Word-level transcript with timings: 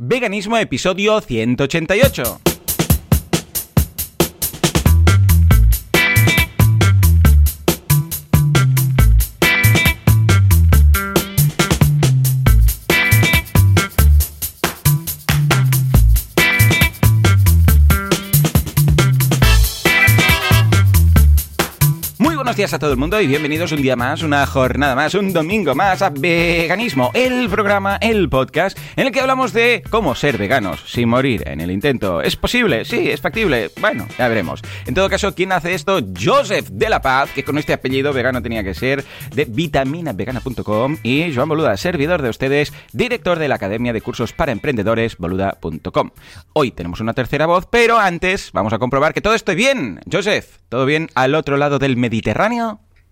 Veganismo 0.00 0.56
episodio 0.56 1.20
188. 1.20 2.57
Días 22.58 22.72
a 22.72 22.80
todo 22.80 22.90
el 22.90 22.96
mundo 22.96 23.20
y 23.20 23.28
bienvenidos 23.28 23.70
un 23.70 23.82
día 23.82 23.94
más, 23.94 24.24
una 24.24 24.44
jornada 24.44 24.96
más, 24.96 25.14
un 25.14 25.32
domingo 25.32 25.76
más 25.76 26.02
a 26.02 26.10
Veganismo, 26.10 27.12
el 27.14 27.48
programa, 27.48 27.98
el 28.00 28.28
podcast 28.28 28.76
en 28.96 29.06
el 29.06 29.12
que 29.12 29.20
hablamos 29.20 29.52
de 29.52 29.84
cómo 29.90 30.16
ser 30.16 30.38
veganos 30.38 30.82
sin 30.84 31.08
morir 31.08 31.46
en 31.46 31.60
el 31.60 31.70
intento. 31.70 32.20
¿Es 32.20 32.34
posible? 32.34 32.84
Sí, 32.84 33.10
es 33.10 33.20
factible. 33.20 33.70
Bueno, 33.80 34.08
ya 34.18 34.26
veremos. 34.26 34.60
En 34.86 34.94
todo 34.94 35.08
caso, 35.08 35.36
¿quién 35.36 35.52
hace 35.52 35.72
esto? 35.72 36.00
Joseph 36.20 36.68
de 36.70 36.88
la 36.88 37.00
Paz, 37.00 37.30
que 37.32 37.44
con 37.44 37.58
este 37.58 37.74
apellido 37.74 38.12
vegano 38.12 38.42
tenía 38.42 38.64
que 38.64 38.74
ser, 38.74 39.04
de 39.32 39.44
vitaminavegana.com 39.44 40.96
y 41.04 41.32
Joan 41.32 41.48
Boluda, 41.48 41.76
servidor 41.76 42.22
de 42.22 42.30
ustedes, 42.30 42.72
director 42.92 43.38
de 43.38 43.46
la 43.46 43.54
Academia 43.54 43.92
de 43.92 44.00
Cursos 44.00 44.32
para 44.32 44.50
Emprendedores, 44.50 45.16
boluda.com. 45.16 46.10
Hoy 46.54 46.72
tenemos 46.72 47.00
una 47.00 47.14
tercera 47.14 47.46
voz, 47.46 47.66
pero 47.70 48.00
antes 48.00 48.50
vamos 48.52 48.72
a 48.72 48.80
comprobar 48.80 49.14
que 49.14 49.20
todo 49.20 49.34
esté 49.34 49.54
bien. 49.54 50.00
Joseph, 50.10 50.56
¿todo 50.68 50.86
bien 50.86 51.08
al 51.14 51.36
otro 51.36 51.56
lado 51.56 51.78
del 51.78 51.96
Mediterráneo? 51.96 52.47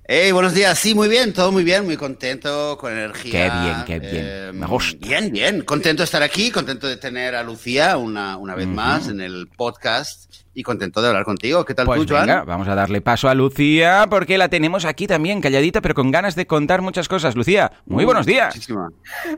Hey, 0.08 0.32
buenos 0.32 0.54
días. 0.54 0.78
Sí, 0.78 0.94
muy 0.94 1.08
bien, 1.08 1.32
todo 1.34 1.52
muy 1.52 1.62
bien, 1.62 1.84
muy 1.84 1.96
contento, 1.96 2.78
con 2.78 2.92
energía. 2.92 3.32
Qué 3.32 3.60
bien, 3.60 3.84
qué 3.84 3.98
bien. 3.98 4.24
Eh, 4.26 4.50
Me 4.54 4.66
gusta. 4.66 4.96
Bien, 5.06 5.30
bien. 5.30 5.62
Contento 5.62 6.02
de 6.02 6.04
estar 6.04 6.22
aquí, 6.22 6.50
contento 6.50 6.86
de 6.86 6.96
tener 6.96 7.34
a 7.34 7.42
Lucía 7.42 7.98
una, 7.98 8.38
una 8.38 8.54
vez 8.54 8.66
más 8.66 9.08
en 9.08 9.20
el 9.20 9.48
podcast 9.48 10.32
y 10.56 10.62
contento 10.62 11.02
de 11.02 11.08
hablar 11.08 11.24
contigo. 11.24 11.66
¿Qué 11.66 11.74
tal 11.74 11.84
pues 11.84 12.06
tú, 12.06 12.14
Joan? 12.14 12.46
vamos 12.46 12.66
a 12.66 12.74
darle 12.74 13.02
paso 13.02 13.28
a 13.28 13.34
Lucía 13.34 14.06
porque 14.08 14.38
la 14.38 14.48
tenemos 14.48 14.86
aquí 14.86 15.06
también, 15.06 15.42
calladita, 15.42 15.82
pero 15.82 15.94
con 15.94 16.10
ganas 16.10 16.34
de 16.34 16.46
contar 16.46 16.80
muchas 16.80 17.08
cosas. 17.08 17.36
Lucía, 17.36 17.70
muy 17.84 18.04
uh, 18.04 18.06
buenos 18.06 18.24
días. 18.24 18.54
Muchísima. 18.54 18.88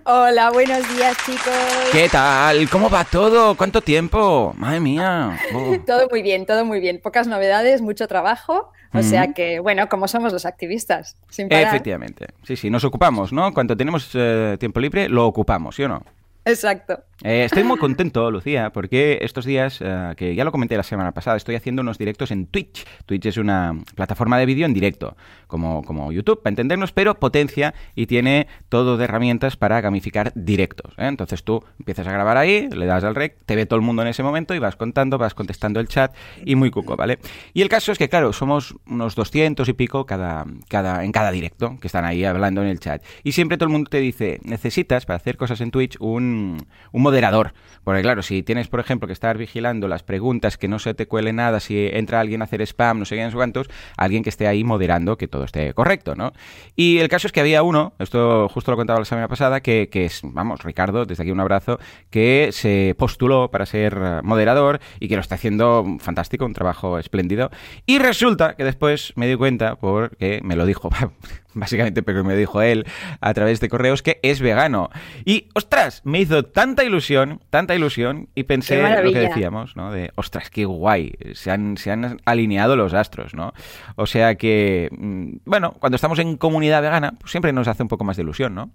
Hola, 0.04 0.50
buenos 0.52 0.88
días, 0.94 1.16
chicos. 1.26 1.90
¿Qué 1.90 2.08
tal? 2.08 2.70
¿Cómo 2.70 2.88
va 2.88 3.04
todo? 3.04 3.56
¿Cuánto 3.56 3.80
tiempo? 3.80 4.54
Madre 4.56 4.80
mía. 4.80 5.36
Oh. 5.54 5.76
todo 5.84 6.08
muy 6.10 6.22
bien, 6.22 6.46
todo 6.46 6.64
muy 6.64 6.78
bien. 6.78 7.00
Pocas 7.02 7.26
novedades, 7.26 7.80
mucho 7.80 8.06
trabajo. 8.06 8.70
O 8.92 9.02
sea 9.02 9.32
que, 9.32 9.58
bueno, 9.60 9.88
como 9.88 10.06
somos 10.06 10.32
los 10.32 10.46
activistas, 10.46 11.16
sin 11.30 11.48
parar. 11.48 11.68
Efectivamente. 11.68 12.28
Sí, 12.44 12.54
sí, 12.54 12.70
nos 12.70 12.84
ocupamos, 12.84 13.32
¿no? 13.32 13.52
Cuando 13.52 13.76
tenemos 13.76 14.10
eh, 14.14 14.56
tiempo 14.60 14.78
libre, 14.78 15.08
lo 15.08 15.26
ocupamos, 15.26 15.74
¿sí 15.74 15.82
o 15.82 15.88
no? 15.88 16.02
Exacto. 16.48 17.04
Eh, 17.24 17.44
estoy 17.44 17.64
muy 17.64 17.78
contento, 17.78 18.30
Lucía, 18.30 18.70
porque 18.70 19.18
estos 19.22 19.44
días, 19.44 19.80
eh, 19.80 20.14
que 20.16 20.34
ya 20.34 20.44
lo 20.44 20.52
comenté 20.52 20.76
la 20.76 20.82
semana 20.82 21.12
pasada, 21.12 21.36
estoy 21.36 21.56
haciendo 21.56 21.82
unos 21.82 21.98
directos 21.98 22.30
en 22.30 22.46
Twitch. 22.46 22.86
Twitch 23.06 23.26
es 23.26 23.36
una 23.36 23.74
plataforma 23.96 24.38
de 24.38 24.46
vídeo 24.46 24.64
en 24.64 24.72
directo, 24.72 25.16
como, 25.46 25.82
como 25.82 26.12
YouTube, 26.12 26.42
para 26.42 26.52
entendernos, 26.52 26.92
pero 26.92 27.18
potencia 27.18 27.74
y 27.94 28.06
tiene 28.06 28.46
todo 28.68 28.96
de 28.96 29.04
herramientas 29.04 29.56
para 29.56 29.80
gamificar 29.80 30.32
directos. 30.36 30.94
¿eh? 30.96 31.08
Entonces 31.08 31.42
tú 31.42 31.62
empiezas 31.78 32.06
a 32.06 32.12
grabar 32.12 32.36
ahí, 32.36 32.68
le 32.70 32.86
das 32.86 33.04
al 33.04 33.16
rec, 33.16 33.36
te 33.44 33.56
ve 33.56 33.66
todo 33.66 33.78
el 33.78 33.84
mundo 33.84 34.02
en 34.02 34.08
ese 34.08 34.22
momento 34.22 34.54
y 34.54 34.60
vas 34.60 34.76
contando, 34.76 35.18
vas 35.18 35.34
contestando 35.34 35.80
el 35.80 35.88
chat 35.88 36.14
y 36.44 36.54
muy 36.54 36.70
cuco, 36.70 36.96
¿vale? 36.96 37.18
Y 37.52 37.62
el 37.62 37.68
caso 37.68 37.90
es 37.90 37.98
que, 37.98 38.08
claro, 38.08 38.32
somos 38.32 38.76
unos 38.86 39.16
200 39.16 39.68
y 39.68 39.72
pico 39.72 40.06
cada, 40.06 40.46
cada, 40.68 41.04
en 41.04 41.10
cada 41.10 41.32
directo 41.32 41.76
que 41.80 41.88
están 41.88 42.04
ahí 42.04 42.24
hablando 42.24 42.62
en 42.62 42.68
el 42.68 42.78
chat. 42.78 43.02
Y 43.24 43.32
siempre 43.32 43.58
todo 43.58 43.66
el 43.66 43.72
mundo 43.72 43.90
te 43.90 43.98
dice, 43.98 44.38
necesitas 44.44 45.04
para 45.04 45.16
hacer 45.16 45.36
cosas 45.36 45.60
en 45.60 45.72
Twitch 45.72 45.96
un 45.98 46.37
un, 46.38 46.66
moderador. 46.92 47.52
Porque 47.84 48.02
claro, 48.02 48.22
si 48.22 48.42
tienes, 48.42 48.68
por 48.68 48.80
ejemplo, 48.80 49.06
que 49.06 49.12
estar 49.12 49.38
vigilando 49.38 49.88
las 49.88 50.02
preguntas, 50.02 50.58
que 50.58 50.68
no 50.68 50.78
se 50.78 50.92
te 50.94 51.06
cuele 51.06 51.32
nada, 51.32 51.58
si 51.60 51.86
entra 51.86 52.20
alguien 52.20 52.42
a 52.42 52.44
hacer 52.44 52.60
spam, 52.62 52.98
no 52.98 53.04
sé 53.04 53.16
sé 53.30 53.34
cuántos, 53.34 53.68
alguien 53.96 54.22
que 54.22 54.28
esté 54.28 54.46
ahí 54.46 54.62
moderando 54.62 55.16
que 55.16 55.26
todo 55.26 55.44
esté 55.44 55.72
correcto, 55.72 56.14
¿no? 56.14 56.32
Y 56.76 56.98
el 56.98 57.08
caso 57.08 57.26
es 57.26 57.32
que 57.32 57.40
había 57.40 57.62
uno, 57.62 57.94
esto 57.98 58.48
justo 58.48 58.70
lo 58.70 58.76
contaba 58.76 58.98
la 58.98 59.04
semana 59.04 59.28
pasada, 59.28 59.60
que, 59.60 59.88
que 59.90 60.04
es, 60.04 60.20
vamos, 60.22 60.62
Ricardo, 60.62 61.06
desde 61.06 61.22
aquí 61.22 61.32
un 61.32 61.40
abrazo, 61.40 61.78
que 62.10 62.50
se 62.52 62.94
postuló 62.98 63.50
para 63.50 63.64
ser 63.64 64.22
moderador 64.22 64.80
y 65.00 65.08
que 65.08 65.14
lo 65.14 65.22
está 65.22 65.36
haciendo 65.36 65.86
fantástico, 65.98 66.44
un 66.44 66.54
trabajo 66.54 66.98
espléndido. 66.98 67.50
Y 67.86 67.98
resulta 67.98 68.54
que 68.54 68.64
después 68.64 69.12
me 69.16 69.26
di 69.26 69.36
cuenta, 69.36 69.76
porque 69.76 70.40
me 70.42 70.56
lo 70.56 70.66
dijo 70.66 70.90
básicamente 71.68 72.02
pero 72.02 72.24
me 72.24 72.36
dijo 72.36 72.62
él 72.62 72.86
a 73.20 73.34
través 73.34 73.60
de 73.60 73.68
correos, 73.68 74.02
que 74.02 74.20
es 74.22 74.40
vegano. 74.40 74.90
Y, 75.24 75.48
ostras, 75.54 76.02
me 76.04 76.20
hizo 76.20 76.44
tanta 76.44 76.84
ilusión, 76.84 77.40
tanta 77.50 77.74
ilusión, 77.74 78.28
y 78.34 78.44
pensé 78.44 78.82
lo 79.02 79.12
que 79.12 79.18
decíamos, 79.18 79.76
¿no? 79.76 79.92
De, 79.92 80.10
ostras, 80.14 80.50
qué 80.50 80.64
guay, 80.64 81.14
se 81.34 81.50
han, 81.50 81.76
se 81.76 81.90
han 81.90 82.20
alineado 82.24 82.76
los 82.76 82.94
astros, 82.94 83.34
¿no? 83.34 83.52
O 83.96 84.06
sea 84.06 84.36
que, 84.36 84.88
mm, 84.92 85.38
bueno, 85.44 85.74
cuando 85.78 85.96
estamos 85.96 86.18
en 86.18 86.36
comunidad 86.36 86.82
vegana, 86.82 87.14
pues 87.18 87.30
siempre 87.30 87.52
nos 87.52 87.68
hace 87.68 87.82
un 87.82 87.88
poco 87.88 88.04
más 88.04 88.16
de 88.16 88.22
ilusión, 88.22 88.54
¿no? 88.54 88.70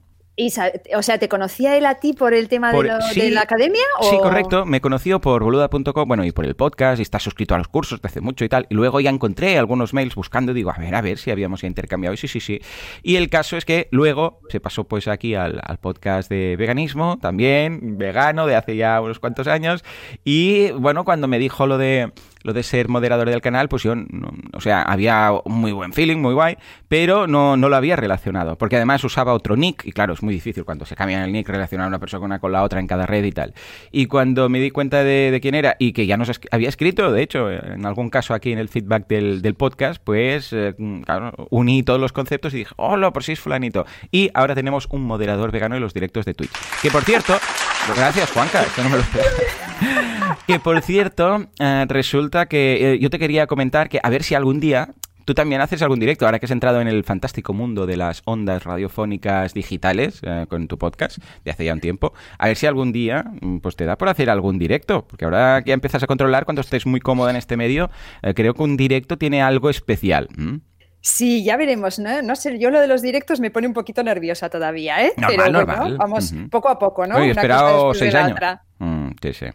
O 0.95 1.03
sea, 1.03 1.17
¿te 1.19 1.29
conocía 1.29 1.77
él 1.77 1.85
a 1.85 1.95
ti 1.95 2.13
por 2.13 2.33
el 2.33 2.47
tema 2.47 2.71
de, 2.71 2.83
la 3.31 3.41
academia? 3.41 3.81
Sí, 4.01 4.17
correcto. 4.17 4.65
Me 4.65 4.81
conoció 4.81 5.21
por 5.21 5.43
boluda.com, 5.43 6.07
bueno, 6.07 6.25
y 6.25 6.31
por 6.31 6.45
el 6.45 6.55
podcast, 6.55 6.99
y 6.99 7.03
está 7.03 7.19
suscrito 7.19 7.53
a 7.53 7.59
los 7.59 7.67
cursos 7.67 8.01
de 8.01 8.07
hace 8.07 8.19
mucho 8.19 8.43
y 8.43 8.49
tal. 8.49 8.65
Y 8.69 8.73
luego 8.73 8.99
ya 8.99 9.11
encontré 9.11 9.59
algunos 9.59 9.93
mails 9.93 10.15
buscando, 10.15 10.53
digo, 10.53 10.71
a 10.71 10.79
ver, 10.79 10.95
a 10.95 11.01
ver 11.01 11.19
si 11.19 11.29
habíamos 11.29 11.63
intercambiado. 11.63 12.15
Y 12.15 12.17
sí, 12.17 12.27
sí, 12.27 12.39
sí. 12.39 12.59
Y 13.03 13.17
el 13.17 13.29
caso 13.29 13.57
es 13.57 13.65
que 13.65 13.87
luego 13.91 14.39
se 14.49 14.59
pasó 14.59 14.85
pues 14.85 15.07
aquí 15.07 15.35
al, 15.35 15.61
podcast 15.81 16.29
de 16.29 16.55
veganismo, 16.57 17.19
también, 17.21 17.97
vegano, 17.97 18.47
de 18.47 18.55
hace 18.55 18.75
ya 18.75 18.99
unos 19.01 19.19
cuantos 19.19 19.47
años. 19.47 19.83
Y 20.23 20.71
bueno, 20.71 21.05
cuando 21.05 21.27
me 21.27 21.37
dijo 21.37 21.67
lo 21.67 21.77
de 21.77 22.11
lo 22.43 22.53
de 22.53 22.63
ser 22.63 22.89
moderador 22.89 23.29
del 23.29 23.41
canal, 23.41 23.69
pues 23.69 23.83
yo, 23.83 23.93
o 24.53 24.61
sea, 24.61 24.81
había 24.83 25.31
un 25.43 25.55
muy 25.55 25.71
buen 25.71 25.93
feeling, 25.93 26.17
muy 26.17 26.33
guay, 26.33 26.57
pero 26.87 27.27
no, 27.27 27.57
no 27.57 27.69
lo 27.69 27.75
había 27.75 27.95
relacionado, 27.95 28.57
porque 28.57 28.75
además 28.75 29.03
usaba 29.03 29.33
otro 29.33 29.55
nick, 29.55 29.85
y 29.85 29.91
claro, 29.91 30.13
es 30.13 30.21
muy 30.21 30.33
difícil 30.33 30.65
cuando 30.65 30.85
se 30.85 30.95
cambia 30.95 31.23
el 31.23 31.31
nick 31.31 31.47
relacionar 31.49 31.85
a 31.85 31.87
una 31.87 31.99
persona 31.99 32.39
con 32.39 32.51
la 32.51 32.63
otra 32.63 32.79
en 32.79 32.87
cada 32.87 33.05
red 33.05 33.23
y 33.23 33.31
tal. 33.31 33.53
Y 33.91 34.05
cuando 34.07 34.49
me 34.49 34.59
di 34.59 34.71
cuenta 34.71 35.03
de, 35.03 35.39
quién 35.41 35.55
era, 35.55 35.75
y 35.79 35.93
que 35.93 36.05
ya 36.05 36.17
nos 36.17 36.31
había 36.51 36.69
escrito, 36.69 37.11
de 37.11 37.23
hecho, 37.23 37.49
en 37.51 37.85
algún 37.85 38.09
caso 38.09 38.33
aquí 38.33 38.51
en 38.51 38.59
el 38.59 38.69
feedback 38.69 39.07
del, 39.07 39.41
del 39.41 39.55
podcast, 39.55 40.01
pues, 40.03 40.51
eh, 40.53 40.75
claro, 41.05 41.31
uní 41.49 41.83
todos 41.83 41.99
los 41.99 42.11
conceptos 42.11 42.53
y 42.53 42.57
dije, 42.57 42.73
hola, 42.77 43.11
por 43.11 43.23
si 43.23 43.33
es 43.33 43.39
fulanito. 43.39 43.85
Y 44.11 44.29
ahora 44.33 44.55
tenemos 44.55 44.87
un 44.89 45.03
moderador 45.03 45.51
vegano 45.51 45.75
en 45.75 45.81
los 45.81 45.93
directos 45.93 46.25
de 46.25 46.33
Twitch. 46.33 46.51
Que 46.81 46.91
por 46.91 47.03
cierto, 47.03 47.37
gracias 47.95 48.31
Juanca, 48.31 48.63
esto 48.63 48.83
no 48.83 48.89
me 48.89 48.97
lo 48.97 50.12
que 50.47 50.59
por 50.59 50.81
cierto, 50.81 51.47
eh, 51.59 51.85
resulta 51.87 52.47
que 52.47 52.93
eh, 52.93 52.99
yo 52.99 53.09
te 53.09 53.19
quería 53.19 53.47
comentar 53.47 53.89
que 53.89 53.99
a 54.01 54.09
ver 54.09 54.23
si 54.23 54.35
algún 54.35 54.59
día 54.59 54.89
Tú 55.25 55.33
también 55.33 55.61
haces 55.61 55.81
algún 55.81 56.01
directo, 56.01 56.25
ahora 56.25 56.37
que 56.37 56.47
has 56.47 56.51
entrado 56.51 56.81
en 56.81 56.89
el 56.89 57.05
fantástico 57.05 57.53
mundo 57.53 57.85
de 57.85 57.95
las 57.95 58.23
ondas 58.25 58.65
radiofónicas 58.65 59.53
digitales 59.53 60.19
eh, 60.21 60.47
con 60.49 60.67
tu 60.67 60.77
podcast 60.77 61.19
de 61.45 61.51
hace 61.51 61.63
ya 61.63 61.71
un 61.71 61.79
tiempo. 61.79 62.11
A 62.37 62.47
ver 62.47 62.57
si 62.57 62.65
algún 62.65 62.91
día 62.91 63.23
mm, 63.39 63.59
pues 63.59 63.77
te 63.77 63.85
da 63.85 63.97
por 63.97 64.09
hacer 64.09 64.29
algún 64.29 64.59
directo, 64.59 65.07
porque 65.07 65.23
ahora 65.23 65.61
que 65.63 65.69
ya 65.69 65.75
empiezas 65.75 66.03
a 66.03 66.07
controlar 66.07 66.43
cuando 66.43 66.59
estés 66.59 66.85
muy 66.85 66.99
cómoda 66.99 67.29
en 67.29 67.37
este 67.37 67.55
medio, 67.55 67.89
creo 68.35 68.53
que 68.53 68.63
un 68.63 68.75
directo 68.75 69.17
tiene 69.17 69.41
algo 69.41 69.69
especial. 69.69 70.27
Sí, 71.05 71.43
ya 71.43 71.57
veremos, 71.57 71.99
¿no? 71.99 72.21
No 72.21 72.33
sé, 72.37 72.57
yo 72.59 72.69
lo 72.69 72.79
de 72.79 72.87
los 72.87 73.01
directos 73.01 73.41
me 73.41 73.51
pone 73.51 73.67
un 73.67 73.73
poquito 73.73 74.03
nerviosa 74.03 74.49
todavía, 74.49 75.05
¿eh? 75.05 75.11
Normal, 75.17 75.65
Pero 75.67 75.97
vamos 75.97 76.33
poco 76.49 76.69
a 76.69 76.79
poco, 76.79 77.05
¿no? 77.05 77.17
he 77.19 77.29
esperado 77.29 77.93
seis 77.93 78.15
años. 78.15 78.39
Mm, 78.79 79.09
sí, 79.21 79.33
sí. 79.33 79.45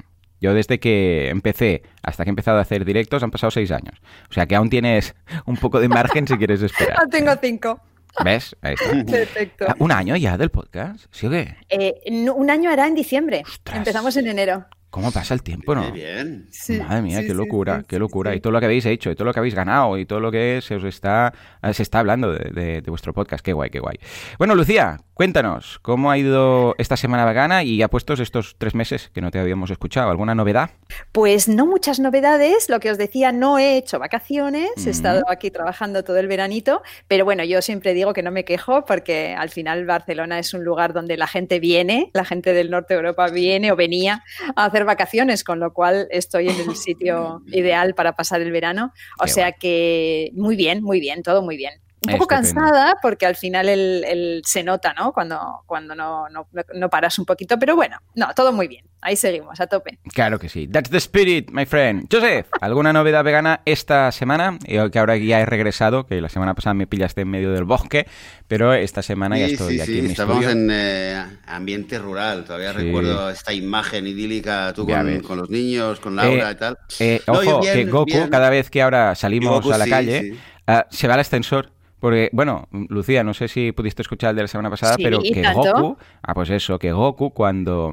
Yo 0.41 0.55
desde 0.55 0.79
que 0.79 1.29
empecé 1.31 1.83
hasta 2.03 2.25
que 2.25 2.31
he 2.31 2.33
empezado 2.33 2.59
a 2.59 2.63
hacer 2.63 2.85
directos 2.85 3.23
han 3.23 3.31
pasado 3.31 3.51
seis 3.51 3.71
años. 3.71 3.95
O 4.31 4.33
sea 4.33 4.47
que 4.47 4.55
aún 4.55 4.71
tienes 4.71 5.15
un 5.47 5.57
poco 5.57 5.81
de 5.81 5.89
margen 5.89 6.27
si 6.27 6.37
quieres 6.37 6.63
esperar. 6.63 6.97
No 7.03 7.09
tengo 7.09 7.33
cinco. 7.41 7.81
¿Ves? 8.25 8.57
Ahí 8.63 8.75
está. 8.75 9.05
Perfecto. 9.05 9.67
Ah, 9.69 9.75
¿Un 9.79 9.93
año 9.93 10.17
ya 10.17 10.37
del 10.37 10.51
podcast? 10.51 11.07
¿Sí 11.11 11.27
o 11.27 11.31
qué? 11.31 11.57
Eh, 11.69 11.95
un 12.35 12.51
año 12.51 12.71
hará 12.71 12.87
en 12.87 12.95
diciembre. 12.95 13.45
Empezamos 13.73 14.17
en 14.17 14.27
enero. 14.27 14.67
¿Cómo 14.91 15.13
pasa 15.13 15.35
el 15.35 15.43
tiempo, 15.43 15.75
no? 15.75 15.93
bien. 15.93 16.49
Madre 16.87 17.03
mía, 17.03 17.21
qué 17.21 17.35
locura, 17.35 17.85
qué 17.87 17.99
locura. 17.99 18.35
Y 18.35 18.41
todo 18.41 18.53
lo 18.53 18.61
que 18.61 18.67
habéis 18.67 18.87
hecho, 18.87 19.11
y 19.11 19.15
todo 19.15 19.27
lo 19.27 19.33
que 19.33 19.41
habéis 19.41 19.55
ganado, 19.55 19.99
y 19.99 20.07
todo 20.07 20.21
lo 20.21 20.31
que 20.31 20.61
se 20.63 20.77
os 20.77 20.85
está, 20.85 21.33
se 21.73 21.83
está 21.83 21.99
hablando 21.99 22.33
de, 22.33 22.81
de 22.81 22.91
vuestro 22.91 23.13
podcast. 23.13 23.45
Qué 23.45 23.53
guay, 23.53 23.71
qué 23.71 23.81
guay. 23.81 23.99
Bueno, 24.39 24.55
Lucía, 24.55 24.99
Cuéntanos, 25.19 25.81
¿cómo 25.83 26.13
ha 26.13 26.17
ido 26.17 26.77
esta 26.79 26.97
semana 26.97 27.25
vegana 27.25 27.65
y 27.65 27.79
ya 27.79 27.89
puestos 27.89 28.21
estos 28.21 28.55
tres 28.57 28.77
meses 28.77 29.11
que 29.13 29.21
no 29.21 29.33
te 29.33 29.41
habíamos 29.41 29.69
escuchado? 29.69 30.11
¿Alguna 30.11 30.37
novedad? 30.37 30.71
Pues 31.11 31.49
no 31.49 31.67
muchas 31.67 31.99
novedades. 31.99 32.69
Lo 32.69 32.79
que 32.79 32.93
os 32.93 32.99
decía, 32.99 33.33
no 33.33 33.59
he 33.59 33.79
hecho 33.79 33.99
vacaciones, 33.99 34.87
he 34.87 34.91
estado 34.91 35.25
aquí 35.29 35.51
trabajando 35.51 36.05
todo 36.05 36.19
el 36.19 36.29
veranito, 36.29 36.83
pero 37.09 37.25
bueno, 37.25 37.43
yo 37.43 37.63
siempre 37.63 37.95
digo 37.95 38.13
que 38.13 38.23
no 38.23 38.31
me 38.31 38.45
quejo 38.45 38.85
porque 38.85 39.35
al 39.37 39.51
final 39.51 39.87
Barcelona 39.87 40.39
es 40.39 40.55
un 40.55 40.63
lugar 40.63 40.93
donde 40.93 41.17
la 41.17 41.27
gente 41.27 41.59
viene, 41.59 42.13
la 42.15 42.25
gente 42.25 42.53
del 42.53 42.71
norte 42.71 42.95
de 42.95 42.99
Europa 42.99 43.27
viene 43.29 43.73
o 43.73 43.77
venía 43.77 44.23
a 44.55 44.67
hacer 44.67 44.78
vacaciones, 44.85 45.45
con 45.45 45.61
lo 45.61 45.73
cual 45.73 46.09
estoy 46.11 46.49
en 46.49 46.61
el 46.69 46.77
sitio 46.77 47.43
ideal 47.47 47.95
para 47.95 48.15
pasar 48.15 48.41
el 48.41 48.53
verano. 48.53 48.93
O 49.21 49.27
sea 49.27 49.53
que 49.53 50.31
muy 50.35 50.57
bien, 50.57 50.83
muy 50.83 51.01
bien, 51.01 51.23
todo 51.23 51.43
muy 51.43 51.57
bien 51.57 51.81
Un 52.15 52.19
poco 52.19 52.29
cansada 52.29 52.97
porque 53.03 53.27
al 53.27 53.37
final 53.37 53.69
el, 53.69 54.05
el- 54.07 54.43
se 54.45 54.63
nota, 54.63 54.93
¿no? 54.95 55.13
Cuando, 55.13 55.63
cuando 55.67 55.95
no, 55.95 56.29
no- 56.29 56.47
no 56.75 56.89
paras 56.91 57.19
un 57.19 57.25
poquito, 57.25 57.59
pero 57.59 57.77
bueno, 57.77 57.97
no, 58.15 58.29
todo 58.35 58.53
muy 58.53 58.69
bien. 58.69 58.85
Ahí 59.01 59.15
seguimos, 59.15 59.61
a 59.61 59.69
tope. 59.69 59.99
Claro 60.13 60.41
que 60.41 60.49
sí. 60.49 60.67
That's 60.67 60.91
the 60.91 60.97
spirit, 60.97 61.51
my 61.53 61.65
friend. 61.67 62.09
Joseph, 62.13 62.49
¿alguna 62.61 62.93
novedad 62.93 63.23
vegana 63.23 63.61
esta 63.65 64.11
semana? 64.11 64.59
Yo 64.67 64.91
que 64.91 64.99
ahora 64.99 65.17
ya 65.17 65.39
he 65.41 65.47
regresado, 65.47 66.05
que 66.05 66.21
la 66.21 66.29
semana 66.29 66.55
pasada 66.55 66.75
me 66.75 66.89
pillaste 66.89 67.21
en 67.21 67.29
medio 67.31 67.53
del 67.53 67.63
bosque, 67.63 68.09
pero 68.49 68.73
esta 68.75 69.03
semana 69.03 69.39
ya 69.39 69.47
Sí, 69.47 69.53
estoy 69.53 69.75
sí, 69.77 69.81
aquí 69.81 69.93
sí, 69.93 69.99
en 70.01 70.05
mi 70.07 70.13
estudio. 70.15 70.51
en 70.51 70.69
eh, 70.73 71.25
ambiente 71.47 71.97
rural. 72.01 72.43
Todavía 72.45 72.73
Sí. 72.73 72.79
recuerdo 72.79 73.31
esta 73.31 73.53
imagen 73.53 74.05
idílica 74.09 74.73
tú 74.75 74.85
Ya 74.89 75.05
con, 75.23 75.39
los 75.39 75.49
niños, 75.49 76.01
con 76.01 76.17
Laura 76.17 76.51
Eh, 76.51 76.53
y 76.53 76.57
tal. 76.57 76.79
Eh, 76.99 77.23
No, 77.29 77.35
ojo, 77.35 77.61
bien, 77.61 77.75
que 77.75 77.85
Goku, 77.85 78.05
bien. 78.07 78.29
cada 78.31 78.51
vez 78.51 78.69
que 78.69 78.83
ahora 78.83 79.15
salimos 79.15 79.61
Goku, 79.63 79.73
a 79.73 79.79
la 79.79 79.85
sí, 79.85 79.91
calle, 79.91 80.21
sí. 80.23 80.41
ah, 80.67 80.87
se 80.91 81.07
va 81.07 81.15
al 81.15 81.21
ascensor. 81.21 81.71
Porque, 82.01 82.31
bueno, 82.33 82.69
Lucía, 82.71 83.25
no 83.25 83.35
sé 83.35 83.49
si 83.49 83.73
pudiste 83.73 84.03
escuchar 84.03 84.31
el 84.31 84.37
de 84.37 84.43
la 84.43 84.49
semana 84.49 84.71
pasada, 84.71 84.95
Sí, 84.95 85.03
pero 85.03 85.21
que 85.21 85.43
tanto. 85.43 85.61
Goku, 85.61 85.97
ah, 86.23 86.35
pues 86.35 86.51
eso, 86.51 86.79
que 86.79 86.93
Goku 86.93 87.33
cuando, 87.33 87.93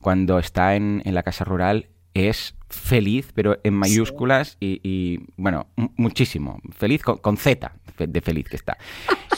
cuando 0.00 0.38
está 0.38 0.74
en, 0.74 1.02
en 1.04 1.14
la 1.14 1.22
casa 1.22 1.44
rural 1.44 1.88
es 2.14 2.56
feliz, 2.74 3.30
pero 3.34 3.58
en 3.62 3.74
mayúsculas 3.74 4.56
y, 4.60 4.80
y, 4.82 5.20
bueno, 5.36 5.66
muchísimo. 5.96 6.60
Feliz 6.76 7.02
con, 7.02 7.18
con 7.18 7.36
Z 7.36 7.72
de 7.96 8.20
feliz 8.20 8.48
que 8.48 8.56
está. 8.56 8.76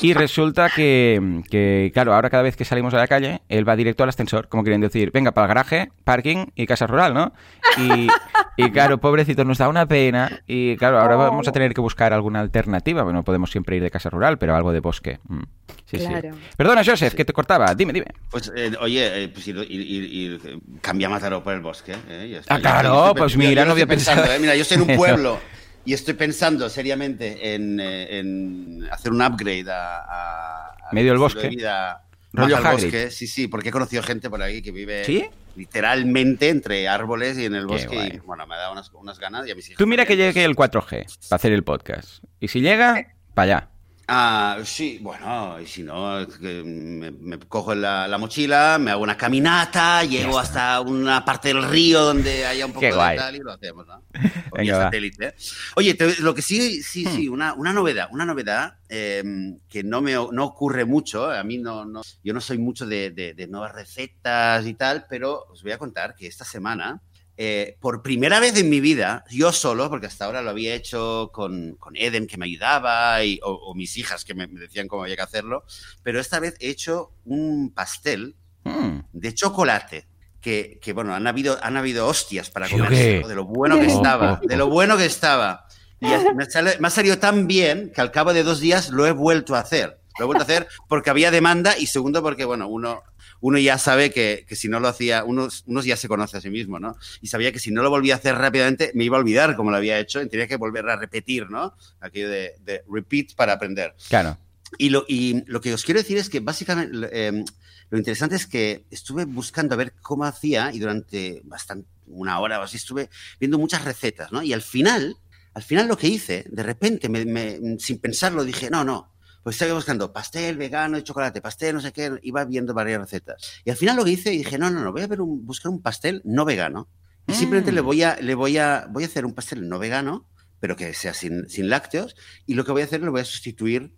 Y 0.01 0.15
resulta 0.15 0.71
que, 0.75 1.43
que, 1.51 1.91
claro, 1.93 2.15
ahora 2.15 2.31
cada 2.31 2.43
vez 2.43 2.57
que 2.57 2.65
salimos 2.65 2.95
a 2.95 2.97
la 2.97 3.07
calle, 3.07 3.43
él 3.51 3.69
va 3.69 3.77
directo 3.77 4.03
al 4.03 4.09
ascensor, 4.09 4.49
como 4.49 4.63
quieren 4.63 4.81
decir, 4.81 5.11
venga, 5.13 5.33
para 5.33 5.45
el 5.45 5.49
garaje, 5.49 5.91
parking 6.05 6.47
y 6.55 6.67
casa 6.67 6.87
rural, 6.87 7.13
¿no? 7.13 7.33
Y, 7.79 8.09
y 8.57 8.71
claro, 8.71 8.99
pobrecito, 8.99 9.45
nos 9.45 9.59
da 9.59 9.69
una 9.69 9.85
pena. 9.87 10.41
Y 10.47 10.77
claro, 10.77 10.99
ahora 11.01 11.17
Oh. 11.17 11.19
vamos 11.19 11.49
a 11.49 11.53
tener 11.53 11.75
que 11.75 11.81
buscar 11.83 12.13
alguna 12.15 12.41
alternativa. 12.41 13.03
Bueno, 13.03 13.19
no 13.19 13.25
podemos 13.25 13.51
siempre 13.51 13.77
ir 13.77 13.83
de 13.83 13.91
casa 13.91 14.09
rural, 14.09 14.39
pero 14.39 14.55
algo 14.57 14.73
de 14.73 14.81
bosque. 14.81 15.19
Mm. 15.29 15.43
Sí, 15.87 15.99
Claro. 15.99 16.35
sí. 16.35 16.41
Perdona, 16.57 16.85
Joseph, 16.85 17.15
que 17.15 17.25
te 17.25 17.33
cortaba. 17.33 17.73
Dime, 17.75 17.93
dime. 17.93 18.07
Pues, 18.31 18.51
eh, 18.57 18.73
oye, 18.81 19.25
eh, 19.25 19.29
pues 19.29 19.47
ir, 19.47 19.57
ir- 19.57 19.69
ir- 19.71 20.41
ir- 20.43 20.61
cambia 20.81 21.09
Mataró 21.09 21.43
por 21.45 21.55
el 21.55 21.61
bosque. 21.61 21.95
eh, 22.09 22.29
ya 22.33 22.39
está. 22.41 22.55
Ah, 22.57 22.61
claro, 22.61 23.07
estoy- 23.09 23.19
pues 23.21 23.37
mira, 23.37 23.63
yo 23.63 23.67
no 23.67 23.73
había 23.73 23.85
estoy 23.85 23.97
pensando, 23.97 24.23
pensado. 24.23 24.37
eh, 24.37 24.41
Mira, 24.41 24.57
yo 24.57 24.63
estoy 24.63 24.77
en 24.83 24.91
un 24.91 24.97
pueblo 24.97 25.41
y 25.85 25.93
estoy 25.95 26.15
pensando 26.15 26.69
seriamente 26.69 27.55
en, 27.55 27.79
eh, 27.79 28.19
en 28.19 28.89
hacer 28.91 29.13
un 29.13 29.23
upgrade 29.23 29.71
a, 29.71 29.99
a- 30.01 30.67
a 30.89 30.93
Medio 30.93 31.11
del 31.13 31.19
bosque. 31.19 31.49
vida 31.49 32.03
Rollo 32.33 32.57
al 32.57 32.65
bosque. 32.73 33.11
Sí, 33.13 33.27
sí, 33.29 33.47
porque 33.49 33.69
he 33.69 33.73
conocido 33.73 34.03
gente 34.03 34.29
por 34.29 34.43
ahí 34.43 34.61
que 34.63 34.73
vive 34.73 35.05
¿Sí? 35.05 35.25
literalmente 35.55 36.49
entre 36.49 36.87
árboles 36.89 37.39
y 37.39 37.45
en 37.47 37.55
el 37.55 37.67
bosque. 37.67 38.13
Y 38.15 38.19
bueno, 38.27 38.47
me 38.47 38.55
ha 38.57 38.59
dado 38.59 38.73
unas, 38.73 38.91
unas 38.93 39.19
ganas 39.19 39.47
y 39.47 39.53
a 39.53 39.55
mis 39.55 39.67
hijos. 39.69 39.79
Tú 39.79 39.87
mira 39.87 40.05
que 40.05 40.17
llegue 40.17 40.45
el 40.45 40.55
4G 40.57 41.07
para 41.29 41.37
hacer 41.37 41.53
el 41.53 41.63
podcast. 41.65 42.23
Y 42.41 42.49
si 42.49 42.61
llega, 42.61 43.07
para 43.35 43.57
allá. 43.57 43.69
Ah, 44.09 44.59
sí, 44.65 45.01
bueno, 45.03 45.61
y 45.61 45.67
si 45.67 45.83
no, 45.83 46.25
me, 46.41 47.11
me 47.11 47.39
cojo 47.41 47.75
la, 47.75 48.07
la 48.07 48.19
mochila, 48.19 48.79
me 48.79 48.93
hago 48.93 49.03
una 49.03 49.17
caminata, 49.17 50.05
llego 50.05 50.39
hasta 50.39 50.81
una 50.81 51.25
parte 51.25 51.49
del 51.49 51.65
río 51.65 52.03
donde 52.05 52.47
haya 52.47 52.67
un 52.67 52.73
poco 52.73 52.83
Qué 52.83 52.87
de 52.87 52.93
guay. 52.93 53.17
tal 53.17 53.35
y 53.35 53.41
lo 53.41 53.51
hacemos, 53.51 53.85
¿no? 53.85 54.05
Venga, 54.55 54.85
satélite. 54.85 55.35
Oye, 55.75 55.95
te- 55.95 56.21
lo 56.21 56.33
que 56.37 56.43
sí, 56.43 56.85
sí, 56.85 57.05
Hmm. 57.05 57.17
sí, 57.17 57.29
una, 57.29 57.55
una 57.55 57.73
novedad, 57.73 58.09
una 58.13 58.25
novedad 58.25 58.75
eh, 58.89 59.25
que 59.69 59.83
no 59.83 60.01
me 60.01 60.13
no 60.13 60.45
ocurre 60.45 60.85
mucho, 60.85 61.29
a 61.29 61.43
mí 61.43 61.59
no, 61.59 61.85
no 61.85 62.03
yo 62.23 62.33
no 62.33 62.41
soy 62.41 62.59
mucho 62.59 62.87
de, 62.87 63.11
de- 63.11 63.35
de 63.35 63.47
nuevas 63.49 63.75
recetas 63.75 64.65
y 64.67 64.75
tal, 64.75 65.07
pero 65.11 65.47
os 65.51 65.65
voy 65.65 65.73
a 65.73 65.79
contar 65.79 66.15
que 66.15 66.29
esta 66.29 66.45
semana 66.45 67.03
eh, 67.37 67.77
por 67.81 68.03
primera 68.03 68.41
vez 68.41 68.57
en 68.57 68.71
mi 68.71 68.81
vida, 68.81 69.25
yo 69.31 69.53
solo, 69.53 69.89
porque 69.91 70.07
hasta 70.07 70.25
ahora 70.25 70.43
lo 70.43 70.51
había 70.51 70.75
hecho 70.75 71.31
con, 71.33 71.77
con 71.77 71.95
Eden, 71.97 72.27
que 72.27 72.37
me 72.39 72.47
ayudaba, 72.47 73.23
y- 73.25 73.39
o, 73.43 73.51
o 73.53 73.75
mis 73.75 73.97
hijas, 73.99 74.25
que 74.25 74.35
me, 74.35 74.47
me 74.47 74.61
decían 74.61 74.89
cómo 74.89 75.03
había 75.03 75.17
que 75.17 75.23
hacerlo, 75.23 75.65
pero 76.03 76.19
esta 76.21 76.41
vez 76.41 76.55
he 76.61 76.71
hecho 76.71 77.13
un 77.25 77.73
pastel 77.75 78.37
Mm. 78.65 78.99
de 79.13 79.33
chocolate. 79.35 80.07
Que, 80.41 80.79
que, 80.83 80.93
bueno, 80.93 81.15
han 81.15 81.27
habido, 81.27 81.59
han 81.63 81.77
habido 81.77 82.07
hostias 82.07 82.51
para 82.51 82.67
¿Sí 82.69 82.75
o 82.75 82.79
comer 82.79 83.25
de 83.27 83.35
lo 83.35 83.45
bueno 83.45 83.79
que 83.81 83.87
Oh, 83.87 83.97
estaba, 83.97 84.41
oh, 84.43 84.47
de 84.47 84.57
lo 84.57 84.69
bueno 84.69 84.97
que 84.97 85.05
estaba. 85.07 85.67
Y 86.01 86.07
me, 86.35 86.45
sale- 86.51 86.77
me 86.79 86.87
ha 86.89 86.91
salido 86.91 87.19
tan 87.19 87.47
bien 87.49 87.91
que 87.95 88.01
al 88.01 88.11
cabo 88.13 88.33
de 88.33 88.43
dos 88.45 88.61
días 88.61 88.91
lo 88.91 89.07
he 89.07 89.11
vuelto 89.13 89.55
a 89.57 89.61
hacer. 89.61 90.01
Lo 90.19 90.25
he 90.25 90.27
vuelto 90.27 90.43
a 90.43 90.45
hacer 90.47 90.69
porque 90.89 91.11
había 91.11 91.31
demanda 91.33 91.77
y 91.79 91.87
segundo 91.87 92.23
porque, 92.23 92.45
bueno, 92.45 92.69
uno, 92.69 93.03
uno 93.41 93.59
ya 93.59 93.79
sabe 93.79 94.11
que, 94.11 94.45
que 94.49 94.57
si 94.57 94.69
no 94.69 94.81
lo 94.81 94.89
hacía, 94.89 95.25
unos, 95.25 95.63
unos 95.67 95.85
ya 95.85 95.97
se 95.97 96.09
conoce 96.09 96.37
a 96.37 96.41
sí 96.41 96.51
mismo, 96.51 96.79
¿no? 96.79 96.97
Y 97.21 97.27
sabía 97.29 97.53
que 97.53 97.59
si 97.59 97.71
no 97.71 97.83
lo 97.83 97.91
volvía 97.91 98.15
a 98.15 98.17
hacer 98.19 98.35
rápidamente 98.37 98.91
me 98.95 99.05
iba 99.05 99.17
a 99.17 99.21
olvidar 99.21 99.57
como 99.57 99.71
lo 99.71 99.77
había 99.77 99.99
hecho 99.99 100.23
y 100.23 100.29
tenía 100.29 100.47
que 100.49 100.57
volver 100.57 100.89
a 100.89 100.97
repetir, 100.97 101.51
¿no? 101.51 101.75
Aquello 102.01 102.29
de, 102.31 102.55
de 102.65 102.83
repeat 102.91 103.35
para 103.35 103.53
aprender. 103.55 103.95
Claro. 104.09 104.39
Y 104.79 104.89
lo, 104.91 105.05
y 105.09 105.45
lo 105.47 105.61
que 105.61 105.73
os 105.75 105.85
quiero 105.85 106.01
decir 106.01 106.19
es 106.19 106.29
que 106.29 106.41
básicamente 106.41 107.09
eh, 107.13 107.45
lo 107.91 107.99
interesante 107.99 108.35
es 108.37 108.47
que 108.47 108.85
estuve 108.91 109.25
buscando 109.25 109.75
a 109.75 109.79
ver 109.79 109.93
cómo 110.03 110.25
hacía 110.25 110.73
y 110.73 110.79
durante 110.81 111.41
bastante 111.45 111.89
una 112.09 112.41
hora 112.41 112.59
o 112.61 112.63
así 112.63 112.77
estuve 112.77 113.09
viendo 113.39 113.59
muchas 113.59 113.85
recetas, 113.85 114.33
¿no? 114.33 114.43
Y 114.43 114.53
al 114.53 114.63
final, 114.63 115.17
al 115.55 115.63
final 115.63 115.87
lo 115.89 115.97
que 115.97 116.09
hice, 116.09 116.45
de 116.49 116.63
repente, 116.63 117.09
me- 117.09 117.25
me- 117.25 117.79
sin 117.79 117.99
pensarlo, 117.99 118.45
dije, 118.45 118.71
no, 118.71 118.83
no, 118.85 119.13
pues 119.47 119.55
estaba 119.55 119.75
buscando 119.75 120.13
pastel 120.13 120.57
vegano 120.57 120.97
de 120.97 121.05
chocolate, 121.05 121.41
pastel 121.41 121.77
no 121.77 121.81
sé 121.81 121.93
qué, 121.93 122.19
iba 122.25 122.45
viendo 122.45 122.75
varias 122.75 122.99
recetas. 123.01 123.61
Y 123.65 123.71
al 123.71 123.77
final 123.77 123.95
lo 123.95 124.05
que 124.05 124.11
hice, 124.11 124.31
dije, 124.31 124.59
no, 124.59 124.71
no, 124.71 124.83
no, 124.83 124.91
voy 124.91 125.03
a 125.03 125.07
ver 125.07 125.21
un- 125.21 125.47
buscar 125.47 125.71
un 125.71 125.81
pastel 125.81 126.21
no 126.25 126.45
vegano. 126.45 126.89
Y 127.29 127.33
simplemente 127.35 127.71
Mm. 127.71 127.75
le 127.77 127.81
voy 127.81 128.03
a, 128.03 128.17
le 128.21 128.35
voy 128.35 128.59
a, 128.59 128.89
voy 128.91 129.05
a 129.05 129.07
hacer 129.07 129.25
un 129.25 129.35
pastel 129.35 129.69
no 129.69 129.79
vegano, 129.79 130.29
pero 130.59 130.75
que 130.75 130.93
sea 130.95 131.15
sin, 131.15 131.49
sin 131.49 131.69
lácteos, 131.71 132.17
y 132.45 132.55
lo 132.55 132.65
que 132.65 132.73
voy 132.73 132.83
a 132.83 132.87
hacer, 132.87 133.01
lo 133.03 133.13
voy 133.13 133.21
a 133.21 133.25
sustituir 133.25 133.95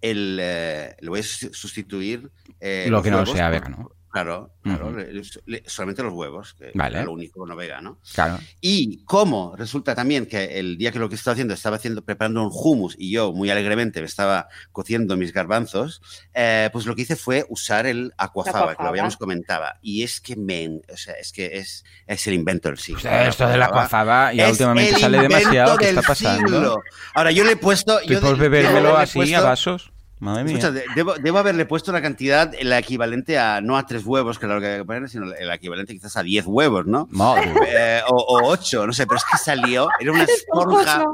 el, 0.00 0.38
eh, 0.42 0.96
lo 1.00 1.12
voy 1.12 1.20
a 1.20 1.22
sus- 1.22 1.56
sustituir 1.56 2.32
eh, 2.58 2.88
Lo 2.90 3.00
que 3.00 3.12
no 3.12 3.24
sea 3.24 3.44
por- 3.44 3.52
vegano. 3.52 3.92
Claro, 4.10 4.54
claro, 4.62 4.88
Ujú. 4.88 4.96
le- 4.96 5.22
le- 5.46 5.62
solamente 5.66 6.02
los 6.02 6.14
huevos, 6.14 6.54
que 6.54 6.70
Vale. 6.74 6.96
era 6.96 7.04
lo 7.04 7.12
único 7.12 7.46
no 7.46 7.54
vegano. 7.54 7.98
Claro. 8.14 8.38
Y 8.60 9.04
como 9.04 9.54
resulta 9.54 9.94
también 9.94 10.24
que 10.26 10.58
el 10.58 10.78
día 10.78 10.90
que 10.92 10.98
lo 10.98 11.08
que 11.10 11.14
estaba 11.14 11.34
haciendo, 11.34 11.52
estaba 11.54 11.76
haciendo, 11.76 12.02
preparando 12.02 12.42
un 12.42 12.50
hummus 12.52 12.96
y 12.98 13.10
yo 13.10 13.32
muy 13.32 13.50
alegremente 13.50 14.00
me 14.00 14.06
estaba 14.06 14.48
cociendo 14.72 15.16
mis 15.16 15.32
garbanzos, 15.32 16.00
eh, 16.32 16.70
pues 16.72 16.86
lo 16.86 16.96
que 16.96 17.02
hice 17.02 17.16
fue 17.16 17.44
usar 17.50 17.86
el 17.86 18.12
aquafaba, 18.16 18.42
que 18.44 18.50
Aquafaba. 18.72 18.82
lo 18.84 18.88
habíamos 18.88 19.16
comentado. 19.16 19.66
Y 19.82 20.02
es 20.02 20.20
que 20.20 20.36
me, 20.36 20.80
o 20.92 20.96
sea, 20.96 21.14
es 21.14 21.30
que 21.32 21.58
es, 21.58 21.84
es 22.06 22.26
el 22.26 22.34
invento 22.34 22.68
del 22.70 22.78
siglo. 22.78 23.02
Pues 23.02 23.28
esto 23.28 23.46
de 23.46 23.58
la 23.58 23.68
coafaba 23.70 24.32
ya 24.32 24.46
Es 24.46 24.52
últimamente 24.52 24.98
sale 24.98 25.20
demasiado. 25.20 25.76
¿Qué 25.76 25.86
del 25.86 25.98
está 25.98 26.08
pasando? 26.08 26.46
siglo. 26.48 26.82
Ahora, 27.14 27.30
yo 27.30 27.44
le 27.44 27.52
he 27.52 27.56
puesto... 27.56 28.00
Estoy 28.00 28.14
yo 28.14 28.20
debo 28.22 28.36
bebérmelo 28.36 28.96
así 28.96 29.18
a 29.18 29.22
puesto- 29.40 29.42
vasos. 29.44 29.92
Madre 30.20 30.44
mía. 30.44 30.58
Escucha, 30.58 30.72
debo, 30.94 31.14
debo 31.14 31.38
haberle 31.38 31.64
puesto 31.66 31.90
una 31.90 32.02
cantidad, 32.02 32.52
la 32.62 32.78
equivalente 32.78 33.38
a, 33.38 33.60
no 33.60 33.76
a 33.76 33.86
tres 33.86 34.04
huevos, 34.04 34.38
que 34.38 34.46
es 34.46 34.52
lo 34.52 34.60
que 34.60 34.66
hay 34.66 34.78
que 34.80 34.84
poner, 34.84 35.08
sino 35.08 35.32
el 35.32 35.50
equivalente 35.50 35.92
quizás 35.94 36.16
a 36.16 36.22
diez 36.22 36.44
huevos, 36.46 36.86
¿no? 36.86 37.06
Madre. 37.10 37.52
Eh, 37.68 38.00
o, 38.08 38.16
o 38.16 38.48
ocho, 38.48 38.86
no 38.86 38.92
sé, 38.92 39.06
pero 39.06 39.18
es 39.18 39.24
que 39.30 39.38
salió, 39.38 39.88
era 40.00 40.12
una 40.12 40.24
esponja, 40.28 41.04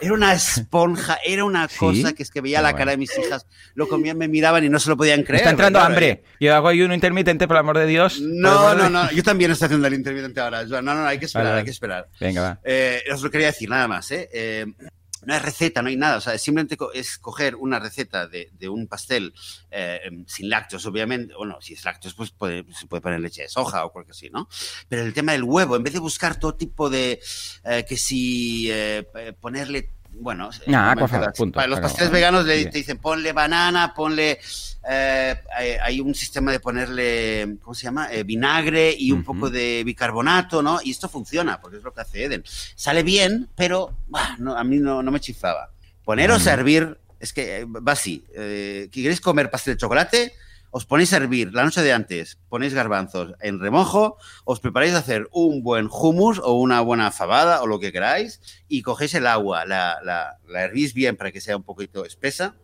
era 0.00 0.12
una 0.14 0.32
esponja, 0.32 1.18
era 1.24 1.44
una 1.44 1.68
¿Sí? 1.68 1.76
cosa 1.78 2.12
que 2.12 2.22
es 2.22 2.30
que 2.30 2.40
veía 2.40 2.60
la 2.60 2.68
bueno. 2.70 2.78
cara 2.78 2.90
de 2.92 2.96
mis 2.96 3.16
hijas, 3.18 3.46
lo 3.74 3.88
comían, 3.88 4.18
me 4.18 4.28
miraban 4.28 4.64
y 4.64 4.68
no 4.68 4.78
se 4.80 4.90
lo 4.90 4.96
podían 4.96 5.22
creer. 5.22 5.40
está 5.42 5.50
entrando 5.50 5.78
Claro, 5.78 5.92
hambre. 5.94 6.22
Yo 6.40 6.54
hago 6.54 6.68
ayuno 6.68 6.94
intermitente, 6.94 7.46
por 7.46 7.56
el 7.56 7.60
amor 7.60 7.78
de 7.78 7.86
Dios. 7.86 8.20
No, 8.20 8.74
no, 8.74 8.90
no, 8.90 9.10
yo 9.12 9.22
también 9.22 9.50
estoy 9.52 9.66
haciendo 9.66 9.86
el 9.86 9.94
intermitente 9.94 10.40
ahora. 10.40 10.64
No, 10.64 10.82
no, 10.82 10.94
no, 10.94 11.06
hay 11.06 11.18
que 11.18 11.26
esperar, 11.26 11.46
vale. 11.48 11.58
hay 11.58 11.64
que 11.64 11.70
esperar. 11.70 12.08
Venga, 12.20 12.40
va. 12.42 12.60
Eh, 12.64 13.02
os 13.12 13.22
lo 13.22 13.30
quería 13.30 13.48
decir, 13.48 13.68
nada 13.68 13.86
más, 13.86 14.10
¿eh? 14.10 14.28
Eh, 14.32 14.66
no 15.26 15.34
hay 15.34 15.40
receta, 15.40 15.82
no 15.82 15.88
hay 15.88 15.96
nada. 15.96 16.18
O 16.18 16.20
sea, 16.20 16.36
simplemente 16.38 16.76
es 16.94 17.18
coger 17.18 17.56
una 17.56 17.78
receta 17.78 18.26
de, 18.26 18.50
un 18.68 18.86
pastel 18.86 19.34
eh, 19.70 20.00
em, 20.04 20.24
sin 20.26 20.48
lácteos, 20.48 20.86
obviamente. 20.86 21.34
Bueno, 21.36 21.58
si 21.60 21.74
es 21.74 21.84
lácteos, 21.84 22.14
pues 22.14 22.30
se 22.30 22.86
puede 22.86 23.00
poner 23.00 23.20
leche 23.20 23.42
de 23.42 23.48
soja 23.48 23.84
o 23.84 23.92
cualquier 23.92 24.12
así, 24.12 24.30
¿no? 24.30 24.48
Pero 24.88 25.02
el 25.02 25.12
tema 25.14 25.32
del 25.32 25.44
huevo, 25.44 25.76
en 25.76 25.82
vez 25.82 25.92
de 25.92 26.00
buscar 26.00 26.38
todo 26.38 26.54
tipo 26.54 26.90
de. 26.90 27.20
eh, 27.64 27.84
que 27.88 27.96
si 27.96 28.70
eh, 28.70 29.04
ponerle. 29.40 29.90
Bueno, 30.12 30.50
eh, 30.52 30.70
Nah, 30.70 30.94
punto. 31.34 31.56
para 31.56 31.66
los 31.68 31.80
pasteles 31.80 32.10
veganos 32.12 32.44
le, 32.44 32.66
te 32.66 32.78
dicen 32.78 32.98
ponle 32.98 33.32
banana, 33.32 33.94
ponle. 33.94 34.38
eh, 34.88 35.34
hay, 35.56 35.70
hay 35.82 36.00
un 36.00 36.14
sistema 36.14 36.52
de 36.52 36.60
ponerle. 36.60 37.56
¿Cómo 37.62 37.74
se 37.74 37.84
llama? 37.84 38.12
Eh, 38.12 38.22
vinagre 38.24 38.94
y 38.98 39.12
un 39.12 39.24
poco 39.24 39.48
de 39.50 39.82
bicarbonato, 39.84 40.62
¿no? 40.62 40.80
Y 40.82 40.90
esto 40.90 41.08
funciona, 41.08 41.60
porque 41.60 41.78
es 41.78 41.82
lo 41.82 41.92
que 41.94 42.00
hace 42.02 42.24
Eden 42.24 42.44
sale 42.74 43.02
bien, 43.02 43.48
pero 43.56 43.94
bah, 44.08 44.36
no, 44.38 44.56
a 44.56 44.64
mí 44.64 44.78
no, 44.78 45.02
no 45.02 45.10
me 45.10 45.20
chiflaba. 45.20 45.70
Poneros 46.04 46.46
a 46.46 46.50
Mm. 46.50 46.58
hervir, 46.58 46.98
es 47.18 47.32
que 47.32 47.64
va 47.66 47.92
así. 47.92 48.24
Eh, 48.34 48.88
¿Queréis 48.92 49.20
comer 49.20 49.50
pastel 49.50 49.74
de 49.74 49.78
chocolate? 49.78 50.34
Os 50.70 50.86
ponéis 50.86 51.12
a 51.12 51.16
hervir 51.16 51.52
la 51.52 51.64
noche 51.64 51.82
de 51.82 51.92
antes, 51.92 52.38
ponéis 52.48 52.74
garbanzos 52.74 53.34
en 53.40 53.58
remojo, 53.58 54.16
os 54.44 54.60
preparáis 54.60 54.94
a 54.94 54.98
hacer 54.98 55.26
un 55.32 55.62
buen 55.62 55.88
hummus 55.90 56.38
o 56.38 56.54
una 56.54 56.80
buena 56.80 57.10
fabada 57.10 57.62
o 57.62 57.66
lo 57.66 57.80
que 57.80 57.90
queráis 57.90 58.40
y 58.68 58.82
cogéis 58.82 59.14
el 59.14 59.26
agua, 59.26 59.66
la, 59.66 59.98
la, 60.04 60.38
la 60.46 60.62
hervís 60.62 60.94
bien 60.94 61.16
para 61.16 61.32
que 61.32 61.40
sea 61.40 61.56
un 61.56 61.64
poquito 61.64 62.04
espesa 62.04 62.54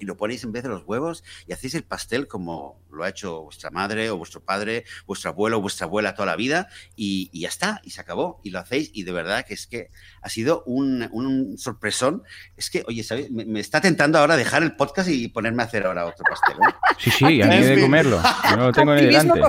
y 0.00 0.06
lo 0.06 0.16
ponéis 0.16 0.44
en 0.44 0.52
vez 0.52 0.62
de 0.62 0.68
los 0.68 0.82
huevos 0.84 1.24
y 1.46 1.52
hacéis 1.52 1.74
el 1.74 1.84
pastel 1.84 2.28
como 2.28 2.80
lo 2.92 3.04
ha 3.04 3.08
hecho 3.08 3.42
vuestra 3.42 3.70
madre 3.70 4.10
o 4.10 4.16
vuestro 4.16 4.44
padre, 4.44 4.84
vuestro 5.06 5.30
abuelo 5.30 5.58
o 5.58 5.60
vuestra 5.60 5.86
abuela 5.86 6.14
toda 6.14 6.26
la 6.26 6.36
vida 6.36 6.68
y, 6.96 7.30
ya 7.38 7.48
está, 7.48 7.80
y 7.84 7.90
se 7.90 8.00
acabó, 8.00 8.40
y 8.42 8.50
lo 8.50 8.58
hacéis 8.58 8.90
y 8.92 9.02
de 9.04 9.12
verdad 9.12 9.44
que 9.44 9.54
es 9.54 9.66
que 9.66 9.90
ha 10.20 10.28
sido 10.28 10.62
un, 10.66 11.08
un 11.12 11.58
sorpresón. 11.58 12.22
Es 12.56 12.70
que, 12.70 12.84
oye, 12.86 13.02
¿sabes? 13.02 13.30
Me, 13.30 13.58
está 13.60 13.80
tentando 13.80 14.18
ahora 14.18 14.36
dejar 14.36 14.62
el 14.62 14.76
podcast 14.76 15.08
y 15.08 15.28
ponerme 15.28 15.62
a 15.62 15.66
hacer 15.66 15.86
ahora 15.86 16.06
otro 16.06 16.24
pastel. 16.28 16.56
¿eh? 16.56 16.74
Sí, 16.98 17.10
sí, 17.10 17.42
a 17.42 17.46
mí 17.46 17.56
de 17.56 17.80
comerlo. 17.80 18.22
Yo 18.50 18.56
no 18.56 18.66
lo 18.66 18.72
tengo 18.72 18.94
ni 18.94 19.06
delante. 19.06 19.40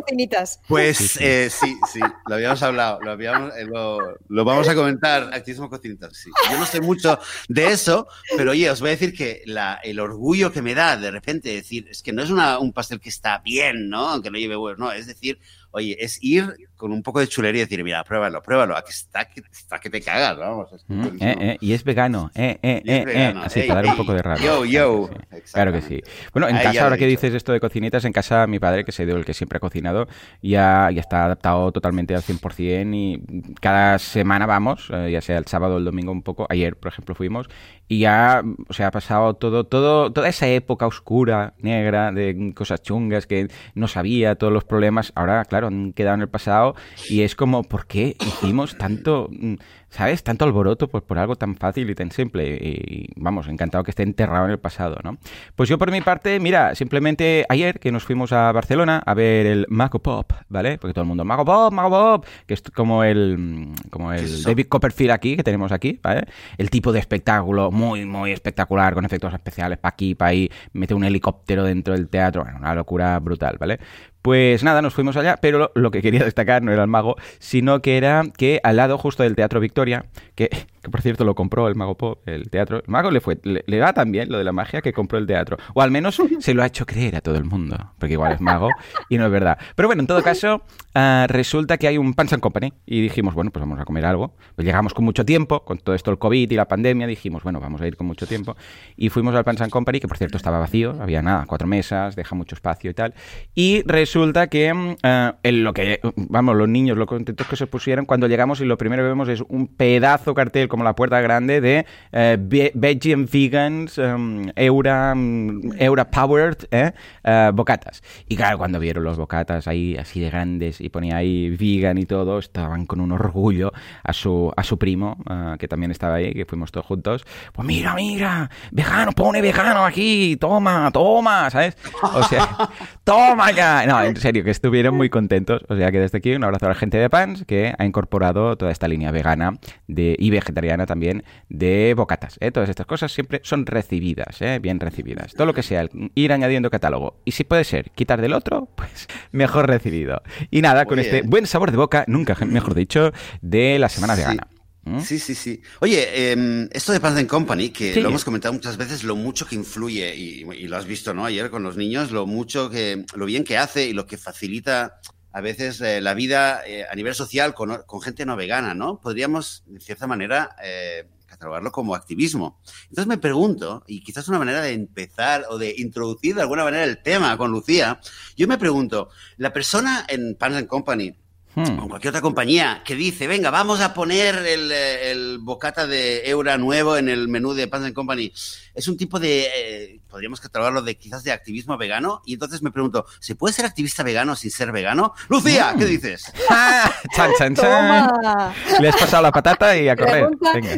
Pues 0.67 0.97
sí, 0.97 1.07
sí. 1.07 1.19
Eh, 1.21 1.50
sí, 1.51 2.00
lo 2.25 2.35
habíamos 2.35 2.63
hablado, 2.63 3.00
lo, 3.01 3.12
habíamos, 3.12 3.55
eh, 3.55 3.65
lo, 3.65 4.45
vamos 4.45 4.67
a 4.67 4.73
comentar, 4.73 5.29
activismo 5.33 5.69
cocinitas, 5.69 6.17
sí. 6.17 6.31
Yo 6.50 6.57
no 6.57 6.65
sé 6.65 6.81
mucho 6.81 7.19
de 7.47 7.67
eso, 7.67 8.07
pero 8.38 8.51
oye, 8.51 8.69
os 8.71 8.79
voy 8.79 8.89
a 8.89 8.91
decir 8.91 9.13
que 9.13 9.43
la, 9.45 9.79
el 9.83 10.00
orgullo 10.00 10.32
que 10.51 10.61
me 10.61 10.75
da 10.75 10.97
de 10.97 11.11
repente 11.11 11.49
decir, 11.49 11.87
es 11.89 12.01
que 12.01 12.13
no 12.13 12.23
es 12.23 12.29
una, 12.29 12.59
un 12.59 12.73
pastel 12.73 12.99
que 12.99 13.09
está 13.09 13.39
bien, 13.39 13.89
¿no? 13.89 14.09
Aunque 14.09 14.31
no 14.31 14.37
lleve 14.37 14.57
huevos, 14.57 14.79
no, 14.79 14.91
es 14.91 15.07
decir, 15.07 15.39
oye, 15.71 15.97
es 15.99 16.17
ir 16.21 16.55
con 16.83 16.91
un 16.91 17.01
poco 17.01 17.21
de 17.21 17.29
chulería 17.29 17.61
y 17.61 17.63
decir, 17.63 17.81
mira, 17.81 18.03
pruébalo, 18.03 18.41
pruébalo, 18.41 18.75
aquí 18.75 18.89
está 18.91 19.23
que, 19.23 19.41
está 19.49 19.79
que 19.79 19.89
te 19.89 20.01
cagas, 20.01 20.37
vamos. 20.37 20.69
Mm, 20.89 21.05
eh, 21.21 21.35
eh, 21.39 21.57
y 21.61 21.71
es 21.71 21.81
vegano, 21.85 22.29
eh, 22.35 22.59
eh, 22.61 22.81
eh, 22.83 23.05
eh 23.07 23.33
así, 23.37 23.61
para 23.61 23.81
dar 23.81 23.91
un 23.91 23.95
poco 23.95 24.13
de 24.13 24.21
rabia. 24.21 24.43
Yo, 24.43 24.65
yo. 24.65 25.09
Claro 25.53 25.71
que 25.71 25.81
sí. 25.81 26.01
Bueno, 26.33 26.49
en 26.49 26.57
casa, 26.57 26.83
ahora 26.83 26.97
que 26.97 27.07
dices 27.07 27.33
esto 27.33 27.53
de 27.53 27.61
cocinitas, 27.61 28.03
en 28.03 28.11
casa 28.11 28.47
mi 28.47 28.59
padre, 28.59 28.83
que 28.83 28.91
se 28.91 29.05
dio 29.05 29.15
el 29.15 29.23
que 29.23 29.33
siempre 29.33 29.55
ha 29.55 29.59
cocinado, 29.61 30.09
ya, 30.41 30.89
ya 30.91 30.99
está 30.99 31.23
adaptado 31.23 31.71
totalmente 31.71 32.15
al 32.15 32.21
100% 32.21 32.93
y 32.93 33.53
cada 33.61 33.97
semana 33.97 34.45
vamos, 34.45 34.89
ya 34.89 35.21
sea 35.21 35.37
el 35.37 35.45
sábado 35.45 35.75
o 35.75 35.77
el 35.77 35.85
domingo 35.85 36.11
un 36.11 36.21
poco, 36.21 36.47
ayer, 36.49 36.75
por 36.75 36.91
ejemplo, 36.91 37.15
fuimos, 37.15 37.47
y 37.87 37.99
ya, 37.99 38.43
o 38.67 38.73
sea, 38.73 38.87
ha 38.87 38.91
pasado 38.91 39.35
todo, 39.35 39.65
todo, 39.65 40.11
toda 40.11 40.27
esa 40.27 40.47
época 40.47 40.85
oscura, 40.85 41.53
negra, 41.59 42.11
de 42.11 42.53
cosas 42.53 42.81
chungas 42.81 43.25
que 43.25 43.47
no 43.73 43.87
sabía, 43.87 44.35
todos 44.35 44.51
los 44.51 44.65
problemas, 44.65 45.13
ahora, 45.15 45.45
claro, 45.45 45.67
han 45.67 45.93
quedado 45.93 46.15
en 46.15 46.21
el 46.21 46.29
pasado 46.29 46.72
y 47.09 47.21
es 47.21 47.35
como, 47.35 47.63
¿por 47.63 47.87
qué 47.87 48.15
hicimos 48.19 48.77
tanto, 48.77 49.29
mm, 49.31 49.55
¿sabes? 49.89 50.23
Tanto 50.23 50.45
alboroto 50.45 50.87
pues, 50.87 51.03
por 51.03 51.17
algo 51.17 51.35
tan 51.35 51.55
fácil 51.55 51.89
y 51.89 51.95
tan 51.95 52.11
simple. 52.11 52.55
Y 52.55 53.09
vamos, 53.15 53.47
encantado 53.47 53.83
que 53.83 53.91
esté 53.91 54.03
enterrado 54.03 54.45
en 54.45 54.51
el 54.51 54.59
pasado, 54.59 54.97
¿no? 55.03 55.17
Pues 55.55 55.69
yo 55.69 55.77
por 55.77 55.91
mi 55.91 56.01
parte, 56.01 56.39
mira, 56.39 56.75
simplemente 56.75 57.45
ayer 57.49 57.79
que 57.79 57.91
nos 57.91 58.03
fuimos 58.03 58.31
a 58.31 58.51
Barcelona 58.51 59.01
a 59.05 59.13
ver 59.13 59.45
el 59.45 59.65
Mago 59.69 59.99
Pop, 59.99 60.33
¿vale? 60.49 60.77
Porque 60.77 60.93
todo 60.93 61.03
el 61.03 61.07
mundo, 61.07 61.25
Mago 61.25 61.45
Pop, 61.45 61.73
Mago 61.73 61.89
Pop, 61.89 62.25
que 62.47 62.53
es 62.53 62.61
como 62.61 63.03
el, 63.03 63.37
mm, 63.37 63.75
como 63.89 64.11
el 64.13 64.43
David 64.43 64.67
Copperfield 64.67 65.11
aquí, 65.11 65.35
que 65.35 65.43
tenemos 65.43 65.71
aquí, 65.71 65.99
¿vale? 66.01 66.25
El 66.57 66.69
tipo 66.69 66.91
de 66.91 66.99
espectáculo 66.99 67.71
muy, 67.71 68.05
muy 68.05 68.31
espectacular, 68.31 68.93
con 68.93 69.05
efectos 69.05 69.33
especiales 69.33 69.77
para 69.77 69.93
aquí, 69.93 70.15
para 70.15 70.31
ahí, 70.31 70.49
mete 70.73 70.93
un 70.93 71.03
helicóptero 71.03 71.63
dentro 71.63 71.93
del 71.93 72.09
teatro, 72.09 72.43
bueno, 72.43 72.59
una 72.59 72.75
locura 72.75 73.19
brutal, 73.19 73.57
¿vale? 73.59 73.79
Pues 74.23 74.63
nada, 74.63 74.81
nos 74.81 74.93
fuimos 74.93 75.17
allá, 75.17 75.37
pero 75.41 75.69
lo, 75.75 75.91
que 75.91 76.01
quería 76.01 76.23
destacar 76.23 76.63
no 76.63 76.71
era 76.71 76.83
el 76.83 76.87
mago, 76.87 77.17
sino 77.39 77.81
que 77.81 77.97
era 77.97 78.23
que 78.37 78.61
al 78.63 78.77
lado 78.77 78.97
justo 78.97 79.21
del 79.21 79.35
Teatro 79.35 79.59
Victoria, 79.59 80.05
que, 80.33 80.49
por 80.91 81.01
cierto 81.01 81.23
lo 81.23 81.35
compró 81.35 81.67
el 81.67 81.75
mago 81.75 81.95
Pop, 81.95 82.27
el 82.27 82.49
teatro, 82.49 82.77
el 82.77 82.83
mago 82.87 83.11
le 83.11 83.21
fue, 83.21 83.39
le, 83.43 83.79
va 83.79 83.93
tan 83.93 84.11
bien 84.11 84.29
lo 84.29 84.37
de 84.37 84.43
la 84.43 84.51
magia 84.51 84.81
que 84.81 84.93
compró 84.93 85.17
el 85.17 85.27
teatro, 85.27 85.57
o 85.73 85.81
al 85.81 85.91
menos 85.91 86.21
se 86.39 86.53
lo 86.53 86.63
ha 86.63 86.65
hecho 86.65 86.85
creer 86.85 87.15
a 87.15 87.21
todo 87.21 87.35
el 87.35 87.45
mundo, 87.45 87.93
porque 87.97 88.13
igual 88.13 88.33
es 88.33 88.41
mago 88.41 88.69
y 89.09 89.17
no 89.17 89.25
es 89.25 89.31
verdad. 89.31 89.57
Pero 89.75 89.87
bueno, 89.87 90.01
en 90.01 90.07
todo 90.07 90.21
caso, 90.23 90.63
ah, 90.95 91.25
resulta 91.29 91.77
que 91.77 91.87
hay 91.87 91.97
un 91.97 92.13
Pans 92.13 92.33
Company 92.39 92.73
y 92.85 93.01
dijimos, 93.01 93.33
bueno, 93.33 93.51
pues 93.51 93.61
vamos 93.61 93.79
a 93.79 93.85
comer 93.85 94.05
algo. 94.05 94.35
Pues 94.55 94.65
llegamos 94.65 94.93
con 94.93 95.05
mucho 95.05 95.25
tiempo, 95.25 95.63
con 95.63 95.77
todo 95.77 95.95
esto 95.95 96.11
el 96.11 96.17
COVID 96.17 96.49
y 96.49 96.55
la 96.55 96.67
pandemia, 96.67 97.07
dijimos, 97.07 97.43
bueno, 97.43 97.59
vamos 97.59 97.81
a 97.81 97.87
ir 97.87 97.95
con 97.95 98.07
mucho 98.07 98.27
tiempo. 98.27 98.55
Y 98.95 99.09
fuimos 99.09 99.35
al 99.35 99.43
Pans 99.43 99.61
Company, 99.69 99.99
que 99.99 100.07
por 100.07 100.17
cierto 100.17 100.37
estaba 100.37 100.59
vacío, 100.59 100.95
había 100.99 101.21
nada, 101.21 101.45
cuatro 101.45 101.67
mesas, 101.67 102.15
deja 102.15 102.35
mucho 102.35 102.55
espacio 102.55 102.91
y 102.91 102.93
tal. 102.93 103.13
Y 103.53 103.83
resulta 103.85 104.47
que 104.47 104.73
mm, 104.73 104.95
eh, 105.03 105.31
en 105.43 105.63
lo 105.63 105.73
que, 105.73 105.99
vamos, 106.15 106.55
los 106.55 106.67
niños, 106.67 106.97
lo 106.97 107.05
contentos 107.05 107.47
que 107.47 107.55
se 107.55 107.67
pusieron, 107.67 108.05
cuando 108.05 108.27
llegamos 108.27 108.61
y 108.61 108.65
lo 108.65 108.77
primero 108.77 109.03
que 109.03 109.09
vemos 109.09 109.29
es 109.29 109.41
un 109.47 109.67
pedazo 109.67 110.33
cartel 110.33 110.67
como 110.73 110.83
la 110.83 110.95
puerta 110.95 111.21
grande 111.21 111.61
de 111.61 111.85
eh, 112.11 112.35
Veggie 112.73 113.15
Vegans, 113.15 113.99
um, 113.99 114.49
Eura, 114.55 115.13
mm, 115.13 115.73
Eura 115.77 116.09
Powered, 116.09 116.65
eh, 116.71 116.91
eh, 117.23 117.51
bocatas. 117.53 118.01
Y 118.27 118.35
claro, 118.35 118.57
cuando 118.57 118.79
vieron 118.79 119.03
los 119.03 119.19
bocatas 119.19 119.67
ahí 119.67 119.95
así 119.97 120.19
de 120.19 120.31
grandes 120.31 120.81
y 120.81 120.89
ponía 120.89 121.17
ahí 121.17 121.55
vegan 121.55 121.99
y 121.99 122.07
todo, 122.07 122.39
estaban 122.39 122.87
con 122.87 123.01
un 123.01 123.11
orgullo 123.11 123.71
a 124.03 124.13
su, 124.13 124.51
a 124.57 124.63
su 124.63 124.79
primo, 124.79 125.15
que 125.59 125.67
también 125.67 125.91
estaba 125.91 126.15
ahí, 126.15 126.33
que 126.33 126.45
fuimos 126.45 126.71
todos 126.71 126.87
juntos. 126.87 127.23
Pues 127.51 127.67
mira, 127.67 127.93
mira, 127.93 128.49
vegano, 128.71 129.11
pone 129.11 129.43
vegano 129.43 129.85
aquí, 129.85 130.37
toma, 130.37 130.89
toma, 130.91 131.51
¿sabes? 131.51 131.77
O 132.01 132.23
sea, 132.23 132.49
toma 133.03 133.51
ya. 133.51 133.85
No, 133.85 134.01
en 134.01 134.15
serio, 134.15 134.43
que 134.43 134.49
estuvieron 134.49 134.95
muy 134.95 135.11
contentos. 135.11 135.61
O 135.69 135.75
sea 135.75 135.91
que 135.91 135.99
desde 135.99 136.17
aquí 136.17 136.33
un 136.33 136.43
abrazo 136.43 136.65
a 136.65 136.69
la 136.69 136.75
gente 136.75 136.97
de 136.97 137.11
Pans 137.11 137.45
que 137.45 137.75
ha 137.77 137.85
incorporado 137.85 138.57
toda 138.57 138.71
esta 138.71 138.87
línea 138.87 139.11
vegana 139.11 139.59
de, 139.87 140.15
y 140.17 140.31
vegetariana 140.31 140.62
también 140.86 141.24
de 141.50 141.93
bocatas. 141.96 142.38
¿eh? 142.39 142.51
Todas 142.51 142.70
estas 142.70 142.86
cosas 142.86 143.12
siempre 143.12 143.41
son 143.43 143.65
recibidas, 143.65 144.41
¿eh? 144.41 144.60
bien 144.60 144.79
recibidas. 144.79 145.34
Todo 145.34 145.48
lo 145.48 145.53
que 145.53 145.63
sea, 145.63 145.88
ir 146.15 146.32
añadiendo 146.32 146.70
catálogo. 146.70 147.20
Y 147.25 147.32
si 147.32 147.43
puede 147.43 147.63
ser 147.63 147.91
quitar 147.91 148.22
del 148.22 148.34
otro, 148.34 148.70
pues 148.75 149.08
mejor 149.32 149.67
recibido. 149.67 150.22
Y 150.51 150.62
nada, 150.62 150.86
con 150.86 151.00
este 151.00 151.22
buen 151.24 151.48
sabor 151.48 151.72
de 151.72 151.77
boca, 151.77 152.05
nunca 152.08 152.38
mejor 152.46 152.75
dicho, 152.75 153.12
de 153.41 153.79
la 153.79 153.89
semana 153.89 154.15
vegana. 154.15 154.48
¿Mm? 154.86 155.00
Sí, 155.00 155.17
sí, 155.17 155.34
sí. 155.34 155.62
Oye, 155.79 156.32
em, 156.32 156.67
esto 156.74 156.91
de 156.91 157.00
Pants 157.00 157.24
Company, 157.25 157.70
que 157.70 158.01
lo 158.01 158.10
hemos 158.10 158.25
comentado 158.25 158.53
muchas 158.53 158.75
veces, 158.75 159.03
lo 159.05 159.15
mucho 159.15 159.48
que 159.48 159.55
influye, 159.55 160.13
y, 160.13 160.67
lo 160.67 160.75
has 160.75 160.86
visto, 160.86 161.13
¿no? 161.13 161.25
Ayer 161.25 161.50
con 161.50 161.63
los 161.63 161.77
niños, 161.77 162.12
lo 162.12 162.25
mucho 162.25 162.70
que, 162.70 163.05
lo 163.15 163.25
bien 163.25 163.46
que 163.46 163.58
hace 163.58 163.88
y 163.88 163.93
lo 163.93 164.05
que 164.05 164.17
facilita 164.17 165.00
a 165.33 165.41
veces 165.41 165.81
eh, 165.81 165.99
la 165.99 166.13
vida 166.13 166.61
eh, 166.65 166.85
a 166.89 166.95
nivel 166.95 167.15
social 167.15 167.53
con, 167.53 167.83
gente 168.01 168.25
no 168.25 168.35
vegana, 168.35 168.73
¿no? 168.73 169.01
Podríamos, 169.01 169.63
de 169.65 169.79
cierta 169.79 170.05
manera, 170.07 170.55
eh, 170.63 171.07
catalogarlo 171.25 171.71
como 171.71 171.95
activismo. 171.95 172.61
Entonces 172.83 173.07
me 173.07 173.17
pregunto, 173.17 173.83
y 173.87 174.03
quizás 174.03 174.27
una 174.27 174.37
manera 174.37 174.61
de 174.61 174.73
empezar 174.73 175.45
o 175.49 175.57
de 175.57 175.73
introducir 175.77 176.35
de 176.35 176.41
alguna 176.41 176.63
manera 176.63 176.83
el 176.83 177.01
tema 177.01 177.35
con 177.35 177.51
Lucía, 177.51 177.99
yo 178.37 178.47
me 178.47 178.59
pregunto, 178.59 179.09
la 179.37 179.51
persona 179.51 180.05
en 180.07 180.35
Pants 180.35 180.67
Company 180.67 181.17
Hmm. 181.55 181.77
o 181.83 181.87
cualquier 181.87 182.09
otra 182.09 182.21
compañía 182.21 182.81
que 182.83 182.95
dice, 182.95 183.27
venga, 183.27 183.51
vamos 183.51 183.79
a 183.79 183.93
poner 183.93 184.37
el, 184.37 184.71
el, 184.71 185.37
bocata 185.37 185.85
de 185.85 186.27
Eura 186.27 186.57
nuevo 186.57 186.97
en 186.97 187.09
el 187.09 187.27
menú 187.27 187.53
de 187.53 187.67
Pants 187.67 187.93
Company. 187.93 188.33
Es 188.73 188.87
un 188.87 188.97
tipo 188.97 189.19
de, 189.19 189.49
eh, 189.55 189.99
podríamos 190.13 190.39
catalogarlo 190.39 190.84
de 190.84 190.96
quizás 190.96 191.24
de 191.24 191.32
activismo 191.32 191.75
vegano. 191.75 192.22
Y 192.24 192.34
entonces 192.34 192.62
me 192.62 192.70
pregunto, 192.70 193.08
¿se 193.20 193.34
puede 193.34 193.51
ser 193.51 193.65
activista 193.65 194.03
vegano 194.03 194.36
sin 194.36 194.51
ser 194.51 194.72
vegano? 194.72 195.15
Lucía, 195.27 195.74
¿qué 195.75 195.86
hmm. 195.86 195.88
dices? 195.88 196.32
chan, 197.15 197.32
chan, 197.36 197.55
chan. 197.55 198.53
Le 198.79 198.89
has 198.89 198.96
pasado 198.96 199.24
la 199.24 199.32
patata 199.32 199.75
y 199.75 199.89
a 199.89 199.96
correr. 199.96 200.29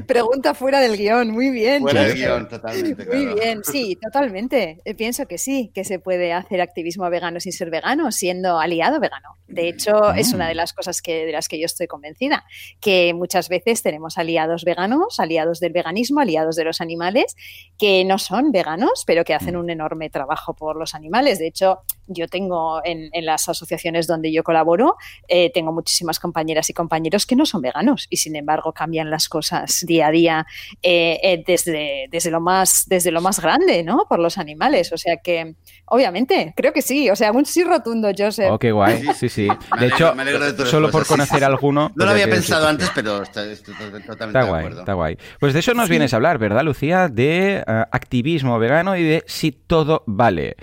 Pregunta, 0.08 0.54
fuera 0.54 0.80
del 0.80 0.96
guion, 0.96 1.32
muy 1.32 1.50
bien. 1.50 1.82
Fuera 1.82 2.04
del 2.04 2.16
guion, 2.16 2.48
totalmente. 2.48 3.06
Muy 3.08 3.34
bien, 3.34 3.62
sí, 3.66 3.98
totalmente. 4.02 4.80
Eh, 4.86 4.96
pienso 4.96 5.28
que 5.28 5.38
sí, 5.38 5.70
que 5.74 5.84
se 5.84 6.00
puede 6.00 6.32
hacer 6.32 6.62
activismo 6.62 7.10
vegano 7.10 7.42
sin 7.42 7.52
ser 7.52 7.70
vegano, 7.70 8.14
siendo 8.14 8.58
aliado 8.58 9.02
vegano. 9.02 9.38
De 9.48 9.68
hecho, 9.68 10.14
es 10.14 10.32
una 10.32 10.48
de 10.48 10.56
las 10.56 10.72
cosas 10.72 11.02
que, 11.02 11.26
de 11.26 11.34
las 11.34 11.50
que 11.50 11.60
yo 11.60 11.66
estoy 11.66 11.88
convencida, 11.88 12.46
que 12.80 13.14
muchas 13.14 13.50
veces 13.50 13.84
tenemos 13.84 14.18
aliados 14.18 14.64
veganos, 14.64 15.20
aliados 15.20 15.60
del 15.60 15.74
veganismo, 15.74 16.22
aliados 16.22 16.56
de 16.56 16.64
los 16.64 16.80
animales, 16.80 17.36
que 17.78 18.06
no 18.06 18.18
son 18.18 18.54
veganos, 18.54 19.04
pero 19.06 19.25
que 19.26 19.34
hacen 19.34 19.58
un 19.58 19.70
enorme 19.70 20.10
trabajo 20.10 20.54
por 20.54 20.78
los 20.78 20.96
animales. 20.96 21.40
De 21.40 21.48
hecho, 21.48 21.82
yo 22.08 22.28
tengo 22.28 22.82
en, 22.84 23.10
las 23.26 23.50
asociaciones 23.50 24.08
donde 24.08 24.32
yo 24.32 24.44
colaboro, 24.44 24.98
eh, 25.28 25.52
tengo 25.52 25.72
muchísimas 25.72 26.20
compañeras 26.20 26.70
y 26.70 26.74
compañeros 26.74 27.26
que 27.26 27.36
no 27.36 27.46
son 27.46 27.62
veganos 27.62 28.08
y 28.10 28.18
sin 28.18 28.36
embargo 28.36 28.74
cambian 28.74 29.10
las 29.10 29.30
cosas 29.30 29.84
día 29.88 30.08
a 30.08 30.12
día 30.12 30.48
eh, 30.84 31.20
eh, 31.24 31.44
desde, 31.46 32.08
desde, 32.12 32.32
lo 32.32 32.42
más, 32.42 32.86
desde 32.88 33.12
lo 33.12 33.22
más 33.22 33.40
grande, 33.40 33.84
¿no? 33.84 34.06
Por 34.08 34.20
los 34.20 34.38
animales. 34.38 34.92
O 34.92 34.98
sea 34.98 35.18
que, 35.18 35.56
obviamente, 35.86 36.54
creo 36.56 36.74
que 36.74 36.82
sí. 36.82 37.10
O 37.10 37.16
sea, 37.16 37.32
un 37.32 37.46
sí 37.46 37.64
rotundo, 37.64 38.12
Joseph. 38.16 38.52
Oh, 38.52 38.60
qué 38.60 38.72
guay. 38.72 39.04
Sí, 39.16 39.30
sí. 39.30 39.48
De 39.80 39.88
hecho, 39.88 40.14
solo 40.66 40.92
por 40.92 41.06
conocer 41.08 41.44
alguno. 41.44 41.92
No 41.96 42.06
lo 42.06 42.12
había 42.12 42.30
pensado 42.30 42.68
antes, 42.68 42.92
pero 42.94 43.24
está, 43.24 43.46
estoy 43.46 43.74
totalmente 43.74 44.40
está 44.40 44.44
guay, 44.44 44.68
Está 44.68 44.94
guay. 44.94 45.18
Pues 45.40 45.54
de 45.54 45.60
eso 45.60 45.74
nos 45.74 45.90
vienes 45.90 46.14
a 46.14 46.18
hablar, 46.18 46.38
¿verdad, 46.38 46.64
Lucía? 46.64 47.08
De 47.08 47.64
activismo 47.92 48.60
vegano 48.60 48.96
y 48.96 49.04
de 49.04 49.24
si 49.26 49.52
todo 49.52 50.04
vale. 50.06 50.56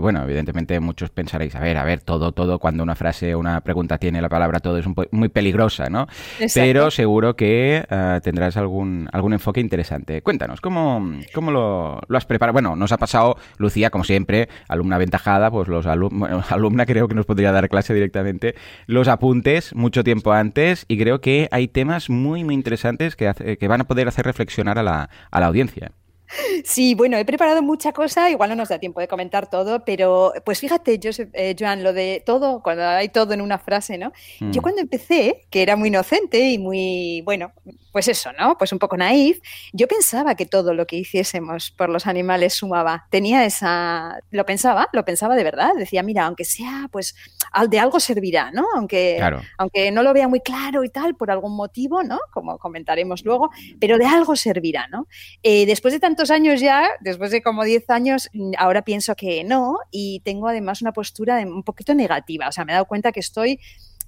bueno, 0.00 0.22
evidentemente 0.22 0.81
muchos 0.82 1.10
pensaréis, 1.10 1.54
a 1.54 1.60
ver, 1.60 1.76
a 1.76 1.84
ver, 1.84 2.00
todo, 2.00 2.32
todo, 2.32 2.58
cuando 2.58 2.82
una 2.82 2.94
frase 2.94 3.34
o 3.34 3.38
una 3.38 3.60
pregunta 3.62 3.98
tiene 3.98 4.20
la 4.20 4.28
palabra 4.28 4.60
todo 4.60 4.78
es 4.78 4.86
muy 5.10 5.28
peligrosa, 5.28 5.88
¿no? 5.88 6.06
Pero 6.54 6.90
seguro 6.90 7.36
que 7.36 7.84
eh, 7.88 8.20
tendrás 8.22 8.56
algún, 8.56 9.08
algún 9.12 9.32
enfoque 9.32 9.60
interesante. 9.60 10.22
Cuéntanos, 10.22 10.60
¿cómo, 10.60 11.20
cómo 11.34 11.50
lo, 11.50 12.00
has 12.16 12.26
preparado? 12.26 12.54
Bueno, 12.54 12.76
nos 12.76 12.92
ha 12.92 12.98
pasado, 12.98 13.36
Lucía, 13.58 13.90
como 13.90 14.04
siempre, 14.04 14.48
alumna 14.68 14.96
aventajada, 14.96 15.50
pues 15.50 15.68
los 15.68 15.86
alumnos, 15.86 16.44
alumna 16.52 16.86
creo 16.86 17.08
que 17.08 17.14
nos 17.14 17.26
podría 17.26 17.52
dar 17.52 17.68
clase 17.68 17.94
directamente, 17.94 18.54
los 18.86 19.08
apuntes 19.08 19.74
mucho 19.74 20.04
tiempo 20.04 20.32
antes 20.32 20.84
y 20.88 20.98
creo 20.98 21.20
que 21.20 21.48
hay 21.50 21.68
temas 21.68 22.10
muy, 22.10 22.44
muy 22.44 22.54
interesantes 22.54 23.16
que, 23.16 23.32
que 23.58 23.68
van 23.68 23.80
a 23.80 23.84
poder 23.84 24.08
hacer 24.08 24.24
reflexionar 24.26 24.78
a 24.78 24.82
la, 24.82 25.10
a 25.30 25.40
la 25.40 25.46
audiencia. 25.46 25.92
Sí, 26.64 26.94
bueno, 26.94 27.16
he 27.16 27.24
preparado 27.24 27.62
mucha 27.62 27.92
cosa, 27.92 28.30
igual 28.30 28.50
no 28.50 28.56
nos 28.56 28.68
da 28.68 28.78
tiempo 28.78 29.00
de 29.00 29.08
comentar 29.08 29.48
todo, 29.48 29.84
pero 29.84 30.32
pues 30.44 30.60
fíjate, 30.60 30.98
eh, 31.32 31.56
Joan, 31.58 31.82
lo 31.82 31.92
de 31.92 32.22
todo, 32.24 32.62
cuando 32.62 32.84
hay 32.86 33.08
todo 33.08 33.34
en 33.34 33.40
una 33.40 33.58
frase, 33.58 33.98
¿no? 33.98 34.12
Yo 34.40 34.60
mm. 34.60 34.62
cuando 34.62 34.80
empecé, 34.80 35.46
que 35.50 35.62
era 35.62 35.76
muy 35.76 35.88
inocente 35.88 36.50
y 36.50 36.58
muy, 36.58 37.22
bueno, 37.22 37.52
pues 37.92 38.08
eso, 38.08 38.32
¿no? 38.32 38.56
Pues 38.56 38.72
un 38.72 38.78
poco 38.78 38.96
naif, 38.96 39.40
yo 39.72 39.86
pensaba 39.86 40.34
que 40.34 40.46
todo 40.46 40.72
lo 40.74 40.86
que 40.86 40.96
hiciésemos 40.96 41.70
por 41.70 41.90
los 41.90 42.06
animales 42.06 42.54
sumaba. 42.54 43.06
Tenía 43.10 43.44
esa, 43.44 44.18
lo 44.30 44.46
pensaba, 44.46 44.88
lo 44.92 45.04
pensaba 45.04 45.36
de 45.36 45.44
verdad, 45.44 45.72
decía, 45.76 46.02
mira, 46.02 46.24
aunque 46.24 46.44
sea, 46.44 46.88
pues 46.90 47.14
de 47.68 47.78
algo 47.78 48.00
servirá, 48.00 48.50
¿no? 48.50 48.66
Aunque, 48.74 49.20
aunque 49.58 49.90
no 49.90 50.02
lo 50.02 50.12
vea 50.14 50.26
muy 50.26 50.40
claro 50.40 50.84
y 50.84 50.88
tal, 50.88 51.14
por 51.14 51.30
algún 51.30 51.54
motivo, 51.54 52.02
¿no? 52.02 52.18
Como 52.32 52.58
comentaremos 52.58 53.24
luego, 53.24 53.50
pero 53.78 53.98
de 53.98 54.06
algo 54.06 54.36
servirá, 54.36 54.88
¿no? 54.88 55.06
Eh, 55.42 55.66
después 55.66 55.92
de 55.92 56.00
tantos 56.22 56.30
años 56.30 56.60
ya, 56.60 56.88
después 57.00 57.32
de 57.32 57.42
como 57.42 57.64
10 57.64 57.90
años, 57.90 58.30
ahora 58.56 58.82
pienso 58.82 59.16
que 59.16 59.42
no 59.42 59.78
y 59.90 60.20
tengo 60.20 60.46
además 60.46 60.80
una 60.80 60.92
postura 60.92 61.38
un 61.40 61.64
poquito 61.64 61.94
negativa. 61.94 62.46
O 62.48 62.52
sea, 62.52 62.64
me 62.64 62.72
he 62.72 62.74
dado 62.74 62.86
cuenta 62.86 63.10
que 63.10 63.18
estoy 63.18 63.58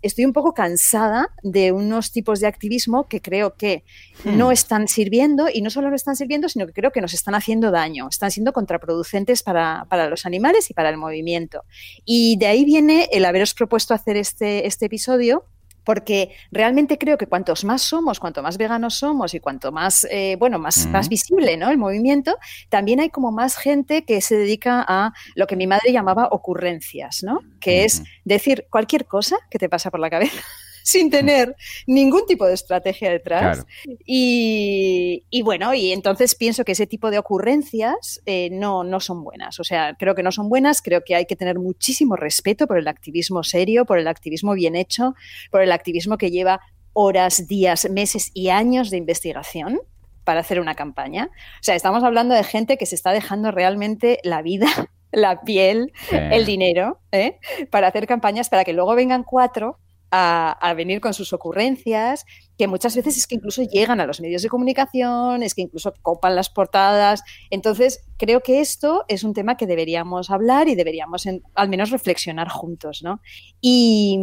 estoy 0.01 0.27
un 0.27 0.33
poco 0.35 0.53
cansada 0.53 1.31
de 1.43 1.73
unos 1.73 2.13
tipos 2.13 2.39
de 2.39 2.47
activismo 2.47 3.09
que 3.09 3.23
creo 3.23 3.55
que 3.57 3.85
no 4.25 4.49
hmm. 4.49 4.53
están 4.53 4.87
sirviendo 4.87 5.49
y 5.53 5.63
no 5.63 5.71
solo 5.71 5.89
no 5.89 5.97
están 5.97 6.15
sirviendo, 6.15 6.49
sino 6.49 6.67
que 6.67 6.73
creo 6.75 6.93
que 6.93 7.01
nos 7.01 7.15
están 7.15 7.35
haciendo 7.35 7.71
daño, 7.71 8.07
están 8.09 8.31
siendo 8.31 8.53
contraproducentes 8.53 9.43
para, 9.43 9.87
para 9.89 10.09
los 10.09 10.27
animales 10.27 10.71
y 10.71 10.75
para 10.75 10.91
el 10.91 10.99
movimiento. 10.99 11.65
Y 12.05 12.37
de 12.37 12.47
ahí 12.47 12.65
viene 12.65 13.09
el 13.13 13.25
haberos 13.25 13.55
propuesto 13.55 13.95
hacer 13.95 14.19
este, 14.19 14.67
este 14.67 14.87
episodio 14.87 15.47
porque 15.85 16.31
realmente 16.51 16.99
creo 16.99 17.19
que 17.19 17.27
cuantos 17.27 17.65
más 17.65 17.83
somos, 17.83 18.21
cuanto 18.21 18.43
más 18.43 18.59
veganos 18.59 18.97
somos 18.97 19.35
y 19.35 19.41
cuanto 19.41 19.73
más, 19.73 20.07
eh, 20.11 20.37
bueno, 20.39 20.59
más, 20.59 20.87
más 20.87 21.09
visible 21.09 21.57
¿no? 21.57 21.71
el 21.71 21.79
movimiento, 21.79 22.37
también 22.69 23.01
hay 23.01 23.11
como 23.11 23.33
más 23.33 23.57
gente 23.57 24.05
que 24.05 24.21
se 24.21 24.37
dedica 24.37 24.85
a 24.87 25.13
lo 25.35 25.47
que 25.47 25.57
mi 25.57 25.67
madre 25.67 25.93
llamaba 25.93 26.29
ocurrencias, 26.31 27.23
¿no? 27.23 27.41
Que 27.61 27.85
es 27.85 28.03
decir 28.25 28.67
cualquier 28.71 29.07
cosa 29.07 29.37
que 29.51 29.59
te 29.59 29.69
pasa 29.69 29.91
por 29.91 30.01
la 30.01 30.11
cabeza 30.11 30.43
sin 30.85 31.11
tener 31.11 31.57
ningún 31.87 32.27
tipo 32.27 32.47
de 32.47 32.53
estrategia 32.53 33.11
detrás. 33.11 33.65
Y, 34.07 35.23
bueno, 35.43 35.73
y 35.75 35.93
entonces 35.93 36.35
pienso 36.35 36.65
que 36.65 36.73
ese 36.73 36.87
tipo 36.87 37.11
de 37.11 37.19
ocurrencias 37.19 38.21
eh, 38.27 38.51
no, 38.53 38.85
no 38.85 39.01
son 39.01 39.25
buenas. 39.25 39.59
O 39.59 39.65
sea, 39.65 39.97
creo 39.99 40.15
que 40.15 40.23
no 40.23 40.31
son 40.31 40.51
buenas, 40.51 40.83
creo 40.83 41.03
que 41.03 41.15
hay 41.15 41.25
que 41.25 41.37
tener 41.37 41.59
muchísimo 41.59 42.17
respeto 42.17 42.67
por 42.67 42.79
el 42.79 42.87
activismo 42.87 43.43
serio, 43.43 43.87
por 43.87 43.99
el 43.99 44.07
activismo 44.07 44.53
bien 44.53 44.77
hecho, 44.77 45.15
por 45.51 45.63
el 45.63 45.73
activismo 45.73 46.19
que 46.19 46.31
lleva 46.31 46.61
horas, 46.93 47.49
días, 47.49 47.89
meses 47.91 48.31
y 48.35 48.51
años 48.51 48.91
de 48.91 48.99
investigación 48.99 49.81
para 50.23 50.41
hacer 50.41 50.61
una 50.61 50.75
campaña. 50.75 51.31
O 51.33 51.63
sea, 51.63 51.75
estamos 51.75 52.05
hablando 52.05 52.35
de 52.35 52.45
gente 52.45 52.77
que 52.77 52.87
se 52.87 52.95
está 52.95 53.13
dejando 53.13 53.51
realmente 53.51 54.19
la 54.23 54.43
vida 54.43 54.69
la 55.13 55.43
piel, 55.43 55.93
el 56.11 56.45
dinero, 56.45 57.01
¿eh? 57.13 57.39
para 57.71 57.87
hacer 57.87 58.07
campañas 58.07 58.49
para 58.49 58.65
que 58.65 58.73
luego 58.73 58.95
vengan 58.97 59.23
cuatro 59.23 59.79
a, 60.17 60.75
venir 60.75 61.01
con 61.01 61.13
sus 61.13 61.33
ocurrencias, 61.33 62.25
que 62.57 62.69
muchas 62.69 62.95
veces 62.95 63.17
es 63.17 63.27
que 63.27 63.35
incluso 63.35 63.63
llegan 63.63 64.01
a 64.01 64.07
los 64.07 64.21
medios 64.21 64.43
de 64.43 64.49
comunicación, 64.49 65.43
es 65.43 65.55
que 65.55 65.63
incluso 65.63 65.93
copan 66.03 66.37
las 66.37 66.51
portadas. 66.51 67.25
Entonces, 67.51 68.05
creo 68.17 68.41
que 68.41 68.61
esto 68.61 69.05
es 69.09 69.25
un 69.25 69.35
tema 69.35 69.57
que 69.57 69.67
deberíamos 69.67 70.31
hablar 70.31 70.69
y 70.69 70.77
deberíamos 70.77 71.27
al 71.55 71.69
menos 71.69 71.91
reflexionar 71.91 72.49
juntos, 72.49 73.03
¿no? 73.03 73.21
Y, 73.61 74.19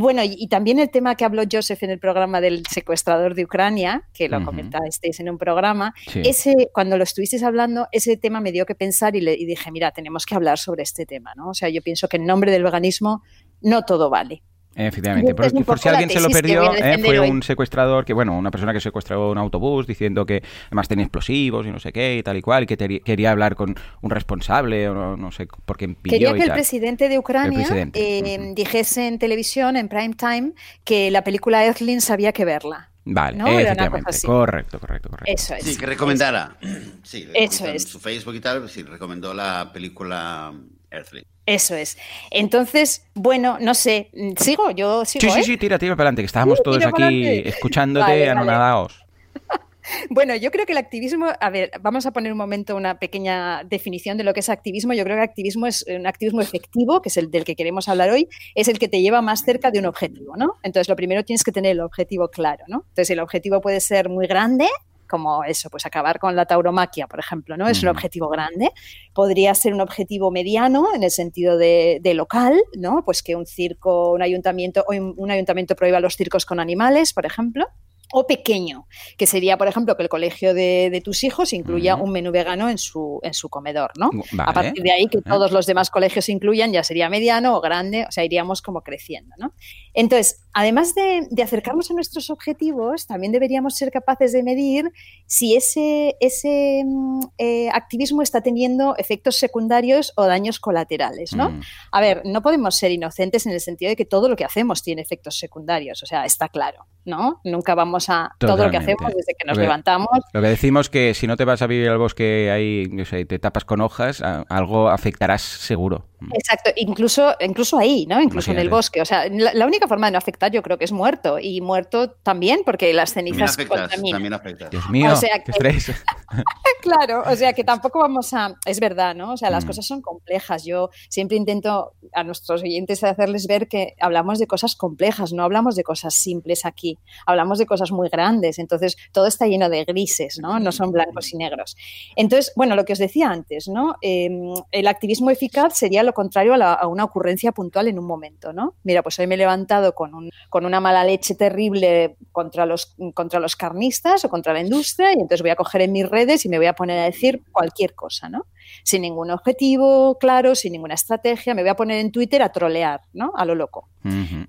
bueno, 0.00 0.22
y, 0.22 0.46
también 0.46 0.78
el 0.78 0.90
tema 0.90 1.16
que 1.16 1.24
habló 1.24 1.42
Joseph 1.50 1.82
en 1.82 1.90
el 1.90 1.98
programa 1.98 2.40
del 2.40 2.64
secuestrador 2.66 3.34
de 3.34 3.44
Ucrania, 3.44 4.08
que 4.14 4.28
lo 4.28 4.44
comentasteis 4.44 5.18
en 5.18 5.28
un 5.28 5.38
programa, 5.38 5.92
ese, 6.14 6.70
cuando 6.72 6.96
lo 6.96 7.02
estuvisteis 7.02 7.42
hablando, 7.42 7.88
ese 7.90 8.16
tema 8.16 8.40
me 8.40 8.52
dio 8.52 8.64
que 8.64 8.76
pensar 8.76 9.16
y, 9.16 9.20
le, 9.20 9.34
y 9.34 9.44
dije, 9.44 9.72
mira, 9.72 9.90
tenemos 9.90 10.24
que 10.24 10.36
hablar 10.36 10.58
sobre 10.58 10.84
este 10.84 11.04
tema, 11.04 11.34
¿no? 11.34 11.48
O 11.48 11.54
sea, 11.54 11.68
yo 11.68 11.82
pienso 11.82 12.06
que 12.08 12.18
en 12.18 12.26
nombre 12.26 12.52
del 12.52 12.62
veganismo 12.62 13.22
no 13.60 13.82
todo 13.82 14.08
vale. 14.08 14.42
Efectivamente, 14.74 15.34
por, 15.34 15.78
si 15.78 15.88
alguien 15.88 16.08
se 16.08 16.20
lo 16.20 16.30
perdió, 16.30 16.74
eh, 16.74 16.98
fue 17.04 17.20
un 17.20 17.42
secuestrador 17.42 18.04
que, 18.04 18.14
bueno, 18.14 18.36
una 18.36 18.50
persona 18.50 18.72
que 18.72 18.80
secuestró 18.80 19.30
un 19.30 19.38
autobús 19.38 19.86
diciendo 19.86 20.24
que 20.24 20.42
además 20.68 20.88
tenía 20.88 21.04
explosivos 21.04 21.66
y 21.66 21.70
no 21.70 21.78
sé 21.78 21.92
qué 21.92 22.16
y 22.16 22.22
tal 22.22 22.38
y 22.38 22.42
cual, 22.42 22.64
y 22.64 22.66
que 22.66 23.00
quería 23.04 23.32
hablar 23.32 23.54
con 23.54 23.74
un 24.00 24.10
responsable 24.10 24.88
o 24.88 25.16
no, 25.16 25.32
sé 25.32 25.46
por 25.64 25.76
qué 25.76 25.94
Quería 26.02 26.32
que 26.32 26.42
el 26.42 26.52
presidente 26.52 27.08
de 27.08 27.18
Ucrania 27.18 27.66
eh, 27.94 28.52
dijese 28.54 29.08
en 29.08 29.18
televisión, 29.18 29.76
en 29.76 29.88
prime 29.88 30.14
time, 30.14 30.52
que 30.84 31.10
la 31.10 31.22
película 31.22 31.64
Earthlings 31.64 32.10
había 32.10 32.32
que 32.32 32.44
verla. 32.44 32.88
Vale, 33.04 33.38
efectivamente. 33.62 34.26
Correcto, 34.26 34.78
correcto, 34.78 35.10
correcto. 35.10 35.32
Eso 35.32 35.54
es. 35.54 35.64
Sí, 35.64 35.76
que 35.76 35.86
recomendara. 35.86 36.56
Sí, 37.02 37.28
eso 37.34 37.66
es. 37.66 37.82
En 37.82 37.88
su 37.88 37.98
Facebook 37.98 38.34
y 38.36 38.40
tal, 38.40 38.68
sí, 38.68 38.84
recomendó 38.84 39.34
la 39.34 39.70
película 39.72 40.52
Earthling. 40.92 41.24
Eso 41.46 41.74
es. 41.74 41.98
Entonces, 42.30 43.06
bueno, 43.14 43.58
no 43.60 43.74
sé, 43.74 44.10
sigo, 44.36 44.70
yo 44.70 45.04
sigo. 45.04 45.22
Sí, 45.22 45.30
sí, 45.30 45.40
¿eh? 45.40 45.42
sí, 45.42 45.56
tira, 45.56 45.78
tira 45.78 45.96
para 45.96 46.08
adelante, 46.08 46.22
que 46.22 46.26
estábamos 46.26 46.62
todos 46.62 46.84
aquí 46.84 47.42
escuchándote 47.44 48.30
anonadaos. 48.30 48.98
Bueno, 50.10 50.36
yo 50.36 50.50
creo 50.50 50.66
que 50.66 50.72
el 50.72 50.78
activismo, 50.78 51.26
a 51.40 51.50
ver, 51.50 51.70
vamos 51.80 52.06
a 52.06 52.12
poner 52.12 52.32
un 52.32 52.38
momento 52.38 52.76
una 52.76 52.98
pequeña 52.98 53.64
definición 53.64 54.16
de 54.16 54.24
lo 54.24 54.32
que 54.32 54.40
es 54.40 54.48
activismo. 54.48 54.92
Yo 54.94 55.04
creo 55.04 55.16
que 55.16 55.22
activismo 55.22 55.66
es 55.66 55.84
un 55.88 56.06
activismo 56.06 56.40
efectivo, 56.40 57.02
que 57.02 57.08
es 57.08 57.16
el 57.16 57.30
del 57.30 57.44
que 57.44 57.56
queremos 57.56 57.88
hablar 57.88 58.10
hoy, 58.10 58.28
es 58.54 58.68
el 58.68 58.78
que 58.78 58.88
te 58.88 59.00
lleva 59.00 59.22
más 59.22 59.42
cerca 59.44 59.70
de 59.70 59.80
un 59.80 59.86
objetivo, 59.86 60.36
¿no? 60.36 60.54
Entonces, 60.62 60.88
lo 60.88 60.96
primero 60.96 61.24
tienes 61.24 61.42
que 61.42 61.52
tener 61.52 61.72
el 61.72 61.80
objetivo 61.80 62.28
claro, 62.28 62.64
¿no? 62.68 62.84
Entonces, 62.88 63.10
el 63.10 63.20
objetivo 63.20 63.60
puede 63.60 63.80
ser 63.80 64.08
muy 64.08 64.26
grande, 64.26 64.68
como 65.12 65.44
eso, 65.44 65.68
pues 65.68 65.84
acabar 65.84 66.18
con 66.18 66.34
la 66.34 66.46
tauromaquia, 66.46 67.06
por 67.06 67.20
ejemplo, 67.20 67.58
¿no? 67.58 67.68
Es 67.68 67.82
un 67.82 67.90
objetivo 67.90 68.30
grande. 68.30 68.70
Podría 69.12 69.54
ser 69.54 69.74
un 69.74 69.82
objetivo 69.82 70.30
mediano 70.30 70.86
en 70.94 71.02
el 71.02 71.10
sentido 71.10 71.58
de, 71.58 72.00
local, 72.14 72.58
¿no? 72.78 73.04
Pues 73.04 73.22
que 73.22 73.36
un 73.36 73.44
circo, 73.44 74.12
un 74.12 74.22
ayuntamiento, 74.22 74.86
o 74.88 74.94
un 74.94 75.30
ayuntamiento 75.30 75.76
prohíba 75.76 76.00
los 76.00 76.16
circos 76.16 76.46
con 76.46 76.60
animales, 76.60 77.12
por 77.12 77.26
ejemplo 77.26 77.66
o 78.12 78.26
pequeño, 78.26 78.86
que 79.16 79.26
sería, 79.26 79.56
por 79.56 79.66
ejemplo, 79.68 79.96
que 79.96 80.02
el 80.02 80.08
colegio 80.08 80.52
de, 80.52 81.00
tus 81.02 81.24
hijos 81.24 81.52
incluya 81.54 81.96
un 81.96 82.12
menú 82.12 82.30
vegano 82.30 82.68
en 82.68 82.76
su, 82.76 83.18
en 83.22 83.32
su 83.32 83.48
comedor, 83.48 83.92
¿no? 83.98 84.10
A 84.38 84.52
partir 84.52 84.82
de 84.82 84.92
ahí 84.92 85.06
que 85.06 85.22
todos 85.22 85.50
los 85.50 85.66
demás 85.66 85.90
colegios 85.90 86.28
incluyan, 86.28 86.72
ya 86.72 86.84
sería 86.84 87.08
mediano 87.08 87.56
o 87.56 87.60
grande, 87.62 88.04
o 88.06 88.12
sea, 88.12 88.22
iríamos 88.22 88.60
como 88.60 88.82
creciendo, 88.82 89.34
¿no? 89.38 89.54
Entonces, 89.94 90.42
además 90.54 90.94
de, 90.94 91.28
acercarnos 91.42 91.90
a 91.90 91.94
nuestros 91.94 92.30
objetivos, 92.30 93.06
también 93.06 93.32
deberíamos 93.32 93.76
ser 93.76 93.90
capaces 93.90 94.32
de 94.32 94.42
medir 94.42 94.90
si 95.26 95.54
ese, 95.54 96.16
ese 96.20 96.82
mm, 96.84 97.20
eh, 97.38 97.68
activismo 97.70 98.22
está 98.22 98.40
teniendo 98.40 98.96
efectos 98.96 99.36
secundarios 99.36 100.12
o 100.16 100.24
daños 100.24 100.60
colaterales, 100.60 101.34
¿no? 101.34 101.50
Mm. 101.50 101.60
A 101.90 102.00
ver, 102.00 102.22
no 102.24 102.42
podemos 102.42 102.76
ser 102.76 102.90
inocentes 102.90 103.46
en 103.46 103.52
el 103.52 103.60
sentido 103.60 103.90
de 103.90 103.96
que 103.96 104.04
todo 104.04 104.28
lo 104.28 104.36
que 104.36 104.44
hacemos 104.44 104.82
tiene 104.82 105.02
efectos 105.02 105.38
secundarios, 105.38 106.02
o 106.02 106.06
sea, 106.06 106.24
está 106.24 106.48
claro, 106.48 106.86
¿no? 107.04 107.40
Nunca 107.44 107.74
vamos 107.74 108.08
a 108.08 108.34
todo 108.38 108.64
lo 108.64 108.70
que 108.70 108.78
hacemos 108.78 109.12
desde 109.14 109.34
que 109.38 109.46
nos 109.46 109.58
levantamos. 109.58 110.08
Lo 110.32 110.40
que 110.40 110.48
decimos 110.48 110.88
que 110.88 111.14
si 111.14 111.26
no 111.26 111.36
te 111.36 111.44
vas 111.44 111.62
a 111.62 111.66
vivir 111.66 111.88
al 111.88 111.98
bosque 111.98 112.50
ahí, 112.50 112.88
no 112.90 113.04
sé, 113.04 113.24
te 113.24 113.38
tapas 113.38 113.64
con 113.64 113.80
hojas, 113.80 114.22
algo 114.22 114.88
afectarás 114.88 115.42
seguro. 115.42 116.11
Exacto, 116.34 116.70
incluso, 116.76 117.34
incluso 117.40 117.78
ahí, 117.78 118.06
¿no? 118.06 118.20
Incluso 118.20 118.50
en 118.50 118.58
el 118.58 118.68
bosque. 118.68 119.00
O 119.00 119.04
sea, 119.04 119.28
la, 119.28 119.66
única 119.66 119.88
forma 119.88 120.06
de 120.06 120.12
no 120.12 120.18
afectar 120.18 120.50
yo 120.50 120.62
creo 120.62 120.78
que 120.78 120.84
es 120.84 120.92
muerto. 120.92 121.38
Y 121.38 121.60
muerto 121.60 122.10
también, 122.10 122.62
porque 122.64 122.92
las 122.92 123.12
cenizas 123.12 123.56
también 123.56 124.32
afectan. 124.32 124.70
Dios 124.70 124.88
mío, 124.90 125.12
claro, 126.82 127.22
o 127.26 127.36
sea 127.36 127.52
que 127.52 127.64
tampoco 127.64 128.00
vamos 128.00 128.32
a... 128.34 128.54
Es 128.66 128.80
verdad, 128.80 129.14
¿no? 129.14 129.32
O 129.32 129.36
sea, 129.36 129.50
las 129.50 129.64
mm. 129.64 129.66
cosas 129.66 129.86
son 129.86 130.02
complejas. 130.02 130.64
Yo 130.64 130.90
siempre 131.08 131.36
intento 131.36 131.94
a 132.12 132.24
nuestros 132.24 132.62
oyentes 132.62 133.02
hacerles 133.04 133.46
ver 133.46 133.68
que 133.68 133.94
hablamos 134.00 134.38
de 134.38 134.46
cosas 134.46 134.76
complejas, 134.76 135.32
no 135.32 135.42
hablamos 135.42 135.76
de 135.76 135.84
cosas 135.84 136.14
simples 136.14 136.64
aquí. 136.64 136.98
Hablamos 137.26 137.58
de 137.58 137.66
cosas 137.66 137.92
muy 137.92 138.08
grandes. 138.08 138.58
Entonces, 138.58 138.96
todo 139.12 139.26
está 139.26 139.46
lleno 139.46 139.68
de 139.68 139.84
grises, 139.84 140.38
¿no? 140.40 140.58
No 140.58 140.72
son 140.72 140.92
blancos 140.92 141.32
y 141.32 141.36
negros. 141.36 141.76
Entonces, 142.16 142.52
bueno, 142.56 142.76
lo 142.76 142.84
que 142.84 142.92
os 142.92 142.98
decía 142.98 143.30
antes, 143.30 143.68
¿no? 143.68 143.96
Em, 144.00 144.54
el 144.70 144.86
activismo 144.86 145.30
eficaz 145.30 145.76
sería 145.76 146.02
lo 146.02 146.11
contrario 146.12 146.54
a, 146.54 146.86
una 146.86 147.04
ocurrencia 147.04 147.52
puntual 147.52 147.88
en 147.88 147.98
un 147.98 148.06
momento, 148.06 148.52
¿no? 148.52 148.74
Mira, 148.84 149.02
pues 149.02 149.18
hoy 149.18 149.26
me 149.26 149.34
he 149.34 149.38
levantado 149.38 149.94
con, 149.94 150.14
un, 150.14 150.30
con 150.48 150.64
una 150.66 150.80
mala 150.80 151.04
leche 151.04 151.34
terrible 151.34 152.16
contra 152.32 152.66
los, 152.66 152.96
contra 153.14 153.40
los 153.40 153.56
carnistas 153.56 154.24
o 154.24 154.28
contra 154.28 154.52
la 154.52 154.60
industria 154.60 155.10
y 155.10 155.14
entonces 155.14 155.42
voy 155.42 155.50
a 155.50 155.56
coger 155.56 155.82
en 155.82 155.92
mis 155.92 156.08
redes 156.08 156.44
y 156.44 156.48
me 156.48 156.58
voy 156.58 156.66
a 156.66 156.74
poner 156.74 156.98
a 156.98 157.04
decir 157.04 157.42
cualquier 157.52 157.94
cosa, 157.94 158.28
¿no? 158.28 158.46
Sin 158.82 159.02
ningún 159.02 159.30
objetivo 159.30 160.18
claro, 160.18 160.54
sin 160.54 160.72
ninguna 160.72 160.94
estrategia, 160.94 161.54
me 161.54 161.62
voy 161.62 161.70
a 161.70 161.76
poner 161.76 161.98
en 161.98 162.12
Twitter 162.12 162.42
a 162.42 162.52
trolear, 162.52 163.00
¿no? 163.12 163.32
A 163.36 163.44
lo 163.44 163.54
loco. 163.54 163.88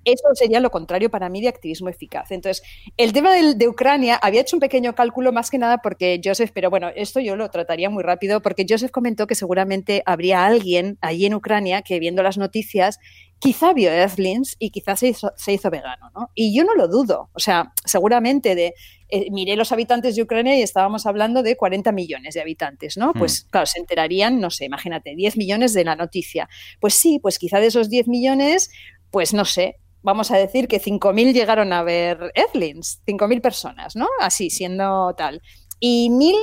Eso 0.03 0.23
sería 0.33 0.59
lo 0.59 0.71
contrario 0.71 1.11
para 1.11 1.29
mí 1.29 1.39
de 1.39 1.47
activismo 1.47 1.87
eficaz. 1.87 2.31
Entonces, 2.31 2.63
el 2.97 3.13
tema 3.13 3.33
de, 3.33 3.67
Ucrania, 3.67 4.15
había 4.15 4.41
hecho 4.41 4.55
un 4.55 4.59
pequeño 4.59 4.95
cálculo 4.95 5.31
más 5.31 5.51
que 5.51 5.59
nada 5.59 5.77
porque 5.77 6.19
Joseph, 6.23 6.51
pero 6.53 6.71
bueno, 6.71 6.89
esto 6.95 7.19
yo 7.19 7.35
lo 7.35 7.49
trataría 7.49 7.89
muy 7.89 8.03
rápido 8.03 8.41
porque 8.41 8.65
Joseph 8.67 8.91
comentó 8.91 9.27
que 9.27 9.35
seguramente 9.35 10.01
habría 10.07 10.45
alguien 10.45 10.97
allí 11.01 11.27
en 11.27 11.35
Ucrania 11.35 11.83
que 11.83 11.99
viendo 11.99 12.23
las 12.23 12.37
noticias 12.37 12.99
quizá 13.39 13.73
vio 13.73 13.91
Earthlings 13.91 14.55
y 14.59 14.69
quizás 14.69 14.99
se 14.99 15.07
hizo, 15.09 15.31
se 15.35 15.53
hizo 15.53 15.69
vegano, 15.69 16.09
¿no? 16.15 16.31
Y 16.33 16.55
yo 16.55 16.63
no 16.63 16.75
lo 16.75 16.87
dudo, 16.87 17.29
o 17.33 17.39
sea, 17.39 17.73
seguramente 17.85 18.55
de 18.55 18.73
eh, 19.09 19.29
miré 19.31 19.55
los 19.55 19.71
habitantes 19.71 20.15
de 20.15 20.23
Ucrania 20.23 20.57
y 20.57 20.61
estábamos 20.61 21.05
hablando 21.05 21.43
de 21.43 21.55
40 21.55 21.91
millones 21.91 22.33
de 22.33 22.41
habitantes, 22.41 22.97
¿no? 22.97 23.13
Pues 23.13 23.45
claro, 23.51 23.65
se 23.65 23.79
enterarían, 23.79 24.39
no 24.39 24.49
sé, 24.49 24.65
imagínate, 24.65 25.15
10 25.15 25.37
millones 25.37 25.73
de 25.73 25.83
la 25.83 25.95
noticia. 25.95 26.49
Pues 26.79 26.93
sí, 26.95 27.19
pues 27.19 27.37
quizá 27.37 27.59
de 27.59 27.67
esos 27.67 27.89
10 27.89 28.07
millones, 28.07 28.71
pues 29.11 29.33
no 29.33 29.45
sé, 29.45 29.75
vamos 30.01 30.31
a 30.31 30.37
decir 30.37 30.67
que 30.67 30.81
5.000 30.81 31.33
llegaron 31.33 31.73
a 31.73 31.83
ver 31.83 32.31
Earthlings, 32.35 33.01
5.000 33.05 33.41
personas, 33.41 33.95
¿no? 33.95 34.07
Así, 34.19 34.49
siendo 34.49 35.13
tal. 35.15 35.41
Y 35.79 36.09
1.000 36.09 36.35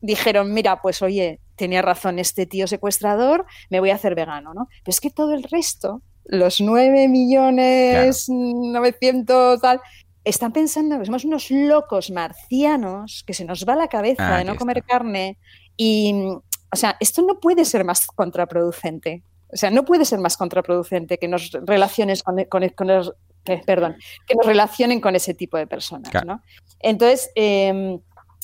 dijeron, 0.00 0.52
mira, 0.52 0.80
pues 0.82 1.02
oye, 1.02 1.40
tenía 1.56 1.82
razón 1.82 2.18
este 2.18 2.46
tío 2.46 2.66
secuestrador, 2.66 3.46
me 3.70 3.80
voy 3.80 3.90
a 3.90 3.94
hacer 3.94 4.14
vegano, 4.14 4.54
¿no? 4.54 4.68
Pero 4.84 4.90
es 4.90 5.00
que 5.00 5.10
todo 5.10 5.32
el 5.34 5.42
resto, 5.42 6.02
los 6.28 6.60
9 6.60 7.08
millones 7.08 8.28
900 8.28 9.60
tal, 9.60 9.80
están 10.24 10.52
pensando 10.52 10.98
que 10.98 11.06
somos 11.06 11.24
unos 11.24 11.50
locos 11.50 12.10
marcianos, 12.10 13.22
que 13.26 13.32
se 13.32 13.44
nos 13.44 13.64
va 13.64 13.76
la 13.76 13.88
cabeza 13.88 14.38
de 14.38 14.44
no 14.44 14.56
comer 14.56 14.82
carne 14.82 15.38
y, 15.76 16.14
o 16.72 16.76
sea, 16.76 16.96
esto 16.98 17.22
no 17.22 17.38
puede 17.38 17.64
ser 17.64 17.84
más 17.84 18.06
contraproducente. 18.06 19.22
O 19.52 19.56
sea, 19.56 19.70
no 19.70 19.84
puede 19.84 20.04
ser 20.04 20.18
más 20.18 20.36
contraproducente 20.36 21.18
que 21.18 21.28
nos 21.28 21.52
relaciones 21.52 22.24
con, 22.24 22.36
los, 22.88 23.12
perdón, 23.64 23.96
que 24.26 24.34
nos 24.34 24.46
relacionen 24.46 25.00
con 25.00 25.14
ese 25.14 25.34
tipo 25.34 25.56
de 25.56 25.68
personas, 25.68 26.12
¿no? 26.24 26.42
Entonces, 26.80 27.30
em, 27.36 28.00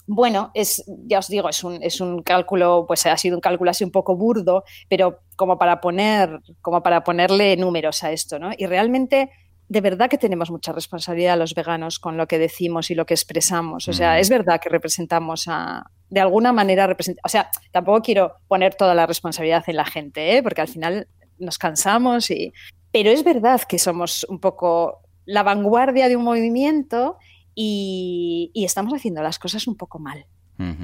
bueno, 0.06 0.50
es, 0.54 0.84
ya 0.86 1.18
os 1.18 1.28
digo, 1.28 1.48
es 1.48 1.64
un, 1.64 1.82
es 1.82 2.00
un 2.00 2.22
cálculo, 2.22 2.84
pues 2.86 3.06
ha 3.06 3.16
sido 3.16 3.36
un 3.36 3.40
cálculo 3.40 3.70
así 3.70 3.82
un 3.82 3.90
poco 3.90 4.16
burdo, 4.16 4.64
pero 4.88 5.20
como 5.42 5.58
para 5.58 5.80
poner, 5.80 6.38
como 6.60 6.84
para 6.84 7.02
ponerle 7.02 7.56
números 7.56 8.04
a 8.04 8.12
esto, 8.12 8.38
¿no? 8.38 8.52
Y 8.56 8.66
realmente, 8.66 9.32
de 9.68 9.80
verdad 9.80 10.08
que 10.08 10.16
tenemos 10.16 10.52
mucha 10.52 10.70
responsabilidad 10.70 11.36
los 11.36 11.56
veganos 11.56 11.98
con 11.98 12.16
lo 12.16 12.28
que 12.28 12.38
decimos 12.38 12.92
y 12.92 12.94
lo 12.94 13.06
que 13.06 13.14
expresamos. 13.14 13.88
O 13.88 13.92
sea, 13.92 14.14
mm. 14.14 14.18
es 14.18 14.28
verdad 14.30 14.60
que 14.60 14.68
representamos 14.68 15.48
a, 15.48 15.82
de 16.08 16.20
alguna 16.20 16.52
manera, 16.52 16.96
o 17.24 17.28
sea, 17.28 17.50
tampoco 17.72 18.02
quiero 18.02 18.36
poner 18.46 18.76
toda 18.76 18.94
la 18.94 19.04
responsabilidad 19.04 19.64
en 19.66 19.74
la 19.74 19.84
gente, 19.84 20.36
¿eh? 20.36 20.44
porque 20.44 20.60
al 20.60 20.68
final 20.68 21.08
nos 21.40 21.58
cansamos 21.58 22.30
y, 22.30 22.52
pero 22.92 23.10
es 23.10 23.24
verdad 23.24 23.62
que 23.62 23.80
somos 23.80 24.24
un 24.28 24.38
poco 24.38 25.00
la 25.24 25.42
vanguardia 25.42 26.06
de 26.06 26.14
un 26.14 26.22
movimiento 26.22 27.16
y, 27.52 28.52
estamos 28.54 28.94
haciendo 28.94 29.24
las 29.24 29.40
cosas 29.40 29.66
un 29.66 29.76
poco 29.76 29.98
mal. 29.98 30.24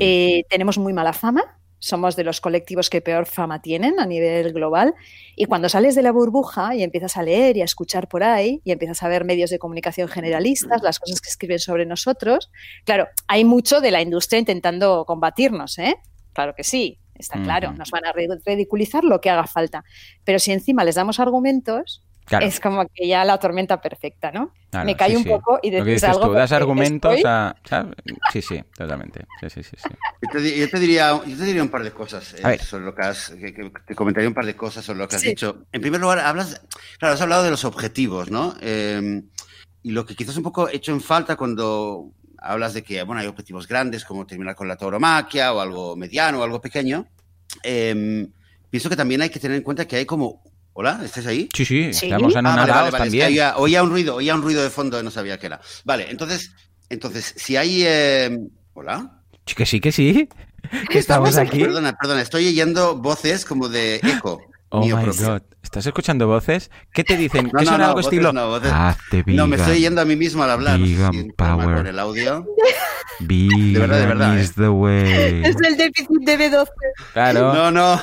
Eh, 0.00 0.42
tenemos 0.50 0.78
muy 0.78 0.92
mala 0.92 1.12
fama, 1.12 1.60
somos 1.78 2.16
de 2.16 2.24
los 2.24 2.40
colectivos 2.40 2.90
que 2.90 3.00
peor 3.00 3.26
fama 3.26 3.62
tienen 3.62 4.00
a 4.00 4.06
nivel 4.06 4.52
global 4.52 4.94
y 5.36 5.44
cuando 5.44 5.68
sales 5.68 5.94
de 5.94 6.02
la 6.02 6.12
burbuja 6.12 6.74
y 6.74 6.82
empiezas 6.82 7.16
a 7.16 7.22
leer 7.22 7.56
y 7.56 7.62
a 7.62 7.64
escuchar 7.64 8.08
por 8.08 8.22
ahí 8.24 8.60
y 8.64 8.72
empiezas 8.72 9.02
a 9.02 9.08
ver 9.08 9.24
medios 9.24 9.50
de 9.50 9.58
comunicación 9.58 10.08
generalistas, 10.08 10.82
las 10.82 10.98
cosas 10.98 11.20
que 11.20 11.28
escriben 11.28 11.58
sobre 11.58 11.86
nosotros, 11.86 12.50
claro, 12.84 13.08
hay 13.26 13.44
mucho 13.44 13.80
de 13.80 13.90
la 13.90 14.02
industria 14.02 14.38
intentando 14.38 15.04
combatirnos, 15.06 15.78
¿eh? 15.78 15.96
Claro 16.32 16.54
que 16.54 16.64
sí, 16.64 16.98
está 17.14 17.42
claro, 17.42 17.72
nos 17.72 17.90
van 17.90 18.06
a 18.06 18.12
ridiculizar 18.12 19.04
lo 19.04 19.20
que 19.20 19.30
haga 19.30 19.46
falta, 19.46 19.84
pero 20.24 20.38
si 20.38 20.52
encima 20.52 20.84
les 20.84 20.94
damos 20.94 21.20
argumentos, 21.20 22.04
es 22.40 22.60
como 22.60 22.86
que 22.94 23.08
ya 23.08 23.24
la 23.24 23.38
tormenta 23.38 23.80
perfecta, 23.80 24.30
¿no? 24.30 24.52
Me 24.84 24.96
cae 24.96 25.16
un 25.16 25.24
poco 25.24 25.58
y 25.62 25.70
decís 25.70 26.04
algo. 26.04 26.26
Tú, 26.26 26.32
das 26.32 26.52
argumentos 26.52 27.24
a. 27.24 27.56
Sí, 28.32 28.42
sí, 28.42 28.62
totalmente. 28.76 29.26
Sí, 29.40 29.48
sí, 29.50 29.62
sí, 29.62 29.76
yo, 30.22 30.30
te, 30.30 30.78
diría, 30.78 31.10
yo, 31.26 31.36
te, 31.36 31.44
diría, 31.44 31.62
un 31.62 31.70
par 31.70 31.82
de 31.82 31.92
cosas 31.92 32.34
eh, 32.34 32.58
sobre 32.58 32.84
lo 32.84 32.94
que 32.94 33.02
has. 33.02 33.34
te 33.86 33.94
comentaría 33.94 34.28
un 34.28 34.34
par 34.34 34.44
de 34.44 34.56
cosas 34.56 34.84
sobre 34.84 34.98
lo 34.98 35.08
que 35.08 35.16
has 35.16 35.22
dicho. 35.22 35.64
En 35.72 35.80
primer 35.80 36.00
lugar, 36.00 36.18
hablas. 36.18 36.60
Claro, 36.98 37.14
has 37.14 37.20
hablado 37.20 37.44
de 37.44 37.50
los 37.50 37.64
objetivos, 37.64 38.30
¿no? 38.30 38.54
Em, 38.60 39.28
y 39.82 39.92
lo 39.92 40.04
que 40.04 40.14
quizás 40.14 40.36
un 40.36 40.42
poco 40.42 40.68
he 40.68 40.76
hecho 40.76 40.92
en 40.92 41.00
falta 41.00 41.36
cuando 41.36 42.12
hablas 42.36 42.74
de 42.74 42.82
que 42.82 43.02
bueno, 43.02 43.20
hay 43.20 43.26
objetivos 43.26 43.66
grandes 43.66 44.04
como 44.04 44.26
terminar 44.26 44.54
con 44.54 44.68
la 44.68 44.76
tauromaquia 44.76 45.52
o 45.52 45.60
algo 45.60 45.96
mediano 45.96 46.40
o 46.40 46.42
algo 46.42 46.60
pequeño. 46.60 47.06
Em, 47.62 48.30
pienso 48.70 48.90
que 48.90 48.96
también 48.96 49.22
hay 49.22 49.30
que 49.30 49.40
tener 49.40 49.56
en 49.56 49.62
cuenta 49.62 49.86
que 49.86 49.96
hay 49.96 50.04
como 50.04 50.42
Hola, 50.80 51.00
¿estás 51.04 51.26
ahí? 51.26 51.48
Sí, 51.52 51.64
sí, 51.64 51.80
estamos 51.86 52.36
en 52.36 52.46
ah, 52.46 52.88
también. 52.92 53.26
oía, 53.56 53.82
un 53.82 53.90
ruido, 53.90 54.14
oía 54.14 54.32
un 54.36 54.42
ruido 54.42 54.62
de 54.62 54.70
fondo, 54.70 55.02
no 55.02 55.10
sabía 55.10 55.36
qué 55.36 55.46
era. 55.46 55.60
Vale, 55.84 56.08
entonces, 56.08 56.52
entonces, 56.88 57.34
si 57.36 57.56
hay... 57.56 57.82
Eh, 57.84 58.38
Hola. 58.74 59.24
Que 59.44 59.66
sí, 59.66 59.80
que 59.80 59.90
sí. 59.90 60.28
Que 60.88 61.00
estamos 61.00 61.36
aquí. 61.36 61.58
Perdona, 61.58 61.96
perdona, 62.00 62.22
estoy 62.22 62.46
oyendo 62.46 62.94
voces 62.94 63.44
como 63.44 63.68
de 63.68 63.96
eco. 63.96 64.40
Oh 64.70 64.84
my 64.84 64.90
God. 64.92 65.42
¿Estás 65.62 65.86
escuchando 65.86 66.26
voces? 66.26 66.70
¿Qué 66.92 67.04
te 67.04 67.16
dicen? 67.16 67.50
¿Qué 67.58 67.64
son 67.64 67.80
algo 67.80 68.00
estilo? 68.00 68.32
No, 68.32 68.48
voces... 68.48 68.72
no, 69.26 69.46
me 69.46 69.56
estoy 69.56 69.80
yendo 69.80 70.00
a 70.00 70.04
mí 70.04 70.16
mismo 70.16 70.42
al 70.42 70.50
hablar. 70.50 70.80
Vegan 70.80 71.32
power. 71.36 71.76
Con 71.76 71.86
el 71.86 71.98
audio. 71.98 72.46
Vegan 73.20 73.72
de 73.72 73.78
verdad, 73.78 73.98
de 73.98 74.06
verdad. 74.06 74.38
Is 74.38 74.50
¿eh? 74.50 74.52
the 74.56 74.68
way. 74.68 75.42
Es 75.44 75.56
el 75.56 75.76
déficit 75.76 76.20
de 76.20 76.38
B12. 76.38 76.68
Claro. 77.12 77.52
No, 77.52 77.70
no. 77.70 78.00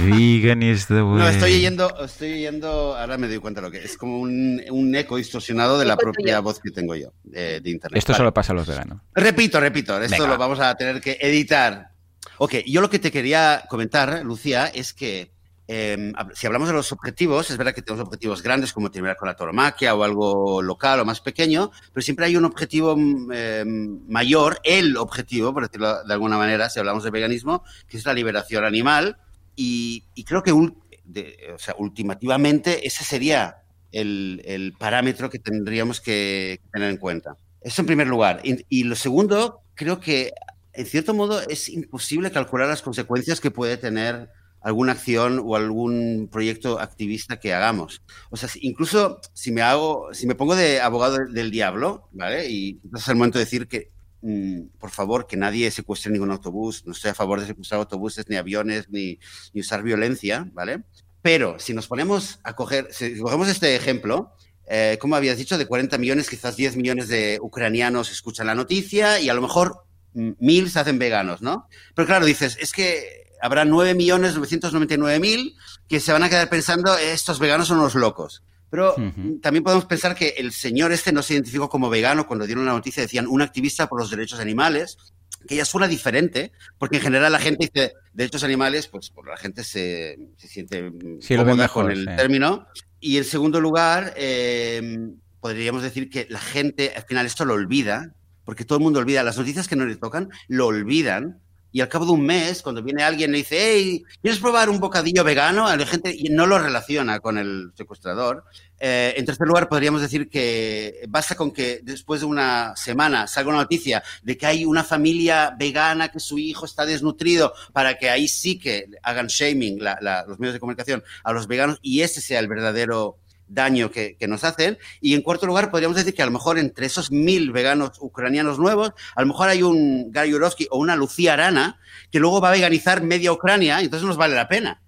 Vegan 0.00 0.62
is 0.62 0.86
the 0.86 1.02
way. 1.02 1.18
No, 1.18 1.28
estoy 1.28 1.54
oyendo, 1.54 2.04
estoy 2.04 2.32
oyendo, 2.32 2.96
ahora 2.96 3.18
me 3.18 3.28
doy 3.28 3.38
cuenta 3.38 3.60
de 3.60 3.66
lo 3.66 3.70
que 3.70 3.84
es 3.84 3.96
como 3.96 4.20
un, 4.20 4.62
un 4.70 4.94
eco 4.94 5.16
distorsionado 5.16 5.78
de 5.78 5.84
la 5.84 5.96
propia 5.96 6.40
voz 6.40 6.60
que 6.60 6.70
tengo 6.70 6.94
yo 6.94 7.12
de, 7.24 7.60
internet. 7.64 7.98
Esto 7.98 8.14
solo 8.14 8.32
pasa 8.32 8.52
a 8.52 8.56
los 8.56 8.66
veganos. 8.66 9.00
Repito, 9.14 9.60
repito, 9.60 10.00
esto 10.00 10.26
lo 10.26 10.38
vamos 10.38 10.60
a 10.60 10.74
tener 10.74 11.00
que 11.00 11.18
editar. 11.20 11.90
Ok, 12.38 12.54
yo 12.66 12.80
lo 12.80 12.90
que 12.90 12.98
te 12.98 13.10
quería 13.10 13.64
comentar, 13.68 14.22
Lucía, 14.24 14.66
es 14.66 14.92
que 14.92 15.35
Em, 15.68 16.12
si 16.32 16.46
hablamos 16.46 16.68
de 16.68 16.74
los 16.74 16.92
objetivos, 16.92 17.50
es 17.50 17.56
verdad 17.56 17.74
que 17.74 17.82
tenemos 17.82 18.06
objetivos 18.06 18.42
grandes 18.42 18.72
como 18.72 18.90
terminar 18.90 19.16
con 19.16 19.26
la 19.26 19.34
toromaquia 19.34 19.94
o 19.94 20.04
algo 20.04 20.62
local 20.62 21.00
o 21.00 21.04
más 21.04 21.20
pequeño, 21.20 21.72
pero 21.92 22.02
siempre 22.02 22.26
hay 22.26 22.36
un 22.36 22.44
objetivo 22.44 22.92
em, 22.92 24.00
mayor, 24.08 24.60
el 24.62 24.96
objetivo, 24.96 25.52
por 25.52 25.64
decirlo 25.64 26.04
de 26.04 26.12
alguna 26.12 26.38
manera, 26.38 26.70
si 26.70 26.78
hablamos 26.78 27.02
de 27.02 27.10
veganismo, 27.10 27.64
que 27.88 27.96
es 27.96 28.06
la 28.06 28.14
liberación 28.14 28.64
animal. 28.64 29.16
Y, 29.56 30.04
creo 30.24 30.42
que 30.42 30.52
o 30.52 31.58
sea, 31.58 31.74
ultimativamente 31.78 32.86
ese 32.86 33.04
sería 33.04 33.62
el, 33.90 34.74
parámetro 34.78 35.30
que 35.30 35.38
tendríamos 35.38 36.00
que 36.00 36.60
tener 36.72 36.90
en 36.90 36.98
cuenta. 36.98 37.36
Eso 37.62 37.82
en 37.82 37.86
primer 37.86 38.06
lugar. 38.06 38.42
y 38.44 38.84
lo 38.84 38.94
segundo, 38.94 39.62
creo 39.74 39.98
que 39.98 40.32
en 40.76 40.86
cierto 40.86 41.14
modo 41.14 41.40
es 41.40 41.68
imposible 41.68 42.30
calcular 42.30 42.68
las 42.68 42.82
consecuencias 42.82 43.40
que 43.40 43.50
puede 43.50 43.78
tener 43.78 44.28
alguna 44.66 44.92
acción 44.92 45.40
o 45.44 45.54
algún 45.54 46.28
proyecto 46.30 46.80
activista 46.80 47.38
que 47.38 47.54
hagamos. 47.54 48.02
O 48.30 48.36
sea, 48.36 48.48
incluso 48.60 49.20
si 49.32 49.52
me 49.52 49.62
hago, 49.62 50.12
si 50.12 50.26
me 50.26 50.34
pongo 50.34 50.56
de 50.56 50.80
abogado 50.80 51.24
del 51.24 51.52
diablo, 51.52 52.08
¿vale? 52.10 52.50
Y 52.50 52.80
es 52.92 53.06
el 53.06 53.14
momento 53.14 53.38
de 53.38 53.44
decir 53.44 53.68
que, 53.68 53.92
mm, 54.22 54.62
por 54.80 54.90
favor, 54.90 55.28
que 55.28 55.36
nadie 55.36 55.70
secuestre 55.70 56.10
ningún 56.10 56.32
autobús, 56.32 56.84
no 56.84 56.90
estoy 56.90 57.12
a 57.12 57.14
favor 57.14 57.40
de 57.40 57.46
secuestrar 57.46 57.78
autobuses, 57.78 58.28
ni 58.28 58.34
aviones, 58.34 58.88
ni, 58.90 59.20
usar 59.54 59.84
violencia, 59.84 60.50
¿vale? 60.52 60.82
Pero 61.22 61.60
si 61.60 61.72
nos 61.72 61.86
ponemos 61.86 62.40
a 62.42 62.56
coger, 62.56 62.88
si 62.90 63.20
cogemos 63.20 63.46
este 63.46 63.76
ejemplo, 63.76 64.32
eh, 64.66 64.98
como 65.00 65.14
habías 65.14 65.38
dicho, 65.38 65.58
de 65.58 65.66
40 65.66 65.96
millones, 65.96 66.28
quizás 66.28 66.56
10 66.56 66.76
millones 66.76 67.06
de 67.06 67.38
ucranianos 67.40 68.10
escuchan 68.10 68.48
la 68.48 68.56
noticia 68.56 69.20
y 69.20 69.28
a 69.28 69.34
lo 69.34 69.42
mejor 69.42 69.84
mm, 70.14 70.30
mil 70.40 70.68
se 70.70 70.80
hacen 70.80 70.98
veganos, 70.98 71.40
¿no? 71.40 71.68
Pero 71.94 72.06
claro, 72.06 72.26
dices, 72.26 72.58
es 72.60 72.72
que 72.72 73.25
habrá 73.40 73.64
9.999.000 73.64 75.56
que 75.88 76.00
se 76.00 76.12
van 76.12 76.22
a 76.22 76.28
quedar 76.28 76.48
pensando, 76.48 76.96
estos 76.96 77.38
veganos 77.38 77.68
son 77.68 77.78
unos 77.78 77.94
locos. 77.94 78.42
Pero 78.70 78.94
también 79.42 79.62
podemos 79.62 79.84
pensar 79.84 80.14
que 80.16 80.34
el 80.38 80.52
señor 80.52 80.90
este 80.90 81.12
no 81.12 81.22
se 81.22 81.34
identificó 81.34 81.68
como 81.68 81.88
vegano 81.88 82.26
cuando 82.26 82.46
dieron 82.46 82.66
la 82.66 82.72
noticia, 82.72 83.02
decían 83.02 83.26
un 83.28 83.40
activista 83.40 83.88
por 83.88 84.00
los 84.00 84.10
derechos 84.10 84.40
animales, 84.40 84.98
que 85.46 85.56
ya 85.56 85.64
suena 85.64 85.86
diferente, 85.86 86.52
porque 86.76 86.96
en 86.96 87.02
general 87.02 87.30
la 87.30 87.38
gente 87.38 87.70
dice 87.72 87.92
derechos 88.12 88.42
animales, 88.42 88.88
pues 88.88 89.12
la 89.24 89.36
gente 89.36 89.62
se, 89.62 90.18
siente 90.36 90.92
sí, 91.20 91.36
cómoda 91.36 91.68
con 91.68 91.90
el 91.90 92.04
término. 92.04 92.66
Y 92.98 93.18
en 93.18 93.24
segundo 93.24 93.60
lugar, 93.60 94.14
em, 94.16 95.16
podríamos 95.40 95.82
decir 95.82 96.10
que 96.10 96.26
la 96.28 96.40
gente 96.40 96.92
al 96.96 97.04
final 97.04 97.26
esto 97.26 97.44
lo 97.44 97.54
olvida, 97.54 98.14
porque 98.44 98.64
todo 98.64 98.78
el 98.78 98.84
mundo 98.84 98.98
olvida 98.98 99.22
las 99.22 99.38
noticias 99.38 99.68
que 99.68 99.76
no 99.76 99.86
le 99.86 99.96
tocan, 99.96 100.28
lo 100.48 100.66
olvidan 100.66 101.40
y 101.72 101.80
al 101.80 101.88
cabo 101.88 102.06
de 102.06 102.12
un 102.12 102.24
mes, 102.24 102.62
cuando 102.62 102.82
viene 102.82 103.02
alguien 103.02 103.30
y 103.30 103.32
le 103.32 103.38
dice, 103.38 103.56
hey, 103.58 104.04
¿quieres 104.22 104.40
probar 104.40 104.70
un 104.70 104.80
bocadillo 104.80 105.24
vegano? 105.24 105.74
La 105.74 105.86
gente 105.86 106.16
no 106.30 106.46
lo 106.46 106.58
relaciona 106.58 107.20
con 107.20 107.38
el 107.38 107.72
secuestrador. 107.74 108.44
Eh, 108.78 109.14
en 109.16 109.24
tercer 109.24 109.46
lugar, 109.46 109.68
podríamos 109.68 110.00
decir 110.00 110.28
que 110.28 111.04
basta 111.08 111.34
con 111.34 111.50
que 111.50 111.80
después 111.82 112.20
de 112.20 112.26
una 112.26 112.74
semana 112.76 113.26
salga 113.26 113.50
una 113.50 113.58
noticia 113.58 114.02
de 114.22 114.36
que 114.36 114.46
hay 114.46 114.64
una 114.64 114.84
familia 114.84 115.54
vegana 115.58 116.08
que 116.08 116.20
su 116.20 116.38
hijo 116.38 116.66
está 116.66 116.84
desnutrido 116.84 117.52
para 117.72 117.98
que 117.98 118.10
ahí 118.10 118.28
sí 118.28 118.58
que 118.58 118.88
hagan 119.02 119.28
shaming 119.28 119.78
los 120.26 120.38
medios 120.38 120.54
de 120.54 120.60
comunicación 120.60 121.02
a 121.24 121.32
los 121.32 121.46
veganos 121.46 121.78
y 121.82 122.02
ese 122.02 122.20
sea 122.20 122.40
el 122.40 122.48
verdadero 122.48 123.18
daño 123.48 123.90
que, 123.90 124.16
nos 124.28 124.44
hacen. 124.44 124.78
Y 125.00 125.14
en 125.14 125.22
cuarto 125.22 125.46
lugar, 125.46 125.70
podríamos 125.70 125.96
decir 125.96 126.14
que 126.14 126.22
a 126.22 126.26
lo 126.26 126.32
mejor 126.32 126.58
entre 126.58 126.86
esos 126.86 127.10
mil 127.10 127.52
veganos 127.52 127.92
ucranianos 128.00 128.58
nuevos, 128.58 128.92
a 129.14 129.20
lo 129.20 129.26
mejor 129.28 129.48
hay 129.48 129.62
un 129.62 130.10
Gary 130.10 130.30
Yurovsky 130.30 130.68
o 130.70 130.78
una 130.78 130.96
Lucía 130.96 131.34
Arana 131.34 131.78
que 132.10 132.18
luego 132.18 132.40
va 132.40 132.48
a 132.48 132.52
veganizar 132.52 133.02
media 133.02 133.32
Ucrania 133.32 133.80
y 133.80 133.84
entonces 133.84 134.06
nos 134.06 134.16
vale 134.16 134.34
la 134.34 134.48
pena. 134.48 134.82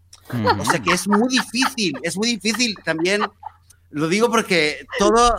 O 0.58 0.64
sea 0.64 0.80
que 0.80 0.92
es 0.92 1.08
muy 1.08 1.28
difícil, 1.28 1.98
es 2.02 2.16
muy 2.16 2.28
difícil 2.28 2.74
también. 2.84 3.22
Lo 3.90 4.08
digo 4.08 4.30
porque 4.30 4.86
todo, 4.98 5.34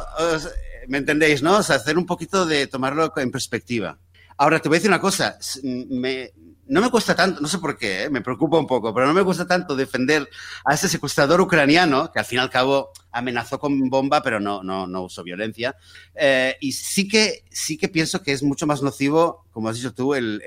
¿Me 0.89 0.97
entendéis, 0.97 1.43
no? 1.43 1.57
O 1.57 1.63
sea, 1.63 1.75
hacer 1.75 1.99
un 1.99 2.07
poquito 2.07 2.47
de 2.47 2.65
tomarlo 2.65 3.13
en 3.17 3.29
perspectiva. 3.29 3.99
Ahora, 4.37 4.59
te 4.59 4.69
voy 4.69 4.77
a 4.77 4.79
decir 4.79 4.89
una 4.89 4.99
cosa. 4.99 5.37
Me, 5.63 6.31
no 6.65 6.81
me 6.81 6.89
cuesta 6.89 7.15
tanto, 7.15 7.41
no 7.41 7.47
sé 7.47 7.59
por 7.59 7.77
qué, 7.77 8.03
¿eh? 8.03 8.09
me 8.09 8.21
preocupa 8.21 8.57
un 8.57 8.65
poco, 8.65 8.91
pero 8.91 9.05
no 9.05 9.13
me 9.13 9.23
cuesta 9.23 9.45
tanto 9.45 9.75
defender 9.75 10.27
a 10.65 10.73
ese 10.73 10.89
secuestrador 10.89 11.41
ucraniano, 11.41 12.11
que 12.11 12.17
al 12.17 12.25
fin 12.25 12.37
y 12.37 12.41
al 12.41 12.49
cabo 12.49 12.91
amenazó 13.11 13.59
con 13.59 13.89
bomba, 13.89 14.21
pero 14.21 14.39
no, 14.39 14.63
no, 14.63 14.87
no 14.87 15.03
usó 15.03 15.23
violencia. 15.23 15.75
Eh, 16.15 16.55
y 16.59 16.71
sí 16.73 17.07
que, 17.07 17.43
sí 17.51 17.77
que 17.77 17.87
pienso 17.87 18.21
que 18.21 18.31
es 18.31 18.43
mucho 18.43 18.67
más 18.67 18.81
nocivo, 18.81 19.45
como 19.51 19.69
has 19.69 19.75
dicho 19.75 19.93
tú, 19.93 20.13
el, 20.13 20.41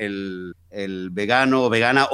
el, 0.71 1.11
vegano 1.11 1.65
o 1.65 1.71
vegana 1.71 2.09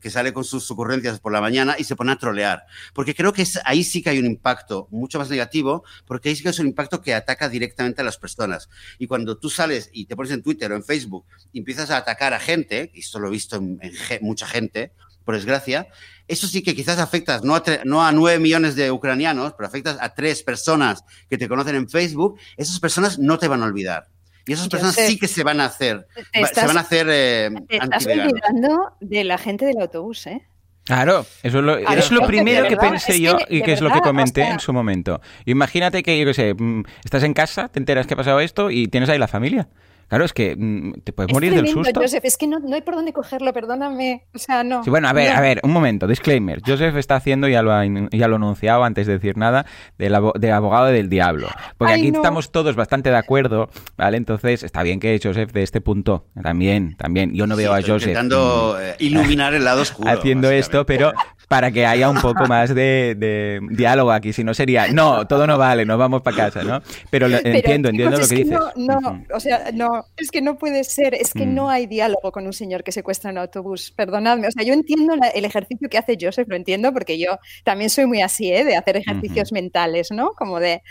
que 0.00 0.10
sale 0.10 0.32
con 0.32 0.44
sus 0.44 0.68
ocurrencias 0.70 1.20
por 1.20 1.32
la 1.32 1.40
mañana 1.40 1.76
y 1.78 1.84
se 1.84 1.96
pone 1.96 2.12
a 2.12 2.16
trolear. 2.16 2.64
Porque 2.92 3.14
creo 3.14 3.32
que 3.32 3.42
es, 3.42 3.60
ahí 3.64 3.84
sí 3.84 4.02
que 4.02 4.10
hay 4.10 4.18
un 4.18 4.26
impacto 4.26 4.88
mucho 4.90 5.18
más 5.18 5.30
negativo, 5.30 5.84
porque 6.06 6.28
ahí 6.28 6.36
sí 6.36 6.42
que 6.42 6.48
es 6.48 6.58
un 6.58 6.66
impacto 6.66 7.00
que 7.00 7.14
ataca 7.14 7.48
directamente 7.48 8.00
a 8.00 8.04
las 8.04 8.16
personas. 8.16 8.68
Y 8.98 9.06
cuando 9.06 9.38
tú 9.38 9.50
sales 9.50 9.90
y 9.92 10.06
te 10.06 10.16
pones 10.16 10.32
en 10.32 10.42
Twitter 10.42 10.72
o 10.72 10.76
en 10.76 10.84
Facebook 10.84 11.24
y 11.52 11.58
empiezas 11.58 11.90
a 11.90 11.98
atacar 11.98 12.34
a 12.34 12.40
gente, 12.40 12.90
y 12.94 13.00
esto 13.00 13.20
lo 13.20 13.28
he 13.28 13.30
visto 13.30 13.56
en 13.56 13.78
mucha 14.22 14.46
gente, 14.46 14.92
por 15.24 15.34
desgracia, 15.34 15.86
eso 16.28 16.46
sí 16.46 16.62
que 16.62 16.74
quizás 16.74 16.98
afectas 16.98 17.42
no 17.42 17.56
a, 17.56 17.62
no 17.84 18.04
a 18.04 18.12
9 18.12 18.38
millones 18.38 18.76
de 18.76 18.90
ucranianos, 18.90 19.54
pero 19.54 19.66
afectas 19.66 19.98
a 20.00 20.14
tres 20.14 20.42
personas 20.42 21.04
que 21.28 21.38
te 21.38 21.48
conocen 21.48 21.76
en 21.76 21.88
Facebook, 21.88 22.38
esas 22.56 22.78
personas 22.78 23.18
no 23.18 23.38
te 23.38 23.48
van 23.48 23.62
a 23.62 23.66
olvidar. 23.66 24.08
Y 24.46 24.54
esas 24.54 24.68
personas 24.68 24.94
sí 24.94 25.18
que 25.18 25.28
se 25.28 25.44
van 25.44 25.60
a 25.60 25.66
hacer, 25.66 26.06
se 26.32 26.66
van 26.66 26.78
a 26.78 26.80
hacer 26.80 27.06
eh, 27.10 27.50
Te 27.68 27.76
estás 27.76 28.06
olvidando 28.06 28.96
de 29.00 29.24
la 29.24 29.38
gente 29.38 29.66
del 29.66 29.80
autobús, 29.80 30.26
¿eh? 30.26 30.42
Claro, 30.84 31.26
eso 31.42 31.58
es 31.58 31.64
lo, 31.64 31.76
es 31.76 32.10
lo 32.10 32.26
primero 32.26 32.66
que 32.66 32.76
pensé 32.76 33.20
yo 33.20 33.38
y 33.48 33.62
que 33.62 33.74
es 33.74 33.80
lo 33.80 33.92
que 33.92 34.00
comenté 34.00 34.42
en 34.42 34.58
su 34.58 34.72
momento. 34.72 35.20
Imagínate 35.44 36.02
que, 36.02 36.18
yo 36.18 36.26
qué 36.26 36.34
sé, 36.34 36.54
mm, 36.54 36.82
estás 37.04 37.22
en 37.22 37.34
casa, 37.34 37.68
te 37.68 37.78
enteras 37.78 38.06
que 38.06 38.14
ha 38.14 38.16
pasado 38.16 38.40
esto 38.40 38.70
y 38.70 38.88
tienes 38.88 39.08
ahí 39.08 39.18
la 39.18 39.28
familia. 39.28 39.68
Claro, 40.10 40.24
es 40.24 40.32
que 40.32 40.56
mm, 40.58 41.02
te 41.04 41.12
puedes 41.12 41.32
morir 41.32 41.54
del 41.54 41.68
susto. 41.68 42.00
Joseph, 42.00 42.24
es 42.24 42.36
que 42.36 42.48
no, 42.48 42.58
no, 42.58 42.74
hay 42.74 42.82
por 42.82 42.96
dónde 42.96 43.12
cogerlo, 43.12 43.52
perdóname. 43.52 44.24
O 44.34 44.38
sea, 44.40 44.64
no. 44.64 44.82
Sí, 44.82 44.90
bueno, 44.90 45.06
a 45.06 45.12
ver, 45.12 45.30
a 45.30 45.40
ver, 45.40 45.60
un 45.62 45.70
momento, 45.72 46.08
disclaimer. 46.08 46.60
Joseph 46.66 46.96
está 46.96 47.14
haciendo, 47.14 47.46
ya 47.46 47.62
lo 47.62 47.72
ha, 47.72 47.84
ya 48.10 48.26
lo 48.26 48.34
anunciado 48.34 48.82
antes 48.82 49.06
de 49.06 49.12
decir 49.12 49.36
nada, 49.36 49.66
de, 49.98 50.08
de 50.40 50.50
abogado 50.50 50.86
del 50.86 51.08
diablo. 51.08 51.46
Porque 51.78 51.94
Ay, 51.94 52.00
aquí 52.00 52.10
no. 52.10 52.18
estamos 52.18 52.50
todos 52.50 52.74
bastante 52.74 53.10
de 53.10 53.18
acuerdo, 53.18 53.70
¿vale? 53.96 54.16
Entonces, 54.16 54.64
está 54.64 54.82
bien 54.82 54.98
que 54.98 55.16
Joseph 55.22 55.52
de 55.52 55.62
este 55.62 55.80
punto, 55.80 56.26
también, 56.42 56.96
también. 56.96 57.32
Yo 57.32 57.46
no 57.46 57.54
veo 57.54 57.70
Sí, 57.70 57.76
a 57.76 57.78
estoy 57.78 57.92
Joseph 57.92 58.08
Intentando 58.08 58.78
eh, 58.80 58.96
iluminar 58.98 59.54
el 59.54 59.62
lado 59.62 59.82
oscuro. 59.82 60.10
haciendo 60.20 60.50
esto, 60.50 60.84
pero 60.86 61.12
para 61.50 61.72
que 61.72 61.84
haya 61.84 62.08
un 62.08 62.20
poco 62.20 62.46
más 62.46 62.72
de, 62.72 63.16
de 63.18 63.58
diálogo 63.72 64.12
aquí. 64.12 64.32
Si 64.32 64.44
no 64.44 64.54
sería, 64.54 64.86
no, 64.92 65.26
todo 65.26 65.48
no 65.48 65.58
vale, 65.58 65.84
nos 65.84 65.98
vamos 65.98 66.22
para 66.22 66.36
casa, 66.36 66.62
¿no? 66.62 66.80
Pero, 67.10 67.26
lo- 67.26 67.38
Pero, 67.42 67.56
entiendo, 67.56 67.90
chicos, 67.90 68.06
entiendo 68.06 68.18
lo 68.20 68.28
que 68.28 68.34
dices. 68.36 68.58
No, 68.76 69.00
no, 69.00 69.24
o 69.34 69.40
sea, 69.40 69.70
no, 69.74 70.04
es 70.16 70.30
que 70.30 70.42
no 70.42 70.56
puede 70.58 70.84
ser, 70.84 71.12
es 71.14 71.32
que 71.34 71.46
Mm. 71.46 71.54
no 71.56 71.68
hay 71.68 71.86
diálogo 71.86 72.30
con 72.30 72.46
un 72.46 72.52
señor 72.52 72.84
que 72.84 72.92
secuestra 72.92 73.32
un 73.32 73.38
autobús, 73.38 73.90
perdonadme, 73.96 74.46
o 74.46 74.50
sea, 74.52 74.62
yo 74.62 74.72
entiendo 74.72 75.16
la- 75.16 75.26
el 75.26 75.44
ejercicio 75.44 75.88
que 75.88 75.98
hace 75.98 76.16
Joseph, 76.20 76.46
lo 76.48 76.54
entiendo 76.54 76.92
porque 76.92 77.18
yo 77.18 77.36
también 77.64 77.90
soy 77.90 78.06
muy 78.06 78.22
así, 78.22 78.52
¿eh? 78.52 78.62
de 78.64 78.76
hacer 78.76 78.96
ejercicios 78.98 79.50
mentales, 79.50 80.10
¿no? 80.12 80.30
Como 80.38 80.60
de 80.60 80.82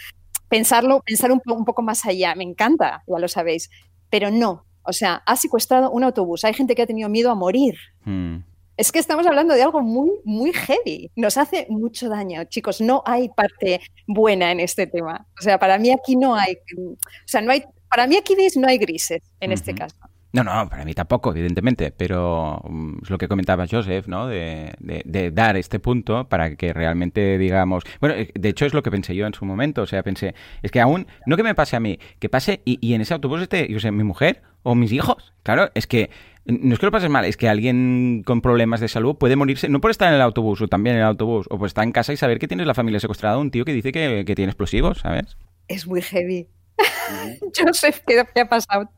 pensarlo, 0.49 1.01
pensar 1.05 1.31
un, 1.31 1.39
un 1.45 1.63
poco 1.63 1.81
más 1.83 2.05
allá, 2.05 2.35
me 2.35 2.43
encanta, 2.43 3.03
ya 3.07 3.17
lo 3.17 3.29
sabéis, 3.29 3.69
pero 4.09 4.29
no, 4.29 4.65
o 4.83 4.91
sea, 4.91 5.23
ha 5.25 5.37
secuestrado 5.37 5.89
un 5.89 6.03
autobús, 6.03 6.43
hay 6.43 6.53
gente 6.53 6.75
que 6.75 6.81
ha 6.81 6.85
tenido 6.85 7.07
miedo 7.07 7.31
a 7.31 7.35
morir. 7.35 7.75
Mm. 8.03 8.39
Es 8.79 8.93
que 8.93 8.99
estamos 8.99 9.27
hablando 9.27 9.53
de 9.55 9.61
algo 9.61 9.81
muy, 9.81 10.09
muy 10.23 10.53
heavy. 10.53 11.11
Nos 11.17 11.35
hace 11.35 11.67
mucho 11.69 12.07
daño, 12.07 12.45
chicos. 12.45 12.79
No 12.79 13.03
hay 13.05 13.27
parte 13.27 13.81
buena 14.07 14.53
en 14.53 14.61
este 14.61 14.87
tema. 14.87 15.27
O 15.37 15.41
sea, 15.41 15.59
para 15.59 15.77
mí 15.77 15.91
aquí 15.91 16.15
no 16.15 16.33
hay, 16.33 16.53
o 16.77 16.95
sea, 17.25 17.41
no 17.41 17.51
hay, 17.51 17.65
para 17.89 18.07
mí 18.07 18.15
aquí 18.15 18.35
no 18.55 18.69
hay 18.69 18.77
grises 18.77 19.21
en 19.41 19.51
este 19.51 19.75
caso. 19.75 19.97
No, 20.31 20.45
no, 20.45 20.69
para 20.69 20.85
mí 20.85 20.93
tampoco, 20.93 21.31
evidentemente, 21.31 21.91
pero 21.91 22.61
mm, 22.69 22.99
es 23.03 23.09
lo 23.09 23.17
que 23.17 23.27
comentaba 23.27 23.65
Joseph, 23.69 24.07
¿no? 24.07 24.27
De, 24.27 24.71
de- 24.79 25.01
de 25.03 25.31
dar 25.31 25.57
este 25.57 25.79
punto 25.79 26.29
para 26.29 26.55
que 26.55 26.71
realmente 26.71 27.37
digamos... 27.37 27.83
Bueno, 27.99 28.15
eh, 28.15 28.31
de 28.33 28.47
hecho 28.49 28.65
es 28.65 28.73
lo 28.73 28.81
que 28.81 28.91
pensé 28.91 29.13
yo 29.13 29.25
en 29.27 29.33
su 29.33 29.43
momento, 29.43 29.81
o 29.81 29.87
sea, 29.87 30.03
pensé, 30.03 30.35
es 30.61 30.71
que 30.71 30.79
aún, 30.79 31.05
no 31.25 31.35
que 31.35 31.43
me 31.43 31.53
pase 31.53 31.75
a 31.75 31.81
mí, 31.81 31.99
que 32.19 32.29
pase 32.29 32.61
y, 32.63 32.77
y 32.79 32.93
en 32.93 33.01
ese 33.01 33.13
autobús 33.13 33.41
esté, 33.41 33.67
yo 33.69 33.79
sé, 33.81 33.91
mi 33.91 34.03
mujer 34.05 34.41
o 34.63 34.73
mis 34.75 34.91
hijos. 34.93 35.33
Claro, 35.43 35.69
es 35.73 35.85
que 35.87 36.11
no 36.49 36.73
es 36.73 36.79
que 36.79 36.85
lo 36.85 36.91
pases 36.91 37.09
mal, 37.09 37.25
es 37.25 37.37
que 37.37 37.49
alguien 37.49 38.23
con 38.25 38.41
problemas 38.41 38.79
de 38.79 38.87
salud 38.87 39.15
puede 39.15 39.35
morirse, 39.35 39.69
no 39.69 39.81
por 39.81 39.91
estar 39.91 40.07
en 40.09 40.15
el 40.15 40.21
autobús 40.21 40.61
o 40.61 40.67
también 40.67 40.95
en 40.95 41.01
el 41.01 41.07
autobús, 41.07 41.47
o 41.49 41.57
por 41.57 41.67
estar 41.67 41.83
en 41.83 41.91
casa 41.91 42.13
y 42.13 42.17
saber 42.17 42.39
que 42.39 42.47
tienes 42.47 42.67
la 42.67 42.73
familia 42.73 42.99
secuestrada, 42.99 43.37
un 43.37 43.51
tío 43.51 43.65
que 43.65 43.73
dice 43.73 43.91
que, 43.91 44.23
que 44.25 44.35
tiene 44.35 44.51
explosivos, 44.51 44.99
¿sabes? 44.99 45.37
Es 45.67 45.87
muy 45.87 46.01
heavy. 46.01 46.47
Joseph, 47.55 48.01
¿qué 48.07 48.23
te 48.33 48.41
ha 48.41 48.49
pasado? 48.49 48.89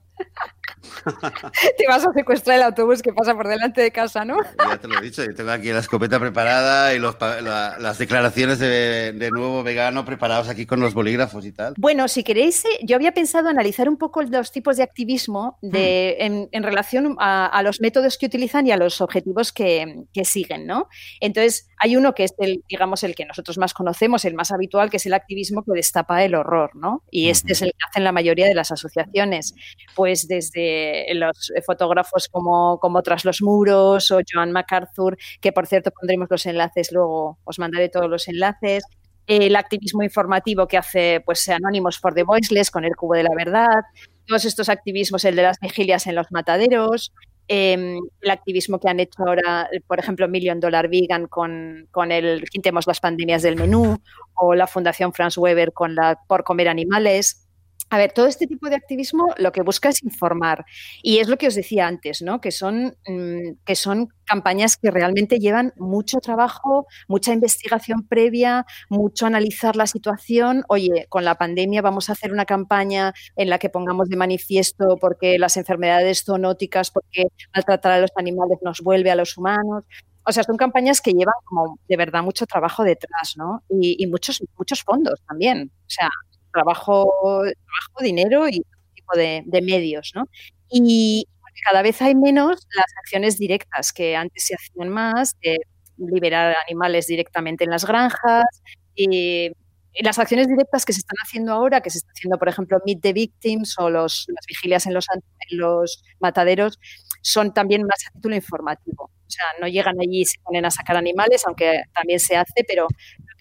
Te 1.78 1.88
vas 1.88 2.06
a 2.06 2.12
secuestrar 2.14 2.58
el 2.58 2.64
autobús 2.64 3.02
que 3.02 3.14
pasa 3.14 3.36
por 3.36 3.48
delante 3.48 3.82
de 3.82 3.92
casa, 3.92 4.26
¿no? 4.26 4.38
Ya 4.58 4.78
te 4.78 4.88
lo 4.88 4.98
he 4.98 5.02
dicho, 5.02 5.24
yo 5.24 5.34
tengo 5.34 5.52
aquí 5.52 5.70
la 5.72 5.80
escopeta 5.80 6.20
preparada 6.20 6.94
y 6.94 7.00
los 7.00 7.16
pa- 7.16 7.42
la- 7.42 7.78
las 7.80 7.98
declaraciones 7.98 8.60
de, 8.60 9.14
de 9.14 9.30
nuevo 9.32 9.64
vegano 9.64 10.06
preparados 10.06 10.50
aquí 10.50 10.66
con 10.66 10.80
los 10.80 10.94
bolígrafos 10.94 11.46
y 11.46 11.52
tal. 11.52 11.74
Bueno, 11.78 12.08
si 12.08 12.24
queréis, 12.24 12.66
eh, 12.66 12.70
yo 12.84 12.96
había 12.96 13.14
pensado 13.14 13.50
analizar 13.50 13.88
un 13.90 13.98
poco 13.98 14.22
los 14.24 14.52
tipos 14.52 14.78
de 14.78 14.84
activismo 14.84 15.58
de, 15.62 16.18
en, 16.20 16.50
en 16.52 16.64
relación 16.64 17.16
a, 17.20 17.46
a 17.48 17.64
los 17.64 17.82
métodos 17.82 18.18
que 18.18 18.26
utilizan 18.26 18.68
y 18.68 18.72
a 18.72 18.78
los 18.78 19.02
objetivos 19.02 19.52
que, 19.52 20.04
que 20.14 20.26
siguen, 20.26 20.66
¿no? 20.68 20.88
Entonces, 21.20 21.68
hay 21.78 21.96
uno 21.96 22.14
que 22.14 22.24
es 22.26 22.34
el, 22.38 22.64
digamos, 22.70 23.04
el 23.04 23.16
que 23.16 23.26
nosotros 23.26 23.58
más 23.58 23.74
conocemos, 23.74 24.26
el 24.26 24.34
más 24.36 24.52
habitual, 24.52 24.90
que 24.90 24.98
es 24.98 25.06
el 25.06 25.14
activismo 25.14 25.64
que 25.64 25.72
destapa 25.74 26.24
el 26.24 26.36
horror, 26.36 26.76
¿no? 26.76 27.04
Y 27.12 27.30
este 27.30 27.54
es 27.54 27.62
el 27.62 27.70
que 27.72 27.78
hacen 27.90 28.04
la 28.04 28.12
mayoría 28.12 28.46
de 28.48 28.54
las 28.54 28.72
asociaciones, 28.72 29.56
pues 29.96 30.28
desde 30.28 30.71
los 31.14 31.52
fotógrafos 31.66 32.28
como, 32.30 32.80
como 32.80 33.02
Tras 33.02 33.26
los 33.26 33.42
Muros 33.42 34.12
o 34.12 34.20
Joan 34.32 34.52
MacArthur, 34.52 35.18
que 35.40 35.52
por 35.52 35.68
cierto 35.68 35.92
pondremos 35.92 36.28
los 36.30 36.46
enlaces 36.46 36.92
luego, 36.92 37.40
os 37.44 37.60
mandaré 37.60 37.90
todos 37.90 38.10
los 38.10 38.28
enlaces, 38.28 38.84
el 39.28 39.56
activismo 39.56 40.04
informativo 40.04 40.68
que 40.68 40.78
hace 40.78 41.22
pues 41.26 41.48
Anónimos 41.50 42.00
for 42.00 42.14
the 42.14 42.24
Voiceless 42.24 42.72
con 42.72 42.86
el 42.86 42.96
Cubo 42.96 43.16
de 43.16 43.24
la 43.24 43.36
Verdad, 43.36 43.82
todos 44.28 44.46
estos 44.46 44.70
activismos, 44.70 45.26
el 45.26 45.36
de 45.36 45.44
las 45.44 45.60
vigilias 45.60 46.08
en 46.08 46.16
los 46.16 46.32
mataderos, 46.32 47.14
eh, 47.48 47.98
el 48.22 48.30
activismo 48.30 48.80
que 48.80 48.88
han 48.88 49.00
hecho 49.00 49.24
ahora, 49.26 49.70
por 49.88 50.00
ejemplo, 50.00 50.28
Million 50.28 50.60
Dollar 50.60 50.88
Vegan 50.90 51.28
con, 51.28 51.88
con 51.92 52.12
el 52.12 52.46
Quintemos 52.50 52.88
las 52.88 53.02
pandemias 53.02 53.42
del 53.42 53.58
menú, 53.58 53.98
o 54.36 54.56
la 54.56 54.68
Fundación 54.68 55.12
Franz 55.12 55.38
Weber 55.38 55.74
con 55.74 55.96
la 55.96 56.18
Por 56.28 56.44
comer 56.44 56.70
animales. 56.70 57.41
A 57.94 57.98
ver, 57.98 58.14
todo 58.14 58.28
este 58.28 58.48
tipo 58.48 58.70
de 58.70 58.76
activismo 58.78 59.34
lo 59.38 59.52
que 59.52 59.64
busca 59.64 59.90
es 59.90 60.02
informar. 60.02 60.64
Y 61.04 61.20
es 61.20 61.28
lo 61.28 61.38
que 61.38 61.48
os 61.48 61.56
decía 61.56 61.88
antes, 61.88 62.22
¿no? 62.22 62.40
Que 62.40 62.52
son, 62.52 62.96
mm, 63.06 63.56
que 63.66 63.76
son 63.76 64.08
campañas 64.24 64.78
que 64.78 64.92
realmente 64.92 65.40
llevan 65.40 65.74
mucho 65.76 66.20
trabajo, 66.22 66.88
mucha 67.10 67.34
investigación 67.34 68.08
previa, 68.08 68.66
mucho 68.90 69.26
analizar 69.26 69.76
la 69.76 69.88
situación. 69.88 70.64
Oye, 70.70 71.06
con 71.10 71.26
la 71.26 71.36
pandemia 71.36 71.82
vamos 71.82 72.08
a 72.10 72.14
hacer 72.14 72.32
una 72.32 72.46
campaña 72.46 73.14
en 73.36 73.50
la 73.50 73.60
que 73.60 73.70
pongamos 73.70 74.08
de 74.08 74.16
manifiesto 74.16 74.96
porque 75.02 75.38
las 75.38 75.58
enfermedades 75.58 76.24
zoonóticas, 76.24 76.92
porque 76.92 77.26
maltratar 77.54 77.92
a 77.92 78.00
los 78.00 78.12
animales 78.16 78.60
nos 78.64 78.80
vuelve 78.80 79.12
a 79.12 79.16
los 79.16 79.38
humanos. 79.38 79.84
O 80.26 80.32
sea, 80.32 80.44
son 80.44 80.56
campañas 80.56 81.02
que 81.02 81.12
llevan 81.12 81.34
como 81.44 81.78
de 81.90 81.98
verdad 81.98 82.24
mucho 82.24 82.46
trabajo 82.46 82.84
detrás, 82.86 83.34
¿no? 83.36 83.64
Y, 83.70 84.02
y 84.02 84.08
muchos, 84.08 84.42
muchos 84.58 84.82
fondos 84.84 85.22
también. 85.28 85.72
O 85.82 85.90
sea, 85.90 86.08
trabajo, 86.52 87.42
trabajo 87.44 88.04
dinero 88.04 88.48
y 88.48 88.62
todo 88.62 88.82
tipo 88.94 89.18
de, 89.18 89.44
de 89.46 89.62
medios, 89.62 90.12
¿no? 90.16 90.28
Y 90.70 91.28
cada 91.66 91.82
vez 91.82 92.02
hay 92.02 92.16
menos 92.16 92.68
las 92.76 92.88
acciones 93.00 93.38
directas 93.38 93.94
que 93.94 94.16
antes 94.16 94.46
se 94.46 94.56
hacían 94.56 94.90
más, 94.90 95.36
de 95.42 95.60
liberar 95.98 96.56
animales 96.68 97.08
directamente 97.08 97.64
en 97.64 97.70
las 97.70 97.86
granjas. 97.86 98.46
Y, 98.96 99.52
y 99.94 100.04
las 100.04 100.20
acciones 100.20 100.48
directas 100.48 100.86
que 100.86 100.94
se 100.94 101.00
están 101.00 101.18
haciendo 101.24 101.52
ahora, 101.52 101.82
que 101.82 101.90
se 101.90 101.98
está 101.98 102.12
haciendo, 102.16 102.38
por 102.38 102.48
ejemplo, 102.48 102.80
Meet 102.86 103.02
the 103.02 103.14
Victims 103.14 103.76
o 103.78 103.90
los, 103.90 104.26
las 104.30 104.46
vigilias 104.48 104.86
en 104.86 104.94
los, 104.94 105.06
en 105.14 105.58
los 105.58 106.04
mataderos, 106.20 106.80
son 107.22 107.54
también 107.54 107.84
más 107.84 108.08
a 108.08 108.12
título 108.12 108.36
informativo. 108.36 109.04
O 109.04 109.30
sea, 109.30 109.46
no 109.60 109.68
llegan 109.68 110.00
allí 110.00 110.22
y 110.22 110.26
se 110.26 110.40
ponen 110.44 110.66
a 110.66 110.72
sacar 110.72 110.96
animales, 110.96 111.44
aunque 111.46 111.84
también 111.94 112.20
se 112.20 112.36
hace, 112.38 112.64
pero 112.68 112.88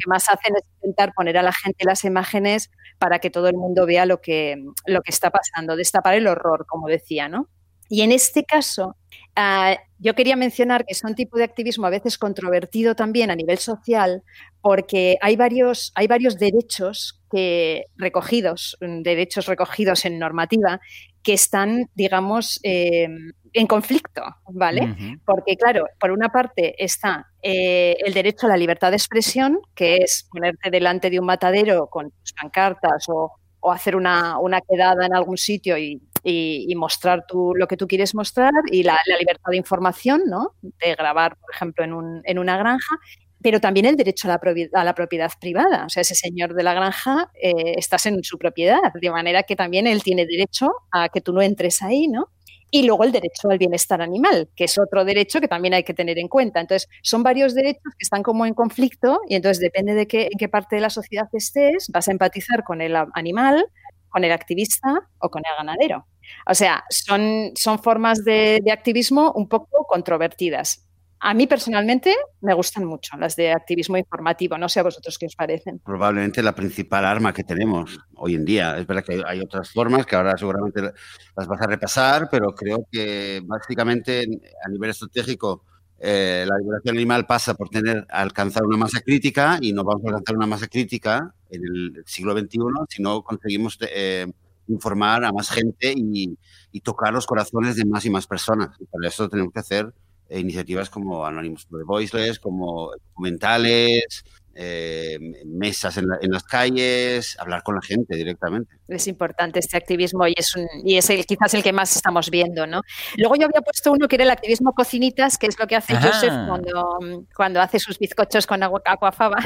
que 0.03 0.09
más 0.09 0.29
hacen 0.29 0.57
es 0.57 0.63
intentar 0.77 1.13
poner 1.15 1.39
a 1.39 1.43
la 1.43 1.53
gente 1.53 1.85
las 1.85 2.05
imágenes 2.05 2.71
para 2.99 3.19
que 3.19 3.31
todo 3.31 3.49
el 3.49 3.57
mundo 3.57 3.87
vea 3.87 4.07
lo 4.07 4.21
que, 4.21 4.57
lo 4.87 5.03
que 5.03 5.11
está 5.11 5.31
pasando, 5.31 5.77
destapar 5.77 6.15
el 6.15 6.27
horror, 6.27 6.67
como 6.67 6.89
decía, 6.89 7.29
¿no? 7.29 7.49
Y 7.93 8.03
en 8.03 8.13
este 8.13 8.45
caso, 8.45 8.97
uh, 9.37 9.75
yo 9.99 10.15
quería 10.15 10.37
mencionar 10.37 10.87
que 10.87 10.93
es 10.93 11.03
un 11.03 11.17
tipo 11.17 11.37
de 11.37 11.45
activismo 11.45 11.89
a 11.89 11.91
veces 11.91 12.19
controvertido 12.19 12.95
también 12.95 13.33
a 13.33 13.35
nivel 13.35 13.59
social, 13.59 14.23
porque 14.63 15.19
hay 15.21 15.35
varios, 15.35 15.91
hay 15.97 16.07
varios 16.07 16.39
derechos 16.39 17.21
que, 17.33 17.87
recogidos, 17.97 18.79
derechos 18.81 19.47
recogidos 19.47 20.05
en 20.05 20.21
normativa, 20.21 20.81
que 21.25 21.33
están, 21.33 21.91
digamos, 21.97 22.61
eh, 22.63 23.09
en 23.53 23.67
conflicto, 23.67 24.23
¿vale? 24.49 24.83
Uh 24.83 24.87
-huh. 24.89 25.21
Porque, 25.25 25.57
claro, 25.57 25.87
por 25.99 26.11
una 26.11 26.29
parte 26.29 26.75
está 26.83 27.27
eh, 27.43 27.97
el 28.05 28.15
derecho 28.15 28.47
a 28.47 28.51
la 28.51 28.57
libertad 28.57 28.91
de 28.91 28.97
expresión, 28.97 29.59
que 29.75 29.97
es 29.97 30.29
ponerte 30.31 30.71
delante 30.71 31.11
de 31.11 31.19
un 31.19 31.27
matadero 31.27 31.89
con 31.89 32.11
tus 32.11 32.33
pancartas 32.33 33.05
o 33.09 33.33
o 33.61 33.71
hacer 33.73 33.95
una, 33.95 34.39
una 34.39 34.61
quedada 34.61 35.07
en 35.07 35.15
algún 35.15 35.37
sitio 35.37 35.79
y, 35.79 36.03
y, 36.25 36.75
mostrar 36.77 37.25
tú, 37.27 37.53
lo 37.55 37.67
que 37.67 37.77
tú 37.77 37.87
quieres 37.87 38.15
mostrar 38.15 38.51
y 38.71 38.83
la, 38.83 38.99
libertad 39.19 39.51
de 39.51 39.57
información, 39.57 40.23
¿no? 40.27 40.55
De 40.63 40.95
grabar, 40.95 41.37
por 41.37 41.55
ejemplo, 41.55 41.85
en, 41.85 41.93
un, 41.93 42.23
en 42.25 42.39
una 42.39 42.57
granja 42.57 42.97
pero 43.43 43.59
también 43.59 43.87
el 43.87 43.97
derecho 43.97 44.29
a 44.29 44.33
la, 44.33 44.39
propiedad, 44.39 44.79
a 44.79 44.85
la, 44.85 44.95
propiedad 44.95 45.33
privada. 45.41 45.87
O 45.87 45.89
sea, 45.89 46.03
ese 46.03 46.15
señor 46.15 46.53
de 46.53 46.63
la 46.63 46.75
granja 46.75 47.31
eh, 47.43 47.73
estás 47.79 48.05
en 48.05 48.23
su 48.23 48.37
propiedad, 48.37 48.93
de 48.93 49.11
manera 49.11 49.45
que 49.45 49.57
también 49.57 49.87
él 49.87 50.03
tiene 50.03 50.27
derecho 50.27 50.71
a 50.93 51.09
que 51.09 51.23
tú 51.23 51.33
no 51.33 51.41
entres 51.41 51.81
ahí, 51.81 52.07
¿no? 52.07 52.29
Y 52.71 52.85
luego 52.85 53.05
el 53.05 53.13
derecho 53.13 53.51
al 53.51 53.59
bienestar 53.59 54.01
animal, 54.03 54.49
que 54.55 54.65
es 54.65 54.79
otro 54.79 55.05
derecho 55.05 55.41
que 55.41 55.49
también 55.49 55.75
hay 55.75 55.85
que 55.85 55.95
tener 55.95 56.19
en 56.19 56.29
cuenta. 56.29 56.61
Entonces, 56.61 56.89
son 57.03 57.23
varios 57.23 57.55
derechos 57.55 57.93
que 57.99 58.03
están 58.03 58.23
como 58.23 58.47
en 58.47 58.55
conflicto 58.55 59.21
y 59.29 59.35
entonces 59.35 59.61
depende 59.61 59.95
de 59.95 60.07
qué, 60.07 60.29
en 60.31 60.39
qué 60.39 60.49
parte 60.49 60.77
de 60.77 60.83
la 60.83 60.91
sociedad 60.91 61.29
estés, 61.33 61.89
vas 61.93 62.09
a 62.09 62.13
empatizar 62.13 62.65
con 62.65 62.81
el 62.81 62.97
animal, 63.15 63.65
con 64.09 64.25
el 64.25 64.33
activista 64.33 65.09
o 65.19 65.31
con 65.31 65.43
el 65.45 65.57
ganadero. 65.57 66.07
O 66.47 66.55
sea, 66.55 66.85
son, 66.91 67.53
son 67.57 67.79
formas 67.81 68.25
de, 68.25 68.61
de 68.63 68.73
activismo 68.73 69.33
un 69.35 69.49
poco 69.49 69.87
controvertidas. 69.89 70.87
A 71.23 71.35
mí 71.35 71.47
personalmente 71.47 72.15
me 72.41 72.55
gustan 72.55 72.87
mucho 72.87 73.15
las 73.19 73.37
de 73.37 73.53
activismo 73.53 73.99
informativo. 73.99 74.57
No 74.57 74.71
sé 74.71 74.81
a 74.81 74.85
vosotros 74.85 75.19
qué 75.19 75.27
os 75.27 75.37
parecen. 75.37 75.79
Probablemente 75.81 76.43
la 76.43 76.55
principal 76.55 77.05
arma 77.05 77.35
que 77.35 77.45
tenemos 77.45 77.99
hoy 78.17 78.37
en 78.37 78.45
día. 78.47 78.79
Es 78.79 78.87
verdad 78.87 79.05
que 79.05 79.23
hay 79.27 79.41
otras 79.41 79.71
formas 79.71 80.07
que 80.07 80.17
ahora 80.17 80.39
seguramente 80.39 80.81
las 80.81 81.47
vas 81.47 81.61
a 81.61 81.67
repasar, 81.67 82.29
pero 82.31 82.55
creo 82.55 82.87
que 82.91 83.43
básicamente 83.45 84.27
a 84.65 84.69
nivel 84.71 84.91
estratégico 84.91 85.65
eh, 85.99 86.47
la 86.49 86.57
liberación 86.57 86.97
animal 86.97 87.27
pasa 87.27 87.53
por 87.53 87.69
tener 87.69 88.07
alcanzar 88.09 88.65
una 88.65 88.79
masa 88.79 89.03
crítica 89.03 89.59
y 89.61 89.75
no 89.75 89.85
vamos 89.85 90.03
a 90.07 90.09
alcanzar 90.09 90.37
una 90.37 90.47
masa 90.47 90.69
crítica 90.69 91.35
en 91.51 91.63
el 91.63 92.03
siglo 92.07 92.33
XXI 92.33 92.59
si 92.89 93.03
no 93.03 93.23
conseguimos 93.23 93.77
eh, 93.83 94.27
informar 94.69 95.23
a 95.27 95.33
más 95.33 95.51
gente 95.51 95.93
y, 95.95 96.39
tocar 96.83 97.13
los 97.13 97.27
corazones 97.27 97.77
de 97.77 97.85
más 97.85 98.07
y 98.07 98.11
más 98.11 98.27
personas. 98.27 98.71
Y 98.81 99.07
eso 99.07 99.29
tenemos 99.29 99.53
que 99.53 99.61
hacer 99.61 99.93
iniciativas 100.39 100.91
como 100.91 101.27
Anonymous 101.27 101.67
Voiceless, 101.69 102.39
como 102.39 102.93
documentales, 102.93 104.25
eh, 104.55 105.19
mesas 105.47 105.97
en, 105.97 106.07
las 106.31 106.43
calles, 106.45 107.37
hablar 107.39 107.63
con 107.63 107.77
la 107.77 107.83
gente 107.83 108.17
directamente. 108.17 108.77
Es 108.91 109.07
importante 109.07 109.59
este 109.59 109.77
activismo 109.77 110.27
y 110.27 110.35
es, 110.37 110.55
y 110.85 110.97
es 110.97 111.09
el, 111.11 111.25
quizás 111.27 111.55
el 111.55 111.63
que 111.63 111.73
más 111.73 111.95
estamos 111.97 112.31
viendo, 112.31 112.67
¿no? 112.67 112.83
Luego 113.17 113.37
yo 113.37 113.47
había 113.47 113.61
puesto 113.61 113.93
uno 113.93 114.09
que 114.09 114.17
era 114.17 114.25
el 114.25 114.31
activismo 114.31 114.73
cocinitas, 114.73 115.39
que 115.39 115.47
es 115.47 115.59
lo 115.59 115.67
que 115.67 115.77
hace 115.77 115.97
Joseph 115.97 116.33
cuando, 116.47 116.99
cuando 117.35 117.61
hace 117.61 117.79
sus 117.79 117.99
bizcochos 117.99 118.47
con 118.47 118.63
agua, 118.63 118.83
aquafaba, 118.85 119.39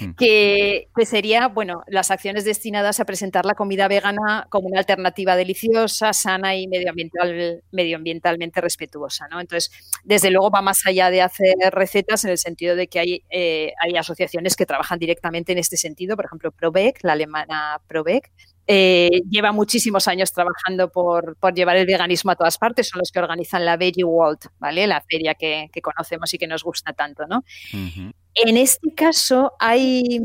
hmm. 0.00 0.12
que, 0.12 0.88
que, 0.94 1.06
sería, 1.06 1.48
bueno, 1.48 1.82
las 1.86 2.10
acciones 2.10 2.44
destinadas 2.44 3.00
a 3.00 3.04
presentar 3.04 3.44
la 3.44 3.54
comida 3.54 3.88
vegana 3.88 4.46
como 4.48 4.68
una 4.68 4.80
alternativa 4.80 5.36
deliciosa, 5.36 6.12
sana 6.12 6.56
y 6.56 6.66
medioambiental, 6.68 7.62
medioambientalmente 7.70 8.60
respetuosa, 8.60 9.28
¿no? 9.28 9.40
Entonces, 9.40 9.70
desde 10.04 10.30
luego 10.30 10.50
va 10.50 10.62
más 10.62 10.86
allá 10.86 11.10
de 11.10 11.22
hacer 11.22 11.54
recetas 11.70 12.24
en 12.24 12.30
el 12.30 12.38
sentido 12.38 12.76
de 12.76 12.88
que 12.88 12.98
hay, 12.98 13.24
eh, 13.30 13.72
hay 13.82 13.96
asociaciones 13.96 14.56
que 14.56 14.66
trabajan 14.66 14.98
directamente 14.98 15.52
en 15.52 15.58
este 15.58 15.76
sentido, 15.76 16.16
por 16.16 16.26
ejemplo, 16.26 16.52
Probec, 16.52 16.98
la 17.02 17.12
alemana 17.12 17.80
Probec, 17.86 18.30
eh, 18.66 19.22
lleva 19.28 19.52
muchísimos 19.52 20.06
años 20.08 20.32
trabajando 20.32 20.90
por, 20.90 21.36
llevar 21.54 21.76
el 21.76 21.86
veganismo 21.86 22.30
a 22.30 22.36
todas 22.36 22.58
partes, 22.58 22.88
son 22.88 23.00
los 23.00 23.10
que 23.10 23.18
organizan 23.18 23.64
la 23.64 23.76
Veggie 23.76 24.04
World, 24.04 24.40
¿vale? 24.58 24.86
La 24.86 25.00
feria 25.00 25.34
que, 25.34 25.68
conocemos 25.82 26.32
y 26.34 26.38
que 26.38 26.46
nos 26.46 26.62
gusta 26.62 26.92
tanto, 26.92 27.26
¿no? 27.26 27.44
En 27.72 28.56
este 28.56 28.94
caso 28.94 29.52
hay... 29.58 30.20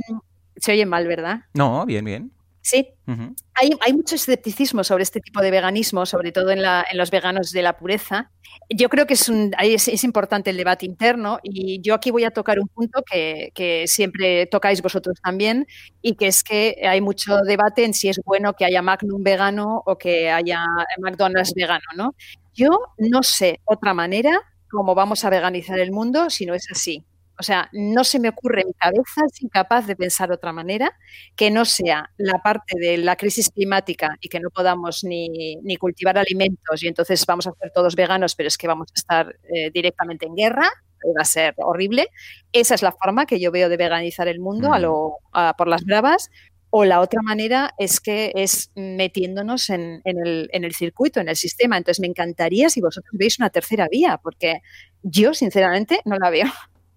Se 0.56 0.72
oye 0.72 0.86
mal, 0.86 1.08
¿verdad? 1.08 1.42
No, 1.54 1.86
bien, 1.86 2.04
bien. 2.04 2.32
Sí, 2.68 2.86
hay, 3.54 3.94
mucho 3.94 4.16
escepticismo 4.16 4.84
sobre 4.84 5.04
este 5.04 5.22
tipo 5.22 5.40
de 5.40 5.52
veganismo, 5.52 6.06
sobre 6.06 6.34
todo 6.34 6.52
en, 6.52 6.62
los 6.96 7.12
veganos 7.12 7.52
de 7.52 7.62
la 7.62 7.78
pureza. 7.78 8.30
Yo 8.70 8.90
creo 8.90 9.08
que 9.08 9.14
es, 9.14 9.30
es, 9.88 10.04
importante 10.04 10.50
el 10.50 10.58
debate 10.58 10.86
interno 10.86 11.40
y 11.44 11.80
yo 11.82 11.94
aquí 11.94 12.12
voy 12.12 12.26
a 12.26 12.32
tocar 12.32 12.60
un 12.60 12.68
punto 12.68 13.04
que, 13.10 13.86
siempre 13.88 14.48
tocáis 14.48 14.82
vosotros 14.82 15.18
también 15.24 15.66
y 16.02 16.16
que 16.18 16.28
es 16.28 16.44
que 16.44 16.82
hay 16.86 17.00
mucho 17.00 17.38
debate 17.38 17.86
en 17.86 17.94
si 17.94 18.10
es 18.10 18.20
bueno 18.26 18.52
que 18.52 18.66
haya 18.66 18.82
Magnum 18.82 19.24
vegano 19.24 19.82
o 19.86 19.98
que 19.98 20.30
haya 20.30 20.66
McDonald's 21.00 21.54
vegano. 21.56 21.86
¿no? 21.96 22.16
Yo 22.54 22.72
no 22.98 23.24
sé 23.24 23.62
otra 23.64 23.94
manera 23.94 24.42
cómo 24.70 24.94
vamos 24.94 25.24
a 25.24 25.30
veganizar 25.30 25.80
el 25.80 25.94
mundo 25.94 26.30
si 26.30 26.46
no 26.46 26.54
es 26.54 26.68
así. 26.70 27.06
O 27.40 27.44
sea, 27.44 27.70
no 27.72 28.04
se 28.04 28.20
me 28.20 28.30
ocurre 28.30 28.62
en 28.62 28.68
mi 28.70 28.74
cabeza, 28.74 29.22
es 29.32 29.42
incapaz 29.44 29.86
de 29.86 29.96
pensar 29.96 30.32
otra 30.32 30.52
manera 30.52 30.92
que 31.36 31.52
no 31.52 31.66
sea 31.66 32.10
la 32.18 32.42
parte 32.44 32.80
de 32.80 32.98
la 32.98 33.16
crisis 33.16 33.52
climática 33.52 34.16
y 34.22 34.30
que 34.30 34.40
no 34.40 34.50
podamos 34.50 35.04
ni, 35.04 35.60
cultivar 35.80 36.18
alimentos 36.18 36.82
y 36.82 36.88
entonces 36.88 37.24
vamos 37.28 37.46
a 37.46 37.52
ser 37.52 37.72
todos 37.72 37.96
veganos, 37.96 38.36
pero 38.36 38.48
es 38.48 38.58
que 38.58 38.68
vamos 38.68 38.90
a 38.92 39.00
estar 39.00 39.36
eh, 39.54 39.70
directamente 39.72 40.26
en 40.26 40.36
guerra, 40.36 40.68
va 41.16 41.22
a 41.22 41.26
ser 41.26 41.54
horrible. 41.58 42.08
Esa 42.52 42.76
es 42.76 42.82
la 42.82 42.92
forma 42.92 43.26
que 43.26 43.40
yo 43.40 43.52
veo 43.52 43.70
de 43.70 43.78
veganizar 43.78 44.28
el 44.28 44.40
mundo 44.40 44.74
a 44.74 44.80
lo, 44.80 45.18
por 45.58 45.68
las 45.68 45.84
bravas. 45.84 46.30
O 46.70 46.84
la 46.84 47.00
otra 47.00 47.22
manera 47.22 47.72
es 47.78 48.02
que 48.02 48.34
es 48.36 48.72
metiéndonos 48.76 49.70
en, 49.70 50.02
el, 50.04 50.50
en 50.52 50.66
el 50.66 50.76
circuito, 50.76 51.22
en 51.22 51.30
el 51.30 51.38
sistema. 51.38 51.78
Entonces 51.78 52.02
me 52.02 52.08
encantaría 52.08 52.70
si 52.70 52.82
vosotros 52.82 53.12
veis 53.14 53.40
una 53.40 53.50
tercera 53.50 53.88
vía, 53.90 54.20
porque 54.22 54.62
yo 55.02 55.34
sinceramente 55.34 56.02
no 56.04 56.18
la 56.18 56.30
veo. 56.30 56.48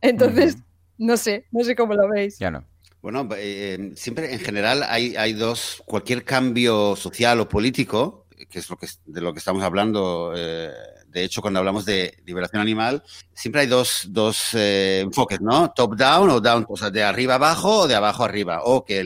Entonces, 0.00 0.56
no 0.98 1.16
sé, 1.16 1.46
no 1.50 1.64
sé 1.64 1.74
cómo 1.74 1.94
lo 1.94 2.08
veis. 2.08 2.38
Ya 2.38 2.50
no. 2.50 2.64
Bueno, 3.02 3.26
eh, 3.36 3.92
siempre 3.96 4.32
en 4.34 4.40
general 4.40 4.82
hay, 4.82 5.16
hay, 5.16 5.32
dos, 5.32 5.82
cualquier 5.86 6.22
cambio 6.22 6.94
social 6.96 7.40
o 7.40 7.48
político, 7.48 8.26
que 8.50 8.58
es 8.58 8.68
lo 8.68 8.76
que, 8.76 8.88
de 9.06 9.20
lo 9.22 9.32
que 9.32 9.38
estamos 9.38 9.62
hablando, 9.62 10.34
eh, 10.36 10.70
de 11.06 11.24
hecho 11.24 11.40
cuando 11.40 11.60
hablamos 11.60 11.86
de 11.86 12.18
liberación 12.26 12.60
animal, 12.60 13.02
siempre 13.32 13.62
hay 13.62 13.66
dos, 13.66 14.06
dos 14.10 14.50
eh, 14.52 15.00
enfoques, 15.00 15.40
¿no? 15.40 15.72
Top-down 15.74 16.28
o 16.28 16.40
down, 16.42 16.66
o 16.68 16.76
sea, 16.76 16.90
de 16.90 17.02
arriba 17.02 17.36
abajo 17.36 17.80
o 17.80 17.88
de 17.88 17.94
abajo 17.94 18.22
arriba, 18.22 18.60
o 18.64 18.84
que 18.84 19.02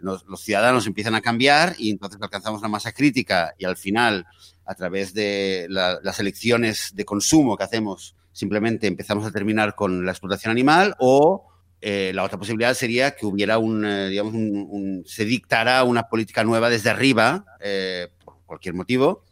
los, 0.00 0.24
ciudadanos 0.42 0.86
empiezan 0.86 1.14
a 1.14 1.20
cambiar 1.20 1.74
y 1.78 1.90
entonces 1.90 2.18
alcanzamos 2.22 2.60
una 2.60 2.68
masa 2.68 2.92
crítica 2.92 3.54
y 3.58 3.66
al 3.66 3.76
final, 3.76 4.26
a 4.64 4.74
través 4.74 5.12
de 5.12 5.66
las 5.68 6.18
elecciones 6.18 6.92
de 6.94 7.04
consumo 7.04 7.58
que 7.58 7.64
hacemos, 7.64 8.16
simplemente 8.40 8.86
empezamos 8.86 9.26
a 9.26 9.30
terminar 9.30 9.74
con 9.74 10.06
la 10.06 10.12
explotación 10.12 10.50
animal 10.50 10.94
o 10.98 11.46
eh, 11.82 12.12
la 12.14 12.24
otra 12.24 12.38
posibilidad 12.38 12.72
sería 12.72 13.12
que 13.12 13.26
hubiera 13.26 13.58
un, 13.58 13.84
eh, 13.84 14.08
digamos, 14.08 14.32
un, 14.34 15.02
se 15.06 15.26
dictara 15.26 15.84
una 15.84 16.04
política 16.04 16.42
nueva 16.42 16.70
desde 16.70 16.88
arriba, 16.88 17.44
eh, 17.60 18.08
por 18.24 18.38
cualquier 18.46 18.74
motivo, 18.74 19.24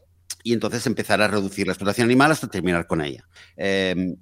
y 0.43 0.53
entonces 0.53 0.87
empezar 0.87 1.23
a 1.23 1.29
reducir 1.29 1.67
la 1.67 1.73
explotación 1.73 2.05
animal 2.05 2.33
hasta 2.33 2.49
terminar 2.49 2.87
con 2.87 3.01
ella. 3.01 3.27
Em, 3.57 4.17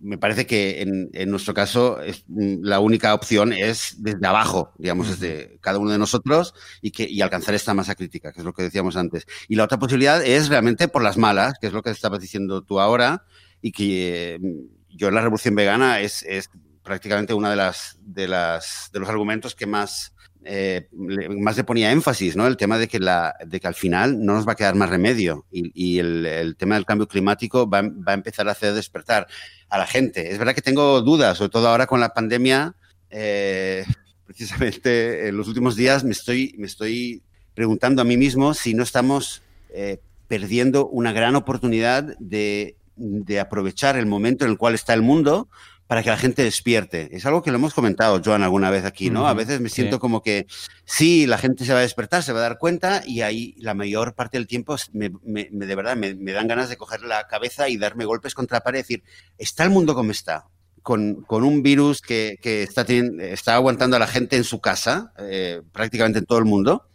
me 0.00 0.16
parece 0.16 0.46
que 0.46 0.80
en, 1.12 1.30
nuestro 1.30 1.52
caso 1.52 1.98
mm, 2.28 2.62
la 2.62 2.80
única 2.80 3.12
opción 3.12 3.52
es 3.52 3.96
desde 3.98 4.26
abajo, 4.26 4.72
digamos, 4.78 5.08
desde 5.08 5.58
cada 5.60 5.78
uno 5.78 5.90
de 5.90 5.98
nosotros 5.98 6.54
y, 6.80 6.90
que, 6.92 7.06
y 7.08 7.20
alcanzar 7.20 7.54
esta 7.54 7.74
masa 7.74 7.94
crítica, 7.94 8.32
que 8.32 8.40
es 8.40 8.44
lo 8.44 8.54
que 8.54 8.62
decíamos 8.62 8.96
antes. 8.96 9.26
Y 9.48 9.56
la 9.56 9.64
otra 9.64 9.78
posibilidad 9.78 10.24
es 10.24 10.48
realmente 10.48 10.88
por 10.88 11.02
las 11.02 11.18
malas, 11.18 11.54
que 11.60 11.66
es 11.66 11.74
lo 11.74 11.82
que 11.82 11.90
estabas 11.90 12.20
diciendo 12.20 12.62
tú 12.62 12.80
ahora, 12.80 13.24
y 13.62 13.72
que 13.72 14.38
mm, 14.40 14.96
yo 14.96 15.08
en 15.08 15.14
la 15.14 15.20
revolución 15.20 15.54
vegana 15.54 16.00
es, 16.00 16.22
es 16.22 16.50
prácticamente 16.82 17.34
uno 17.34 17.50
de, 17.50 17.56
las, 17.56 17.98
de, 18.00 18.28
las, 18.28 18.90
de 18.92 19.00
los 19.00 19.08
argumentos 19.08 19.54
que 19.54 19.66
más, 19.66 20.14
eh, 20.44 20.88
más 20.92 21.56
le 21.56 21.64
ponía 21.64 21.92
énfasis, 21.92 22.36
¿no? 22.36 22.46
El 22.46 22.56
tema 22.56 22.78
de 22.78 22.88
que, 22.88 22.98
la, 22.98 23.34
de 23.46 23.60
que 23.60 23.66
al 23.66 23.74
final 23.74 24.24
no 24.24 24.34
nos 24.34 24.46
va 24.46 24.52
a 24.52 24.56
quedar 24.56 24.74
más 24.74 24.90
remedio 24.90 25.46
y, 25.50 25.98
el, 25.98 26.56
tema 26.58 26.74
del 26.74 26.86
cambio 26.86 27.06
climático 27.06 27.68
va, 27.68 27.82
va, 27.82 28.12
a 28.12 28.14
empezar 28.14 28.48
a 28.48 28.52
hacer 28.52 28.74
despertar 28.74 29.26
a 29.68 29.78
la 29.78 29.86
gente. 29.86 30.30
Es 30.30 30.38
verdad 30.38 30.54
que 30.54 30.62
tengo 30.62 31.02
dudas, 31.02 31.38
sobre 31.38 31.50
todo 31.50 31.68
ahora 31.68 31.86
con 31.86 32.00
la 32.00 32.14
pandemia. 32.14 32.74
Eh, 33.10 33.84
precisamente 34.26 35.28
en 35.28 35.36
los 35.36 35.48
últimos 35.48 35.74
días 35.74 36.04
me 36.04 36.12
estoy, 36.12 36.54
me 36.56 36.66
estoy 36.66 37.22
preguntando 37.54 38.00
a 38.00 38.04
mí 38.04 38.16
mismo 38.16 38.54
si 38.54 38.74
no 38.74 38.84
estamos 38.84 39.42
eh, 39.70 40.00
perdiendo 40.28 40.86
una 40.86 41.12
gran 41.12 41.34
oportunidad 41.34 42.16
de 42.20 42.76
de 43.00 43.40
aprovechar 43.40 43.96
el 43.96 44.06
momento 44.06 44.44
en 44.44 44.50
el 44.50 44.58
cual 44.58 44.74
está 44.74 44.94
el 44.94 45.02
mundo 45.02 45.48
para 45.86 46.04
que 46.04 46.10
la 46.10 46.16
gente 46.16 46.44
despierte. 46.44 47.08
Es 47.16 47.26
algo 47.26 47.42
que 47.42 47.50
lo 47.50 47.56
hemos 47.56 47.74
comentado, 47.74 48.20
Joan, 48.24 48.44
alguna 48.44 48.70
vez 48.70 48.84
aquí, 48.84 49.10
¿no? 49.10 49.26
a 49.26 49.34
veces 49.34 49.60
me 49.60 49.68
siento 49.68 49.98
como 49.98 50.22
que 50.22 50.46
sí, 50.84 51.26
la 51.26 51.36
gente 51.36 51.64
se 51.64 51.72
va 51.72 51.80
a 51.80 51.82
despertar, 51.82 52.22
se 52.22 52.32
va 52.32 52.38
a 52.38 52.42
dar 52.42 52.58
cuenta 52.58 53.02
y 53.04 53.22
ahí 53.22 53.56
la 53.58 53.74
mayor 53.74 54.14
parte 54.14 54.38
del 54.38 54.46
tiempo 54.46 54.76
me, 54.92 55.10
de 55.50 55.74
verdad 55.74 55.96
me, 55.96 56.14
dan 56.32 56.46
ganas 56.46 56.68
de 56.68 56.76
coger 56.76 57.02
la 57.02 57.26
cabeza 57.26 57.68
y 57.68 57.76
darme 57.76 58.04
golpes 58.04 58.36
contra 58.36 58.58
la 58.58 58.62
pared 58.62 58.78
y 58.78 58.82
decir, 58.82 59.02
¿está 59.36 59.64
el 59.64 59.70
mundo 59.70 59.96
como 59.96 60.12
está? 60.12 60.44
Con, 60.82 61.26
un 61.28 61.62
virus 61.64 62.02
que, 62.02 62.38
está, 62.40 62.82
está 62.82 63.56
aguantando 63.56 63.96
a 63.96 63.98
la 63.98 64.06
gente 64.06 64.36
en 64.36 64.44
su 64.44 64.60
casa, 64.60 65.12
eh, 65.18 65.60
prácticamente 65.72 66.20
en 66.20 66.26
todo 66.26 66.38
el 66.38 66.44
mundo, 66.44 66.89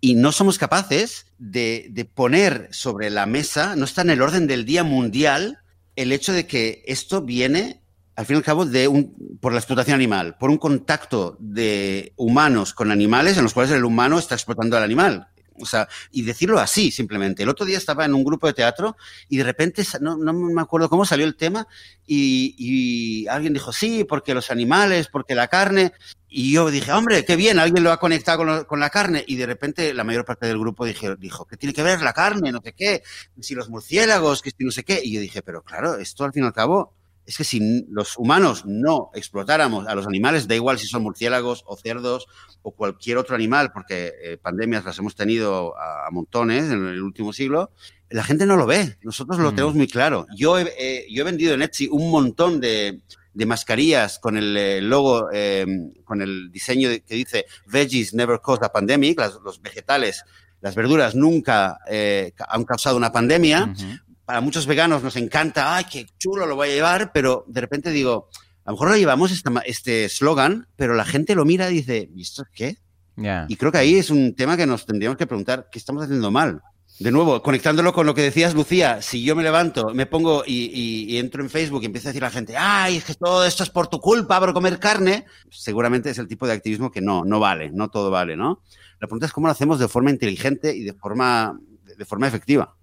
y 0.00 0.14
no 0.14 0.32
somos 0.32 0.58
capaces 0.58 1.26
de, 1.38 2.08
poner 2.14 2.68
sobre 2.72 3.10
la 3.10 3.26
mesa, 3.26 3.76
no 3.76 3.84
está 3.84 4.02
en 4.02 4.10
el 4.10 4.22
orden 4.22 4.46
del 4.46 4.64
día 4.64 4.84
mundial, 4.84 5.58
el 5.96 6.12
hecho 6.12 6.32
de 6.32 6.46
que 6.46 6.82
esto 6.86 7.22
viene 7.22 7.80
al 8.16 8.26
fin 8.26 8.36
y 8.36 8.38
al 8.38 8.44
cabo, 8.44 8.64
de 8.64 8.86
un, 8.86 9.38
por 9.40 9.52
la 9.52 9.58
explotación 9.58 9.96
animal, 9.96 10.36
por 10.38 10.50
un 10.50 10.58
contacto 10.58 11.36
de 11.40 12.12
humanos 12.16 12.72
con 12.72 12.92
animales 12.92 13.36
en 13.36 13.42
los 13.42 13.54
cuales 13.54 13.72
el 13.72 13.84
humano 13.84 14.18
está 14.18 14.36
explotando 14.36 14.76
al 14.76 14.84
animal. 14.84 15.28
O 15.60 15.66
sea, 15.66 15.88
y 16.10 16.22
decirlo 16.22 16.58
así, 16.58 16.90
simplemente. 16.90 17.42
El 17.42 17.48
otro 17.48 17.64
día 17.64 17.78
estaba 17.78 18.04
en 18.04 18.14
un 18.14 18.24
grupo 18.24 18.46
de 18.46 18.54
teatro 18.54 18.96
y 19.28 19.36
de 19.36 19.44
repente, 19.44 19.84
no, 20.00 20.16
no 20.16 20.32
me 20.32 20.60
acuerdo 20.60 20.88
cómo 20.88 21.04
salió 21.04 21.24
el 21.24 21.36
tema, 21.36 21.66
y, 22.06 23.26
alguien 23.28 23.54
dijo, 23.54 23.72
sí, 23.72 24.04
porque 24.04 24.34
los 24.34 24.50
animales, 24.50 25.08
porque 25.08 25.34
la 25.34 25.48
carne. 25.48 25.92
Y 26.28 26.52
yo 26.52 26.70
dije, 26.70 26.92
hombre, 26.92 27.24
qué 27.24 27.36
bien, 27.36 27.58
alguien 27.58 27.84
lo 27.84 27.92
ha 27.92 28.00
conectado 28.00 28.66
con, 28.66 28.80
la 28.80 28.90
carne. 28.90 29.24
Y 29.26 29.36
de 29.36 29.46
repente 29.46 29.94
la 29.94 30.04
mayor 30.04 30.24
parte 30.24 30.46
del 30.46 30.58
grupo 30.58 30.84
dijo, 30.84 31.46
¿qué 31.46 31.56
tiene 31.56 31.72
que 31.72 31.82
ver 31.82 32.02
la 32.02 32.12
carne? 32.12 32.52
No 32.52 32.60
sé 32.62 32.72
qué, 32.72 33.02
si 33.40 33.54
los 33.54 33.68
murciélagos, 33.68 34.42
que 34.42 34.50
si 34.50 34.64
no 34.64 34.70
sé 34.70 34.84
qué. 34.84 35.00
Y 35.02 35.12
yo 35.12 35.20
dije, 35.20 35.42
pero 35.42 35.62
claro, 35.62 35.96
esto 35.96 36.24
al 36.24 36.32
fin 36.32 36.42
y 36.44 36.46
al 36.46 36.52
cabo 36.52 36.92
es 37.26 37.36
que 37.36 37.44
si 37.44 37.86
los 37.88 38.16
humanos 38.18 38.64
no 38.66 39.10
explotáramos 39.14 39.86
a 39.86 39.94
los 39.94 40.06
animales, 40.06 40.46
da 40.46 40.54
igual 40.54 40.78
si 40.78 40.86
son 40.86 41.02
murciélagos 41.02 41.64
o 41.66 41.76
cerdos 41.76 42.26
o 42.62 42.72
cualquier 42.72 43.18
otro 43.18 43.34
animal, 43.34 43.72
porque 43.72 44.12
eh, 44.22 44.36
pandemias 44.36 44.84
las 44.84 44.98
hemos 44.98 45.14
tenido 45.14 45.76
a, 45.78 46.06
a, 46.06 46.10
montones 46.10 46.64
en 46.64 46.86
el 46.86 47.02
último 47.02 47.32
siglo, 47.32 47.70
la 48.10 48.24
gente 48.24 48.46
no 48.46 48.56
lo 48.56 48.66
ve. 48.66 48.98
Nosotros 49.02 49.38
lo 49.38 49.52
mm. 49.52 49.54
tenemos 49.54 49.74
muy 49.74 49.88
claro. 49.88 50.26
Yo 50.36 50.58
he, 50.58 50.72
eh, 50.78 51.06
yo 51.10 51.22
he 51.22 51.24
vendido 51.24 51.54
en 51.54 51.62
Etsy 51.62 51.88
un 51.90 52.10
montón 52.10 52.60
de, 52.60 53.00
de 53.32 53.46
mascarillas 53.46 54.18
con 54.18 54.36
el 54.36 54.56
eh, 54.56 54.80
logo, 54.80 55.28
eh, 55.32 55.66
con 56.04 56.22
el 56.22 56.50
diseño 56.52 56.90
que 57.06 57.14
dice 57.14 57.46
Veggies 57.66 58.14
never 58.14 58.40
caused 58.40 58.64
a 58.64 58.72
pandemic, 58.72 59.18
las, 59.18 59.34
los 59.42 59.60
vegetales, 59.60 60.24
las 60.60 60.74
verduras 60.74 61.14
nunca 61.14 61.78
eh, 61.88 62.32
han 62.48 62.64
causado 62.64 62.96
una 62.96 63.12
pandemia. 63.12 63.64
Uh 63.64 63.74
-huh 63.74 64.03
para 64.24 64.40
muchos 64.40 64.66
veganos 64.66 65.02
nos 65.02 65.16
encanta, 65.16 65.76
ay, 65.76 65.84
qué 65.90 66.06
chulo 66.18 66.46
lo 66.46 66.56
voy 66.56 66.68
a 66.68 66.72
llevar, 66.72 67.12
pero 67.12 67.44
de 67.46 67.60
repente 67.60 67.90
digo, 67.90 68.28
a 68.64 68.70
lo 68.70 68.76
mejor 68.76 68.90
lo 68.90 68.96
llevamos 68.96 69.44
este 69.66 70.04
eslogan, 70.06 70.66
pero 70.76 70.94
la 70.94 71.04
gente 71.04 71.34
lo 71.34 71.44
mira 71.44 71.70
y 71.70 71.74
dice, 71.74 72.10
¿y 72.14 72.22
esto 72.22 72.42
es 72.42 72.48
qué? 72.52 72.78
Yeah. 73.16 73.46
Y 73.48 73.56
creo 73.56 73.70
que 73.70 73.78
ahí 73.78 73.96
es 73.96 74.10
un 74.10 74.34
tema 74.34 74.56
que 74.56 74.66
nos 74.66 74.86
tendríamos 74.86 75.18
que 75.18 75.26
preguntar, 75.26 75.68
¿qué 75.70 75.78
estamos 75.78 76.02
haciendo 76.02 76.30
mal? 76.30 76.62
De 76.98 77.10
nuevo, 77.10 77.42
conectándolo 77.42 77.92
con 77.92 78.06
lo 78.06 78.14
que 78.14 78.22
decías, 78.22 78.54
Lucía, 78.54 79.02
si 79.02 79.24
yo 79.24 79.34
me 79.34 79.42
levanto, 79.42 79.92
me 79.92 80.06
pongo 80.06 80.44
y, 80.46 80.70
y, 80.72 81.12
y, 81.12 81.18
entro 81.18 81.42
en 81.42 81.50
Facebook 81.50 81.82
y 81.82 81.86
empiezo 81.86 82.08
a 82.08 82.10
decir 82.10 82.22
a 82.22 82.28
la 82.28 82.32
gente, 82.32 82.56
ay, 82.56 82.96
es 82.96 83.04
que 83.04 83.14
todo 83.14 83.44
esto 83.44 83.64
es 83.64 83.70
por 83.70 83.88
tu 83.88 84.00
culpa, 84.00 84.38
por 84.38 84.54
comer 84.54 84.78
carne, 84.78 85.26
seguramente 85.50 86.10
es 86.10 86.18
el 86.18 86.28
tipo 86.28 86.46
de 86.46 86.52
activismo 86.52 86.92
que 86.92 87.00
no, 87.00 87.24
no 87.24 87.40
vale, 87.40 87.70
no 87.72 87.90
todo 87.90 88.10
vale, 88.12 88.36
¿no? 88.36 88.62
La 89.00 89.08
pregunta 89.08 89.26
es 89.26 89.32
cómo 89.32 89.48
lo 89.48 89.52
hacemos 89.52 89.80
de 89.80 89.88
forma 89.88 90.10
inteligente 90.10 90.74
y 90.74 90.84
de 90.84 90.94
forma, 90.94 91.58
de 91.98 92.04
forma 92.04 92.28
efectiva. 92.28 92.76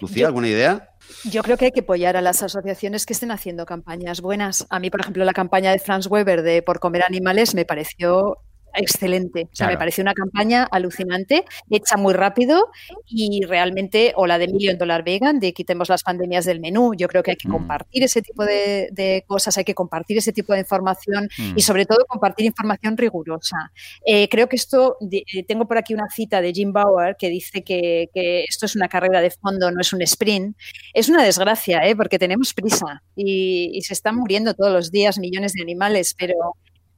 Lucía, 0.00 0.26
¿alguna 0.26 0.48
idea? 0.48 0.90
Yo 1.24 1.42
creo 1.42 1.56
que 1.56 1.66
hay 1.66 1.70
que 1.72 1.80
apoyar 1.80 2.16
a 2.16 2.20
las 2.20 2.42
asociaciones 2.42 3.04
que 3.04 3.12
estén 3.12 3.30
haciendo 3.30 3.66
campañas 3.66 4.20
buenas. 4.20 4.66
A 4.70 4.78
mí, 4.78 4.90
por 4.90 5.00
ejemplo, 5.00 5.24
la 5.24 5.32
campaña 5.32 5.72
de 5.72 5.78
Franz 5.78 6.06
Weber 6.06 6.42
de 6.42 6.62
Por 6.62 6.80
comer 6.80 7.02
animales 7.02 7.54
me 7.54 7.64
pareció 7.64 8.38
excelente. 8.74 9.42
O 9.44 9.56
sea, 9.56 9.66
claro. 9.66 9.72
me 9.72 9.78
pareció 9.78 10.02
una 10.02 10.14
campaña 10.14 10.64
alucinante, 10.70 11.44
hecha 11.70 11.96
muy 11.96 12.14
rápido 12.14 12.70
y 13.06 13.44
realmente, 13.44 14.12
o 14.16 14.26
la 14.26 14.38
de 14.38 14.48
Million 14.48 14.78
Dollar 14.78 15.04
Vegan, 15.04 15.40
de 15.40 15.52
quitemos 15.52 15.88
las 15.88 16.02
pandemias 16.02 16.44
del 16.44 16.60
menú. 16.60 16.94
Yo 16.94 17.08
creo 17.08 17.22
que 17.22 17.32
hay 17.32 17.36
que 17.36 17.48
mm. 17.48 17.52
compartir 17.52 18.02
ese 18.02 18.22
tipo 18.22 18.44
de, 18.44 18.88
de, 18.92 19.24
cosas, 19.26 19.56
hay 19.58 19.64
que 19.64 19.74
compartir 19.74 20.18
ese 20.18 20.32
tipo 20.32 20.52
de 20.52 20.60
información 20.60 21.28
mm. 21.36 21.52
y 21.56 21.62
sobre 21.62 21.86
todo 21.86 22.04
compartir 22.06 22.46
información 22.46 22.96
rigurosa. 22.96 23.72
Eh, 24.06 24.28
creo 24.28 24.48
que 24.48 24.56
esto, 24.56 24.96
de, 25.00 25.24
eh, 25.32 25.44
tengo 25.44 25.66
por 25.66 25.78
aquí 25.78 25.94
una 25.94 26.08
cita 26.10 26.40
de 26.40 26.52
Jim 26.52 26.72
Bauer 26.72 27.16
que 27.18 27.28
dice 27.28 27.62
que, 27.62 28.10
que, 28.14 28.44
esto 28.44 28.66
es 28.66 28.76
una 28.76 28.88
carrera 28.88 29.20
de 29.20 29.30
fondo, 29.30 29.70
no 29.70 29.80
es 29.80 29.92
un 29.92 30.02
sprint. 30.02 30.56
Es 30.94 31.08
una 31.08 31.24
desgracia, 31.24 31.80
¿eh? 31.86 31.96
porque 31.96 32.18
tenemos 32.18 32.54
prisa 32.54 33.02
y, 33.16 33.70
y 33.74 33.82
se 33.82 33.94
están 33.94 34.16
muriendo 34.16 34.54
todos 34.54 34.72
los 34.72 34.90
días 34.90 35.18
millones 35.18 35.52
de 35.52 35.62
animales, 35.62 36.14
pero 36.18 36.34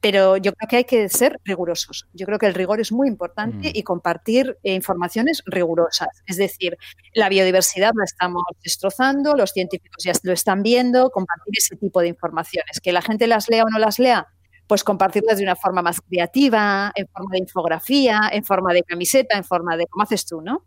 pero 0.03 0.35
yo 0.35 0.51
creo 0.51 0.67
que 0.67 0.75
hay 0.75 0.83
que 0.83 1.07
ser 1.07 1.39
rigurosos. 1.45 2.09
Yo 2.11 2.25
creo 2.25 2.37
que 2.37 2.45
el 2.45 2.53
rigor 2.53 2.81
es 2.81 2.91
muy 2.91 3.07
importante 3.07 3.69
mm. 3.69 3.71
y 3.73 3.83
compartir 3.83 4.57
eh, 4.61 4.73
informaciones 4.73 5.41
rigurosas. 5.45 6.09
Es 6.27 6.35
decir, 6.35 6.77
la 7.13 7.29
biodiversidad 7.29 7.91
la 7.95 8.03
estamos 8.03 8.43
destrozando, 8.61 9.33
los 9.33 9.51
científicos 9.51 10.03
ya 10.03 10.11
lo 10.23 10.33
están 10.33 10.61
viendo, 10.61 11.09
compartir 11.09 11.53
ese 11.57 11.77
tipo 11.77 12.01
de 12.01 12.09
informaciones. 12.09 12.81
Que 12.81 12.91
la 12.91 13.01
gente 13.01 13.27
las 13.27 13.47
lea 13.47 13.63
o 13.63 13.69
no 13.69 13.79
las 13.79 13.97
lea, 13.97 14.27
pues 14.67 14.83
compartirlas 14.83 15.37
de 15.37 15.43
una 15.43 15.55
forma 15.55 15.81
más 15.81 16.01
creativa, 16.01 16.91
en 16.95 17.07
forma 17.07 17.29
de 17.31 17.39
infografía, 17.39 18.29
en 18.29 18.43
forma 18.43 18.73
de 18.73 18.83
camiseta, 18.83 19.37
en 19.37 19.45
forma 19.45 19.77
de, 19.77 19.87
¿cómo 19.87 20.03
haces 20.03 20.25
tú, 20.25 20.41
no? 20.41 20.65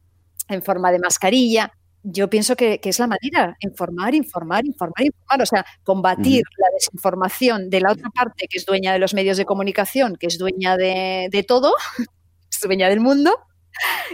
En 0.48 0.62
forma 0.62 0.90
de 0.90 0.98
mascarilla 0.98 1.74
yo 2.08 2.30
pienso 2.30 2.54
que, 2.54 2.78
que, 2.78 2.90
es 2.90 2.98
la 3.00 3.08
manera, 3.08 3.56
informar, 3.60 4.14
informar, 4.14 4.64
informar, 4.64 5.04
informar, 5.04 5.42
o 5.42 5.46
sea, 5.46 5.66
combatir 5.82 6.44
la 6.56 6.68
desinformación 6.74 7.68
de 7.68 7.80
la 7.80 7.90
otra 7.90 8.10
parte 8.10 8.46
que 8.48 8.58
es 8.58 8.64
dueña 8.64 8.92
de 8.92 9.00
los 9.00 9.12
medios 9.12 9.36
de 9.36 9.44
comunicación, 9.44 10.14
que 10.14 10.28
es 10.28 10.38
dueña 10.38 10.76
de, 10.76 11.28
de 11.32 11.42
todo, 11.42 11.74
es 12.50 12.60
dueña 12.60 12.88
del 12.88 13.00
mundo, 13.00 13.36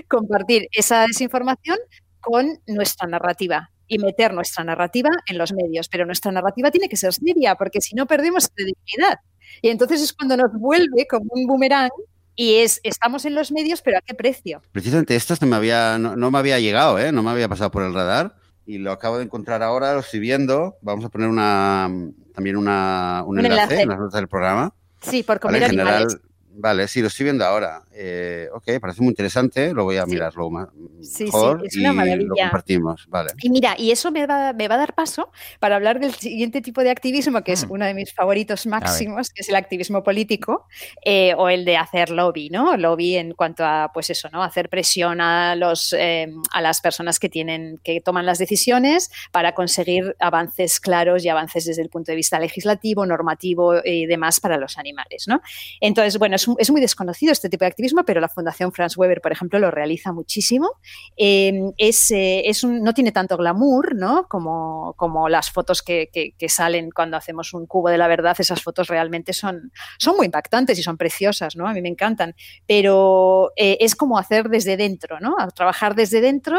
compartir 0.09 0.69
esa 0.73 1.07
desinformación 1.07 1.77
con 2.21 2.61
nuestra 2.67 3.07
narrativa 3.07 3.71
y 3.87 3.99
meter 3.99 4.33
nuestra 4.33 4.65
narrativa 4.65 5.11
en 5.27 5.37
los 5.37 5.53
medios, 5.53 5.89
pero 5.89 6.07
nuestra 6.07 6.33
narrativa 6.33 6.71
tiene 6.71 6.89
que 6.89 6.97
ser 6.97 7.13
seria, 7.13 7.57
porque 7.57 7.83
si 7.83 7.95
no 7.95 8.07
perdemos 8.07 8.49
credibilidad. 8.49 9.19
Y 9.61 9.69
entonces 9.69 10.01
es 10.01 10.15
cuando 10.15 10.39
nos 10.39 10.53
vuelve 10.55 11.07
como 11.07 11.27
un 11.29 11.47
boomerang 11.47 11.91
y 12.35 12.55
es, 12.57 12.81
estamos 12.83 13.25
en 13.25 13.35
los 13.35 13.53
medios, 13.53 13.83
pero 13.83 13.99
¿a 13.99 14.01
qué 14.01 14.15
precio? 14.15 14.63
Precisamente 14.73 15.15
esto 15.17 15.35
no 15.41 15.47
me 15.47 15.57
había, 15.57 15.99
no, 15.99 16.17
no 16.17 16.31
me 16.31 16.39
había 16.39 16.59
llegado, 16.59 16.99
¿eh? 16.99 17.13
no 17.13 17.23
me 17.23 17.31
había 17.31 17.49
pasado 17.49 17.71
por 17.71 17.83
el 17.83 17.95
radar 17.95 18.35
y 18.67 18.79
lo 18.79 18.93
acabo 18.93 19.19
de 19.19 19.25
encontrar 19.25 19.63
ahora, 19.63 19.95
lo 19.95 20.01
estoy 20.01 20.21
viendo. 20.21 20.77
Vamos 20.83 21.05
a 21.05 21.09
poner 21.09 21.29
una, 21.29 21.91
también 22.35 22.57
una, 22.57 23.23
un, 23.27 23.39
un 23.39 23.45
enlace, 23.45 23.63
enlace, 23.63 23.83
en 23.83 23.89
las 23.89 23.99
notas 23.99 24.21
del 24.21 24.29
programa. 24.29 24.75
Sí, 25.01 25.23
por 25.23 25.41
comer 25.41 25.63
vale, 25.63 25.65
en 25.65 25.71
general, 25.71 25.95
animales. 25.95 26.21
Vale, 26.55 26.87
sí, 26.87 27.01
lo 27.01 27.09
estoy 27.09 27.25
viendo 27.25 27.45
ahora. 27.45 27.83
Eh, 27.93 28.49
ok, 28.53 28.81
parece 28.81 29.01
muy 29.01 29.11
interesante, 29.11 29.73
lo 29.73 29.85
voy 29.85 29.97
a 29.97 30.05
sí. 30.05 30.11
mirar 30.11 30.35
luego 30.35 30.51
más. 30.51 30.69
Sí, 31.01 31.25
mejor 31.25 31.61
sí, 31.63 31.67
es 31.69 31.77
una 31.77 31.93
maravilla. 31.93 32.29
Lo 32.29 32.35
compartimos, 32.37 33.07
vale. 33.09 33.33
Y 33.43 33.51
mira, 33.51 33.75
y 33.79 33.91
eso 33.91 34.11
me 34.11 34.27
va, 34.27 34.53
me 34.53 34.69
va 34.69 34.75
a 34.75 34.79
dar 34.79 34.95
paso 34.95 35.31
para 35.61 35.77
hablar 35.77 35.99
del 35.99 36.15
siguiente 36.15 36.61
tipo 36.61 36.83
de 36.83 36.91
activismo, 36.91 37.43
que 37.43 37.53
es 37.53 37.67
mm. 37.67 37.73
uno 37.73 37.87
de 37.87 37.95
mis 37.95 38.13
favoritos 38.13 38.67
máximos, 38.67 39.31
que 39.31 39.43
es 39.43 39.49
el 39.49 39.57
activismo 39.57 40.03
político, 40.03 40.67
eh, 41.05 41.35
o 41.37 41.49
el 41.49 41.65
de 41.65 41.77
hacer 41.77 42.11
lobby, 42.11 42.51
¿no? 42.51 42.77
Lobby 42.77 43.17
en 43.17 43.33
cuanto 43.33 43.65
a, 43.65 43.91
pues 43.93 44.11
eso, 44.11 44.29
¿no? 44.31 44.43
Hacer 44.43 44.69
presión 44.69 45.21
a, 45.21 45.57
los, 45.57 45.95
eh, 45.99 46.29
a 46.53 46.61
las 46.61 46.81
personas 46.81 47.19
que 47.19 47.29
tienen, 47.29 47.81
que 47.83 48.01
toman 48.01 48.27
las 48.27 48.39
decisiones 48.39 49.11
para 49.31 49.55
conseguir 49.55 50.17
avances 50.21 50.81
claros 50.81 51.25
y 51.25 51.29
avances 51.29 51.65
desde 51.65 51.83
el 51.83 51.89
punto 51.89 52.13
de 52.13 52.17
vista 52.17 52.39
legislativo, 52.39 53.07
normativo 53.07 53.75
y 53.85 54.07
demás 54.07 54.41
para 54.41 54.59
los 54.59 54.77
animales, 54.77 55.25
¿no? 55.27 55.41
Entonces, 55.81 56.19
bueno, 56.19 56.37
es, 56.59 56.71
muy 56.71 56.81
desconocido 56.81 57.33
este 57.33 57.49
tipo 57.49 57.65
de 57.65 57.69
activismo, 57.71 58.05
pero 58.05 58.21
la 58.21 58.29
Fundación 58.29 58.73
Franz 58.73 58.97
Weber, 58.97 59.21
por 59.21 59.33
ejemplo, 59.33 59.59
lo 59.59 59.71
realiza 59.71 60.13
muchísimo. 60.13 60.71
Eh, 61.17 61.73
es, 61.77 62.11
eh, 62.11 62.51
no 62.65 62.95
tiene 62.95 63.13
tanto 63.13 63.37
glamour 63.37 63.95
¿no? 63.95 64.27
como, 64.29 65.29
las 65.29 65.51
fotos 65.51 65.83
que, 65.83 66.09
salen 66.49 66.91
cuando 66.91 67.17
hacemos 67.17 67.55
un 67.55 67.67
cubo 67.67 67.89
de 67.89 67.99
la 67.99 68.09
verdad. 68.09 68.37
Esas 68.39 68.63
fotos 68.63 68.89
realmente 68.89 69.33
son, 69.33 69.73
son 69.99 70.17
muy 70.17 70.27
impactantes 70.27 70.79
y 70.79 70.83
son 70.83 70.97
preciosas, 70.97 71.57
¿no? 71.57 71.67
a 71.69 71.73
mí 71.73 71.81
me 71.81 71.89
encantan, 71.89 72.35
pero 72.67 73.53
eh, 73.57 73.79
es 73.81 73.95
como 73.95 74.19
hacer 74.19 74.49
desde 74.49 74.77
dentro, 74.77 75.21
¿no? 75.21 75.37
A 75.39 75.49
trabajar 75.49 75.95
desde 75.95 76.21
dentro 76.21 76.59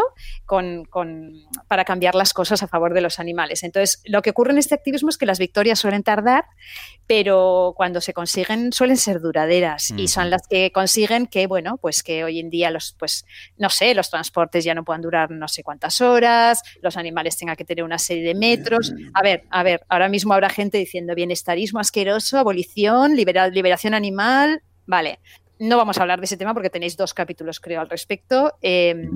para 1.68 1.86
cambiar 1.86 2.16
las 2.16 2.34
cosas 2.34 2.64
a 2.64 2.68
favor 2.68 2.94
de 2.94 3.02
los 3.02 3.20
animales. 3.20 3.64
Entonces, 3.64 4.02
lo 4.06 4.22
que 4.22 4.32
ocurre 4.32 4.52
en 4.52 4.58
este 4.58 4.76
activismo 4.76 5.10
es 5.10 5.18
que 5.18 5.26
las 5.26 5.40
victorias 5.40 5.80
suelen 5.80 6.04
tardar, 6.04 6.46
pero 7.08 7.74
cuando 7.76 8.02
se 8.02 8.14
consiguen 8.14 8.72
suelen 8.72 8.98
ser 8.98 9.20
duraderas 9.20 9.73
y 9.96 10.08
son 10.08 10.30
las 10.30 10.48
que 10.48 10.72
consiguen 10.72 11.28
que, 11.28 11.48
bueno, 11.48 11.78
pues 11.78 12.04
que 12.04 12.24
hoy 12.24 12.40
en 12.40 12.50
día 12.50 12.72
los, 12.72 12.96
pues, 12.98 13.26
no 13.58 13.70
sé, 13.70 13.94
los 13.94 14.10
transportes 14.10 14.64
ya 14.64 14.74
no 14.74 14.84
puedan 14.84 15.02
durar 15.02 15.32
no 15.32 15.48
sé 15.48 15.64
cuántas 15.64 16.02
horas, 16.02 16.62
los 16.82 16.98
animales 16.98 17.38
tengan 17.38 17.56
que 17.56 17.66
tener 17.66 17.84
una 17.84 17.98
serie 17.98 18.24
de 18.24 18.36
metros. 18.36 18.94
A 19.14 19.22
ver, 19.22 19.44
a 19.50 19.64
ver, 19.64 19.84
ahora 19.90 20.10
mismo 20.10 20.34
habrá 20.34 20.50
gente 20.50 20.78
diciendo 20.78 21.16
bienestarismo 21.16 21.80
asqueroso, 21.80 22.38
abolición, 22.38 23.16
libera, 23.16 23.48
liberación 23.48 23.94
animal. 23.94 24.62
Vale, 24.86 25.20
no 25.60 25.78
vamos 25.78 25.98
a 25.98 26.02
hablar 26.02 26.20
de 26.20 26.26
ese 26.26 26.38
tema 26.38 26.54
porque 26.54 26.70
tenéis 26.70 26.98
dos 26.98 27.14
capítulos, 27.14 27.60
creo, 27.60 27.82
al 27.82 27.90
respecto. 27.90 28.54
Eh, 28.62 29.08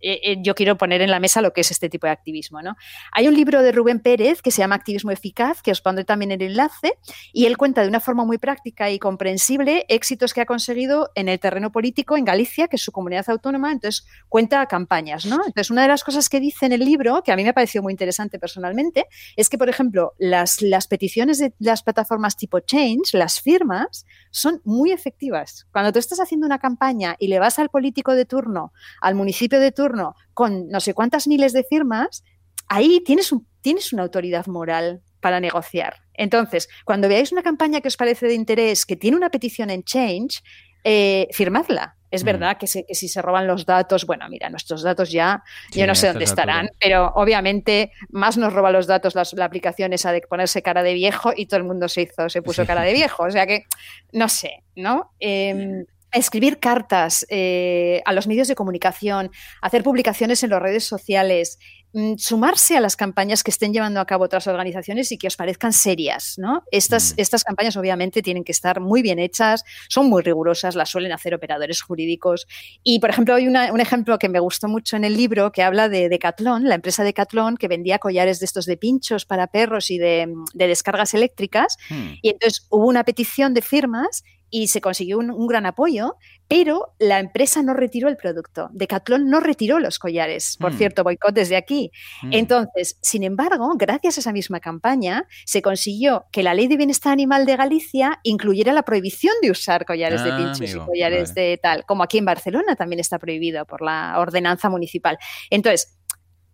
eh, 0.00 0.36
yo 0.42 0.54
quiero 0.54 0.76
poner 0.76 1.02
en 1.02 1.10
la 1.10 1.20
mesa 1.20 1.42
lo 1.42 1.52
que 1.52 1.60
es 1.62 1.70
este 1.70 1.88
tipo 1.88 2.06
de 2.06 2.12
activismo. 2.12 2.62
¿no? 2.62 2.76
Hay 3.12 3.28
un 3.28 3.34
libro 3.34 3.62
de 3.62 3.72
Rubén 3.72 4.00
Pérez 4.00 4.42
que 4.42 4.50
se 4.50 4.58
llama 4.58 4.74
Activismo 4.74 5.10
Eficaz, 5.10 5.62
que 5.62 5.70
os 5.70 5.80
pondré 5.80 6.04
también 6.04 6.32
el 6.32 6.42
enlace, 6.42 6.98
y 7.32 7.46
él 7.46 7.56
cuenta 7.56 7.82
de 7.82 7.88
una 7.88 8.00
forma 8.00 8.24
muy 8.24 8.38
práctica 8.38 8.90
y 8.90 8.98
comprensible 8.98 9.86
éxitos 9.88 10.34
que 10.34 10.40
ha 10.40 10.46
conseguido 10.46 11.10
en 11.14 11.28
el 11.28 11.38
terreno 11.38 11.72
político 11.72 12.16
en 12.16 12.24
Galicia, 12.24 12.68
que 12.68 12.76
es 12.76 12.82
su 12.82 12.92
comunidad 12.92 13.28
autónoma, 13.28 13.72
entonces 13.72 14.06
cuenta 14.28 14.64
campañas. 14.66 15.26
¿no? 15.26 15.36
Entonces, 15.36 15.70
una 15.70 15.82
de 15.82 15.88
las 15.88 16.04
cosas 16.04 16.28
que 16.28 16.40
dice 16.40 16.66
en 16.66 16.72
el 16.72 16.84
libro, 16.84 17.22
que 17.22 17.32
a 17.32 17.36
mí 17.36 17.42
me 17.42 17.50
ha 17.50 17.54
parecido 17.54 17.82
muy 17.82 17.92
interesante 17.92 18.38
personalmente, 18.38 19.06
es 19.36 19.48
que, 19.48 19.58
por 19.58 19.68
ejemplo, 19.68 20.14
las, 20.18 20.62
las 20.62 20.86
peticiones 20.86 21.38
de 21.38 21.52
las 21.58 21.82
plataformas 21.82 22.36
tipo 22.36 22.60
Change, 22.60 23.14
las 23.14 23.40
firmas, 23.40 24.06
son 24.30 24.60
muy 24.64 24.92
efectivas. 24.92 25.66
Cuando 25.72 25.92
tú 25.92 25.98
estás 25.98 26.20
haciendo 26.20 26.46
una 26.46 26.58
campaña 26.58 27.16
y 27.18 27.28
le 27.28 27.38
vas 27.38 27.58
al 27.58 27.68
político 27.68 28.14
de 28.14 28.24
turno, 28.24 28.72
al 29.00 29.14
municipio 29.14 29.60
de 29.60 29.72
turno, 29.72 29.87
con 30.34 30.68
no 30.68 30.80
sé 30.80 30.94
cuántas 30.94 31.26
miles 31.26 31.52
de 31.52 31.64
firmas, 31.64 32.22
ahí 32.68 33.00
tienes, 33.04 33.32
un, 33.32 33.46
tienes 33.60 33.92
una 33.92 34.02
autoridad 34.02 34.46
moral 34.46 35.02
para 35.20 35.40
negociar. 35.40 35.96
Entonces, 36.14 36.68
cuando 36.84 37.08
veáis 37.08 37.32
una 37.32 37.42
campaña 37.42 37.80
que 37.80 37.88
os 37.88 37.96
parece 37.96 38.26
de 38.26 38.34
interés, 38.34 38.86
que 38.86 38.96
tiene 38.96 39.16
una 39.16 39.30
petición 39.30 39.70
en 39.70 39.82
Change, 39.82 40.42
eh, 40.84 41.28
firmadla. 41.32 41.96
Es 42.10 42.22
mm. 42.22 42.26
verdad 42.26 42.56
que, 42.56 42.66
si 42.66 43.08
se 43.08 43.20
roban 43.20 43.46
los 43.46 43.66
datos, 43.66 44.06
bueno, 44.06 44.26
mira, 44.30 44.48
nuestros 44.48 44.82
datos 44.82 45.10
ya, 45.10 45.42
yo 45.72 45.86
no 45.86 45.94
sé 45.94 46.08
dónde 46.08 46.24
estarán, 46.24 46.70
pero 46.80 47.12
obviamente 47.14 47.92
más 48.10 48.38
nos 48.38 48.52
roba 48.52 48.70
los 48.70 48.86
datos 48.86 49.14
la, 49.14 49.44
aplicación 49.44 49.92
esa 49.92 50.12
de 50.12 50.22
ponerse 50.22 50.62
cara 50.62 50.82
de 50.82 50.94
viejo 50.94 51.32
y 51.36 51.46
todo 51.46 51.58
el 51.58 51.64
mundo 51.64 51.88
se 51.88 52.02
hizo, 52.02 52.28
se 52.30 52.40
puso 52.40 52.64
cara 52.64 52.82
de 52.82 52.94
viejo. 52.94 53.24
O 53.24 53.30
sea 53.30 53.46
que, 53.46 53.66
no 54.12 54.28
sé, 54.28 54.64
¿no? 54.74 55.12
Em, 55.18 55.84
escribir 56.12 56.58
cartas 56.58 57.26
eh, 57.28 58.02
a 58.04 58.12
los 58.12 58.26
medios 58.26 58.48
de 58.48 58.54
comunicación, 58.54 59.30
hacer 59.60 59.82
publicaciones 59.82 60.42
en 60.42 60.50
las 60.50 60.62
redes 60.62 60.84
sociales, 60.84 61.58
mm, 61.92 62.14
sumarse 62.16 62.76
a 62.76 62.80
las 62.80 62.96
campañas 62.96 63.42
que 63.42 63.50
estén 63.50 63.72
llevando 63.72 64.00
a 64.00 64.06
cabo 64.06 64.24
otras 64.24 64.46
organizaciones 64.46 65.12
y 65.12 65.18
que 65.18 65.26
os 65.26 65.36
parezcan 65.36 65.72
serias. 65.72 66.34
¿no? 66.38 66.62
Estas, 66.70 67.12
mm. 67.12 67.20
estas 67.20 67.44
campañas 67.44 67.76
obviamente 67.76 68.22
tienen 68.22 68.44
que 68.44 68.52
estar 68.52 68.80
muy 68.80 69.02
bien 69.02 69.18
hechas, 69.18 69.64
son 69.88 70.08
muy 70.08 70.22
rigurosas, 70.22 70.74
las 70.74 70.88
suelen 70.88 71.12
hacer 71.12 71.34
operadores 71.34 71.82
jurídicos. 71.82 72.46
Y, 72.82 73.00
por 73.00 73.10
ejemplo, 73.10 73.34
hay 73.34 73.46
un 73.48 73.80
ejemplo 73.80 74.18
que 74.18 74.28
me 74.28 74.40
gustó 74.40 74.68
mucho 74.68 74.96
en 74.96 75.04
el 75.04 75.16
libro 75.16 75.52
que 75.52 75.62
habla 75.62 75.88
de 75.88 76.08
Decathlon, 76.08 76.68
la 76.68 76.76
empresa 76.76 77.04
Decathlon 77.04 77.56
que 77.56 77.68
vendía 77.68 77.98
collares 77.98 78.40
de 78.40 78.46
estos 78.46 78.64
de 78.64 78.76
pinchos 78.76 79.26
para 79.26 79.46
perros 79.46 79.90
y 79.90 79.98
de, 79.98 80.28
descargas 80.54 81.12
eléctricas. 81.14 81.76
Hmm. 81.90 82.14
Y 82.22 82.30
entonces 82.30 82.66
hubo 82.70 82.86
una 82.86 83.04
petición 83.04 83.52
de 83.52 83.62
firmas 83.62 84.22
y 84.50 84.68
se 84.68 84.80
consiguió 84.80 85.18
un, 85.18 85.46
gran 85.46 85.66
apoyo, 85.66 86.16
pero 86.46 86.94
la 86.98 87.18
empresa 87.18 87.62
no 87.62 87.74
retiró 87.74 88.08
el 88.08 88.16
producto. 88.16 88.68
Decathlon 88.72 89.28
no 89.28 89.40
retiró 89.40 89.78
los 89.78 89.98
collares, 89.98 90.56
por 90.58 90.72
hmm. 90.72 90.76
cierto, 90.76 91.04
boicot 91.04 91.34
desde 91.34 91.56
aquí. 91.56 91.90
Hmm. 92.22 92.32
Entonces, 92.32 92.98
sin 93.02 93.22
embargo, 93.22 93.72
gracias 93.76 94.16
a 94.16 94.20
esa 94.20 94.32
misma 94.32 94.60
campaña, 94.60 95.26
se 95.44 95.62
consiguió 95.62 96.26
que 96.32 96.42
la 96.42 96.54
Ley 96.54 96.68
de 96.68 96.76
Bienestar 96.76 97.12
Animal 97.12 97.46
de 97.46 97.56
Galicia 97.56 98.20
incluyera 98.22 98.72
la 98.72 98.82
prohibición 98.82 99.34
de 99.42 99.50
usar 99.50 99.84
collares 99.84 100.24
de 100.24 100.32
ah, 100.32 100.36
pinchos 100.36 100.74
y 100.74 100.78
collares 100.78 101.34
de 101.34 101.58
tal, 101.62 101.84
como 101.84 102.02
aquí 102.02 102.18
en 102.18 102.24
Barcelona 102.24 102.76
también 102.76 103.00
está 103.00 103.18
prohibido 103.18 103.64
por 103.66 103.82
la 103.82 104.14
ordenanza 104.18 104.68
municipal. 104.68 105.18
Entonces, 105.50 105.98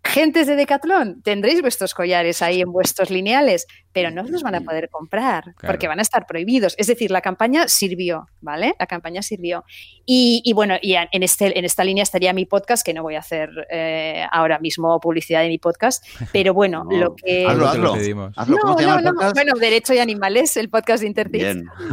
Gentes 0.04 0.46
de 0.46 0.54
Decathlon, 0.54 1.22
tendréis 1.22 1.62
vuestros 1.62 1.94
collares 1.94 2.42
ahí 2.42 2.60
en 2.60 2.70
vuestros 2.70 3.10
lineales, 3.10 3.66
pero 3.94 4.10
no 4.10 4.22
os 4.22 4.30
los 4.30 4.42
van 4.42 4.56
a 4.56 4.60
poder 4.60 4.90
comprar 4.90 5.54
porque 5.64 5.86
van 5.88 6.00
a 6.00 6.02
estar 6.02 6.26
prohibidos. 6.26 6.74
Es 6.76 6.88
decir, 6.88 7.10
la 7.12 7.20
campaña 7.20 7.68
sirvió, 7.68 8.26
¿vale? 8.40 8.74
La 8.78 8.86
campaña 8.86 9.22
sirvió. 9.22 9.64
Y, 10.04 10.52
bueno, 10.54 10.74
y 10.82 10.94
en, 10.96 11.22
este, 11.22 11.56
en 11.58 11.64
esta 11.64 11.84
línea 11.84 12.02
estaría 12.02 12.32
mi 12.32 12.44
podcast, 12.44 12.84
que 12.84 12.92
no 12.92 13.02
voy 13.02 13.14
a 13.14 13.20
hacer 13.20 13.48
eh, 13.70 14.26
ahora 14.30 14.58
mismo 14.58 15.00
publicidad 15.00 15.40
de 15.40 15.48
mi 15.48 15.58
podcast, 15.58 16.04
pero 16.32 16.52
bueno, 16.52 16.84
lo 16.90 17.14
que... 17.14 17.46
Hazlo, 17.46 17.68
hazlo. 17.68 17.96
no, 17.96 19.00
no, 19.00 19.12
no, 19.12 19.32
bueno, 19.32 19.54
Derecho 19.58 19.94
y 19.94 19.98
Animales, 19.98 20.56
el 20.56 20.68
podcast 20.68 21.02
de 21.02 21.06
Intercis. 21.06 21.44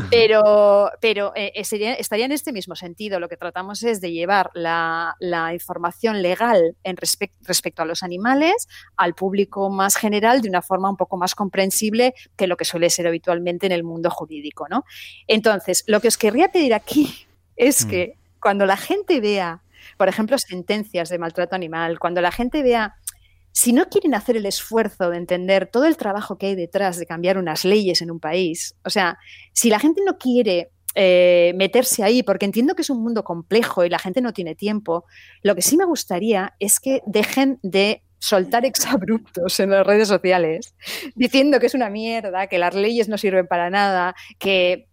Pero, 0.09 0.89
pero 0.99 1.33
eh, 1.35 1.53
estaría 1.55 2.25
en 2.25 2.31
este 2.31 2.51
mismo 2.51 2.75
sentido. 2.75 3.19
Lo 3.19 3.29
que 3.29 3.37
tratamos 3.37 3.83
es 3.83 4.01
de 4.01 4.11
llevar 4.11 4.49
la, 4.53 5.15
información 5.53 6.21
legal 6.21 6.75
en 6.83 6.97
respecto 6.97 7.81
a 7.81 7.85
los 7.85 8.03
animales 8.03 8.67
al 8.97 9.13
público 9.13 9.69
más 9.69 9.95
general 9.95 10.41
de 10.41 10.49
una 10.49 10.61
forma 10.61 10.89
un 10.89 10.97
poco 10.97 11.17
más 11.17 11.35
que 12.35 12.47
lo 12.47 12.57
que 12.57 12.65
suele 12.65 12.89
ser 12.89 13.07
habitualmente 13.07 13.65
en 13.65 13.71
el 13.71 13.83
mundo 13.83 14.09
jurídico. 14.09 14.67
¿no? 14.69 14.85
Entonces, 15.27 15.83
lo 15.87 15.99
que 15.99 16.07
os 16.07 16.17
querría 16.17 16.51
pedir 16.51 16.73
aquí 16.73 17.25
es 17.55 17.85
mm. 17.85 17.89
que 17.89 18.13
cuando 18.41 18.65
la 18.65 18.77
gente 18.77 19.19
vea, 19.19 19.61
por 19.97 20.09
ejemplo, 20.09 20.37
sentencias 20.37 21.09
de 21.09 21.19
maltrato 21.19 21.55
animal, 21.55 21.99
cuando 21.99 22.21
la 22.21 22.31
gente 22.31 22.63
vea 22.63 22.95
si 23.53 23.73
no 23.73 23.89
quieren 23.89 24.15
hacer 24.15 24.37
el 24.37 24.45
esfuerzo 24.45 25.09
de 25.09 25.17
entender 25.17 25.67
todo 25.67 25.85
el 25.85 25.97
trabajo 25.97 26.37
que 26.37 26.47
hay 26.47 26.55
detrás 26.55 26.97
de 26.97 27.05
cambiar 27.05 27.37
unas 27.37 27.65
leyes 27.65 28.01
en 28.01 28.09
un 28.09 28.19
país, 28.19 28.75
o 28.85 28.89
sea, 28.89 29.17
si 29.51 29.69
la 29.69 29.79
gente 29.79 30.01
no 30.05 30.17
quiere 30.17 30.71
eh, 30.95 31.53
meterse 31.55 32.03
ahí, 32.03 32.23
porque 32.23 32.45
entiendo 32.45 32.75
que 32.75 32.81
es 32.81 32.89
un 32.89 33.01
mundo 33.01 33.23
complejo 33.23 33.85
y 33.85 33.89
la 33.89 33.99
gente 33.99 34.21
no 34.21 34.33
tiene 34.33 34.55
tiempo, 34.55 35.05
lo 35.41 35.55
que 35.55 35.61
sí 35.61 35.77
me 35.77 35.85
gustaría 35.85 36.53
es 36.59 36.79
que 36.79 37.01
dejen 37.05 37.59
de 37.61 38.03
soltar 38.21 38.65
exabruptos 38.65 39.59
en 39.59 39.71
las 39.71 39.85
redes 39.85 40.07
sociales 40.07 40.75
diciendo 41.15 41.59
que 41.59 41.65
es 41.65 41.73
una 41.73 41.89
mierda, 41.89 42.47
que 42.47 42.59
las 42.59 42.75
leyes 42.75 43.09
no 43.09 43.17
sirven 43.17 43.47
para 43.47 43.69
nada, 43.69 44.15
que 44.37 44.87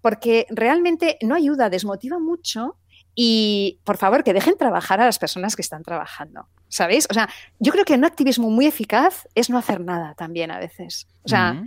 porque 0.00 0.46
realmente 0.48 1.18
no 1.20 1.34
ayuda, 1.34 1.68
desmotiva 1.68 2.18
mucho 2.18 2.78
y 3.14 3.80
por 3.84 3.98
favor 3.98 4.24
que 4.24 4.32
dejen 4.32 4.56
trabajar 4.56 4.98
a 4.98 5.04
las 5.04 5.18
personas 5.18 5.56
que 5.56 5.62
están 5.62 5.82
trabajando. 5.82 6.48
¿Sabéis? 6.68 7.06
O 7.10 7.14
sea, 7.14 7.28
yo 7.58 7.70
creo 7.70 7.84
que 7.84 7.94
un 7.94 8.04
activismo 8.04 8.48
muy 8.48 8.66
eficaz 8.66 9.28
es 9.34 9.50
no 9.50 9.58
hacer 9.58 9.80
nada 9.80 10.14
también 10.14 10.50
a 10.50 10.58
veces. 10.58 11.06
O 11.22 11.28
sea, 11.28 11.62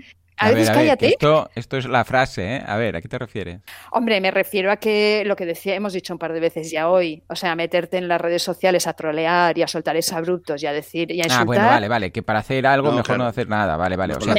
a, 0.46 0.52
ver, 0.52 0.68
cállate. 0.68 1.08
esto, 1.08 1.50
esto 1.56 1.78
es 1.78 1.86
la 1.86 2.04
frase, 2.04 2.56
¿eh? 2.56 2.64
A 2.66 2.78
ver, 2.78 2.96
¿a 2.96 3.02
qué 3.02 3.08
te 3.08 3.18
refieres? 3.18 3.62
Hombre, 3.92 4.20
me 4.22 4.32
refiero 4.32 4.72
a 4.72 4.78
que 4.78 5.24
lo 5.26 5.36
que 5.36 5.46
decía, 5.46 5.76
hemos 5.76 5.94
dicho 5.94 6.14
un 6.14 6.20
par 6.20 6.34
de 6.34 6.40
veces 6.40 6.72
ya 6.72 6.90
hoy, 6.90 7.24
o 7.28 7.36
sea, 7.36 7.56
meterte 7.56 7.98
en 7.98 8.08
las 8.08 8.20
redes 8.20 8.44
sociales 8.44 8.88
a 8.88 8.94
trolear 8.94 9.58
y 9.58 9.64
a 9.64 9.68
soltar 9.68 9.94
abruptos 10.12 10.62
y 10.64 10.68
a 10.68 10.74
decir 10.74 11.12
y 11.12 11.22
a 11.22 11.26
insultar. 11.26 11.42
Ah, 11.42 11.46
bueno, 11.46 11.66
vale, 11.66 11.88
vale, 11.88 12.12
que 12.12 12.24
para 12.24 12.40
hacer 12.40 12.66
algo 12.66 12.92
mejor 12.92 13.18
no 13.18 13.26
hacer 13.26 13.48
nada, 13.48 13.78
vale, 13.78 13.96
vale. 13.96 14.16
O 14.16 14.22
sea, 14.22 14.36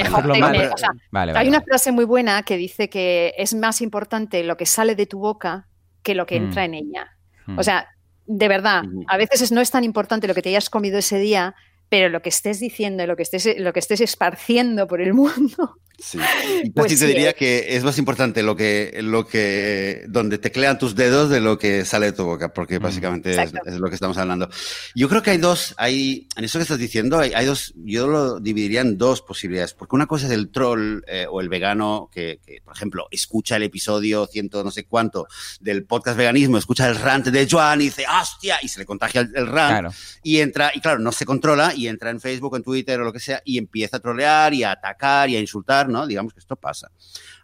hay 1.12 1.48
una 1.48 1.60
frase 1.60 1.92
muy 1.92 2.04
buena 2.04 2.42
que 2.42 2.56
dice 2.56 2.88
que 2.88 3.34
es 3.38 3.54
más 3.54 3.80
importante 3.80 4.42
lo 4.42 4.56
que 4.56 4.66
sale 4.66 4.94
de 4.94 5.06
tu 5.06 5.18
boca 5.18 5.68
que 6.02 6.14
lo 6.14 6.26
que 6.26 6.36
entra 6.36 6.62
mm. 6.62 6.64
en 6.66 6.74
ella. 6.74 7.16
O 7.48 7.52
mm. 7.52 7.62
sea, 7.62 7.88
de 8.26 8.48
verdad, 8.48 8.84
a 9.08 9.16
veces 9.16 9.52
no 9.52 9.60
es 9.60 9.70
tan 9.70 9.84
importante 9.84 10.28
lo 10.28 10.34
que 10.34 10.42
te 10.42 10.48
hayas 10.50 10.70
comido 10.70 10.98
ese 10.98 11.18
día, 11.18 11.54
pero 11.88 12.08
lo 12.08 12.22
que 12.22 12.30
estés 12.30 12.60
diciendo, 12.60 13.06
lo 13.06 13.16
que 13.16 13.22
estés, 13.22 13.58
lo 13.58 13.72
que 13.72 13.80
estés 13.80 14.00
esparciendo 14.00 14.86
por 14.86 15.00
el 15.00 15.14
mundo 15.14 15.78
Sí. 15.98 16.18
Pues 16.74 16.98
te 16.98 17.06
diría 17.06 17.34
que 17.34 17.76
es 17.76 17.84
más 17.84 17.98
importante 17.98 18.42
lo 18.42 18.56
que, 18.56 18.98
lo 19.02 19.26
que, 19.26 20.04
donde 20.08 20.38
teclean 20.38 20.78
tus 20.78 20.94
dedos 20.94 21.28
de 21.30 21.40
lo 21.40 21.58
que 21.58 21.84
sale 21.84 22.06
de 22.06 22.12
tu 22.12 22.24
boca, 22.24 22.52
porque 22.52 22.78
básicamente 22.78 23.40
es, 23.40 23.52
lo 23.78 23.88
que 23.88 23.94
estamos 23.94 24.16
hablando. 24.16 24.48
Yo 24.94 25.08
creo 25.08 25.22
que 25.22 25.30
hay 25.30 25.38
dos, 25.38 25.74
hay, 25.76 26.26
en 26.36 26.44
eso 26.44 26.58
que 26.58 26.62
estás 26.62 26.78
diciendo, 26.78 27.18
hay, 27.18 27.44
dos, 27.44 27.74
yo 27.76 28.08
lo 28.08 28.40
dividiría 28.40 28.80
en 28.80 28.98
dos 28.98 29.20
posibilidades, 29.22 29.74
porque 29.74 29.94
una 29.94 30.06
cosa 30.06 30.26
es 30.26 30.32
el 30.32 30.50
troll 30.50 31.02
eh, 31.06 31.26
o 31.30 31.40
el 31.40 31.48
vegano 31.48 32.08
que, 32.12 32.40
por 32.64 32.74
ejemplo, 32.74 33.06
escucha 33.10 33.56
el 33.56 33.64
episodio 33.64 34.26
ciento 34.26 34.64
no 34.64 34.70
sé 34.70 34.84
cuánto 34.84 35.26
del 35.60 35.84
podcast 35.84 36.16
veganismo, 36.16 36.58
escucha 36.58 36.88
el 36.88 36.96
rant 36.96 37.26
de 37.26 37.48
Joan 37.48 37.80
y 37.82 37.84
dice, 37.84 38.04
hostia, 38.20 38.58
y 38.62 38.68
se 38.68 38.80
le 38.80 38.86
contagia 38.86 39.20
el, 39.20 39.46
rant, 39.46 39.92
y 40.22 40.40
entra, 40.40 40.72
y 40.74 40.80
claro, 40.80 40.98
no 40.98 41.12
se 41.12 41.26
controla, 41.26 41.74
y 41.74 41.88
entra 41.88 42.10
en 42.10 42.20
Facebook, 42.20 42.56
en 42.56 42.62
Twitter 42.62 43.00
o 43.00 43.04
lo 43.04 43.12
que 43.12 43.20
sea, 43.20 43.42
y 43.44 43.58
empieza 43.58 43.98
a 43.98 44.00
trolear 44.00 44.54
y 44.54 44.64
a 44.64 44.72
atacar 44.72 45.28
y 45.28 45.36
a 45.36 45.40
insultar 45.40 45.83
¿no? 45.88 46.06
Digamos 46.06 46.32
que 46.32 46.40
esto 46.40 46.56
pasa. 46.56 46.90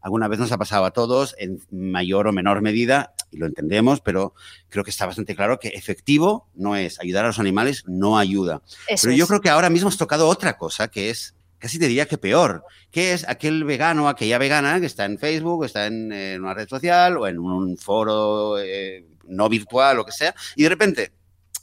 Alguna 0.00 0.28
vez 0.28 0.38
nos 0.38 0.52
ha 0.52 0.58
pasado 0.58 0.84
a 0.84 0.92
todos 0.92 1.34
en 1.38 1.60
mayor 1.70 2.26
o 2.26 2.32
menor 2.32 2.62
medida 2.62 3.14
y 3.30 3.36
lo 3.36 3.46
entendemos, 3.46 4.00
pero 4.00 4.34
creo 4.68 4.84
que 4.84 4.90
está 4.90 5.06
bastante 5.06 5.36
claro 5.36 5.58
que 5.58 5.68
efectivo 5.68 6.48
no 6.54 6.76
es 6.76 7.00
ayudar 7.00 7.24
a 7.24 7.28
los 7.28 7.38
animales, 7.38 7.84
no 7.86 8.18
ayuda. 8.18 8.62
pero 9.00 9.12
yo 9.12 9.26
creo 9.26 9.40
que 9.40 9.50
ahora 9.50 9.70
mismo 9.70 9.88
has 9.88 9.96
tocado 9.96 10.28
otra 10.28 10.56
cosa 10.56 10.88
que 10.88 11.10
es 11.10 11.34
casi 11.60 11.78
te 11.78 11.86
diría 11.86 12.06
que 12.06 12.18
peor, 12.18 12.64
que 12.90 13.12
es 13.12 13.28
aquel 13.28 13.64
vegano, 13.64 14.08
aquella 14.08 14.38
vegana 14.38 14.80
que 14.80 14.86
está 14.86 15.04
en 15.04 15.18
Facebook, 15.18 15.66
está 15.66 15.86
en, 15.86 16.10
una 16.40 16.54
red 16.54 16.66
social 16.66 17.18
o 17.18 17.28
en 17.28 17.38
un 17.38 17.76
foro 17.76 18.58
eh, 18.58 19.04
no 19.28 19.48
virtual, 19.48 19.96
o 19.96 19.98
lo 19.98 20.04
que 20.06 20.12
sea, 20.12 20.34
y 20.56 20.62
de 20.62 20.68
repente 20.70 21.12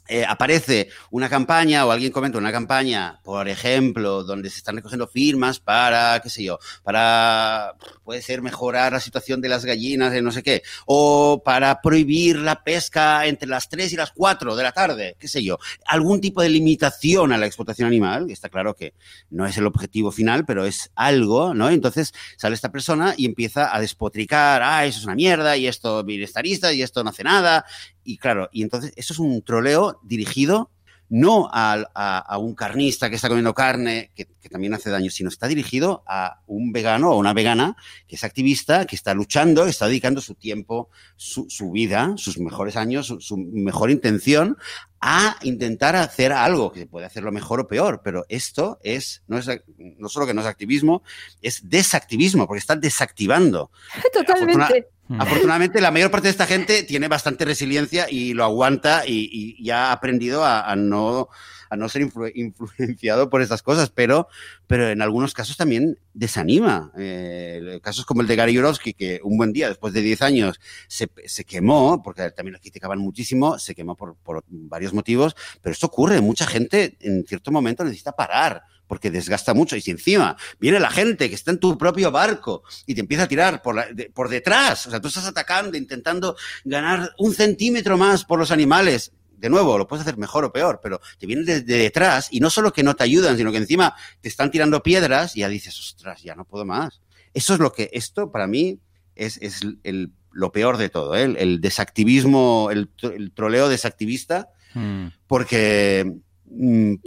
eh, 0.08 0.24
aparece 0.26 0.88
una 1.10 1.28
campaña 1.28 1.84
o 1.84 1.90
alguien 1.90 2.12
comenta 2.12 2.38
una 2.38 2.50
campaña, 2.50 3.20
por 3.22 3.46
ejemplo, 3.46 4.24
donde 4.24 4.48
se 4.48 4.56
están 4.58 4.76
recogiendo 4.76 5.06
firmas 5.06 5.60
para, 5.60 6.18
qué 6.20 6.30
sé 6.30 6.42
yo, 6.42 6.58
para, 6.82 7.74
puede 8.04 8.22
ser 8.22 8.40
mejorar 8.40 8.92
la 8.92 9.00
situación 9.00 9.42
de 9.42 9.50
las 9.50 9.66
gallinas 9.66 10.10
de 10.12 10.22
no 10.22 10.32
sé 10.32 10.42
qué, 10.42 10.62
o 10.86 11.42
para 11.44 11.82
prohibir 11.82 12.38
la 12.38 12.64
pesca 12.64 13.26
entre 13.26 13.48
las 13.48 13.68
3 13.68 13.92
y 13.92 13.96
las 13.96 14.12
4 14.12 14.56
de 14.56 14.62
la 14.62 14.72
tarde, 14.72 15.16
qué 15.18 15.28
sé 15.28 15.44
yo, 15.44 15.58
algún 15.86 16.22
tipo 16.22 16.40
de 16.40 16.48
limitación 16.48 17.32
a 17.32 17.36
la 17.36 17.44
explotación 17.44 17.86
animal, 17.86 18.30
está 18.30 18.48
claro 18.48 18.74
que 18.74 18.94
no 19.28 19.46
es 19.46 19.58
el 19.58 19.66
objetivo 19.66 20.10
final, 20.10 20.46
pero 20.46 20.64
es 20.64 20.90
algo, 20.94 21.52
¿no? 21.52 21.68
Entonces 21.68 22.14
sale 22.38 22.54
esta 22.54 22.72
persona 22.72 23.14
y 23.16 23.26
empieza 23.26 23.76
a 23.76 23.80
despotricar, 23.80 24.62
ah, 24.62 24.86
eso 24.86 25.00
es 25.00 25.04
una 25.04 25.14
mierda, 25.14 25.56
y 25.56 25.66
esto 25.66 26.02
bienestarista, 26.02 26.72
y 26.72 26.80
esto 26.80 27.04
no 27.04 27.10
hace 27.10 27.24
nada, 27.24 27.66
y 28.08 28.16
claro, 28.16 28.48
y 28.52 28.62
entonces 28.62 28.94
eso 28.96 29.12
es 29.12 29.18
un 29.18 29.42
troleo 29.42 30.00
dirigido 30.02 30.70
no 31.10 31.48
a, 31.52 32.38
un 32.38 32.54
carnista 32.54 33.08
que 33.08 33.16
está 33.16 33.28
comiendo 33.28 33.54
carne, 33.54 34.10
que, 34.14 34.26
también 34.50 34.72
hace 34.72 34.88
daño, 34.88 35.10
sino 35.10 35.28
está 35.28 35.46
dirigido 35.46 36.02
a 36.06 36.40
un 36.46 36.72
vegano 36.72 37.10
o 37.10 37.18
una 37.18 37.34
vegana 37.34 37.76
que 38.06 38.16
es 38.16 38.24
activista, 38.24 38.86
que 38.86 38.96
está 38.96 39.12
luchando, 39.12 39.64
que 39.64 39.70
está 39.70 39.86
dedicando 39.86 40.22
su 40.22 40.34
tiempo, 40.36 40.88
su, 41.16 41.70
vida, 41.70 42.14
sus 42.16 42.38
mejores 42.38 42.76
años, 42.76 43.14
su, 43.20 43.36
mejor 43.36 43.90
intención 43.90 44.56
a 45.02 45.36
intentar 45.42 45.96
hacer 45.96 46.32
algo, 46.32 46.72
que 46.72 46.86
puede 46.86 47.04
hacerlo 47.04 47.30
mejor 47.30 47.60
o 47.60 47.68
peor, 47.68 48.00
pero 48.02 48.24
esto 48.30 48.78
es 48.82 49.22
no, 49.28 49.36
es, 49.36 49.48
no 49.76 50.08
solo 50.08 50.26
que 50.26 50.32
no 50.32 50.40
es 50.40 50.46
activismo, 50.46 51.02
es 51.42 51.68
desactivismo, 51.68 52.46
porque 52.46 52.60
está 52.60 52.74
desactivando. 52.74 53.70
Totalmente 54.14 54.88
Hmm. 55.08 55.20
Afortunadamente, 55.20 55.80
la 55.80 55.90
mayor 55.90 56.10
parte 56.10 56.28
de 56.28 56.32
esta 56.32 56.46
gente 56.46 56.82
tiene 56.82 57.08
bastante 57.08 57.44
resiliencia 57.44 58.06
y 58.10 58.34
lo 58.34 58.44
aguanta 58.44 59.04
y, 59.06 59.62
ya 59.62 59.88
ha 59.88 59.92
aprendido 59.92 60.44
a, 60.44 60.76
no 60.76 61.28
a 61.70 61.76
no 61.76 61.88
ser 61.88 62.08
influenciado 62.34 63.30
por 63.30 63.42
estas 63.42 63.62
cosas, 63.62 63.90
pero, 63.90 64.28
pero 64.66 64.88
en 64.88 65.02
algunos 65.02 65.34
casos 65.34 65.56
también 65.56 65.98
desanima. 66.14 66.92
Eh, 66.96 67.80
casos 67.82 68.04
como 68.06 68.22
el 68.22 68.26
de 68.26 68.36
Gary 68.36 68.54
Yourofsky, 68.54 68.94
que 68.94 69.20
un 69.22 69.36
buen 69.36 69.52
día, 69.52 69.68
después 69.68 69.92
de 69.92 70.02
10 70.02 70.22
años, 70.22 70.60
se, 70.86 71.10
se, 71.26 71.44
quemó, 71.44 72.02
porque 72.02 72.30
también 72.30 72.54
lo 72.54 72.60
criticaban 72.60 72.98
muchísimo, 72.98 73.58
se 73.58 73.74
quemó 73.74 73.96
por, 73.96 74.16
por 74.16 74.44
varios 74.48 74.92
motivos, 74.92 75.36
pero 75.60 75.72
esto 75.72 75.86
ocurre. 75.86 76.20
Mucha 76.20 76.46
gente 76.46 76.96
en 77.00 77.24
cierto 77.26 77.50
momento 77.50 77.84
necesita 77.84 78.12
parar 78.12 78.62
porque 78.88 79.10
desgasta 79.10 79.54
mucho. 79.54 79.76
Y 79.76 79.80
si 79.80 79.92
encima 79.92 80.36
viene 80.58 80.80
la 80.80 80.90
gente 80.90 81.28
que 81.28 81.36
está 81.36 81.52
en 81.52 81.60
tu 81.60 81.78
propio 81.78 82.10
barco 82.10 82.64
y 82.86 82.94
te 82.94 83.00
empieza 83.00 83.24
a 83.24 83.28
tirar 83.28 83.62
por, 83.62 83.76
por 84.12 84.28
detrás, 84.28 84.86
o 84.86 84.90
sea, 84.90 85.00
tú 85.00 85.08
estás 85.08 85.26
atacando, 85.26 85.76
intentando 85.76 86.36
ganar 86.64 87.12
un 87.18 87.34
centímetro 87.34 87.96
más 87.96 88.24
por 88.24 88.38
los 88.38 88.50
animales, 88.50 89.12
de 89.36 89.48
nuevo, 89.48 89.78
lo 89.78 89.86
puedes 89.86 90.02
hacer 90.02 90.18
mejor 90.18 90.44
o 90.44 90.52
peor, 90.52 90.80
pero 90.82 91.00
te 91.18 91.26
vienen 91.26 91.44
de, 91.44 91.60
detrás 91.60 92.28
y 92.32 92.40
no 92.40 92.50
solo 92.50 92.72
que 92.72 92.82
no 92.82 92.96
te 92.96 93.04
ayudan, 93.04 93.36
sino 93.36 93.52
que 93.52 93.58
encima 93.58 93.94
te 94.20 94.28
están 94.28 94.50
tirando 94.50 94.82
piedras 94.82 95.36
y 95.36 95.40
ya 95.40 95.48
dices, 95.48 95.78
ostras, 95.78 96.22
ya 96.22 96.34
no 96.34 96.44
puedo 96.44 96.64
más. 96.64 97.00
Eso 97.34 97.54
es 97.54 97.60
lo 97.60 97.72
que, 97.72 97.90
esto 97.92 98.32
para 98.32 98.48
mí 98.48 98.80
es, 99.14 99.38
el, 99.84 100.12
lo 100.32 100.50
peor 100.50 100.76
de 100.76 100.88
todo, 100.88 101.14
¿eh? 101.14 101.22
el, 101.22 101.60
desactivismo, 101.60 102.70
el, 102.72 102.90
troleo 103.32 103.68
desactivista, 103.68 104.48
hmm. 104.74 105.06
porque 105.26 106.16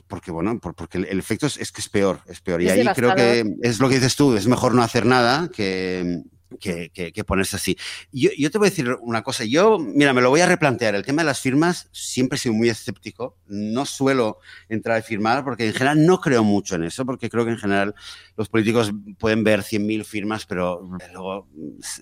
porque 0.08 0.32
bueno, 0.32 0.60
porque 0.60 0.98
el 0.98 1.20
efecto 1.20 1.48
es, 1.48 1.72
que 1.72 1.82
es 1.82 1.90
peor, 1.90 2.22
es 2.28 2.42
peor. 2.42 2.62
Y 2.62 2.70
ahí 2.70 2.86
creo 2.96 3.16
que 3.16 3.46
es 3.62 3.80
lo 3.80 3.90
que 3.90 3.96
dices 3.96 4.16
tú, 4.16 4.36
es 4.36 4.48
mejor 4.48 4.74
no 4.74 4.84
hacer 4.84 5.06
nada 5.06 5.50
que, 5.54 6.24
que, 6.60 7.24
ponerse 7.26 7.56
así. 7.56 7.78
Yo, 8.12 8.30
yo, 8.38 8.52
te 8.52 8.58
voy 8.58 8.68
a 8.68 8.70
decir 8.70 8.98
una 9.02 9.24
cosa, 9.24 9.46
yo, 9.46 9.80
mira, 9.80 10.14
me 10.14 10.22
lo 10.22 10.30
voy 10.30 10.42
a 10.42 10.46
replantear. 10.46 10.96
El 10.96 11.06
tema 11.06 11.22
de 11.22 11.28
las 11.28 11.40
firmas 11.40 11.90
siempre 11.92 12.36
he 12.36 12.40
sido 12.40 12.56
muy 12.56 12.70
escéptico, 12.70 13.38
no 13.48 13.86
suelo 13.86 14.40
entrar 14.70 14.98
a 14.98 15.02
firmar 15.02 15.44
porque 15.44 15.68
en 15.68 15.74
general 15.74 16.06
no 16.06 16.20
creo 16.20 16.44
mucho 16.44 16.76
en 16.76 16.84
eso, 16.84 17.06
porque 17.06 17.30
creo 17.30 17.46
que 17.46 17.52
en 17.52 17.58
general 17.58 17.96
los 18.36 18.50
políticos 18.50 18.92
pueden 19.18 19.44
ver 19.44 19.62
100.000 19.62 20.04
firmas, 20.04 20.46
pero 20.46 20.90
luego 21.14 21.48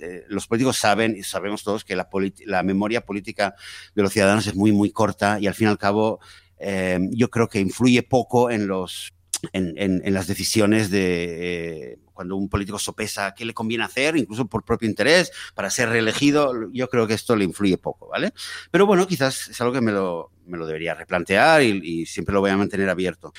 eh, 0.02 0.24
los 0.28 0.48
políticos 0.48 0.78
saben 0.78 1.16
y 1.16 1.24
sabemos 1.24 1.64
todos 1.64 1.84
que 1.84 1.96
la, 1.96 2.10
la 2.46 2.64
memoria 2.64 3.02
política 3.02 3.56
de 3.96 4.02
los 4.02 4.12
ciudadanos 4.12 4.48
es 4.48 4.56
muy, 4.56 4.72
muy 4.72 4.92
corta 4.92 5.40
y 5.40 5.48
al 5.48 5.54
fin 5.54 5.68
y 5.68 5.72
al 5.72 5.78
cabo 5.78 6.20
eh, 6.60 7.00
yo 7.12 7.30
creo 7.30 7.48
que 7.48 7.60
influye 7.60 8.04
poco 8.04 8.50
en 8.50 8.68
los 8.68 9.14
en, 9.54 10.02
en, 10.04 10.14
las 10.14 10.28
decisiones 10.28 10.90
de 10.90 11.92
eh, 11.94 12.00
cuando 12.14 12.36
un 12.36 12.50
político 12.50 12.78
sopesa 12.78 13.34
qué 13.34 13.46
le 13.46 13.54
conviene 13.54 13.86
hacer, 13.86 14.18
incluso 14.18 14.46
por 14.48 14.66
propio 14.66 14.90
interés, 14.90 15.32
para 15.56 15.70
ser 15.70 15.90
reelegido, 15.90 16.70
yo 16.74 16.90
creo 16.90 17.08
que 17.08 17.14
esto 17.14 17.36
le 17.36 17.46
influye 17.46 17.78
poco, 17.78 18.10
¿vale? 18.10 18.34
Pero 18.72 18.86
bueno, 18.86 19.08
quizás 19.08 19.48
es 19.48 19.62
algo 19.62 19.74
que 19.74 19.82
me 19.82 19.94
lo, 19.94 20.32
me 20.46 20.58
lo 20.58 20.68
debería 20.68 20.94
replantear 20.94 21.64
y, 21.64 22.06
siempre 22.06 22.34
lo 22.34 22.42
voy 22.42 22.52
a 22.52 22.58
mantener 22.58 22.90
abierto. 22.90 23.32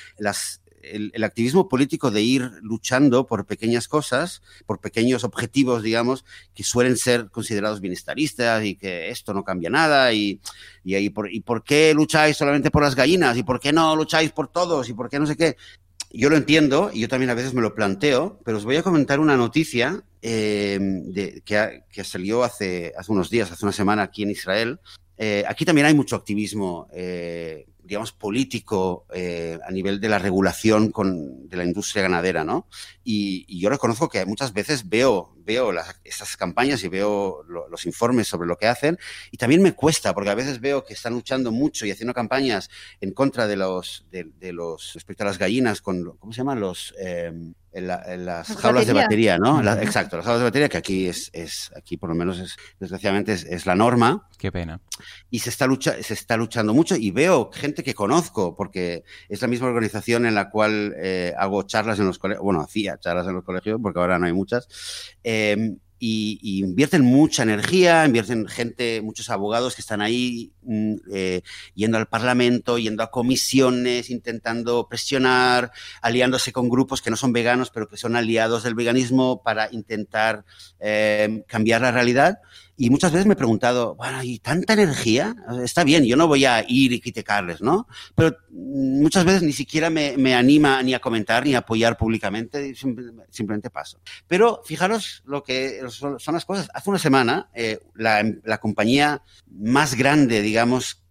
El, 0.83 1.23
activismo 1.23 1.69
político 1.69 2.11
de 2.11 2.21
ir 2.21 2.51
luchando 2.61 3.27
por 3.27 3.45
pequeñas 3.45 3.87
cosas, 3.87 4.41
por 4.65 4.79
pequeños 4.79 5.23
objetivos, 5.23 5.83
digamos, 5.83 6.25
que 6.53 6.63
suelen 6.63 6.97
ser 6.97 7.29
considerados 7.29 7.81
bienestaristas 7.81 8.63
y 8.63 8.75
que 8.75 9.09
esto 9.09 9.33
no 9.33 9.43
cambia 9.43 9.69
nada 9.69 10.13
y, 10.13 10.39
y, 10.83 10.95
y, 10.95 11.09
por, 11.09 11.31
y 11.31 11.41
por 11.41 11.63
qué 11.63 11.93
lucháis 11.93 12.37
solamente 12.37 12.71
por 12.71 12.83
las 12.83 12.95
gallinas 12.95 13.37
y 13.37 13.43
por 13.43 13.59
qué 13.59 13.71
no 13.71 13.95
lucháis 13.95 14.31
por 14.31 14.47
todos 14.47 14.89
y 14.89 14.93
por 14.93 15.09
qué 15.09 15.19
no 15.19 15.25
sé 15.25 15.35
qué. 15.35 15.57
Yo 16.13 16.29
lo 16.29 16.35
entiendo 16.35 16.91
y 16.93 16.99
yo 16.99 17.07
también 17.07 17.29
a 17.29 17.35
veces 17.35 17.53
me 17.53 17.61
lo 17.61 17.73
planteo, 17.73 18.39
pero 18.43 18.57
os 18.57 18.65
voy 18.65 18.75
a 18.75 18.83
comentar 18.83 19.19
una 19.19 19.37
noticia 19.37 20.03
de, 20.21 21.41
que, 21.45 21.83
que, 21.89 22.03
salió 22.03 22.43
hace, 22.43 22.93
hace 22.97 23.11
unos 23.11 23.29
días, 23.29 23.51
hace 23.51 23.65
una 23.65 23.71
semana 23.71 24.03
aquí 24.03 24.23
en 24.23 24.31
Israel. 24.31 24.79
Eh, 25.17 25.43
aquí 25.47 25.65
también 25.65 25.87
hay 25.87 25.93
mucho 25.93 26.15
activismo 26.15 26.87
eh, 26.91 27.67
digamos, 27.91 28.13
político 28.13 29.05
eh, 29.13 29.59
a 29.67 29.69
nivel 29.69 29.99
de 29.99 30.07
la 30.07 30.17
regulación 30.17 30.91
con, 30.91 31.49
de 31.49 31.57
la 31.57 31.65
industria 31.65 32.03
ganadera, 32.03 32.45
¿no? 32.45 32.65
Y, 33.03 33.59
yo 33.59 33.69
reconozco 33.69 34.07
que 34.07 34.25
muchas 34.25 34.53
veces 34.53 34.87
veo, 34.87 35.35
veo 35.35 35.73
estas 36.05 36.37
campañas 36.37 36.81
y 36.85 36.87
veo 36.87 37.43
los 37.43 37.85
informes 37.85 38.29
sobre 38.29 38.47
lo 38.47 38.55
que 38.55 38.67
hacen 38.67 38.97
y 39.29 39.35
también 39.35 39.61
me 39.61 39.73
cuesta, 39.73 40.13
porque 40.13 40.29
a 40.29 40.35
veces 40.35 40.61
veo 40.61 40.85
que 40.85 40.93
están 40.93 41.11
luchando 41.11 41.51
mucho 41.51 41.85
y 41.85 41.91
haciendo 41.91 42.13
campañas 42.13 42.69
en 43.01 43.11
contra 43.11 43.45
de 43.45 43.57
los, 43.57 44.05
de, 44.09 44.53
los 44.53 44.93
respecto 44.93 45.23
a 45.23 45.27
las 45.27 45.37
gallinas 45.37 45.81
con, 45.81 46.15
¿cómo 46.17 46.31
se 46.31 46.37
llaman? 46.37 46.61
Los... 46.61 46.95
Eh, 46.97 47.33
en, 47.73 47.87
las 48.25 48.47
jaulas 48.57 48.85
de 48.85 48.93
batería, 48.93 49.37
¿no? 49.37 49.61
exacto, 49.79 50.17
las 50.17 50.25
jaulas 50.25 50.41
de 50.41 50.45
batería, 50.45 50.69
que 50.69 50.77
aquí 50.77 51.07
es, 51.07 51.29
es 51.33 51.71
aquí 51.75 51.97
por 51.97 52.09
lo 52.09 52.15
menos 52.15 52.39
es, 52.39 52.55
desgraciadamente 52.79 53.33
es, 53.33 53.65
la 53.65 53.75
norma. 53.75 54.27
Qué 54.37 54.51
pena. 54.51 54.81
Y 55.29 55.39
se 55.39 55.49
está, 55.49 55.67
lucha, 55.67 56.01
se 56.01 56.13
está 56.13 56.37
luchando 56.37 56.73
mucho 56.73 56.95
y 56.95 57.11
veo 57.11 57.49
gente 57.51 57.83
que 57.83 57.93
conozco, 57.93 58.55
porque 58.55 59.03
es 59.29 59.41
la 59.41 59.47
misma 59.47 59.67
organización 59.67 60.25
en 60.25 60.35
la 60.35 60.49
cual 60.49 60.93
eh, 60.97 61.33
hago 61.37 61.63
charlas 61.63 61.99
en 61.99 62.07
los 62.07 62.19
colegios, 62.19 62.43
bueno, 62.43 62.61
hacía 62.61 62.97
charlas 62.99 63.27
en 63.27 63.35
los 63.35 63.43
colegios, 63.43 63.79
porque 63.81 63.99
ahora 63.99 64.19
no 64.19 64.25
hay 64.25 64.33
muchas. 64.33 64.67
Eh, 65.23 65.75
y, 66.03 66.63
invierten 66.63 67.03
mucha 67.03 67.43
energía, 67.43 68.03
invierten 68.05 68.47
gente, 68.47 69.01
muchos 69.03 69.29
abogados 69.29 69.75
que 69.75 69.81
están 69.81 70.01
ahí 70.01 70.51
mm, 70.63 70.95
eh, 71.13 71.41
yendo 71.75 71.99
al 71.99 72.07
Parlamento, 72.07 72.79
yendo 72.79 73.03
a 73.03 73.11
comisiones, 73.11 74.09
intentando 74.09 74.87
presionar, 74.89 75.71
aliándose 76.01 76.51
con 76.51 76.69
grupos 76.69 77.03
que 77.03 77.11
no 77.11 77.17
son 77.17 77.33
veganos, 77.33 77.69
pero 77.69 77.87
que 77.87 77.97
son 77.97 78.15
aliados 78.15 78.63
del 78.63 78.73
veganismo 78.73 79.43
para 79.43 79.69
intentar 79.71 80.43
eh, 80.79 81.43
cambiar 81.45 81.81
la 81.81 81.91
realidad. 81.91 82.39
Y 82.81 82.89
muchas 82.89 83.11
veces 83.11 83.27
me 83.27 83.33
he 83.33 83.37
preguntado, 83.37 83.93
bueno, 83.93 84.23
¿y 84.23 84.39
tanta 84.39 84.73
energía? 84.73 85.35
Está 85.63 85.83
bien, 85.83 86.03
yo 86.03 86.15
no 86.15 86.27
voy 86.27 86.45
a 86.45 86.65
ir 86.67 86.91
y 86.91 86.99
criticarles, 86.99 87.61
¿no? 87.61 87.87
Pero 88.15 88.35
muchas 88.49 89.23
veces 89.23 89.43
ni 89.43 89.53
siquiera 89.53 89.91
me, 89.91 90.17
me 90.17 90.33
anima 90.33 90.81
ni 90.81 90.95
a 90.95 90.99
comentar 90.99 91.45
ni 91.45 91.53
a 91.53 91.59
apoyar 91.59 91.95
públicamente, 91.95 92.73
simplemente 92.73 93.69
paso. 93.69 93.99
Pero 94.27 94.63
fijaros 94.65 95.21
lo 95.25 95.43
que 95.43 95.79
son, 95.89 96.17
las 96.33 96.43
cosas. 96.43 96.69
Hace 96.73 96.89
una 96.89 96.97
semana, 96.97 97.51
eh, 97.53 97.77
la, 97.93 98.23
la 98.43 98.57
compañía 98.57 99.21
más 99.51 99.93
grande, 99.93 100.41
digamos, 100.41 101.03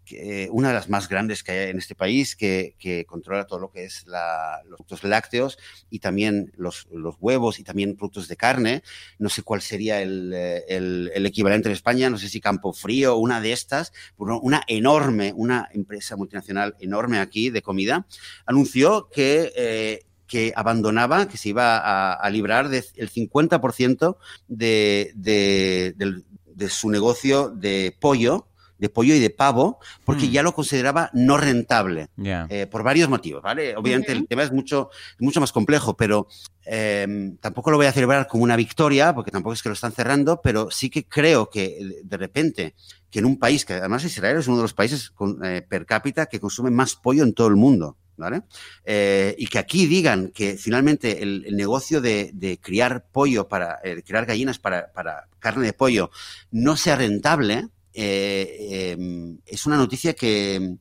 una 0.51 0.69
de 0.69 0.75
las 0.75 0.89
más 0.89 1.09
grandes 1.09 1.43
que 1.43 1.53
hay 1.53 1.71
en 1.71 1.79
este 1.79 1.95
país, 1.95 2.37
que, 2.37 2.75
controla 3.07 3.47
todo 3.47 3.59
lo 3.59 3.71
que 3.71 3.85
es 3.85 4.05
los 4.07 4.79
productos 4.79 5.05
lácteos 5.05 5.59
y 5.91 5.99
también 5.99 6.53
los, 6.57 6.87
huevos 7.21 7.59
y 7.59 7.65
también 7.65 7.97
productos 7.97 8.29
de 8.29 8.37
carne. 8.37 8.83
No 9.19 9.29
sé 9.29 9.43
cuál 9.43 9.61
sería 9.61 10.01
el, 10.03 11.11
equivalente 11.15 11.69
en 11.69 11.75
España, 11.75 12.11
no 12.11 12.19
sé 12.19 12.29
si 12.29 12.41
Campo 12.41 12.73
Frío, 12.73 13.17
una 13.17 13.41
de 13.41 13.53
estas, 13.53 13.93
una 14.17 14.63
enorme, 14.67 15.33
una 15.35 15.69
empresa 15.73 16.17
multinacional 16.17 16.77
enorme 16.81 17.19
aquí 17.19 17.51
de 17.51 17.63
comida, 17.63 18.07
anunció 18.47 19.09
que... 19.11 19.53
Eh, 19.57 20.05
que 20.31 20.53
abandonaba, 20.55 21.27
que 21.27 21.37
se 21.37 21.49
iba 21.49 22.15
a, 22.15 22.31
librar 22.31 22.69
del 22.69 22.85
50% 22.85 24.17
de, 24.47 25.11
de, 25.17 26.69
su 26.69 26.89
negocio 26.89 27.49
de 27.49 27.97
pollo 27.99 28.47
de 28.81 28.89
pollo 28.89 29.15
y 29.15 29.21
de 29.21 29.31
pavo, 29.31 29.79
porque 30.05 30.27
hmm. 30.27 30.31
ya 30.31 30.43
lo 30.43 30.55
consideraba 30.55 31.11
no 31.13 31.37
rentable, 31.37 32.09
eh, 32.19 32.67
por 32.69 32.83
varios 32.83 33.09
motivos, 33.09 33.43
¿vale? 33.43 33.77
Obviamente 33.77 34.13
el 34.13 34.27
tema 34.27 34.43
es 34.43 34.53
mucho, 34.53 34.91
mucho 35.19 35.41
más 35.41 35.53
complejo, 35.53 35.97
pero 35.97 36.27
em, 36.65 37.37
tampoco 37.37 37.71
lo 37.71 37.77
voy 37.77 37.87
a 37.87 37.93
celebrar 37.93 38.27
como 38.27 38.43
una 38.43 38.57
victoria, 38.57 39.15
porque 39.15 39.31
tampoco 39.31 39.53
es 39.53 39.63
que 39.63 39.69
lo 39.69 39.75
están 39.75 39.93
cerrando, 39.93 40.41
pero 40.43 40.71
sí 40.71 40.89
que 40.89 41.05
creo 41.05 41.51
que 41.51 41.65
eh, 41.65 42.01
de 42.03 42.17
repente, 42.17 42.75
que 43.11 43.19
en 43.19 43.27
un 43.27 43.39
país, 43.39 43.67
que 43.67 43.75
además 43.75 44.05
Israel 44.05 44.39
es 44.39 44.49
uno 44.49 44.57
de 44.57 44.63
los 44.63 44.75
países 44.75 45.11
con, 45.11 45.45
eh, 45.45 45.61
per 45.61 45.85
cápita 45.85 46.27
que 46.27 46.41
consume 46.41 46.71
más 46.71 46.97
pollo 46.97 47.23
en 47.23 47.35
todo 47.35 47.49
el 47.49 47.57
mundo, 47.57 47.97
¿Vale? 48.17 48.43
y 49.39 49.47
que 49.47 49.59
aquí 49.59 49.87
digan 49.87 50.29
que 50.29 50.59
finalmente 50.59 51.23
el, 51.23 51.57
negocio 51.57 52.03
de, 52.03 52.59
criar 52.61 53.07
pollo 53.11 53.49
para, 53.49 53.79
criar 54.05 54.27
gallinas 54.27 54.59
para, 54.59 54.93
para, 54.93 55.27
carne 55.39 55.65
de 55.65 55.73
pollo 55.73 56.11
no 56.51 56.77
sea 56.77 56.97
rentable, 56.97 57.71
eh, 57.95 58.93
em, 58.93 59.39
es 59.47 59.67
una 59.67 59.77
noticia 59.77 60.15
que, 60.15 60.77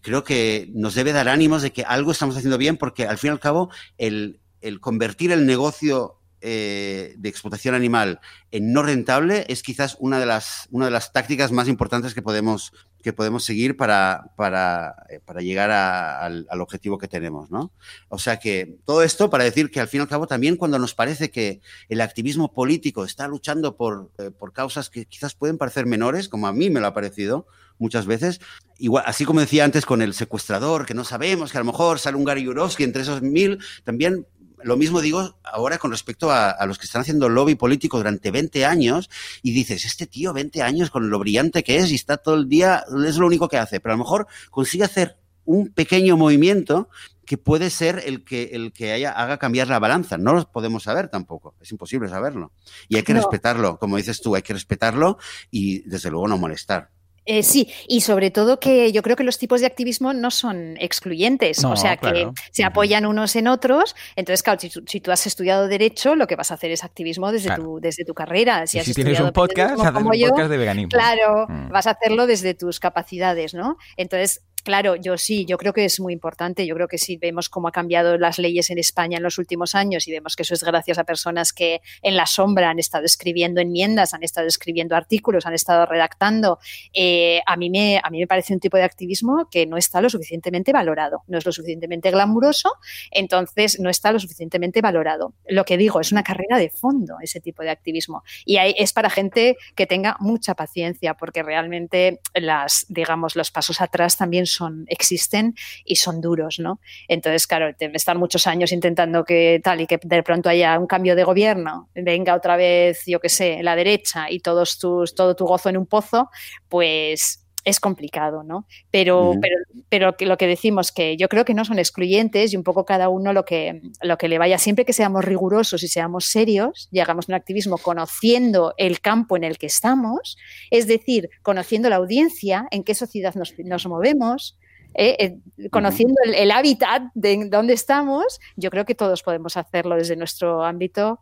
creo 0.00 0.24
que 0.24 0.70
nos 0.72 0.94
debe 0.94 1.12
dar 1.12 1.28
ánimos 1.28 1.62
de 1.62 1.72
que 1.72 1.82
algo 1.82 2.12
estamos 2.12 2.36
haciendo 2.36 2.58
bien, 2.58 2.76
porque 2.76 3.06
al 3.06 3.18
fin 3.18 3.28
y 3.28 3.32
al 3.32 3.40
cabo 3.40 3.70
el, 3.98 4.40
convertir 4.80 5.32
el 5.32 5.44
negocio 5.44 6.21
eh, 6.42 7.14
de 7.16 7.28
explotación 7.28 7.74
animal 7.74 8.20
en 8.50 8.72
no 8.72 8.82
rentable 8.82 9.46
es 9.48 9.62
quizás 9.62 9.96
una 10.00 10.18
de 10.18 10.26
las, 10.26 10.68
una 10.70 10.86
de 10.86 10.90
las 10.90 11.12
tácticas 11.12 11.52
más 11.52 11.68
importantes 11.68 12.14
que 12.14 12.22
podemos 12.22 12.72
que 13.02 13.12
podemos 13.12 13.44
seguir 13.44 13.76
para, 13.76 14.30
para, 14.36 14.94
eh, 15.10 15.20
para 15.24 15.40
llegar 15.40 15.70
al, 15.70 16.46
objetivo 16.60 16.98
que 16.98 17.08
tenemos, 17.08 17.50
¿no? 17.50 17.72
O 18.08 18.18
sea 18.18 18.38
que 18.38 18.78
todo 18.84 19.02
esto 19.02 19.28
para 19.28 19.44
decir 19.44 19.70
que 19.70 19.80
al 19.80 19.88
fin 19.88 20.00
y 20.00 20.02
al 20.02 20.08
cabo 20.08 20.26
también 20.26 20.56
cuando 20.56 20.78
nos 20.78 20.94
parece 20.94 21.30
que 21.30 21.60
el 21.88 22.00
activismo 22.00 22.52
político 22.52 23.04
está 23.04 23.26
luchando 23.26 23.76
por, 23.76 24.10
eh, 24.18 24.30
por 24.30 24.52
causas 24.52 24.88
que 24.88 25.06
quizás 25.06 25.34
pueden 25.34 25.58
parecer 25.58 25.86
menores, 25.86 26.28
como 26.28 26.46
a 26.46 26.52
mí 26.52 26.70
me 26.70 26.80
lo 26.80 26.86
ha 26.86 26.94
parecido 26.94 27.46
muchas 27.78 28.06
veces, 28.06 28.40
igual, 28.78 29.02
así 29.06 29.24
como 29.24 29.40
decía 29.40 29.64
antes 29.64 29.84
con 29.84 30.02
el 30.02 30.14
secuestrador, 30.14 30.86
que 30.86 30.94
no 30.94 31.04
sabemos, 31.04 31.50
que 31.50 31.58
a 31.58 31.60
lo 31.60 31.66
mejor 31.66 31.98
sale 31.98 32.16
un 32.16 32.24
Gary 32.24 32.44
Yurovsky 32.44 32.84
entre 32.84 33.02
esos 33.02 33.22
mil, 33.22 33.58
también 33.82 34.26
lo 34.64 34.76
mismo 34.76 35.00
digo 35.00 35.36
ahora 35.44 35.78
con 35.78 35.90
respecto 35.90 36.30
a, 36.30 36.64
los 36.66 36.78
que 36.78 36.86
están 36.86 37.02
haciendo 37.02 37.28
lobby 37.28 37.54
político 37.54 37.98
durante 37.98 38.30
20 38.30 38.64
años 38.64 39.10
y 39.42 39.52
dices, 39.52 39.84
este 39.84 40.06
tío 40.06 40.32
20 40.32 40.62
años 40.62 40.90
con 40.90 41.10
lo 41.10 41.18
brillante 41.18 41.62
que 41.62 41.76
es 41.76 41.90
y 41.90 41.94
está 41.94 42.16
todo 42.16 42.34
el 42.36 42.48
día, 42.48 42.84
es 43.06 43.16
lo 43.16 43.26
único 43.26 43.48
que 43.48 43.58
hace, 43.58 43.80
pero 43.80 43.94
a 43.94 43.96
lo 43.96 44.04
mejor 44.04 44.26
consigue 44.50 44.84
hacer 44.84 45.16
un 45.44 45.68
pequeño 45.68 46.16
movimiento 46.16 46.88
que 47.24 47.38
puede 47.38 47.70
ser 47.70 48.02
el 48.04 48.24
que, 48.24 48.50
el 48.52 48.72
que 48.72 48.92
haya, 48.92 49.12
haga 49.12 49.38
cambiar 49.38 49.68
la 49.68 49.78
balanza. 49.78 50.18
No 50.18 50.34
lo 50.34 50.50
podemos 50.50 50.82
saber 50.82 51.08
tampoco, 51.08 51.54
es 51.60 51.70
imposible 51.70 52.08
saberlo. 52.08 52.52
Y 52.88 52.96
hay 52.96 53.02
que 53.02 53.14
respetarlo, 53.14 53.78
como 53.78 53.96
dices 53.96 54.20
tú, 54.20 54.34
hay 54.34 54.42
que 54.42 54.52
respetarlo 54.52 55.18
y 55.50 55.80
desde 55.88 56.10
luego 56.10 56.28
no 56.28 56.38
molestar. 56.38 56.90
Eh, 57.24 57.42
sí, 57.42 57.72
y 57.86 58.00
sobre 58.00 58.30
todo 58.30 58.58
que 58.58 58.90
yo 58.90 59.02
creo 59.02 59.14
que 59.14 59.22
los 59.22 59.38
tipos 59.38 59.60
de 59.60 59.66
activismo 59.66 60.12
no 60.12 60.30
son 60.30 60.76
excluyentes, 60.78 61.64
o 61.64 61.76
sea 61.76 61.96
que 61.96 62.28
se 62.50 62.64
apoyan 62.64 63.06
unos 63.06 63.36
en 63.36 63.46
otros. 63.46 63.94
Entonces, 64.16 64.42
claro, 64.42 64.60
si, 64.60 65.00
tú 65.00 65.12
has 65.12 65.26
estudiado 65.26 65.68
derecho, 65.68 66.16
lo 66.16 66.26
que 66.26 66.34
vas 66.34 66.50
a 66.50 66.54
hacer 66.54 66.72
es 66.72 66.82
activismo 66.82 67.30
desde, 67.30 67.54
tu, 67.54 67.78
desde 67.80 68.04
tu 68.04 68.14
carrera. 68.14 68.66
Si, 68.66 68.92
tienes 68.92 69.20
un 69.20 69.32
podcast, 69.32 69.80
haces 69.80 70.02
un 70.02 70.10
podcast 70.10 70.50
de 70.50 70.56
veganismo. 70.56 70.90
Claro, 70.90 71.46
mm. 71.48 71.68
vas 71.70 71.86
a 71.86 71.90
hacerlo 71.90 72.26
desde 72.26 72.54
tus 72.54 72.80
capacidades, 72.80 73.54
¿no? 73.54 73.76
Entonces, 73.96 74.42
Claro, 74.62 74.94
yo 74.96 75.16
sí, 75.18 75.44
yo 75.44 75.58
creo 75.58 75.72
que 75.72 75.84
es 75.84 75.98
muy 75.98 76.12
importante. 76.12 76.66
Yo 76.66 76.74
creo 76.74 76.86
que 76.86 76.98
si 76.98 77.16
vemos 77.16 77.48
cómo 77.48 77.68
ha 77.68 77.72
cambiado 77.72 78.16
las 78.16 78.38
leyes 78.38 78.70
en 78.70 78.78
España 78.78 79.16
en 79.16 79.22
los 79.22 79.38
últimos 79.38 79.74
años 79.74 80.06
y 80.06 80.12
vemos 80.12 80.36
que 80.36 80.42
eso 80.42 80.54
es 80.54 80.62
gracias 80.62 80.98
a 80.98 81.04
personas 81.04 81.52
que 81.52 81.80
en 82.02 82.16
la 82.16 82.26
sombra 82.26 82.70
han 82.70 82.78
estado 82.78 83.04
escribiendo 83.04 83.60
enmiendas, 83.60 84.14
han 84.14 84.22
estado 84.22 84.46
escribiendo 84.46 84.94
artículos, 84.94 85.46
han 85.46 85.54
estado 85.54 85.84
redactando, 85.86 86.58
eh, 86.92 87.40
a, 87.46 87.56
mí 87.56 87.70
me, 87.70 88.00
a 88.02 88.08
mí 88.10 88.20
me 88.20 88.26
parece 88.26 88.54
un 88.54 88.60
tipo 88.60 88.76
de 88.76 88.84
activismo 88.84 89.48
que 89.50 89.66
no 89.66 89.76
está 89.76 90.00
lo 90.00 90.08
suficientemente 90.08 90.72
valorado, 90.72 91.24
no 91.26 91.38
es 91.38 91.44
lo 91.44 91.52
suficientemente 91.52 92.10
glamuroso, 92.10 92.72
entonces 93.10 93.80
no 93.80 93.90
está 93.90 94.12
lo 94.12 94.20
suficientemente 94.20 94.80
valorado. 94.80 95.34
Lo 95.48 95.64
que 95.64 95.76
digo, 95.76 96.00
es 96.00 96.12
una 96.12 96.22
carrera 96.22 96.58
de 96.58 96.70
fondo 96.70 97.16
ese 97.20 97.40
tipo 97.40 97.62
de 97.62 97.70
activismo 97.70 98.22
y 98.44 98.58
es 98.58 98.92
para 98.92 99.10
gente 99.10 99.56
que 99.74 99.86
tenga 99.86 100.16
mucha 100.20 100.54
paciencia 100.54 101.14
porque 101.14 101.42
realmente 101.42 102.20
las, 102.34 102.86
digamos, 102.88 103.34
los 103.34 103.50
pasos 103.50 103.80
atrás 103.80 104.16
también 104.16 104.46
son, 104.52 104.84
existen 104.88 105.54
y 105.84 105.96
son 105.96 106.20
duros, 106.20 106.58
¿no? 106.58 106.80
Entonces, 107.08 107.46
claro, 107.46 107.74
estar 107.78 108.18
muchos 108.18 108.46
años 108.46 108.72
intentando 108.72 109.24
que 109.24 109.60
tal 109.62 109.80
y 109.80 109.86
que 109.86 109.98
de 110.02 110.22
pronto 110.22 110.48
haya 110.48 110.78
un 110.78 110.86
cambio 110.86 111.16
de 111.16 111.24
gobierno, 111.24 111.88
venga 111.94 112.34
otra 112.34 112.56
vez, 112.56 113.02
yo 113.06 113.20
qué 113.20 113.28
sé, 113.28 113.62
la 113.62 113.76
derecha 113.76 114.30
y 114.30 114.40
todos 114.40 114.78
tus, 114.78 115.14
todo 115.14 115.34
tu 115.34 115.46
gozo 115.46 115.68
en 115.68 115.76
un 115.76 115.86
pozo, 115.86 116.30
pues 116.68 117.41
es 117.64 117.80
complicado, 117.80 118.42
¿no? 118.42 118.66
Pero, 118.90 119.34
pero, 119.40 119.56
pero 119.88 120.28
lo 120.28 120.36
que 120.36 120.46
decimos 120.46 120.92
que 120.92 121.16
yo 121.16 121.28
creo 121.28 121.44
que 121.44 121.54
no 121.54 121.64
son 121.64 121.78
excluyentes 121.78 122.52
y 122.52 122.56
un 122.56 122.64
poco 122.64 122.84
cada 122.84 123.08
uno 123.08 123.32
lo 123.32 123.44
que, 123.44 123.82
lo 124.02 124.18
que 124.18 124.28
le 124.28 124.38
vaya, 124.38 124.58
siempre 124.58 124.84
que 124.84 124.92
seamos 124.92 125.24
rigurosos 125.24 125.82
y 125.82 125.88
seamos 125.88 126.26
serios 126.26 126.88
y 126.90 127.00
hagamos 127.00 127.28
un 127.28 127.34
activismo 127.34 127.78
conociendo 127.78 128.74
el 128.76 129.00
campo 129.00 129.36
en 129.36 129.44
el 129.44 129.58
que 129.58 129.66
estamos, 129.66 130.36
es 130.70 130.86
decir, 130.86 131.30
conociendo 131.42 131.88
la 131.88 131.96
audiencia, 131.96 132.66
en 132.70 132.84
qué 132.84 132.94
sociedad 132.94 133.34
nos, 133.34 133.54
nos 133.58 133.86
movemos, 133.86 134.58
eh, 134.94 135.16
eh, 135.18 135.70
conociendo 135.70 136.16
el, 136.24 136.34
el, 136.34 136.50
hábitat 136.50 137.04
de 137.14 137.48
donde 137.48 137.72
estamos, 137.72 138.40
yo 138.56 138.70
creo 138.70 138.84
que 138.84 138.94
todos 138.94 139.22
podemos 139.22 139.56
hacerlo 139.56 139.96
desde 139.96 140.16
nuestro 140.16 140.64
ámbito 140.64 141.20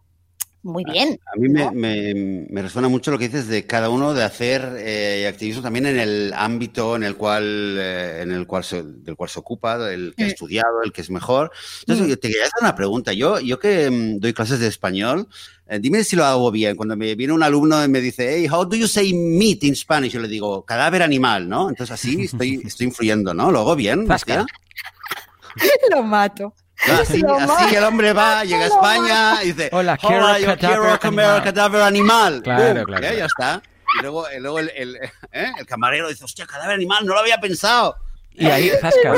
muy 0.62 0.84
bien. 0.84 1.18
A, 1.32 1.38
mí 1.38 1.48
me, 1.48 2.62
resuena 2.62 2.88
mucho 2.88 3.10
lo 3.10 3.18
que 3.18 3.28
dices 3.28 3.48
de 3.48 3.66
cada 3.66 3.88
uno 3.88 4.12
de 4.12 4.22
hacer 4.22 4.76
eh, 4.78 5.26
activismo 5.26 5.62
también 5.62 5.86
en 5.86 5.98
el 5.98 6.32
ámbito 6.34 6.96
en 6.96 7.04
el 7.04 7.16
cual, 7.16 7.76
eh, 7.78 8.20
en 8.22 8.30
el 8.30 8.46
cual 8.46 8.64
se, 8.64 8.82
del 8.82 9.16
cual 9.16 9.30
se 9.30 9.38
ocupa, 9.38 9.90
el 9.90 10.14
que 10.14 10.24
ha 10.24 10.26
mm. 10.26 10.30
estudiado, 10.30 10.82
el 10.82 10.92
que 10.92 11.00
es 11.00 11.10
mejor. 11.10 11.50
Entonces, 11.80 12.06
mm. 12.06 12.20
te 12.20 12.28
quería 12.28 12.42
hacer 12.42 12.60
una 12.60 12.76
pregunta. 12.76 13.12
Yo, 13.14 13.40
yo 13.40 13.58
que 13.58 13.90
mm, 13.90 14.18
doy 14.18 14.34
clases 14.34 14.60
de 14.60 14.66
español, 14.66 15.28
eh, 15.66 15.78
dime 15.78 16.04
si 16.04 16.14
lo 16.14 16.24
hago 16.26 16.50
bien. 16.50 16.76
Cuando 16.76 16.94
me 16.94 17.14
viene 17.14 17.32
un 17.32 17.42
alumno 17.42 17.82
y 17.82 17.88
me 17.88 18.02
dice, 18.02 18.36
hey, 18.36 18.46
how 18.50 18.66
do 18.66 18.76
you 18.76 18.86
say 18.86 19.14
meat 19.14 19.64
in 19.64 19.74
Spanish? 19.74 20.12
Yo 20.12 20.20
le 20.20 20.28
digo, 20.28 20.66
cadáver 20.66 21.02
animal, 21.02 21.48
¿no? 21.48 21.70
Entonces 21.70 21.94
así 21.94 22.24
estoy, 22.24 22.60
estoy 22.64 22.88
influyendo, 22.88 23.32
¿no? 23.32 23.50
¿Lo 23.50 23.60
hago 23.60 23.76
bien? 23.76 24.06
lo 25.90 26.02
mato. 26.02 26.54
Así, 26.88 27.22
así, 27.24 27.74
el 27.74 27.84
hombre 27.84 28.12
va, 28.12 28.44
llega 28.44 28.64
a 28.64 28.66
España 28.66 29.44
y 29.44 29.52
dice, 29.52 29.68
hola, 29.72 29.98
quiero, 29.98 30.38
yo 30.38 30.56
quiero 30.56 30.98
comer 30.98 31.42
cadáver 31.42 31.82
animal. 31.82 32.40
Claro, 32.42 32.84
claro. 32.84 33.02
Ya 33.02 33.26
está. 33.26 33.62
Y 33.98 34.02
luego, 34.02 34.26
luego 34.38 34.58
el, 34.60 34.70
el, 34.74 34.96
¿eh? 34.96 35.52
el, 35.58 35.66
camarero 35.66 36.08
dice, 36.08 36.24
hostia, 36.24 36.46
cadáver 36.46 36.74
animal, 36.74 37.04
no 37.04 37.14
lo 37.14 37.20
había 37.20 37.38
pensado. 37.38 37.96
Y 38.32 38.46
ahí, 38.46 38.70
zasca. 38.80 39.14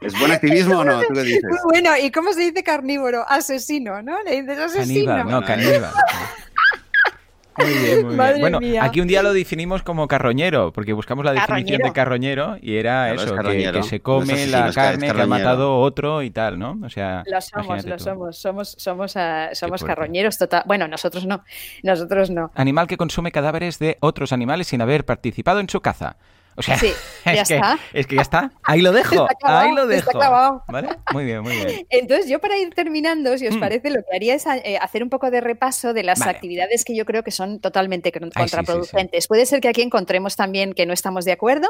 ¿Es 0.00 0.18
buen 0.18 0.32
activismo 0.32 0.78
o 0.78 0.84
no? 0.84 1.00
¿Tú 1.02 1.14
qué 1.14 1.22
dices? 1.22 1.42
Bueno, 1.64 1.96
¿y 1.96 2.10
cómo 2.10 2.32
se 2.32 2.40
dice 2.40 2.62
carnívoro? 2.62 3.24
Asesino, 3.28 4.02
¿no? 4.02 4.22
Le 4.22 4.42
dices 4.42 4.58
asesino. 4.58 5.12
Caníbal, 5.12 5.30
no, 5.30 5.44
caníbal. 5.44 5.92
Muy 7.58 7.72
bien, 7.72 8.06
muy 8.06 8.16
bien. 8.16 8.40
Bueno, 8.40 8.60
aquí 8.80 9.00
un 9.00 9.08
día 9.08 9.22
lo 9.22 9.32
definimos 9.32 9.82
como 9.82 10.08
carroñero, 10.08 10.72
porque 10.72 10.92
buscamos 10.92 11.24
la 11.24 11.32
definición 11.32 11.82
de 11.82 11.92
carroñero 11.92 12.56
y 12.60 12.76
era 12.76 13.12
eso, 13.12 13.36
que, 13.36 13.82
se 13.82 14.00
come 14.00 14.46
la 14.46 14.72
carne 14.72 15.10
que, 15.12 15.22
ha 15.22 15.26
matado 15.26 15.78
otro 15.80 16.22
y 16.22 16.30
tal, 16.30 16.58
¿no? 16.58 16.78
O 16.82 16.90
sea, 16.90 17.24
lo 17.26 17.40
somos, 17.40 17.84
lo 17.84 17.98
somos, 17.98 18.38
somos, 18.38 18.74
somos, 18.78 19.16
uh, 19.16 19.54
somos 19.54 19.84
carroñeros 19.84 20.38
total. 20.38 20.62
Bueno, 20.66 20.88
nosotros 20.88 21.26
no, 21.26 21.44
nosotros 21.82 22.30
no. 22.30 22.50
Animal 22.54 22.86
que 22.86 22.96
consume 22.96 23.32
cadáveres 23.32 23.78
de 23.78 23.96
otros 24.00 24.32
animales 24.32 24.66
sin 24.68 24.80
haber 24.80 25.04
participado 25.04 25.60
en 25.60 25.68
su 25.68 25.80
caza. 25.80 26.16
O 26.56 26.62
sea, 26.62 26.78
sí, 26.78 26.90
ya 27.24 27.32
es, 27.32 27.48
que, 27.48 27.54
está. 27.54 27.78
es 27.92 28.06
que 28.06 28.16
ya 28.16 28.22
está. 28.22 28.52
Ahí 28.62 28.80
lo 28.80 28.92
dejo. 28.92 29.26
ahí 29.42 29.72
lo 29.72 29.86
dejo. 29.86 30.10
¿Vale? 30.68 30.88
Muy 31.12 31.24
bien, 31.24 31.42
muy 31.42 31.54
bien. 31.54 31.86
Entonces, 31.90 32.28
yo 32.28 32.40
para 32.40 32.58
ir 32.58 32.74
terminando, 32.74 33.36
si 33.38 33.46
os 33.46 33.56
mm. 33.56 33.60
parece, 33.60 33.90
lo 33.90 34.00
que 34.02 34.16
haría 34.16 34.34
es 34.34 34.46
eh, 34.46 34.78
hacer 34.80 35.02
un 35.02 35.10
poco 35.10 35.30
de 35.30 35.40
repaso 35.40 35.92
de 35.92 36.02
las 36.02 36.22
actividades 36.22 36.84
que 36.84 36.96
yo 36.96 37.04
creo 37.04 37.22
que 37.22 37.30
son 37.30 37.60
totalmente 37.60 38.12
contraproducentes. 38.12 39.26
Puede 39.26 39.46
ser 39.46 39.60
que 39.60 39.68
aquí 39.68 39.82
encontremos 39.82 40.36
también 40.36 40.72
que 40.72 40.86
no 40.86 40.92
estamos 40.92 41.24
de 41.24 41.32
acuerdo. 41.32 41.68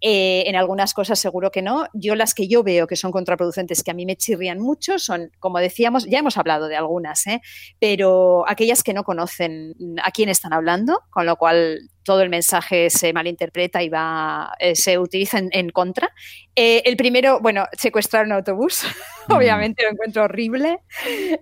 Eh, 0.00 0.44
en 0.46 0.56
algunas 0.56 0.94
cosas 0.94 1.18
seguro 1.18 1.50
que 1.50 1.62
no. 1.62 1.86
Yo 1.92 2.14
las 2.14 2.34
que 2.34 2.48
yo 2.48 2.62
veo 2.62 2.86
que 2.86 2.96
son 2.96 3.12
contraproducentes, 3.12 3.82
que 3.82 3.90
a 3.90 3.94
mí 3.94 4.06
me 4.06 4.16
chirrían 4.16 4.58
mucho, 4.58 4.98
son, 4.98 5.30
como 5.38 5.58
decíamos, 5.58 6.06
ya 6.06 6.18
hemos 6.18 6.36
hablado 6.36 6.68
de 6.68 6.76
algunas, 6.76 7.26
¿eh? 7.26 7.40
pero 7.78 8.48
aquellas 8.48 8.82
que 8.82 8.94
no 8.94 9.04
conocen 9.04 9.74
a 10.02 10.10
quién 10.10 10.28
están 10.28 10.52
hablando, 10.52 11.02
con 11.10 11.26
lo 11.26 11.36
cual 11.36 11.80
todo 12.08 12.22
el 12.22 12.30
mensaje 12.30 12.88
se 12.88 13.12
malinterpreta 13.12 13.82
y 13.82 13.90
va, 13.90 14.54
eh, 14.58 14.74
se 14.74 14.98
utiliza 14.98 15.38
en, 15.38 15.68
contra. 15.68 16.10
Eh, 16.56 16.80
el 16.86 16.96
primero, 16.96 17.38
bueno, 17.38 17.66
secuestrar 17.76 18.24
un 18.24 18.32
autobús, 18.32 18.82
obviamente 19.28 19.82
lo 19.82 19.90
encuentro 19.90 20.24
horrible. 20.24 20.78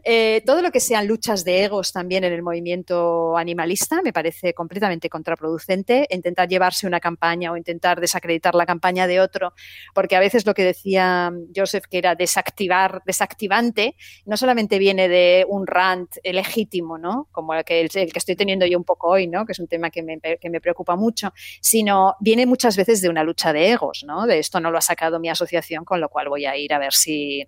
Eh, 0.03 0.43
todo 0.45 0.63
lo 0.63 0.73
que 0.73 0.81
sean 0.81 1.07
luchas 1.07 1.45
de 1.45 1.63
egos 1.63 1.93
también 1.93 2.25
en 2.25 2.33
el 2.33 2.43
movimiento 2.43 3.37
animalista 3.37 4.03
me 4.03 4.13
parece 4.13 4.55
completamente 4.55 5.09
contraproducente. 5.09 6.09
Intentar 6.11 6.49
llevarse 6.49 6.89
una 6.89 6.99
campaña 6.99 7.53
o 7.53 7.57
intentar 7.57 8.01
desacreditar 8.01 8.57
la 8.57 8.67
campaña 8.67 9.07
de 9.07 9.21
otro, 9.21 9.53
porque 9.95 10.17
a 10.17 10.21
veces 10.21 10.47
lo 10.47 10.55
que 10.55 10.65
decía 10.65 11.33
Joseph, 11.55 11.85
que 11.89 11.99
era 11.99 12.17
desactivar, 12.17 13.03
desactivante, 13.07 13.95
no 14.25 14.37
solamente 14.37 14.81
viene 14.81 15.09
de 15.09 15.47
un 15.49 15.65
rant 15.65 16.17
legítimo, 16.25 16.99
¿no? 16.99 17.29
Como 17.31 17.55
el 17.55 17.65
que, 17.65 17.83
el 17.83 17.89
que 17.89 18.19
estoy 18.19 18.35
teniendo 18.35 18.67
yo 18.67 18.77
un 18.77 18.85
poco 18.85 19.11
hoy, 19.11 19.29
¿no? 19.29 19.47
Que 19.47 19.53
es 19.53 19.61
un 19.61 19.69
tema 19.69 19.91
que 19.91 20.05
que 20.41 20.51
me 20.51 20.56
me 20.57 20.61
preocupa 20.61 20.97
mucho, 20.97 21.33
sino 21.61 22.15
viene 22.21 22.47
muchas 22.47 22.77
veces 22.77 23.01
de 23.03 23.09
una 23.09 23.23
lucha 23.23 23.53
de 23.53 23.73
egos, 23.73 24.05
¿no? 24.07 24.27
De 24.27 24.39
esto 24.39 24.59
no 24.61 24.71
lo 24.71 24.79
ha 24.79 24.83
sacado 24.83 25.21
mi 25.21 25.29
asociación, 25.29 25.85
con 25.85 26.01
lo 26.01 26.09
cual 26.09 26.29
voy 26.29 26.47
a 26.47 26.57
ir 26.57 26.73
a 26.73 26.79
ver 26.79 26.93
si 26.93 27.47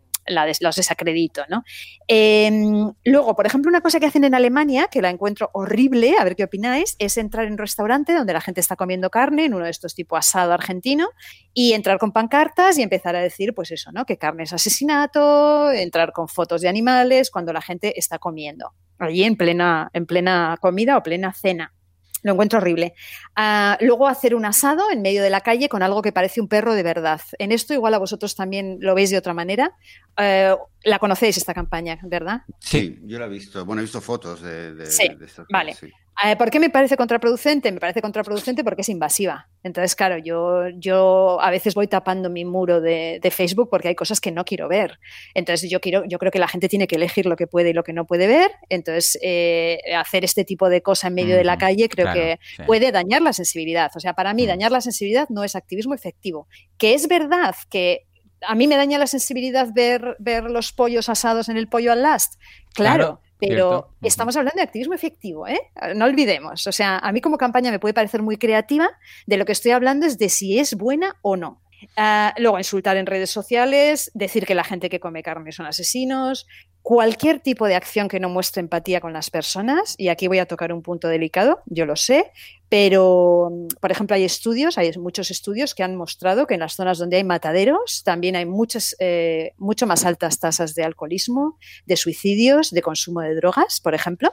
los 0.60 0.76
desacredito, 0.76 1.44
¿no? 1.48 1.64
Em, 2.06 2.92
luego, 3.04 3.34
por 3.34 3.46
ejemplo, 3.46 3.68
una 3.68 3.80
cosa 3.80 4.00
que 4.00 4.06
hacen 4.06 4.24
en 4.24 4.34
Alemania, 4.34 4.88
que 4.90 5.02
la 5.02 5.10
encuentro 5.10 5.50
horrible, 5.52 6.16
a 6.18 6.24
ver 6.24 6.36
qué 6.36 6.44
opináis, 6.44 6.96
es 6.98 7.16
entrar 7.16 7.46
en 7.46 7.52
un 7.52 7.58
restaurante 7.58 8.12
donde 8.12 8.32
la 8.32 8.40
gente 8.40 8.60
está 8.60 8.76
comiendo 8.76 9.10
carne, 9.10 9.46
en 9.46 9.54
uno 9.54 9.64
de 9.64 9.70
estos 9.70 9.94
tipo 9.94 10.16
asado 10.16 10.52
argentino, 10.52 11.08
y 11.54 11.72
entrar 11.72 11.98
con 11.98 12.12
pancartas 12.12 12.78
y 12.78 12.82
empezar 12.82 13.16
a 13.16 13.20
decir, 13.20 13.54
pues 13.54 13.70
eso, 13.70 13.90
¿no? 13.92 14.04
Que 14.04 14.18
carne 14.18 14.44
es 14.44 14.52
asesinato, 14.52 15.70
entrar 15.72 16.12
con 16.12 16.28
fotos 16.28 16.60
de 16.60 16.68
animales 16.68 17.30
cuando 17.30 17.52
la 17.52 17.62
gente 17.62 17.98
está 17.98 18.18
comiendo, 18.18 18.74
allí 18.98 19.24
en 19.24 19.36
plena, 19.36 19.90
en 19.92 20.06
plena 20.06 20.56
comida 20.60 20.96
o 20.96 21.02
plena 21.02 21.32
cena. 21.32 21.74
Lo 22.22 22.32
encuentro 22.32 22.58
horrible. 22.58 22.94
Ah, 23.36 23.78
luego 23.80 24.08
hacer 24.08 24.34
un 24.34 24.44
asado 24.44 24.90
en 24.90 25.02
medio 25.02 25.22
de 25.22 25.30
la 25.30 25.40
calle 25.40 25.68
con 25.68 25.82
algo 25.82 26.02
que 26.02 26.12
parece 26.12 26.40
un 26.40 26.48
perro 26.48 26.74
de 26.74 26.82
verdad. 26.82 27.20
En 27.38 27.52
esto 27.52 27.74
igual 27.74 27.94
a 27.94 27.98
vosotros 27.98 28.34
también 28.34 28.78
lo 28.80 28.94
veis 28.94 29.10
de 29.10 29.18
otra 29.18 29.34
manera. 29.34 29.72
Eh, 30.16 30.54
la 30.84 30.98
conocéis 30.98 31.36
esta 31.36 31.54
campaña, 31.54 31.98
¿verdad? 32.02 32.42
Sí, 32.58 32.98
yo 33.04 33.18
la 33.18 33.26
he 33.26 33.28
visto. 33.28 33.64
Bueno, 33.64 33.80
he 33.80 33.84
visto 33.84 34.00
fotos 34.00 34.42
de, 34.42 34.74
de, 34.74 34.86
sí, 34.86 35.08
vale. 35.50 35.72
Eh, 35.72 35.92
¿Por 36.36 36.50
qué 36.50 36.58
me 36.58 36.68
parece 36.68 36.96
contraproducente? 36.96 37.70
Me 37.70 37.78
parece 37.78 38.02
contraproducente 38.02 38.64
porque 38.64 38.82
es 38.82 38.88
invasiva. 38.88 39.48
Entonces, 39.62 39.94
claro, 39.94 40.18
yo, 40.18 40.68
yo 40.70 41.40
a 41.40 41.50
veces 41.50 41.74
voy 41.74 41.86
tapando 41.86 42.28
mi 42.28 42.44
muro 42.44 42.80
de, 42.80 43.20
Facebook 43.30 43.68
porque 43.70 43.88
hay 43.88 43.94
cosas 43.94 44.20
que 44.20 44.32
no 44.32 44.44
quiero 44.44 44.68
ver. 44.68 44.98
Entonces, 45.34 45.70
yo, 45.70 45.80
quiero, 45.80 46.04
yo 46.06 46.18
creo 46.18 46.32
que 46.32 46.40
la 46.40 46.48
gente 46.48 46.68
tiene 46.68 46.88
que 46.88 46.96
elegir 46.96 47.26
lo 47.26 47.36
que 47.36 47.46
puede 47.46 47.70
y 47.70 47.72
lo 47.72 47.84
que 47.84 47.92
no 47.92 48.04
puede 48.04 48.26
ver. 48.26 48.50
Entonces, 48.68 49.16
eh, 49.22 49.78
hacer 49.96 50.24
este 50.24 50.44
tipo 50.44 50.68
de 50.68 50.82
cosa 50.82 51.06
en 51.06 51.14
medio 51.14 51.36
de 51.36 51.44
la 51.44 51.56
calle 51.56 51.88
creo 51.88 52.12
que 52.12 52.40
puede 52.66 52.90
dañar 52.90 53.22
la 53.22 53.32
sensibilidad. 53.32 53.92
O 53.94 54.00
sea, 54.00 54.14
para 54.14 54.34
mí, 54.34 54.44
dañar 54.44 54.72
la 54.72 54.80
sensibilidad 54.80 55.28
no 55.28 55.44
es 55.44 55.54
activismo 55.54 55.94
efectivo. 55.94 56.48
Que 56.78 56.94
es 56.94 57.06
verdad 57.06 57.54
que 57.70 58.06
a 58.42 58.54
mí 58.54 58.66
me 58.66 58.76
daña 58.76 58.98
la 58.98 59.06
sensibilidad 59.06 59.68
ver, 59.72 60.16
ver 60.18 60.44
los 60.44 60.72
pollos 60.72 61.08
asados 61.08 61.48
en 61.48 61.56
el 61.56 61.68
pollo 61.68 61.92
al 61.92 62.02
last. 62.02 62.40
Claro, 62.74 63.20
pero 63.38 63.90
estamos 64.02 64.36
hablando 64.36 64.56
de 64.56 64.62
activismo 64.62 64.94
efectivo, 64.94 65.46
¿eh? 65.46 65.60
No 65.94 66.06
olvidemos. 66.06 66.66
O 66.66 66.72
sea, 66.72 66.98
a 66.98 67.12
mí 67.12 67.20
como 67.20 67.38
campaña 67.38 67.70
me 67.70 67.78
puede 67.78 67.94
parecer 67.94 68.22
muy 68.22 68.36
creativa, 68.36 68.88
de 69.26 69.36
lo 69.36 69.44
que 69.44 69.52
estoy 69.52 69.72
hablando 69.72 70.06
es 70.06 70.18
de 70.18 70.28
si 70.28 70.58
es 70.58 70.74
buena 70.74 71.16
o 71.22 71.36
no. 71.36 71.60
Ah, 71.96 72.34
luego, 72.38 72.58
insultar 72.58 72.96
en 72.96 73.06
redes 73.06 73.30
sociales, 73.30 74.10
decir 74.14 74.46
que 74.46 74.54
la 74.54 74.64
gente 74.64 74.90
que 74.90 75.00
come 75.00 75.22
carne 75.22 75.52
son 75.52 75.66
asesinos, 75.66 76.46
cualquier 76.82 77.40
tipo 77.40 77.66
de 77.66 77.74
acción 77.74 78.08
que 78.08 78.20
no 78.20 78.28
muestre 78.28 78.60
empatía 78.60 79.00
con 79.00 79.12
las 79.12 79.30
personas, 79.30 79.94
y 79.98 80.08
aquí 80.08 80.26
voy 80.28 80.38
a 80.38 80.46
tocar 80.46 80.72
un 80.72 80.82
punto 80.82 81.08
delicado, 81.08 81.62
yo 81.66 81.86
lo 81.86 81.96
sé, 81.96 82.32
pero, 82.68 83.50
por 83.80 83.90
ejemplo, 83.90 84.14
hay 84.14 84.24
estudios, 84.24 84.76
hay 84.76 84.92
muchos 84.98 85.30
estudios 85.30 85.74
que 85.74 85.82
han 85.82 85.96
mostrado 85.96 86.46
que 86.46 86.54
en 86.54 86.60
las 86.60 86.74
zonas 86.74 86.98
donde 86.98 87.16
hay 87.16 87.24
mataderos 87.24 88.02
también 88.04 88.36
hay 88.36 88.44
muchas, 88.44 88.94
eh, 88.98 89.52
mucho 89.56 89.86
más 89.86 90.04
altas 90.04 90.38
tasas 90.38 90.74
de 90.74 90.84
alcoholismo, 90.84 91.58
de 91.86 91.96
suicidios, 91.96 92.70
de 92.70 92.82
consumo 92.82 93.20
de 93.20 93.34
drogas, 93.34 93.80
por 93.80 93.94
ejemplo. 93.94 94.30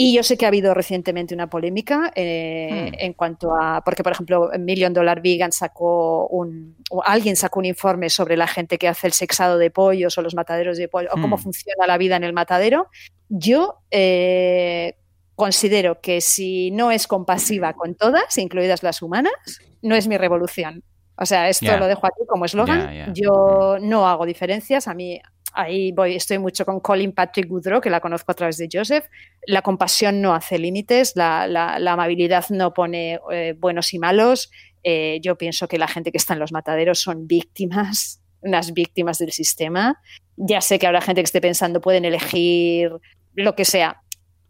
Y 0.00 0.14
yo 0.14 0.22
sé 0.22 0.36
que 0.36 0.44
ha 0.44 0.48
habido 0.48 0.74
recientemente 0.74 1.34
una 1.34 1.50
polémica 1.50 2.12
eh, 2.14 2.92
hmm. 2.92 2.94
en 3.00 3.12
cuanto 3.14 3.52
a, 3.60 3.82
porque 3.84 4.04
por 4.04 4.12
ejemplo 4.12 4.48
Million 4.56 4.92
Dollar 4.92 5.20
Vegan 5.20 5.50
sacó 5.50 6.28
un, 6.28 6.76
o 6.88 7.02
alguien 7.02 7.34
sacó 7.34 7.58
un 7.58 7.64
informe 7.64 8.08
sobre 8.08 8.36
la 8.36 8.46
gente 8.46 8.78
que 8.78 8.86
hace 8.86 9.08
el 9.08 9.12
sexado 9.12 9.58
de 9.58 9.72
pollos 9.72 10.16
o 10.16 10.22
los 10.22 10.36
mataderos 10.36 10.78
de 10.78 10.86
pollo, 10.86 11.08
o 11.10 11.20
cómo 11.20 11.36
hmm. 11.36 11.40
funciona 11.40 11.86
la 11.88 11.98
vida 11.98 12.14
en 12.14 12.22
el 12.22 12.32
matadero. 12.32 12.90
Yo 13.28 13.80
eh, 13.90 14.94
considero 15.34 16.00
que 16.00 16.20
si 16.20 16.70
no 16.70 16.92
es 16.92 17.08
compasiva 17.08 17.72
con 17.72 17.96
todas, 17.96 18.38
incluidas 18.38 18.84
las 18.84 19.02
humanas, 19.02 19.32
no 19.82 19.96
es 19.96 20.06
mi 20.06 20.16
revolución. 20.16 20.84
O 21.16 21.26
sea, 21.26 21.48
esto 21.48 21.76
lo 21.76 21.88
dejo 21.88 22.06
aquí 22.06 22.24
como 22.28 22.44
eslogan. 22.44 23.12
Yo 23.12 23.78
no 23.80 24.06
hago 24.06 24.24
diferencias. 24.24 24.86
A 24.86 24.94
mí 24.94 25.20
ahí 25.58 25.90
voy, 25.90 26.14
estoy 26.14 26.38
mucho 26.38 26.64
con 26.64 26.78
Colin 26.78 27.12
Patrick 27.12 27.48
Goodrow, 27.48 27.80
que 27.80 27.90
la 27.90 28.00
conozco 28.00 28.30
a 28.30 28.34
través 28.34 28.58
de 28.58 28.68
Joseph. 28.72 29.06
La 29.44 29.60
compasión 29.60 30.22
no 30.22 30.32
hace 30.32 30.56
límites, 30.56 31.14
la, 31.16 31.74
amabilidad 31.74 32.44
no 32.50 32.72
pone 32.72 33.18
eh, 33.32 33.54
buenos 33.58 33.92
y 33.92 33.98
malos. 33.98 34.50
Eh, 34.84 35.18
yo 35.20 35.36
pienso 35.36 35.66
que 35.66 35.76
la 35.76 35.88
gente 35.88 36.12
que 36.12 36.18
está 36.18 36.34
en 36.34 36.38
los 36.38 36.52
mataderos 36.52 37.00
son 37.00 37.26
víctimas, 37.26 38.22
unas 38.40 38.72
víctimas 38.72 39.18
del 39.18 39.32
sistema. 39.32 40.00
Ya 40.36 40.60
sé 40.60 40.78
que 40.78 40.86
habrá 40.86 41.00
gente 41.00 41.22
que 41.22 41.26
esté 41.26 41.40
pensando, 41.40 41.80
pueden 41.80 42.04
elegir 42.04 42.92
lo 43.34 43.56
que 43.56 43.64
sea. 43.64 44.00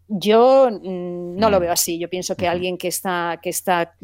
Yo 0.07 0.69
mm, 0.71 1.37
no 1.37 1.49
lo 1.49 1.57
mm. 1.57 1.61
veo 1.61 1.71
así. 1.71 1.97
Yo 1.97 2.07
pienso 2.07 2.35
que 2.35 2.47
alguien 2.47 2.77
que 2.77 2.87
está, 2.87 3.39
que 3.41 3.49
está 3.49 3.95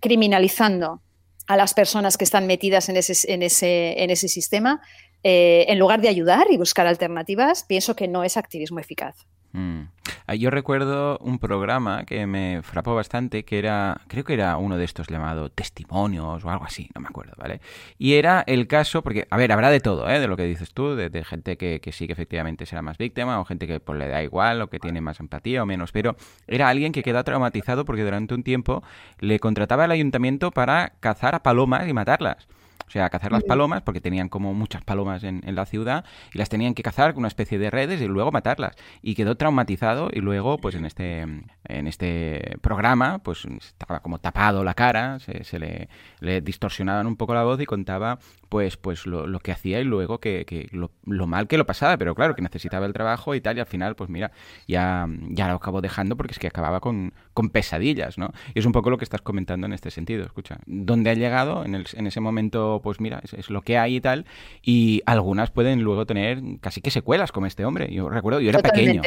criminalizando 0.00 1.02
a 1.46 1.56
las 1.56 1.72
personas 1.72 2.16
que 2.18 2.24
están 2.24 2.48
metidas 2.48 2.88
en 2.88 2.96
ese, 2.96 3.32
en 3.32 3.42
ese, 3.42 4.02
en 4.02 4.10
ese 4.10 4.26
sistema 4.26 4.82
eh, 5.22 5.66
en 5.68 5.78
lugar 5.78 6.00
de 6.00 6.08
ayudar 6.08 6.46
y 6.50 6.56
buscar 6.56 6.86
alternativas, 6.86 7.64
pienso 7.64 7.96
que 7.96 8.08
no 8.08 8.24
es 8.24 8.36
activismo 8.36 8.78
eficaz. 8.78 9.26
Mm. 9.52 9.82
Ah, 10.26 10.34
yo 10.34 10.50
recuerdo 10.50 11.18
un 11.18 11.38
programa 11.38 12.04
que 12.04 12.26
me 12.26 12.60
frapó 12.62 12.94
bastante, 12.94 13.44
que 13.44 13.58
era, 13.58 14.02
creo 14.08 14.24
que 14.24 14.34
era 14.34 14.58
uno 14.58 14.76
de 14.76 14.84
estos 14.84 15.08
llamado 15.08 15.50
testimonios 15.50 16.44
o 16.44 16.50
algo 16.50 16.66
así, 16.66 16.90
no 16.94 17.00
me 17.00 17.08
acuerdo, 17.08 17.32
¿vale? 17.38 17.62
Y 17.96 18.14
era 18.14 18.44
el 18.46 18.66
caso, 18.66 19.02
porque, 19.02 19.26
a 19.30 19.36
ver, 19.38 19.50
habrá 19.52 19.70
de 19.70 19.80
todo, 19.80 20.08
¿eh? 20.08 20.20
De 20.20 20.28
lo 20.28 20.36
que 20.36 20.44
dices 20.44 20.74
tú, 20.74 20.94
de, 20.96 21.24
gente 21.24 21.56
que, 21.56 21.80
sí 21.92 22.06
que 22.06 22.12
efectivamente 22.12 22.66
será 22.66 22.82
más 22.82 22.98
víctima 22.98 23.40
o 23.40 23.44
gente 23.46 23.66
que 23.66 23.80
pues, 23.80 23.98
le 23.98 24.08
da 24.08 24.22
igual 24.22 24.60
o 24.60 24.68
que 24.68 24.78
tiene 24.78 25.00
más 25.00 25.18
empatía 25.18 25.62
o 25.62 25.66
menos, 25.66 25.92
pero 25.92 26.16
era 26.46 26.68
alguien 26.68 26.92
que 26.92 27.02
quedó 27.02 27.24
traumatizado 27.24 27.86
porque 27.86 28.04
durante 28.04 28.34
un 28.34 28.42
tiempo 28.42 28.82
le 29.20 29.40
contrataba 29.40 29.86
el 29.86 29.92
ayuntamiento 29.92 30.50
para 30.50 30.92
cazar 31.00 31.34
a 31.34 31.42
palomas 31.42 31.88
y 31.88 31.94
matarlas. 31.94 32.48
O 32.88 32.90
sea, 32.90 33.10
cazar 33.10 33.32
las 33.32 33.44
palomas, 33.44 33.82
porque 33.82 34.00
tenían 34.00 34.30
como 34.30 34.54
muchas 34.54 34.82
palomas 34.82 35.22
en, 35.22 35.42
la 35.54 35.66
ciudad, 35.66 36.04
y 36.32 36.38
las 36.38 36.48
tenían 36.48 36.74
que 36.74 36.82
cazar 36.82 37.12
con 37.12 37.20
una 37.20 37.28
especie 37.28 37.58
de 37.58 37.70
redes 37.70 38.00
y 38.00 38.06
luego 38.06 38.32
matarlas. 38.32 38.76
Y 39.02 39.14
quedó 39.14 39.36
traumatizado 39.36 40.08
y 40.10 40.20
luego, 40.20 40.56
pues 40.56 40.74
en 40.74 40.86
este, 40.86 41.20
en 41.20 41.86
este 41.86 42.56
programa, 42.62 43.18
pues 43.18 43.44
estaba 43.44 44.00
como 44.00 44.18
tapado 44.18 44.64
la 44.64 44.74
cara, 44.74 45.18
se, 45.20 45.58
le, 45.58 45.88
le, 46.20 46.40
distorsionaban 46.40 47.06
un 47.06 47.16
poco 47.16 47.34
la 47.34 47.44
voz 47.44 47.60
y 47.60 47.66
contaba 47.66 48.18
pues, 48.48 48.76
pues 48.76 49.06
lo, 49.06 49.26
lo 49.26 49.40
que 49.40 49.52
hacía 49.52 49.80
y 49.80 49.84
luego 49.84 50.18
que, 50.18 50.44
que 50.46 50.68
lo, 50.72 50.90
lo, 51.04 51.26
mal 51.26 51.46
que 51.46 51.58
lo 51.58 51.66
pasaba, 51.66 51.96
pero 51.98 52.14
claro, 52.14 52.34
que 52.34 52.42
necesitaba 52.42 52.86
el 52.86 52.92
trabajo 52.92 53.34
y 53.34 53.40
tal, 53.40 53.58
y 53.58 53.60
al 53.60 53.66
final, 53.66 53.94
pues 53.96 54.08
mira, 54.08 54.32
ya, 54.66 55.06
ya 55.28 55.48
lo 55.48 55.54
acabó 55.54 55.80
dejando 55.80 56.16
porque 56.16 56.32
es 56.32 56.38
que 56.38 56.46
acababa 56.46 56.80
con, 56.80 57.12
con 57.38 57.50
pesadillas, 57.50 58.18
¿no? 58.18 58.32
Y 58.52 58.58
es 58.58 58.66
un 58.66 58.72
poco 58.72 58.90
lo 58.90 58.98
que 58.98 59.04
estás 59.04 59.22
comentando 59.22 59.68
en 59.68 59.72
este 59.72 59.92
sentido, 59.92 60.24
escucha, 60.24 60.58
¿dónde 60.66 61.10
ha 61.10 61.14
llegado 61.14 61.64
en, 61.64 61.76
el, 61.76 61.86
en 61.92 62.08
ese 62.08 62.18
momento 62.18 62.80
pues 62.82 63.00
mira, 63.00 63.22
es, 63.22 63.48
lo 63.48 63.62
que 63.62 63.78
hay 63.78 63.94
y 63.94 64.00
tal. 64.00 64.26
Y 64.60 65.02
algunas 65.06 65.52
pueden 65.52 65.82
luego 65.84 66.04
tener 66.04 66.42
casi 66.60 66.80
que 66.80 66.90
secuelas 66.90 67.30
como 67.30 67.46
este 67.46 67.64
hombre. 67.64 67.94
Yo 67.94 68.08
recuerdo, 68.08 68.40
yo 68.40 68.48
era 68.48 68.58
pequeño. 68.58 69.02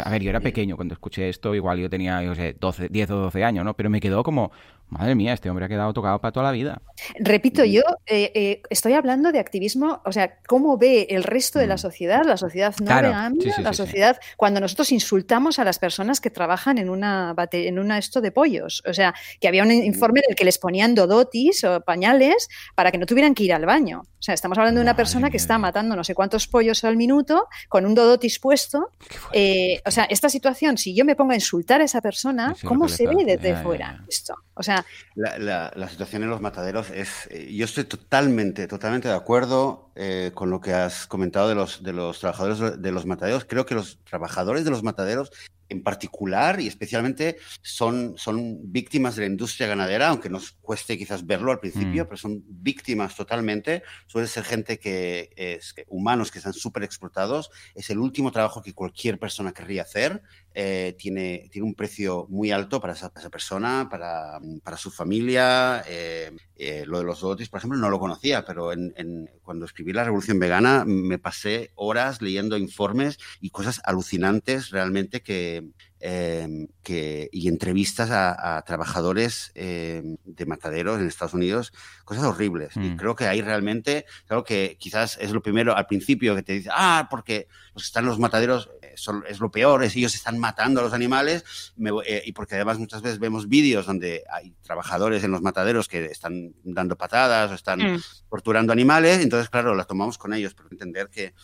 a 0.00 0.10
ver, 0.10 0.22
yo 0.22 0.30
era 0.30 0.38
pequeño 0.38 0.76
cuando 0.76 0.94
escuché 0.94 1.28
esto, 1.28 1.56
igual 1.56 1.80
yo 1.80 1.90
tenía, 1.90 2.22
yo 2.22 2.36
sé, 2.36 2.54
12, 2.60 2.88
10 2.88 3.10
o 3.10 3.16
12 3.16 3.42
años, 3.42 3.64
¿no? 3.64 3.74
Pero 3.74 3.90
me 3.90 4.00
quedó 4.00 4.22
como, 4.22 4.52
Madre 4.92 5.14
mía, 5.14 5.32
este 5.32 5.48
hombre 5.48 5.64
ha 5.64 5.68
quedado 5.68 5.94
tocado 5.94 6.20
para 6.20 6.32
toda 6.32 6.44
la 6.44 6.52
vida. 6.52 6.82
Repito, 7.18 7.64
yo 7.64 7.80
eh, 8.04 8.30
eh, 8.34 8.62
estoy 8.68 8.92
hablando 8.92 9.32
de 9.32 9.38
activismo, 9.38 10.02
o 10.04 10.12
sea, 10.12 10.38
cómo 10.46 10.76
ve 10.76 11.06
el 11.08 11.24
resto 11.24 11.58
de 11.58 11.66
la 11.66 11.76
mm. 11.76 11.78
sociedad, 11.78 12.24
la 12.26 12.36
sociedad 12.36 12.74
no 12.78 12.84
claro, 12.84 13.10
la 13.58 13.72
sociedad, 13.72 14.20
cuando 14.36 14.60
nosotros 14.60 14.92
insultamos 14.92 15.58
a 15.58 15.64
las 15.64 15.78
personas 15.78 16.20
que 16.20 16.28
trabajan 16.28 16.76
en 16.76 16.90
una, 16.90 17.34
en 17.52 17.78
una 17.78 17.96
esto 17.96 18.20
de 18.20 18.32
pollos. 18.32 18.82
O 18.86 18.92
sea, 18.92 19.14
que 19.40 19.48
había 19.48 19.62
un 19.62 19.70
mm. 19.70 19.82
informe 19.82 20.20
en 20.20 20.32
el 20.32 20.36
que 20.36 20.44
les 20.44 20.58
ponían 20.58 20.94
dodotis 20.94 21.64
o 21.64 21.80
pañales 21.80 22.50
para 22.74 22.90
que 22.90 22.98
no 22.98 23.06
tuvieran 23.06 23.34
que 23.34 23.44
ir 23.44 23.54
al 23.54 23.64
baño. 23.64 24.02
O 24.22 24.22
sea, 24.22 24.34
estamos 24.34 24.58
hablando 24.58 24.78
de 24.78 24.84
una 24.84 24.94
persona 24.94 25.30
que 25.30 25.38
está 25.38 25.56
matando 25.56 25.96
no 25.96 26.04
sé 26.04 26.14
cuántos 26.14 26.46
pollos 26.46 26.84
al 26.84 26.98
minuto 26.98 27.48
con 27.70 27.86
un 27.86 27.94
dodotis 27.94 28.38
puesto. 28.38 28.90
Eh, 29.32 29.80
o 29.86 29.90
sea, 29.90 30.04
esta 30.04 30.28
situación, 30.28 30.76
si 30.76 30.94
yo 30.94 31.06
me 31.06 31.16
pongo 31.16 31.32
a 31.32 31.34
insultar 31.34 31.80
a 31.80 31.84
esa 31.84 32.02
persona, 32.02 32.54
¿cómo 32.62 32.88
se 32.88 33.06
ve 33.06 33.24
desde 33.24 33.56
fuera 33.56 34.04
esto? 34.06 34.34
O 34.54 34.62
sea, 34.62 34.81
la, 35.14 35.88
situación 35.88 36.22
en 36.22 36.30
los 36.30 36.40
mataderos 36.40 36.90
es. 36.90 37.28
Eh, 37.30 37.54
yo 37.54 37.64
estoy 37.64 37.84
totalmente, 37.84 38.66
totalmente 38.66 39.08
de 39.08 39.14
acuerdo 39.14 39.91
eh, 39.94 40.30
con 40.34 40.50
lo 40.50 40.60
que 40.60 40.72
has 40.72 41.06
comentado 41.06 41.48
de 41.48 41.54
los, 41.54 41.82
de 41.82 41.92
los 41.92 42.18
trabajadores 42.18 42.80
de 42.80 42.92
los 42.92 43.06
mataderos. 43.06 43.44
Creo 43.44 43.66
que 43.66 43.74
los 43.74 43.98
trabajadores 44.04 44.64
de 44.64 44.70
los 44.70 44.82
mataderos 44.82 45.30
en 45.72 45.82
particular 45.82 46.60
y 46.60 46.68
especialmente 46.68 47.38
son, 47.62 48.14
son 48.16 48.72
víctimas 48.72 49.16
de 49.16 49.22
la 49.22 49.26
industria 49.28 49.66
ganadera, 49.66 50.08
aunque 50.08 50.28
nos 50.28 50.52
cueste 50.52 50.98
quizás 50.98 51.26
verlo 51.26 51.50
al 51.50 51.60
principio, 51.60 52.04
mm. 52.04 52.06
pero 52.06 52.16
son 52.16 52.44
víctimas 52.46 53.16
totalmente. 53.16 53.82
Suele 54.06 54.28
ser 54.28 54.44
gente 54.44 54.78
que 54.78 55.30
es 55.34 55.74
humanos 55.88 56.30
que 56.30 56.38
están 56.38 56.52
súper 56.52 56.84
explotados. 56.84 57.50
Es 57.74 57.90
el 57.90 57.98
último 57.98 58.30
trabajo 58.30 58.62
que 58.62 58.74
cualquier 58.74 59.18
persona 59.18 59.52
querría 59.52 59.82
hacer. 59.82 60.22
Eh, 60.54 60.94
tiene, 60.98 61.48
tiene 61.50 61.66
un 61.66 61.74
precio 61.74 62.26
muy 62.28 62.50
alto 62.50 62.78
para 62.78 62.92
esa, 62.92 63.10
persona, 63.10 63.88
para, 63.90 64.38
para, 64.62 64.76
su 64.76 64.90
familia. 64.90 65.82
Eh, 65.88 66.30
eh, 66.56 66.84
lo 66.86 66.98
de 66.98 67.04
los 67.04 67.20
dotis, 67.20 67.48
por 67.48 67.58
ejemplo, 67.58 67.78
no 67.78 67.88
lo 67.88 67.98
conocía, 67.98 68.44
pero 68.44 68.72
en, 68.72 69.30
cuando 69.42 69.64
escribí 69.64 69.81
La 69.86 70.04
Revolución 70.04 70.38
Vegana 70.38 70.84
me 70.86 71.18
pasé 71.18 71.72
horas 71.74 72.22
leyendo 72.22 72.56
informes 72.56 73.18
y 73.40 73.50
cosas 73.50 73.80
alucinantes 73.84 74.70
realmente 74.70 75.22
que, 75.22 75.72
Em, 76.04 76.66
que, 76.82 77.28
y 77.30 77.46
entrevistas 77.46 78.10
a, 78.10 78.60
trabajadores 78.66 79.52
em, 79.54 80.16
de 80.24 80.46
mataderos 80.46 80.98
en 80.98 81.06
Estados 81.06 81.32
Unidos, 81.32 81.72
cosas 82.04 82.24
horribles. 82.24 82.74
Y 82.74 82.80
mm. 82.80 82.96
creo 82.96 83.14
que 83.14 83.26
ahí 83.26 83.40
realmente, 83.40 84.04
claro 84.26 84.42
que 84.42 84.76
quizás 84.80 85.16
es 85.20 85.30
lo 85.30 85.40
primero 85.42 85.76
al 85.76 85.86
principio 85.86 86.34
que 86.34 86.42
te 86.42 86.54
dice, 86.54 86.70
ah, 86.72 87.06
porque 87.08 87.46
están 87.76 88.04
los 88.04 88.18
mataderos 88.18 88.68
son, 88.96 89.24
es 89.28 89.40
lo 89.40 89.50
peor, 89.50 89.82
es 89.82 89.96
ellos 89.96 90.14
están 90.14 90.38
matando 90.38 90.80
a 90.80 90.84
los 90.84 90.92
animales, 90.92 91.72
eh, 92.06 92.22
y 92.24 92.32
porque 92.32 92.56
además 92.56 92.78
muchas 92.78 93.02
veces 93.02 93.18
vemos 93.18 93.48
vídeos 93.48 93.86
donde 93.86 94.24
hay 94.32 94.54
trabajadores 94.62 95.24
en 95.24 95.30
los 95.30 95.42
mataderos 95.42 95.88
que 95.88 96.06
están 96.06 96.54
dando 96.64 96.96
patadas 96.96 97.50
o 97.50 97.54
están 97.54 97.80
mm. 97.80 98.02
torturando 98.30 98.72
animales, 98.72 99.20
entonces 99.20 99.50
claro, 99.50 99.74
las 99.74 99.86
tomamos 99.86 100.18
con 100.18 100.32
ellos, 100.34 100.54
pero 100.54 100.68
entender 100.70 101.08
que 101.08 101.34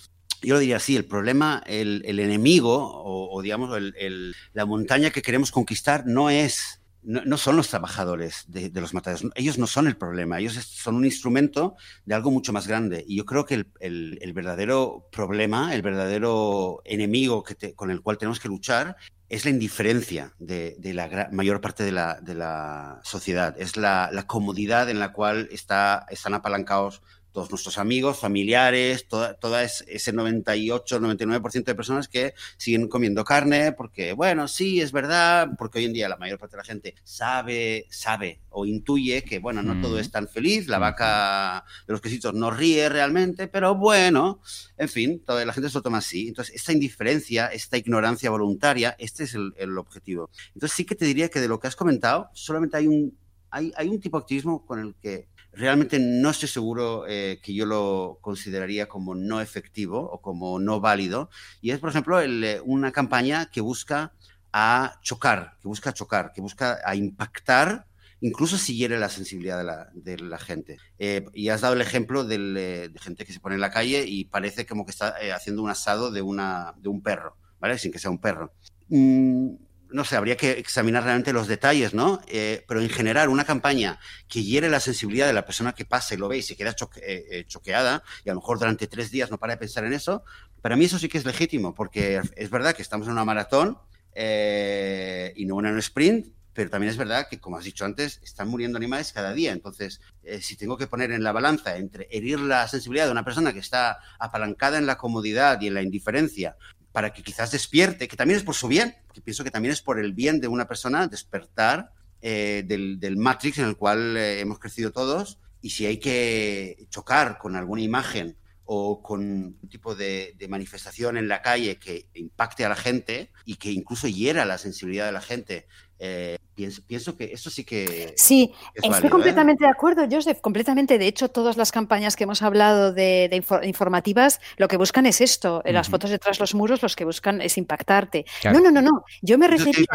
yo 0.43 0.55
lo 0.55 0.61
diría 0.61 0.77
así, 0.77 0.97
el 0.97 1.05
problema, 1.05 1.63
el, 1.67 2.03
enemigo 2.05 3.03
o, 3.05 3.43
digamos 3.43 3.77
el, 3.77 4.35
la 4.53 4.67
montaña 4.67 5.11
que 5.11 5.23
queremos 5.23 5.51
conquistar 5.51 6.07
no 6.07 6.31
es, 6.31 6.78
no, 7.03 7.39
son 7.39 7.57
los 7.57 7.69
trabajadores 7.69 8.45
de, 8.49 8.71
los 8.75 8.93
mataderos, 8.93 9.31
ellos 9.35 9.59
no 9.59 9.67
son 9.67 9.87
el 9.87 9.97
problema, 9.97 10.39
ellos 10.39 10.55
son 10.55 10.97
un 10.97 11.05
instrumento 11.05 11.77
de 12.05 12.15
algo 12.15 12.31
mucho 12.31 12.53
más 12.53 12.67
grande. 12.67 13.05
Y 13.07 13.17
yo 13.17 13.25
creo 13.25 13.45
que 13.45 13.67
el, 13.81 14.33
verdadero 14.35 15.09
problema, 15.11 15.75
el 15.75 15.83
verdadero 15.83 16.83
enemigo 16.85 17.43
que 17.43 17.75
con 17.75 17.91
el 17.91 18.01
cual 18.03 18.19
tenemos 18.19 18.41
que 18.41 18.49
luchar 18.49 18.97
es 19.29 19.45
la 19.45 19.51
indiferencia 19.51 20.35
de, 20.39 20.77
la 20.95 21.29
mayor 21.33 21.61
parte 21.61 21.85
de 21.85 21.93
la, 21.93 23.01
sociedad, 23.05 23.55
es 23.59 23.77
la, 23.77 24.25
comodidad 24.27 24.91
en 24.91 24.99
la 24.99 25.13
cual 25.13 25.49
está, 25.53 26.07
están 26.11 26.35
apalancados 26.35 27.03
todos 27.39 27.51
nuestros 27.51 27.79
amigos, 27.79 28.19
familiares, 28.19 29.07
toda, 29.07 29.35
toda 29.35 29.63
ese 29.63 30.13
98, 30.13 30.99
99% 30.99 31.63
de 31.63 31.75
personas 31.77 32.09
que 32.09 32.35
siguen 32.57 32.89
comiendo 32.89 33.25
carne 33.25 33.71
porque, 33.71 34.13
bueno, 34.13 34.49
sí, 34.49 34.81
es 34.81 34.91
verdad, 34.91 35.51
porque 35.57 35.79
hoy 35.79 35.85
en 35.85 35.93
día 35.93 36.09
la 36.09 36.17
mayor 36.17 36.41
parte 36.41 36.57
de 36.57 36.63
la 36.63 36.65
gente 36.65 36.97
sabe, 37.05 37.87
sabe 37.91 38.41
o 38.51 38.67
intuye 38.67 39.23
que, 39.23 39.39
bueno, 39.39 39.63
no 39.63 39.81
todo 39.81 40.01
es 40.01 40.11
tan 40.11 40.27
feliz, 40.27 40.67
la 40.67 40.81
vaca 40.81 41.65
de 41.87 41.93
los 41.93 42.01
quesitos 42.01 42.35
no 42.35 42.51
ríe 42.51 42.89
realmente, 42.89 43.47
pero 43.47 43.77
bueno, 43.77 44.41
en 44.77 44.89
fin, 44.89 45.23
toda 45.25 45.45
la 45.45 45.53
gente 45.53 45.69
se 45.69 45.79
lo 45.79 45.83
toma 45.83 45.99
así. 45.99 46.27
Entonces, 46.27 46.57
esta 46.57 46.73
indiferencia, 46.73 47.47
esta 47.47 47.77
ignorancia 47.77 48.31
voluntaria, 48.31 48.97
este 48.99 49.23
es 49.23 49.35
el, 49.35 49.55
el 49.59 49.79
objetivo. 49.79 50.29
Entonces, 50.55 50.77
sí 50.77 50.85
que 50.85 50.97
te 50.97 51.05
diría 51.05 51.29
que 51.29 51.39
de 51.39 51.47
lo 51.47 51.61
que 51.61 51.69
has 51.69 51.77
comentado, 51.77 52.31
solamente 52.33 52.79
hay 52.79 52.89
un, 52.89 53.17
hay, 53.49 53.73
hay 53.77 53.89
un 53.89 54.01
tipo 54.01 54.19
de 54.19 54.23
activismo 54.23 54.67
con 54.67 54.81
el 54.81 54.97
que 54.97 55.29
realmente 55.59 55.99
no 55.99 56.31
estoy 56.31 56.49
seguro 56.49 57.05
eh, 57.09 57.41
que 57.43 57.53
yo 57.53 57.67
lo 57.67 58.19
consideraría 58.21 58.89
como 58.89 59.15
no 59.15 59.41
efectivo 59.41 59.99
o 59.99 60.21
como 60.21 60.59
no 60.61 60.81
válido. 60.81 61.31
Y 61.61 61.73
es, 61.73 61.81
por 61.81 61.91
ejemplo, 61.91 62.21
eh, 62.21 62.61
una 62.65 62.93
campaña 62.93 63.51
que 63.51 63.61
busca 63.61 64.13
a 64.53 64.99
chocar, 65.03 65.57
que 65.61 65.69
busca 65.69 65.93
chocar, 65.93 66.33
que 66.33 66.41
busca 66.41 66.79
a 66.85 66.95
impactar, 66.95 67.87
incluso 68.21 68.57
si 68.57 68.77
hiere 68.77 68.99
la 68.99 69.09
sensibilidad 69.09 69.91
de 69.93 70.19
la, 70.19 70.39
gente. 70.39 70.79
Eh, 70.99 71.27
y 71.35 71.49
has 71.49 71.61
dado 71.61 71.75
el 71.75 71.81
ejemplo 71.81 72.25
de 72.25 72.93
gente 73.01 73.25
que 73.25 73.33
se 73.33 73.41
pone 73.41 73.57
en 73.57 73.61
la 73.61 73.71
calle 73.71 74.05
y 74.07 74.27
parece 74.27 74.65
como 74.65 74.85
que 74.85 74.93
está 74.93 75.17
haciendo 75.35 75.63
un 75.63 75.71
asado 75.71 76.11
de, 76.11 76.23
una, 76.23 76.75
un 76.85 77.03
perro, 77.03 77.37
¿vale? 77.59 77.79
Sin 77.79 77.91
que 77.91 77.99
sea 77.99 78.11
un 78.11 78.21
perro. 78.21 78.53
Mm, 78.89 79.55
no 79.91 80.05
sé, 80.05 80.17
habría 80.17 80.37
que 80.37 80.53
examinar 80.53 81.05
realmente 81.05 81.33
los 81.33 81.49
detalles, 81.49 81.95
¿no? 81.95 82.21
Eh, 82.27 82.65
pero 82.67 82.81
en 82.81 82.91
general, 82.91 83.29
una 83.29 83.45
campaña 83.45 83.99
que 84.29 84.43
hiere 84.43 84.69
la 84.69 84.81
sensibilidad 84.81 85.27
de 85.27 85.33
la 85.33 85.45
persona 85.45 85.75
que 85.75 85.85
pasa 85.85 86.15
y 86.15 86.19
lo 86.19 86.29
ve 86.29 86.39
y 86.39 86.43
se 86.43 86.57
queda 86.57 86.71
eh, 86.71 87.27
eh, 87.31 87.45
choqueada 87.47 88.03
y 88.25 88.31
a 88.31 88.35
lo 88.35 88.41
mejor 88.41 88.59
durante 88.59 88.87
tres 88.87 89.11
días 89.11 89.31
no 89.31 89.39
para 89.39 89.55
de 89.55 89.59
pensar 89.59 89.85
en 89.85 89.93
eso, 89.93 90.25
para 90.61 90.77
mí 90.77 90.85
eso 90.85 90.99
sí 90.99 91.09
que 91.09 91.19
es 91.19 91.25
legítimo, 91.25 91.75
porque 91.75 92.21
es 92.37 92.51
verdad 92.51 92.75
que 92.75 92.83
estamos 92.83 93.07
en 93.07 93.13
una 93.13 93.25
maratón 93.25 93.79
y 94.15 95.47
no 95.47 95.61
en 95.61 95.67
un 95.67 95.79
sprint, 95.79 96.27
pero 96.53 96.71
también 96.71 96.91
es 96.91 96.97
verdad 96.97 97.29
que, 97.31 97.39
como 97.39 97.57
has 97.57 97.65
dicho 97.65 97.85
antes, 97.85 98.21
están 98.25 98.49
muriendo 98.49 98.77
animales 98.77 99.13
cada 99.13 99.33
día. 99.33 99.53
Entonces, 99.53 100.01
si 100.41 100.57
tengo 100.57 100.77
que 100.77 100.89
poner 100.89 101.13
en 101.13 101.23
la 101.23 101.31
balanza 101.31 101.77
entre 101.77 102.09
herir 102.11 102.41
la 102.41 102.67
sensibilidad 102.67 103.07
de 103.07 103.13
una 103.13 103.25
persona 103.25 103.53
que 103.53 103.61
está 103.61 104.01
apalancada 104.19 104.77
en 104.77 104.87
la 104.87 104.99
comodidad 104.99 105.61
y 105.61 105.69
en 105.69 105.75
la 105.75 105.83
indiferencia 105.83 106.57
para 106.93 107.13
que 107.13 107.23
quizás 107.23 107.51
despierte, 107.51 108.09
que 108.09 108.17
también 108.17 108.39
es 108.39 108.45
por 108.45 108.55
su 108.55 108.69
bien, 108.69 108.97
que 109.13 109.21
pienso 109.21 109.45
que 109.45 109.51
también 109.51 109.73
es 109.73 109.83
por 109.83 109.99
el 109.99 110.13
bien 110.13 110.41
de 110.41 110.49
una 110.49 110.67
persona 110.67 111.07
despertar 111.07 111.93
eh, 112.21 112.65
del, 112.67 113.17
Matrix 113.17 113.59
en 113.59 113.67
el 113.67 113.77
cual 113.77 114.17
eh, 114.17 114.41
hemos 114.41 114.59
crecido 114.59 114.93
todos, 114.93 115.39
y 115.61 115.71
si 115.71 115.87
hay 115.87 115.99
que 115.99 116.87
chocar 116.91 117.39
con 117.39 117.57
alguna 117.57 117.83
imagen 117.83 118.37
o 118.71 119.03
con 119.03 119.21
un 119.21 119.69
tipo 119.69 119.95
de, 119.95 120.37
manifestación 120.49 121.17
en 121.17 121.27
la 121.27 121.41
calle 121.41 121.79
que 121.79 122.09
impacte 122.15 122.65
a 122.65 122.69
la 122.69 122.77
gente 122.77 123.33
y 123.45 123.57
que 123.57 123.71
incluso 123.71 124.09
hiera 124.09 124.45
la 124.45 124.59
sensibilidad 124.59 125.07
de 125.07 125.13
la 125.13 125.23
gente 125.23 125.67
eh, 126.01 126.39
pienso, 126.55 126.83
pienso, 126.87 127.17
que 127.17 127.33
eso 127.33 127.51
sí 127.51 127.65
que. 127.65 128.15
Sí, 128.17 128.53
estoy 128.75 129.07
¿eh? 129.07 129.11
completamente 129.11 129.65
de 129.65 129.71
acuerdo, 129.71 130.07
Joseph, 130.11 130.41
completamente. 130.41 130.97
De 130.97 131.07
hecho, 131.09 131.29
todas 131.29 131.57
las 131.57 131.73
campañas 131.73 132.15
que 132.15 132.25
hemos 132.25 132.43
hablado 132.43 132.93
de, 132.93 133.43
informativas 133.65 134.41
lo 134.57 134.69
que 134.69 134.77
buscan 134.77 135.07
es 135.07 135.21
esto. 135.21 135.61
En 135.65 135.75
las 135.75 135.89
fotos 135.89 136.11
detrás 136.11 136.39
de 136.39 136.43
los 136.43 136.55
muros, 136.55 136.83
los 136.83 136.95
que 136.95 137.05
buscan 137.05 137.41
es 137.41 137.59
impactarte. 137.59 138.25
No, 138.45 138.61
no, 138.61 138.71
no, 138.71 138.81
no. 138.81 139.05
Yo 139.23 139.39
me 139.39 139.49
refería. 139.49 139.87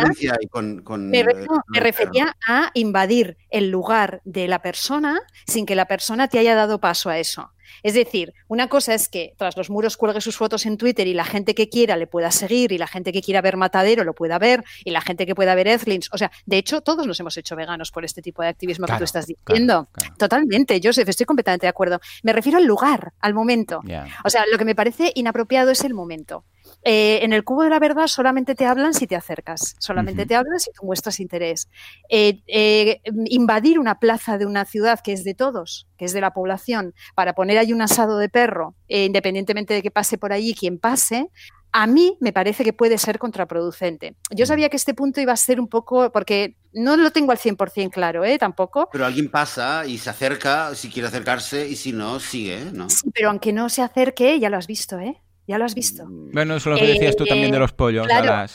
me 0.97 1.79
refería 1.79 2.35
a 2.47 2.71
invadir 2.73 3.37
el 3.49 3.69
lugar 3.69 4.21
de 4.25 4.47
la 4.47 4.61
persona 4.61 5.21
sin 5.47 5.65
que 5.65 5.75
la 5.75 5.85
persona 5.85 6.27
te 6.27 6.39
haya 6.39 6.55
dado 6.55 6.79
paso 6.79 7.09
a 7.09 7.17
eso. 7.17 7.52
Es 7.83 7.93
decir, 7.93 8.33
una 8.47 8.67
cosa 8.67 8.93
es 8.93 9.09
que 9.09 9.33
tras 9.37 9.57
los 9.57 9.69
muros 9.69 9.97
cuelgue 9.97 10.21
sus 10.21 10.37
fotos 10.37 10.65
en 10.65 10.77
Twitter 10.77 11.07
y 11.07 11.13
la 11.13 11.25
gente 11.25 11.55
que 11.55 11.69
quiera 11.69 11.97
le 11.97 12.07
pueda 12.07 12.31
seguir 12.31 12.71
y 12.71 12.77
la 12.77 12.87
gente 12.87 13.11
que 13.11 13.21
quiera 13.21 13.41
ver 13.41 13.57
Matadero 13.57 14.03
lo 14.03 14.13
pueda 14.13 14.39
ver 14.39 14.63
y 14.83 14.91
la 14.91 15.01
gente 15.01 15.25
que 15.25 15.35
pueda 15.35 15.55
ver 15.55 15.67
Ethlins. 15.67 16.09
O 16.11 16.17
sea, 16.17 16.31
de 16.45 16.57
hecho, 16.57 16.81
todos 16.81 17.07
nos 17.07 17.19
hemos 17.19 17.37
hecho 17.37 17.55
veganos 17.55 17.91
por 17.91 18.05
este 18.05 18.21
tipo 18.21 18.41
de 18.41 18.49
activismo 18.49 18.87
que 18.87 18.97
tú 18.97 19.03
estás 19.03 19.27
diciendo. 19.27 19.87
Totalmente, 20.17 20.79
Joseph, 20.83 21.09
estoy 21.09 21.25
completamente 21.25 21.65
de 21.65 21.69
acuerdo. 21.69 21.99
Me 22.23 22.33
refiero 22.33 22.57
al 22.57 22.65
lugar, 22.65 23.13
al 23.19 23.33
momento. 23.33 23.81
O 24.23 24.29
sea, 24.29 24.43
lo 24.51 24.57
que 24.57 24.65
me 24.65 24.75
parece 24.75 25.11
inapropiado 25.15 25.71
es 25.71 25.83
el 25.83 25.93
momento. 25.93 26.45
Eh, 26.83 27.19
en 27.23 27.33
el 27.33 27.43
cubo 27.43 27.63
de 27.63 27.69
la 27.69 27.79
verdad 27.79 28.07
solamente 28.07 28.55
te 28.55 28.65
hablan 28.65 28.93
si 28.93 29.07
te 29.07 29.15
acercas, 29.15 29.75
solamente 29.79 30.25
te 30.25 30.35
hablan 30.35 30.59
si 30.59 30.71
tú 30.71 30.85
muestras 30.85 31.19
interés. 31.19 31.69
Eh, 32.09 32.41
eh, 32.47 33.01
invadir 33.25 33.79
una 33.79 33.99
plaza 33.99 34.37
de 34.37 34.45
una 34.45 34.65
ciudad 34.65 34.99
que 34.99 35.13
es 35.13 35.23
de 35.23 35.33
todos, 35.33 35.87
que 35.97 36.05
es 36.05 36.13
de 36.13 36.21
la 36.21 36.33
población, 36.33 36.93
para 37.15 37.33
poner 37.33 37.57
ahí 37.57 37.73
un 37.73 37.81
asado 37.81 38.17
de 38.17 38.29
perro, 38.29 38.75
independientemente 38.87 39.73
de 39.73 39.81
que 39.81 39.91
pase 39.91 40.17
por 40.17 40.33
allí 40.33 40.53
quien 40.53 40.77
pase, 40.77 41.29
a 41.73 41.87
mí 41.87 42.17
me 42.21 42.31
parece 42.31 42.63
que 42.63 42.71
puede 42.71 42.97
ser 42.99 43.17
contraproducente. 43.17 44.15
Yo 44.29 44.45
sabía 44.45 44.69
que 44.69 44.77
este 44.77 44.93
punto 44.93 45.19
iba 45.19 45.33
a 45.33 45.37
ser 45.37 45.59
un 45.59 45.67
poco, 45.67 46.11
porque 46.11 46.55
no 46.71 46.95
lo 46.95 47.11
tengo 47.11 47.31
al 47.31 47.39
100% 47.39 47.89
claro, 47.89 48.23
¿eh? 48.23 48.37
Tampoco. 48.37 48.89
Pero 48.91 49.05
alguien 49.05 49.29
pasa 49.29 49.85
y 49.85 49.97
se 49.97 50.11
acerca, 50.11 50.75
si 50.75 50.89
quiere 50.89 51.07
acercarse, 51.07 51.67
y 51.67 51.75
si 51.75 51.91
no, 51.91 52.19
sigue, 52.19 52.65
¿no? 52.71 52.89
Sí, 52.91 53.09
pero 53.11 53.29
aunque 53.29 53.51
no 53.53 53.69
se 53.69 53.81
acerque, 53.81 54.39
ya 54.39 54.51
lo 54.51 54.57
has 54.57 54.67
visto, 54.67 54.99
¿eh? 54.99 55.19
Ya 55.47 55.57
lo 55.57 55.65
has 55.65 55.75
visto. 55.75 56.05
Bueno, 56.07 56.55
eso 56.55 56.69
lo 56.69 56.77
que 56.77 56.87
decías 56.87 57.15
tú 57.15 57.25
también 57.25 57.51
de 57.51 57.59
los 57.59 57.73
pollos, 57.73 58.07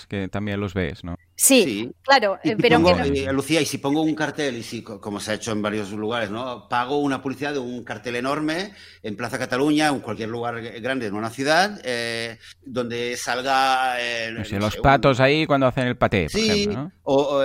que 0.08 0.28
también 0.28 0.60
los 0.60 0.74
ves, 0.74 1.04
¿no? 1.04 1.16
Sí, 1.40 1.88
claro. 2.02 2.36
Eh, 2.42 2.56
pero 2.60 2.82
eh, 3.04 3.32
Lucía, 3.32 3.60
y 3.60 3.64
si 3.64 3.78
pongo 3.78 4.02
un 4.02 4.16
cartel, 4.16 4.56
y 4.56 4.64
si, 4.64 4.82
como 4.82 5.20
se 5.20 5.30
ha 5.30 5.34
hecho 5.34 5.52
en 5.52 5.62
varios 5.62 5.92
lugares, 5.92 6.30
¿no? 6.30 6.68
Pago 6.68 6.98
una 6.98 7.22
publicidad 7.22 7.52
de 7.52 7.60
un 7.60 7.84
cartel 7.84 8.16
enorme 8.16 8.74
en 9.04 9.16
Plaza 9.16 9.38
Cataluña, 9.38 9.86
en 9.86 10.00
cualquier 10.00 10.30
lugar 10.30 10.60
grande 10.80 11.06
en 11.06 11.14
una 11.14 11.30
ciudad, 11.30 11.80
eh, 11.84 12.38
donde 12.60 13.16
salga... 13.16 13.96
los 14.32 14.76
patos 14.78 15.20
ahí 15.20 15.46
cuando 15.46 15.68
hacen 15.68 15.86
el 15.86 15.96
paté, 15.96 16.26
por 16.28 16.40
ejemplo, 16.40 16.82
¿no? 16.82 16.92
o, 17.04 17.44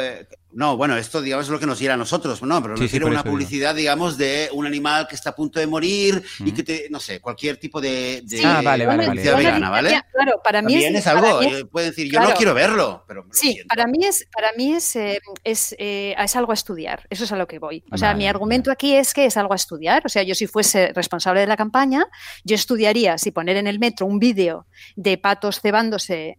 no, 0.56 0.78
bueno, 0.78 0.96
esto 0.98 1.22
digamos 1.22 1.46
es 1.46 1.52
lo 1.52 1.60
que 1.60 1.66
nos 1.66 1.80
diera 1.80 1.96
a 1.96 1.98
nosotros, 1.98 2.42
¿no? 2.44 2.62
Pero 2.62 2.76
nos 2.76 2.92
diera 2.92 3.06
una 3.06 3.24
publicidad, 3.24 3.74
digamos, 3.74 4.18
de 4.18 4.50
un 4.54 4.66
animal 4.66 5.08
que 5.08 5.16
está 5.16 5.32
a 5.32 5.36
punto 5.36 5.60
de 5.60 5.68
morir 5.68 6.24
y 6.40 6.52
que 6.52 6.64
te, 6.64 6.88
no 6.90 7.00
sé, 7.00 7.20
cualquier 7.20 7.58
tipo 7.58 7.82
de, 7.82 8.24
ah, 8.46 8.62
vale, 8.64 8.86
vale, 8.86 9.08
vale. 9.08 9.22
vegana, 9.22 9.70
¿vale? 9.70 10.02
Claro, 10.12 10.42
para 10.44 10.62
mí 10.62 10.76
es, 10.76 11.08
algo, 11.08 11.42
eh, 11.42 11.66
pueden 11.66 11.90
decir, 11.90 12.12
yo 12.12 12.20
no 12.20 12.34
quiero 12.34 12.54
verlo, 12.54 13.04
pero 13.08 13.26
Sí, 13.32 13.60
para 13.68 13.83
mí 13.88 14.06
es, 14.06 14.28
para 14.34 14.52
mí 14.58 14.74
es, 14.74 14.96
eh, 14.96 15.20
es, 15.44 15.76
eh, 15.80 16.16
es, 16.18 16.36
algo 16.36 16.52
a 16.52 16.54
estudiar, 16.54 17.06
eso 17.10 17.24
es 17.24 17.32
a 17.32 17.38
lo 17.38 17.48
que 17.48 17.60
voy. 17.60 17.84
O 17.92 17.98
sea, 17.98 18.14
mi 18.14 18.28
argumento 18.28 18.72
aquí 18.72 18.96
es 18.96 19.14
que 19.14 19.26
es 19.26 19.38
algo 19.38 19.54
a 19.54 19.56
estudiar. 19.56 20.04
O 20.06 20.10
sea, 20.10 20.24
yo 20.24 20.36
si 20.36 20.48
fuese 20.48 20.92
responsable 20.94 21.42
de 21.42 21.48
la 21.48 21.58
campaña, 21.58 22.06
yo 22.44 22.56
estudiaría 22.56 23.18
si 23.18 23.32
poner 23.32 23.58
en 23.58 23.68
el 23.68 23.80
metro 23.80 24.06
un 24.06 24.20
vídeo 24.20 24.66
de 24.96 25.18
patos 25.18 25.62
cebándose 25.62 26.38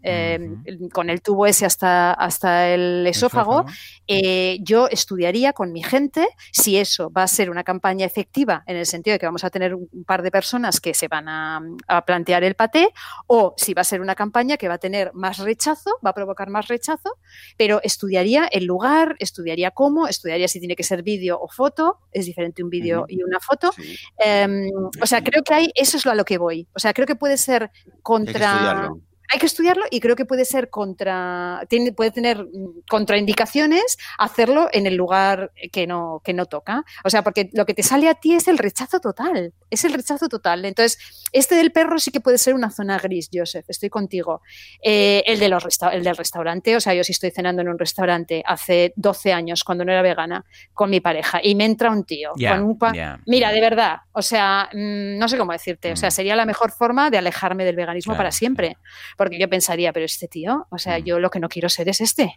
con 0.93 1.11
el 1.11 1.23
tubo 1.23 1.47
ese 1.47 1.67
hasta, 1.67 2.13
hasta 2.13 2.69
el 2.69 3.07
esófago 3.07 3.67
eh, 4.07 4.59
yo 4.61 4.89
estudiaría 4.89 5.53
con 5.53 5.73
mi 5.73 5.83
gente 5.83 6.29
si 6.53 6.77
eso 6.77 7.11
va 7.11 7.23
a 7.23 7.29
ser 7.29 7.51
una 7.51 7.65
campaña 7.65 8.07
efectiva 8.07 8.63
en 8.67 8.77
el 8.77 8.87
sentido 8.87 9.15
de 9.15 9.19
que 9.19 9.27
vamos 9.27 9.45
a 9.45 9.51
tener 9.51 9.75
un 9.75 10.05
par 10.07 10.23
de 10.23 10.31
personas 10.31 10.81
que 10.81 10.95
se 10.95 11.09
van 11.09 11.29
a, 11.29 11.63
plantear 12.07 12.45
el 12.45 12.55
paté 12.55 12.89
o 13.27 13.55
si 13.57 13.73
va 13.73 13.83
a 13.83 13.85
ser 13.85 14.01
una 14.01 14.15
campaña 14.15 14.57
que 14.57 14.69
va 14.69 14.75
a 14.75 14.79
tener 14.79 15.13
más 15.15 15.39
rechazo, 15.39 15.99
va 16.05 16.11
a 16.11 16.15
provocar 16.15 16.51
más 16.51 16.69
rechazo, 16.69 17.17
pero 17.57 17.81
estudiaría 17.83 18.47
el 18.47 18.65
lugar, 18.65 19.17
estudiaría 19.19 19.71
cómo, 19.71 20.07
estudiaría 20.07 20.49
si 20.49 20.59
tiene 20.59 20.77
que 20.77 20.83
ser 20.83 21.03
vídeo 21.03 21.39
o 21.41 21.49
foto, 21.49 22.01
es 22.13 22.27
diferente 22.27 22.63
un 22.63 22.71
vídeo 22.71 23.07
y 23.09 23.23
una 23.23 23.41
foto. 23.41 23.71
Em, 24.19 24.69
o 25.01 25.07
sea, 25.07 25.23
creo 25.23 25.43
que 25.43 25.55
hay, 25.55 25.71
eso 25.75 25.97
es 25.97 26.07
a 26.07 26.15
lo 26.15 26.25
que 26.25 26.39
voy. 26.39 26.67
O 26.75 26.79
sea, 26.79 26.93
creo 26.93 27.07
que 27.07 27.17
puede 27.17 27.37
ser 27.37 27.71
contra 28.03 28.91
hay 29.33 29.39
que 29.39 29.47
estudiarlo 29.47 29.85
y 29.91 30.01
creo 30.01 30.17
que 30.17 30.25
puede 30.25 30.45
ser 30.45 30.71
contra, 30.71 31.63
tiene, 31.69 31.93
puede 31.93 32.11
tener 32.11 32.45
mm, 32.45 32.83
contraindicaciones 32.89 33.97
hacerlo 34.19 34.69
en 34.73 34.87
el 34.87 34.95
lugar 34.95 35.53
que 35.73 35.87
no, 35.87 36.21
que 36.25 36.33
no 36.33 36.47
toca. 36.47 36.85
O 37.05 37.11
sea, 37.11 37.23
porque 37.23 37.51
lo 37.53 37.67
que 37.67 37.75
te 37.75 37.83
sale 37.83 38.09
a 38.09 38.15
ti 38.15 38.35
es 38.35 38.49
el 38.49 38.59
rechazo 38.59 39.01
total, 39.01 39.53
es 39.71 39.85
el 39.85 39.93
rechazo 39.93 40.29
total. 40.29 40.65
Entonces, 40.65 40.99
este 41.33 41.55
del 41.55 41.73
perro 41.73 41.99
sí 41.99 42.11
que 42.11 42.21
puede 42.21 42.39
ser 42.39 42.55
una 42.55 42.71
zona 42.71 42.99
gris, 42.99 43.29
Joseph, 43.33 43.65
estoy 43.69 43.89
contigo. 43.89 44.43
Eh, 44.83 45.23
el, 45.27 45.39
de 45.39 45.49
los 45.49 45.65
el 45.93 46.05
del 46.05 46.17
restaurante, 46.17 46.77
o 46.77 46.81
sea, 46.81 46.95
yo 46.95 47.03
sí 47.03 47.13
estoy 47.13 47.31
cenando 47.31 47.63
en 47.63 47.69
un 47.69 47.79
restaurante 47.79 48.43
hace 48.47 48.93
12 48.97 49.33
años, 49.33 49.65
cuando 49.65 49.85
no 49.85 49.93
era 49.93 50.03
vegana, 50.03 50.45
con 50.73 50.91
mi 50.91 51.01
pareja, 51.01 51.41
y 51.43 51.55
me 51.55 51.65
entra 51.65 51.91
un 51.91 52.05
tío 52.05 52.33
con 52.33 52.63
un 52.63 52.79
Mira, 53.27 53.53
de 53.53 53.61
verdad, 53.61 53.99
o 54.13 54.21
sea, 54.21 54.69
mm, 54.73 55.19
no 55.19 55.29
sé 55.29 55.39
cómo 55.39 55.53
decirte, 55.53 55.93
o 55.93 55.97
sea, 55.97 56.09
mm. 56.09 56.13
sería 56.13 56.37
la 56.37 56.45
mejor 56.45 56.73
forma 56.73 57.09
de 57.09 57.19
alejarme 57.19 57.65
del 57.65 57.77
veganismo 57.77 58.17
para 58.17 58.31
siempre 58.31 58.77
porque 59.17 59.24
yo 59.31 59.49
pensaría, 59.49 59.93
pero 59.93 60.07
este 60.07 60.29
tío, 60.29 60.67
o 60.71 60.79
sea, 60.79 60.99
mm. 60.99 61.05
yo 61.05 61.19
lo 61.19 61.31
que 61.31 61.41
no 61.41 61.49
quiero 61.49 61.69
ser 61.69 61.89
es 61.89 62.01
este. 62.01 62.35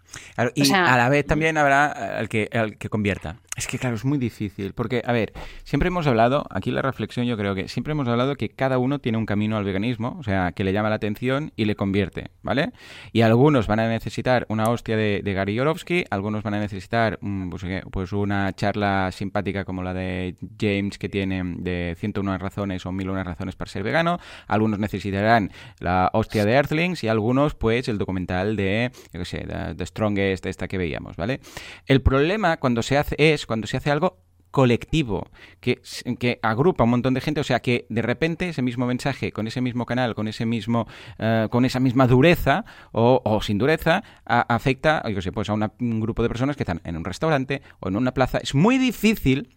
y 0.55 0.71
a 0.71 0.97
la 0.97 1.09
vez 1.09 1.25
también 1.25 1.57
habrá 1.57 2.19
el 2.19 2.29
que, 2.29 2.49
el 2.51 2.77
que 2.77 2.89
convierta. 2.89 3.37
Es 3.57 3.65
que 3.65 3.79
claro, 3.79 3.95
es 3.95 4.05
muy 4.05 4.19
difícil, 4.19 4.73
porque, 4.73 5.01
a 5.03 5.11
ver, 5.11 5.33
siempre 5.63 5.87
hemos 5.87 6.05
hablado, 6.05 6.45
aquí 6.51 6.69
la 6.69 6.83
reflexión 6.83 7.25
yo 7.25 7.35
creo 7.37 7.55
que 7.55 7.67
siempre 7.67 7.93
hemos 7.93 8.07
hablado 8.07 8.35
que 8.35 8.49
cada 8.49 8.77
uno 8.77 8.99
tiene 8.99 9.17
un 9.17 9.25
camino 9.25 9.57
al 9.57 9.63
veganismo, 9.63 10.15
o 10.19 10.23
sea, 10.23 10.51
que 10.51 10.63
le 10.63 10.73
llama 10.73 10.89
la 10.89 10.97
atención 10.97 11.51
y 11.55 11.65
le 11.65 11.75
convierte, 11.75 12.29
¿vale? 12.43 12.71
Y 13.13 13.21
algunos 13.21 13.65
van 13.65 13.79
a 13.79 13.89
necesitar 13.89 14.45
una 14.49 14.69
hostia 14.69 14.95
de, 14.95 15.23
Gary 15.25 15.55
Yorovsky, 15.55 16.05
algunos 16.11 16.43
van 16.43 16.53
a 16.53 16.59
necesitar 16.59 17.17
mm, 17.19 17.49
pues, 17.49 17.65
pues, 17.89 18.13
una 18.13 18.53
charla 18.53 19.11
simpática 19.11 19.65
como 19.65 19.81
la 19.81 19.95
de 19.95 20.35
James 20.59 20.99
que 20.99 21.09
tiene 21.09 21.41
de 21.57 21.95
101 21.97 22.37
razones 22.37 22.85
o 22.85 22.91
1001 22.91 23.23
razones 23.23 23.55
para 23.55 23.71
ser 23.71 23.81
vegano, 23.81 24.19
algunos 24.45 24.77
necesitarán 24.77 25.49
la 25.79 26.11
hostia 26.13 26.45
de 26.45 26.51
Earthlings 26.51 27.03
y 27.03 27.07
algunos 27.07 27.55
pues 27.55 27.87
el 27.87 27.97
documental 27.97 28.55
de, 28.55 28.91
yo 29.11 29.19
qué 29.19 29.25
sé, 29.25 29.47
The 29.75 29.85
Strongest, 29.87 30.45
esta 30.45 30.67
que 30.67 30.77
veíamos, 30.77 31.15
¿vale? 31.15 31.39
El 31.87 32.03
problema 32.03 32.57
cuando 32.57 32.83
se 32.83 32.99
hace 32.99 33.15
es 33.17 33.46
cuando 33.47 33.65
se 33.67 33.77
hace 33.77 33.89
algo 33.89 34.19
colectivo, 34.51 35.27
que, 35.59 35.81
que, 36.19 36.39
agrupa 36.41 36.83
un 36.83 36.89
montón 36.89 37.13
de 37.13 37.21
gente, 37.21 37.41
o 37.41 37.43
sea 37.43 37.59
que 37.59 37.85
de 37.89 38.01
repente 38.01 38.49
ese 38.49 38.61
mismo 38.61 38.85
mensaje, 38.85 39.31
con 39.31 39.45
ese 39.45 39.61
mismo 39.61 39.85
canal, 39.85 40.15
con 40.15 40.27
ese 40.27 40.45
mismo, 40.45 40.87
uh, 41.19 41.49
con 41.49 41.65
esa 41.65 41.79
misma 41.79 42.07
dureza 42.07 42.65
o, 42.91 43.21
o 43.23 43.41
sin 43.41 43.57
dureza, 43.57 44.03
a, 44.25 44.41
afecta, 44.53 45.07
yo 45.09 45.21
sé, 45.21 45.31
pues 45.31 45.49
a 45.49 45.53
una, 45.53 45.73
un 45.79 45.99
grupo 45.99 46.23
de 46.23 46.29
personas 46.29 46.55
que 46.55 46.63
están 46.63 46.81
en 46.85 46.97
un 46.97 47.05
restaurante 47.05 47.61
o 47.79 47.89
en 47.89 47.97
una 47.97 48.13
plaza. 48.13 48.39
Es 48.39 48.55
muy 48.55 48.77
difícil 48.77 49.55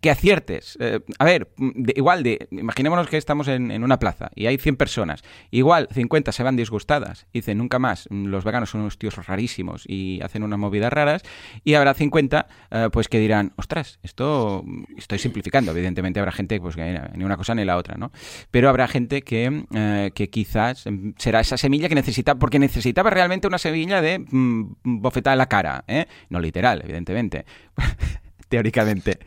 que 0.00 0.10
aciertes. 0.10 0.76
Eh, 0.80 1.00
a 1.18 1.24
ver, 1.24 1.48
igual 1.94 2.22
de, 2.22 2.48
imaginémonos 2.50 3.08
que 3.08 3.16
estamos 3.16 3.48
en, 3.48 3.82
una 3.82 3.98
plaza 3.98 4.30
y 4.34 4.46
hay 4.46 4.58
100 4.58 4.76
personas. 4.76 5.22
Igual 5.50 5.88
50 5.92 6.32
se 6.32 6.42
van 6.42 6.56
disgustadas 6.56 7.26
y 7.32 7.38
dicen, 7.38 7.58
nunca 7.58 7.78
más, 7.78 8.08
los 8.10 8.44
veganos 8.44 8.70
son 8.70 8.82
unos 8.82 8.98
tíos 8.98 9.14
rarísimos 9.26 9.84
y 9.86 10.20
hacen 10.22 10.42
unas 10.42 10.58
movidas 10.58 10.92
raras. 10.92 11.22
Y 11.64 11.74
habrá 11.74 11.94
50 11.94 12.46
eh, 12.70 12.88
pues 12.92 13.08
que 13.08 13.18
dirán, 13.18 13.52
ostras, 13.56 13.98
esto 14.02 14.64
estoy 14.96 15.18
simplificando. 15.18 15.70
Evidentemente 15.72 16.18
habrá 16.18 16.32
gente 16.32 16.60
pues 16.60 16.76
que 16.76 17.00
ni 17.14 17.24
una 17.24 17.36
cosa 17.36 17.54
ni 17.54 17.64
la 17.64 17.76
otra, 17.76 17.96
¿no? 17.96 18.10
Pero 18.50 18.68
habrá 18.68 18.88
gente 18.88 19.22
que, 19.22 19.64
eh, 19.72 20.10
que 20.14 20.30
quizás 20.30 20.84
será 21.18 21.40
esa 21.40 21.56
semilla 21.56 21.88
que 21.88 21.94
necesita, 21.94 22.34
porque 22.36 22.58
necesitaba 22.58 23.10
realmente 23.10 23.46
una 23.46 23.58
semilla 23.58 24.00
de 24.00 24.18
mm, 24.18 24.76
bofetada 24.82 25.34
en 25.34 25.38
la 25.38 25.48
cara. 25.48 25.84
No 26.28 26.40
literal, 26.40 26.82
evidentemente. 26.82 27.44
teóricamente. 28.48 29.18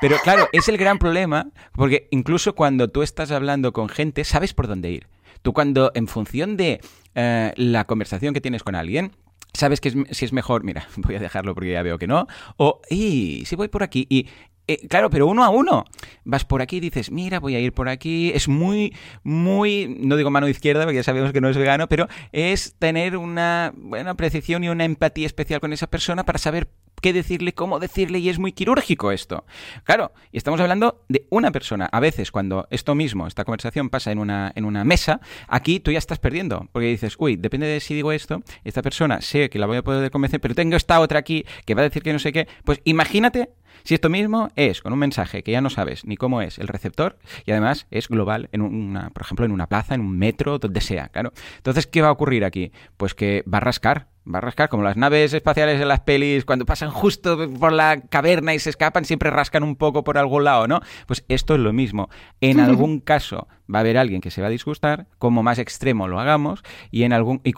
Pero 0.00 0.16
claro, 0.18 0.48
es 0.52 0.68
el 0.68 0.76
gran 0.76 0.98
problema, 0.98 1.48
porque 1.72 2.08
incluso 2.10 2.54
cuando 2.54 2.88
tú 2.88 3.02
estás 3.02 3.30
hablando 3.30 3.72
con 3.72 3.88
gente, 3.88 4.24
sabes 4.24 4.54
por 4.54 4.68
dónde 4.68 4.90
ir. 4.90 5.06
Tú 5.42 5.52
cuando, 5.52 5.92
en 5.94 6.08
función 6.08 6.56
de 6.56 6.80
eh, 7.14 7.52
la 7.56 7.84
conversación 7.84 8.34
que 8.34 8.40
tienes 8.40 8.62
con 8.62 8.74
alguien, 8.74 9.12
sabes 9.52 9.80
que 9.80 9.90
si 10.10 10.24
es 10.24 10.32
mejor, 10.32 10.64
mira, 10.64 10.88
voy 10.96 11.14
a 11.16 11.20
dejarlo 11.20 11.54
porque 11.54 11.72
ya 11.72 11.82
veo 11.82 11.98
que 11.98 12.06
no, 12.06 12.26
o, 12.56 12.80
y 12.90 13.44
si 13.46 13.56
voy 13.56 13.68
por 13.68 13.82
aquí, 13.82 14.06
y 14.08 14.28
eh, 14.66 14.86
claro, 14.88 15.10
pero 15.10 15.26
uno 15.26 15.44
a 15.44 15.50
uno. 15.50 15.84
Vas 16.24 16.44
por 16.44 16.62
aquí 16.62 16.76
y 16.76 16.80
dices, 16.80 17.10
mira, 17.10 17.40
voy 17.40 17.54
a 17.54 17.60
ir 17.60 17.72
por 17.72 17.88
aquí. 17.88 18.32
Es 18.34 18.48
muy, 18.48 18.94
muy, 19.22 19.96
no 20.00 20.16
digo 20.16 20.30
mano 20.30 20.48
izquierda, 20.48 20.84
porque 20.84 20.96
ya 20.96 21.02
sabemos 21.02 21.32
que 21.32 21.40
no 21.40 21.48
es 21.48 21.56
vegano, 21.56 21.88
pero 21.88 22.08
es 22.32 22.74
tener 22.78 23.16
una 23.16 23.72
buena 23.76 24.14
precisión 24.14 24.64
y 24.64 24.68
una 24.68 24.84
empatía 24.84 25.26
especial 25.26 25.60
con 25.60 25.72
esa 25.72 25.86
persona 25.86 26.24
para 26.24 26.38
saber 26.38 26.68
qué 27.02 27.12
decirle, 27.12 27.52
cómo 27.52 27.80
decirle, 27.80 28.18
y 28.18 28.30
es 28.30 28.38
muy 28.38 28.52
quirúrgico 28.52 29.12
esto. 29.12 29.44
Claro, 29.82 30.12
y 30.32 30.38
estamos 30.38 30.58
hablando 30.60 31.04
de 31.08 31.26
una 31.28 31.50
persona. 31.50 31.86
A 31.92 32.00
veces, 32.00 32.30
cuando 32.30 32.66
esto 32.70 32.94
mismo, 32.94 33.26
esta 33.26 33.44
conversación 33.44 33.90
pasa 33.90 34.12
en 34.12 34.18
una, 34.18 34.52
en 34.54 34.64
una 34.64 34.84
mesa, 34.84 35.20
aquí 35.48 35.80
tú 35.80 35.90
ya 35.90 35.98
estás 35.98 36.18
perdiendo, 36.18 36.68
porque 36.72 36.88
dices, 36.88 37.16
uy, 37.18 37.36
depende 37.36 37.66
de 37.66 37.80
si 37.80 37.94
digo 37.94 38.12
esto, 38.12 38.42
esta 38.64 38.80
persona 38.80 39.20
sé 39.20 39.50
que 39.50 39.58
la 39.58 39.66
voy 39.66 39.76
a 39.76 39.82
poder 39.82 40.10
convencer, 40.10 40.40
pero 40.40 40.54
tengo 40.54 40.76
esta 40.76 41.00
otra 41.00 41.18
aquí 41.18 41.44
que 41.66 41.74
va 41.74 41.82
a 41.82 41.84
decir 41.84 42.02
que 42.02 42.14
no 42.14 42.18
sé 42.18 42.32
qué. 42.32 42.48
Pues 42.64 42.80
imagínate 42.84 43.50
si 43.84 43.94
esto 43.94 44.08
mismo 44.08 44.50
es 44.56 44.80
con 44.80 44.92
un 44.92 44.98
mensaje 44.98 45.42
que 45.42 45.52
ya 45.52 45.60
no 45.60 45.70
sabes 45.70 46.04
ni 46.04 46.16
cómo 46.16 46.40
es 46.40 46.58
el 46.58 46.68
receptor 46.68 47.18
y 47.44 47.50
además 47.50 47.86
es 47.90 48.08
global 48.08 48.48
en 48.52 48.62
una, 48.62 49.10
por 49.10 49.22
ejemplo, 49.22 49.44
en 49.44 49.52
una 49.52 49.68
plaza, 49.68 49.94
en 49.94 50.00
un 50.00 50.18
metro, 50.18 50.58
donde 50.58 50.80
sea, 50.80 51.08
claro. 51.08 51.32
Entonces, 51.56 51.86
¿qué 51.86 52.02
va 52.02 52.08
a 52.08 52.12
ocurrir 52.12 52.44
aquí? 52.44 52.72
Pues 52.96 53.14
que 53.14 53.44
va 53.52 53.58
a 53.58 53.60
rascar, 53.60 54.08
va 54.32 54.38
a 54.38 54.40
rascar, 54.40 54.68
como 54.68 54.82
las 54.82 54.96
naves 54.96 55.32
espaciales 55.32 55.80
en 55.80 55.88
las 55.88 56.00
pelis, 56.00 56.44
cuando 56.44 56.64
pasan 56.64 56.90
justo 56.90 57.50
por 57.58 57.72
la 57.72 58.00
caverna 58.00 58.54
y 58.54 58.58
se 58.58 58.70
escapan, 58.70 59.04
siempre 59.04 59.30
rascan 59.30 59.62
un 59.62 59.76
poco 59.76 60.04
por 60.04 60.18
algún 60.18 60.44
lado, 60.44 60.66
¿no? 60.66 60.80
Pues 61.06 61.24
esto 61.28 61.54
es 61.54 61.60
lo 61.60 61.72
mismo. 61.72 62.08
En 62.40 62.60
algún 62.60 63.00
caso 63.00 63.48
va 63.72 63.78
a 63.78 63.80
haber 63.80 63.96
alguien 63.96 64.20
que 64.20 64.30
se 64.30 64.40
va 64.40 64.48
a 64.48 64.50
disgustar, 64.50 65.06
como 65.18 65.42
más 65.42 65.58
extremo 65.58 66.08
lo 66.08 66.20
hagamos, 66.20 66.62
y 66.90 67.04
en 67.04 67.12
algún 67.12 67.40
y, 67.44 67.52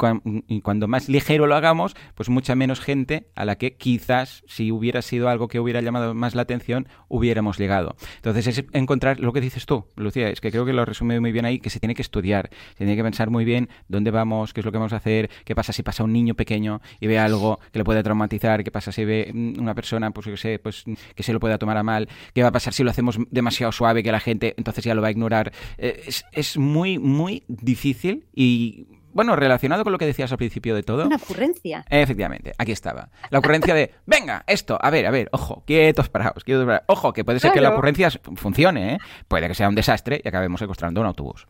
cuando 0.60 0.88
más 0.88 1.08
ligero 1.08 1.46
lo 1.46 1.56
hagamos, 1.56 1.96
pues 2.14 2.28
mucha 2.28 2.54
menos 2.54 2.80
gente 2.80 3.28
a 3.34 3.44
la 3.44 3.56
que 3.56 3.76
quizás, 3.76 4.42
si 4.46 4.70
hubiera 4.70 5.02
sido 5.02 5.28
algo 5.28 5.48
que 5.48 5.60
hubiera 5.60 5.80
llamado 5.80 6.14
más 6.14 6.34
la 6.34 6.42
atención, 6.42 6.88
hubiéramos 7.08 7.58
llegado. 7.58 7.96
Entonces 8.16 8.46
es 8.46 8.64
encontrar 8.72 9.20
lo 9.20 9.32
que 9.32 9.40
dices 9.40 9.66
tú, 9.66 9.86
Lucía, 9.96 10.28
es 10.28 10.40
que 10.40 10.50
creo 10.50 10.64
que 10.64 10.72
lo 10.72 10.84
resume 10.84 11.18
muy 11.20 11.32
bien 11.32 11.44
ahí, 11.44 11.58
que 11.58 11.70
se 11.70 11.80
tiene 11.80 11.94
que 11.94 12.02
estudiar, 12.02 12.50
se 12.70 12.78
tiene 12.78 12.96
que 12.96 13.02
pensar 13.02 13.30
muy 13.30 13.44
bien 13.44 13.68
dónde 13.88 14.10
vamos, 14.10 14.52
qué 14.52 14.60
es 14.60 14.64
lo 14.64 14.72
que 14.72 14.78
vamos 14.78 14.92
a 14.92 14.96
hacer, 14.96 15.30
qué 15.44 15.54
pasa 15.54 15.72
si 15.72 15.82
pasa 15.82 16.04
un 16.04 16.12
niño 16.12 16.34
pequeño 16.34 16.55
y 17.00 17.06
ve 17.06 17.18
algo 17.18 17.58
que 17.72 17.78
le 17.78 17.84
puede 17.84 18.02
traumatizar, 18.02 18.64
qué 18.64 18.70
pasa 18.70 18.92
si 18.92 19.04
ve 19.04 19.30
mm, 19.32 19.60
una 19.60 19.74
persona, 19.74 20.10
pues 20.10 20.26
que 20.26 20.36
sé, 20.36 20.58
pues 20.58 20.84
que 21.14 21.22
se 21.22 21.32
lo 21.32 21.40
pueda 21.40 21.58
tomar 21.58 21.76
a 21.76 21.82
mal, 21.82 22.08
qué 22.34 22.42
va 22.42 22.48
a 22.48 22.52
pasar 22.52 22.72
si 22.72 22.82
lo 22.82 22.90
hacemos 22.90 23.18
demasiado 23.30 23.72
suave 23.72 24.02
que 24.02 24.12
la 24.12 24.20
gente 24.20 24.54
entonces 24.56 24.84
ya 24.84 24.94
lo 24.94 25.02
va 25.02 25.08
a 25.08 25.10
ignorar. 25.10 25.52
Eh, 25.78 26.08
es, 26.32 26.56
muy, 26.56 26.98
muy 26.98 27.44
difícil 27.48 28.26
y 28.34 28.86
bueno, 29.12 29.34
relacionado 29.34 29.82
con 29.82 29.92
lo 29.92 29.98
que 29.98 30.04
decías 30.04 30.30
al 30.30 30.36
principio 30.36 30.74
de 30.74 30.82
todo. 30.82 31.06
Una 31.06 31.16
ocurrencia. 31.16 31.86
Efectivamente, 31.88 32.52
aquí 32.58 32.72
estaba. 32.72 33.08
La 33.30 33.38
ocurrencia 33.38 33.74
de, 33.74 33.94
venga, 34.06 34.44
esto, 34.46 34.78
a 34.80 34.90
ver, 34.90 35.06
a 35.06 35.10
ver, 35.10 35.28
ojo, 35.32 35.62
quietos 35.66 36.10
parados, 36.10 36.44
quietos 36.44 36.66
parados. 36.66 36.84
Ojo, 36.88 37.12
que 37.14 37.24
puede 37.24 37.40
ser 37.40 37.52
que 37.52 37.62
la 37.62 37.70
ocurrencia 37.70 38.10
funcione, 38.36 38.94
¿eh? 38.94 38.98
Puede 39.26 39.48
que 39.48 39.54
sea 39.54 39.68
un 39.68 39.74
desastre 39.74 40.20
y 40.22 40.28
acabemos 40.28 40.60
secuestrando 40.60 41.00
un 41.00 41.06
autobús. 41.06 41.46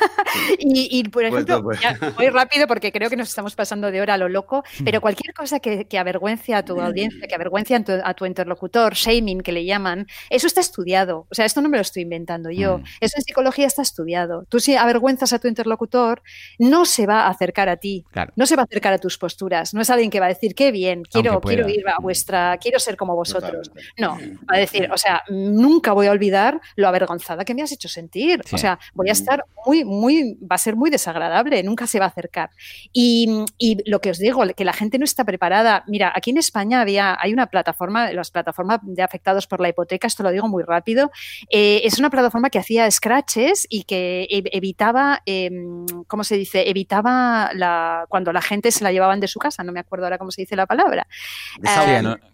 y, 0.58 1.04
por 1.04 1.24
ejemplo, 1.24 1.62
voy 1.62 2.28
rápido 2.28 2.66
porque 2.66 2.92
creo 2.92 3.10
que 3.10 3.16
nos 3.16 3.28
estamos 3.28 3.54
pasando 3.54 3.90
de 3.90 4.00
hora 4.00 4.14
a 4.14 4.18
lo 4.18 4.28
loco, 4.28 4.64
mm. 4.78 4.84
pero 4.84 5.00
cualquier 5.00 5.34
cosa 5.34 5.60
que, 5.60 5.86
que 5.86 5.98
avergüence 5.98 6.54
a 6.54 6.64
tu 6.64 6.80
audiencia, 6.80 7.26
que 7.26 7.34
avergüence 7.34 7.74
a 7.74 8.14
tu, 8.14 8.26
interlocutor, 8.26 8.94
shaming 8.94 9.40
que 9.40 9.52
le 9.52 9.64
llaman, 9.64 10.06
eso 10.28 10.46
está 10.46 10.60
estudiado. 10.60 11.26
O 11.30 11.34
sea, 11.34 11.44
esto 11.44 11.60
no 11.60 11.68
me 11.68 11.76
lo 11.76 11.82
estoy 11.82 12.02
inventando 12.02 12.50
yo. 12.50 12.78
Mm. 12.78 12.84
Eso 13.00 13.14
en 13.16 13.22
psicología 13.22 13.66
está 13.66 13.82
estudiado. 13.82 14.44
Tú 14.48 14.60
si 14.60 14.76
avergüenzas 14.76 15.32
a 15.32 15.38
tu 15.38 15.48
interlocutor, 15.48 16.22
no 16.58 16.84
se 16.84 17.06
va 17.06 17.22
a 17.22 17.28
acercar 17.28 17.68
a 17.68 17.76
ti, 17.76 18.04
no 18.36 18.46
se 18.46 18.56
va 18.56 18.62
a 18.62 18.64
acercar 18.64 18.92
a 18.92 18.98
tus 18.98 19.18
posturas. 19.18 19.74
No 19.74 19.80
es 19.80 19.90
alguien 19.90 20.10
que 20.10 20.20
va 20.20 20.26
a 20.26 20.30
decir, 20.30 20.54
qué 20.54 20.72
bien, 20.72 21.02
quiero, 21.02 21.40
quiero 21.40 21.68
ir 21.68 21.88
a 21.88 22.00
vuestra, 22.00 22.56
quiero 22.58 22.78
ser 22.78 22.96
como 22.96 23.14
vosotros. 23.14 23.70
No, 23.98 24.18
va 24.18 24.56
a 24.56 24.58
decir, 24.58 24.88
o 24.92 24.98
sea, 24.98 25.22
nunca 25.28 25.92
voy 25.92 26.06
a 26.06 26.12
olvidar 26.12 26.60
lo 26.76 26.88
avergonzada 26.88 27.44
que 27.44 27.54
me 27.54 27.62
has 27.62 27.72
hecho 27.72 27.88
sentir. 27.88 28.42
O 28.52 28.58
sea, 28.58 28.78
voy 28.94 29.08
a 29.08 29.12
estar 29.12 29.44
muy, 29.66 29.84
muy, 29.90 30.38
va 30.40 30.56
a 30.56 30.58
ser 30.58 30.76
muy 30.76 30.90
desagradable, 30.90 31.62
nunca 31.62 31.86
se 31.86 31.98
va 31.98 32.06
a 32.06 32.08
acercar. 32.08 32.50
Y, 32.92 33.46
lo 33.86 34.00
que 34.00 34.10
os 34.10 34.18
digo, 34.18 34.42
que 34.56 34.64
la 34.64 34.72
gente 34.72 34.98
no 34.98 35.04
está 35.04 35.24
preparada. 35.24 35.84
Mira, 35.86 36.12
aquí 36.14 36.30
en 36.30 36.38
España 36.38 36.80
había, 36.80 37.16
hay 37.20 37.32
una 37.32 37.46
plataforma, 37.46 38.12
las 38.12 38.30
plataformas 38.30 38.80
de 38.82 39.02
afectados 39.02 39.46
por 39.46 39.60
la 39.60 39.68
hipoteca, 39.68 40.06
esto 40.06 40.22
lo 40.22 40.30
digo 40.30 40.48
muy 40.48 40.62
rápido, 40.62 41.10
eh, 41.50 41.82
es 41.84 41.98
una 41.98 42.10
plataforma 42.10 42.50
que 42.50 42.58
hacía 42.58 42.90
scratches 42.90 43.66
y 43.68 43.84
que 43.84 44.26
evitaba, 44.30 45.22
em, 45.26 45.86
¿cómo 46.06 46.24
se 46.24 46.36
dice? 46.36 46.68
Evitaba 46.68 47.50
la, 47.54 48.06
cuando 48.08 48.32
la 48.32 48.42
gente 48.42 48.70
se 48.70 48.84
la 48.84 48.92
llevaban 48.92 49.20
de 49.20 49.28
su 49.28 49.38
casa, 49.38 49.62
no 49.62 49.72
me 49.72 49.80
acuerdo 49.80 50.06
ahora 50.06 50.18
cómo 50.18 50.30
se 50.30 50.42
dice 50.42 50.56
la 50.56 50.66
palabra. 50.66 51.06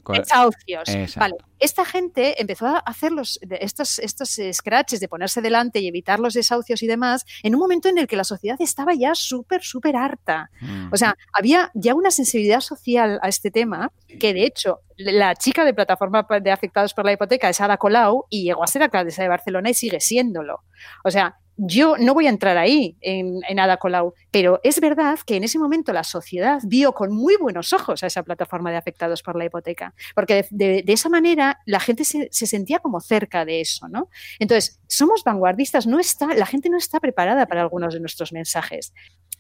Desahucios. 0.07 0.89
Em, 0.89 1.07
vale 1.17 1.37
esta 1.59 1.85
gente 1.85 2.41
empezó 2.41 2.67
a 2.67 2.79
hacer 2.79 3.13
los, 3.13 3.39
estos, 3.51 3.99
estos 3.99 4.39
scratches 4.53 5.01
de 5.01 5.09
ponerse 5.09 5.41
delante 5.41 5.81
y 5.81 5.89
evitar 5.89 6.21
los 6.21 6.35
desahucios 6.35 6.83
y 6.83 6.87
demás 6.87 7.25
en 7.43 7.55
un 7.55 7.61
momento 7.61 7.89
en 7.89 7.99
el 7.99 8.07
que 8.07 8.17
la 8.17 8.25
sociedad 8.25 8.57
estaba 8.61 8.95
ya 8.95 9.15
súper, 9.15 9.63
súper 9.63 9.97
harta. 9.97 10.51
Mm. 10.61 10.89
O 10.93 10.97
sea, 10.97 11.17
había 11.33 11.71
ya 11.75 11.95
una 11.95 12.11
sensibilidad 12.11 12.61
social 12.61 13.19
a 13.23 13.29
este 13.29 13.51
tema 13.51 13.93
que, 14.21 14.35
de 14.35 14.45
hecho, 14.45 14.81
la 14.97 15.35
chica 15.35 15.65
de 15.65 15.75
plataforma 15.75 16.27
de 16.43 16.51
afectados 16.51 16.95
por 16.95 17.05
la 17.05 17.13
hipoteca 17.13 17.49
es 17.49 17.61
Ada 17.61 17.77
Colau 17.77 18.25
y 18.31 18.45
llegó 18.45 18.65
a 18.65 18.67
ser 18.67 18.83
alcaldesa 18.83 19.23
de 19.23 19.29
Barcelona 19.29 19.71
y 19.71 19.75
sigue 19.75 20.01
siéndolo. 20.01 20.63
O 21.05 21.11
sea, 21.11 21.39
yo 21.57 21.97
no 21.99 22.15
voy 22.15 22.27
a 22.27 22.31
entrar 22.31 22.57
ahí 22.59 22.97
en, 23.01 23.41
en 23.49 23.59
Ada 23.59 23.79
Colau, 23.79 24.15
pero 24.31 24.61
es 24.63 24.81
verdad 24.81 25.19
que 25.25 25.37
en 25.37 25.45
ese 25.45 25.59
momento 25.59 25.93
la 25.93 26.05
sociedad 26.05 26.61
vio 26.65 26.93
con 26.93 27.13
muy 27.13 27.37
buenos 27.37 27.73
ojos 27.73 28.03
a 28.03 28.07
esa 28.07 28.23
plataforma 28.23 28.71
de 28.71 28.77
afectados 28.77 29.23
por 29.23 29.37
la 29.37 29.47
hipoteca, 29.47 29.95
porque 30.15 30.47
de, 30.51 30.85
esa 30.87 31.09
manera 31.09 31.61
la 31.67 31.81
gente 31.81 32.05
se, 32.05 32.29
sentía 32.31 32.79
como 32.79 33.01
cerca 33.01 33.45
de 33.45 33.61
eso, 33.61 33.89
¿no? 33.89 34.09
Entonces, 34.39 34.81
somos 34.87 35.25
vanguardistas, 35.25 35.87
no 35.87 35.99
está, 35.99 36.35
la 36.35 36.47
gente 36.47 36.69
no 36.69 36.77
está 36.77 37.01
preparada 37.01 37.47
para 37.47 37.63
algunos 37.63 37.95
de 37.95 38.01
nuestros 38.01 38.33
mensajes. 38.33 38.93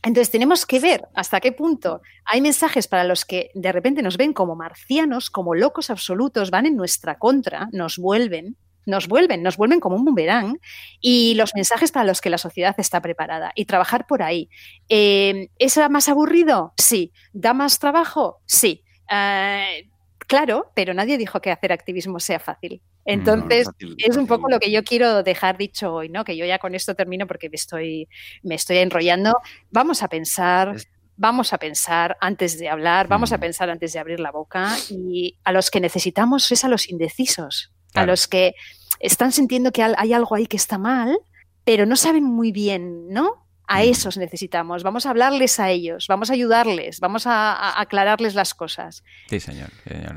Entonces 0.02 0.30
tenemos 0.30 0.66
que 0.66 0.78
ver 0.78 1.08
hasta 1.14 1.40
qué 1.40 1.52
punto 1.52 2.00
hay 2.24 2.40
mensajes 2.40 2.86
para 2.86 3.04
los 3.04 3.24
que 3.24 3.50
de 3.54 3.72
repente 3.72 4.02
nos 4.02 4.16
ven 4.16 4.32
como 4.32 4.54
marcianos, 4.54 5.30
como 5.30 5.54
locos 5.54 5.90
absolutos, 5.90 6.50
van 6.50 6.66
en 6.66 6.76
nuestra 6.76 7.18
contra, 7.18 7.68
nos 7.72 7.98
vuelven, 7.98 8.56
nos 8.87 9.09
vuelven, 9.09 9.43
nos 9.43 9.57
vuelven 9.57 9.80
como 9.80 9.97
un 9.97 10.05
boomerang 10.05 10.59
y 11.01 11.34
los 11.34 11.55
mensajes 11.55 11.93
para 11.93 12.07
los 12.07 12.20
que 12.20 12.30
la 12.30 12.39
sociedad 12.39 12.74
está 12.78 13.03
preparada 13.03 13.53
y 13.54 13.67
trabajar 13.67 14.07
por 14.07 14.22
ahí. 14.22 14.49
Eh, 14.88 15.49
¿Es 15.58 15.79
más 15.91 16.08
aburrido? 16.08 16.72
Sí. 16.79 17.13
¿Da 17.33 17.53
más 17.53 17.79
trabajo? 17.79 18.41
Sí. 18.46 18.84
Eh, 19.11 19.88
claro, 20.18 20.72
pero 20.75 20.95
nadie 20.95 21.18
dijo 21.18 21.41
que 21.41 21.50
hacer 21.50 21.72
activismo 21.72 22.21
sea 22.21 22.38
fácil. 22.38 22.80
Entonces, 23.04 23.68
es 23.99 24.17
un 24.17 24.26
poco 24.26 24.49
lo 24.49 24.58
que 24.58 24.71
yo 24.71 24.83
quiero 24.83 25.22
dejar 25.22 25.57
dicho 25.57 25.95
hoy, 25.95 26.08
¿no? 26.08 26.25
Que 26.25 26.37
yo 26.37 26.45
ya 26.45 26.58
con 26.58 26.75
esto 26.75 26.96
termino 26.96 27.29
porque 27.29 27.49
me 27.49 27.54
estoy, 27.54 28.08
me 28.42 28.57
estoy 28.57 28.79
enrollando. 28.79 29.33
Vamos 29.71 30.03
a 30.03 30.08
pensar, 30.08 30.76
vamos 31.17 31.53
a 31.53 31.58
pensar 31.58 32.17
antes 32.21 32.58
de 32.58 32.68
hablar, 32.68 33.07
vamos 33.07 33.33
a 33.33 33.38
pensar 33.38 33.71
antes 33.71 33.92
de 33.92 34.00
abrir 34.00 34.18
la 34.18 34.33
boca 34.33 34.76
y 34.91 35.38
a 35.45 35.53
los 35.53 35.71
que 35.71 35.80
necesitamos 35.80 36.50
es 36.50 36.64
a 36.64 36.68
los 36.68 36.88
indecisos, 36.88 37.72
a 37.96 38.06
los 38.06 38.28
que 38.28 38.54
están 39.00 39.32
sintiendo 39.32 39.72
que 39.72 39.82
hay 39.82 40.12
algo 40.12 40.34
ahí 40.34 40.46
que 40.46 40.56
está 40.56 40.78
mal, 40.78 41.18
pero 41.64 41.86
no 41.86 41.96
saben 41.96 42.24
muy 42.24 42.52
bien, 42.52 43.08
¿no? 43.08 43.46
A 43.68 43.82
esos 43.82 44.16
necesitamos, 44.16 44.84
vamos 44.84 45.06
a 45.06 45.10
hablarles 45.10 45.58
a 45.58 45.70
ellos, 45.70 46.06
vamos 46.08 46.30
a 46.30 46.34
ayudarles, 46.34 47.00
vamos 47.00 47.26
a, 47.26 47.80
aclararles 47.80 48.36
las 48.36 48.54
cosas. 48.54 49.02
Sí, 49.28 49.40
señor. 49.40 49.70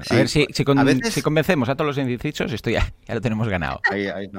A 0.08 0.16
ver 0.16 0.30
si, 0.30 0.46
si, 0.54 0.64
convencemos 0.64 1.68
a 1.68 1.76
todos 1.76 1.88
los 1.88 1.98
indecisos, 1.98 2.54
esto 2.54 2.70
ya, 2.70 2.94
lo 3.08 3.20
tenemos 3.20 3.50
ganado. 3.50 3.82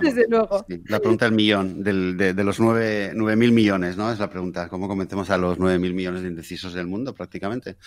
Desde 0.00 0.26
luego. 0.28 0.64
la 0.86 1.00
pregunta 1.00 1.24
del 1.24 1.34
millón, 1.34 1.82
de, 1.82 2.44
los 2.44 2.60
nueve, 2.60 3.12
mil 3.36 3.50
millones, 3.50 3.96
¿no? 3.96 4.12
Es 4.12 4.20
la 4.20 4.30
pregunta. 4.30 4.68
¿Cómo 4.68 4.86
convencemos 4.86 5.28
a 5.30 5.36
los 5.36 5.58
nueve 5.58 5.80
mil 5.80 5.92
millones 5.92 6.22
de 6.22 6.28
indecisos 6.28 6.72
del 6.72 6.86
mundo, 6.86 7.12
prácticamente? 7.12 7.78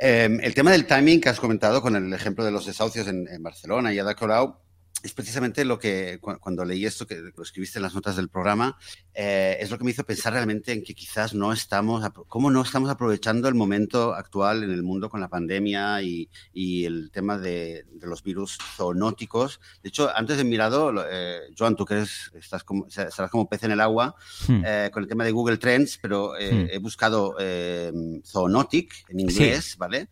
Em, 0.00 0.40
el 0.42 0.52
tema 0.52 0.72
del 0.72 0.84
timing 0.84 1.20
que 1.20 1.28
has 1.28 1.38
comentado 1.38 1.80
con 1.80 1.94
el 1.94 2.12
ejemplo 2.12 2.44
de 2.44 2.50
los 2.50 2.66
desahucios 2.66 3.06
en, 3.06 3.40
Barcelona 3.40 3.94
y 3.94 4.00
Ada 4.00 4.16
Colau, 4.16 4.56
es 5.02 5.12
precisamente 5.12 5.64
lo 5.64 5.78
que 5.78 6.18
cuando 6.20 6.64
leí 6.64 6.84
esto, 6.86 7.06
que 7.06 7.16
lo 7.34 7.42
escribiste 7.42 7.78
en 7.78 7.82
las 7.82 7.94
notas 7.94 8.16
del 8.16 8.28
programa, 8.28 8.78
eh, 9.14 9.56
es 9.60 9.70
lo 9.70 9.78
que 9.78 9.84
me 9.84 9.90
hizo 9.90 10.04
pensar 10.04 10.32
realmente 10.32 10.72
en 10.72 10.82
que 10.82 10.94
quizás 10.94 11.34
no 11.34 11.52
estamos, 11.52 12.04
cómo 12.28 12.50
no 12.50 12.62
estamos 12.62 12.90
aprovechando 12.90 13.48
el 13.48 13.54
momento 13.54 14.14
actual 14.14 14.64
en 14.64 14.70
el 14.70 14.82
mundo 14.82 15.08
con 15.08 15.20
la 15.20 15.28
pandemia 15.28 16.02
y, 16.02 16.28
el 16.84 17.10
tema 17.10 17.38
de, 17.38 17.84
los 18.00 18.22
virus 18.22 18.58
zoonóticos. 18.76 19.60
De 19.82 19.88
hecho, 19.88 20.10
antes 20.14 20.36
de 20.36 20.44
mirado, 20.44 20.92
eh, 21.10 21.40
Joan, 21.56 21.76
tú 21.76 21.84
que 21.84 21.94
eres, 21.94 22.30
estás 22.34 22.64
como, 22.64 22.86
estarás 22.86 23.30
como 23.30 23.48
pez 23.48 23.64
en 23.64 23.72
el 23.72 23.80
agua 23.80 24.14
hmm. 24.48 24.62
eh, 24.64 24.90
con 24.92 25.02
el 25.02 25.08
tema 25.08 25.24
de 25.24 25.32
Google 25.32 25.58
Trends, 25.58 25.98
pero 26.00 26.32
hmm. 26.32 26.68
he 26.70 26.78
buscado 26.78 27.36
zoonotic 28.24 29.08
en 29.08 29.20
inglés, 29.20 29.76
¿vale? 29.78 30.08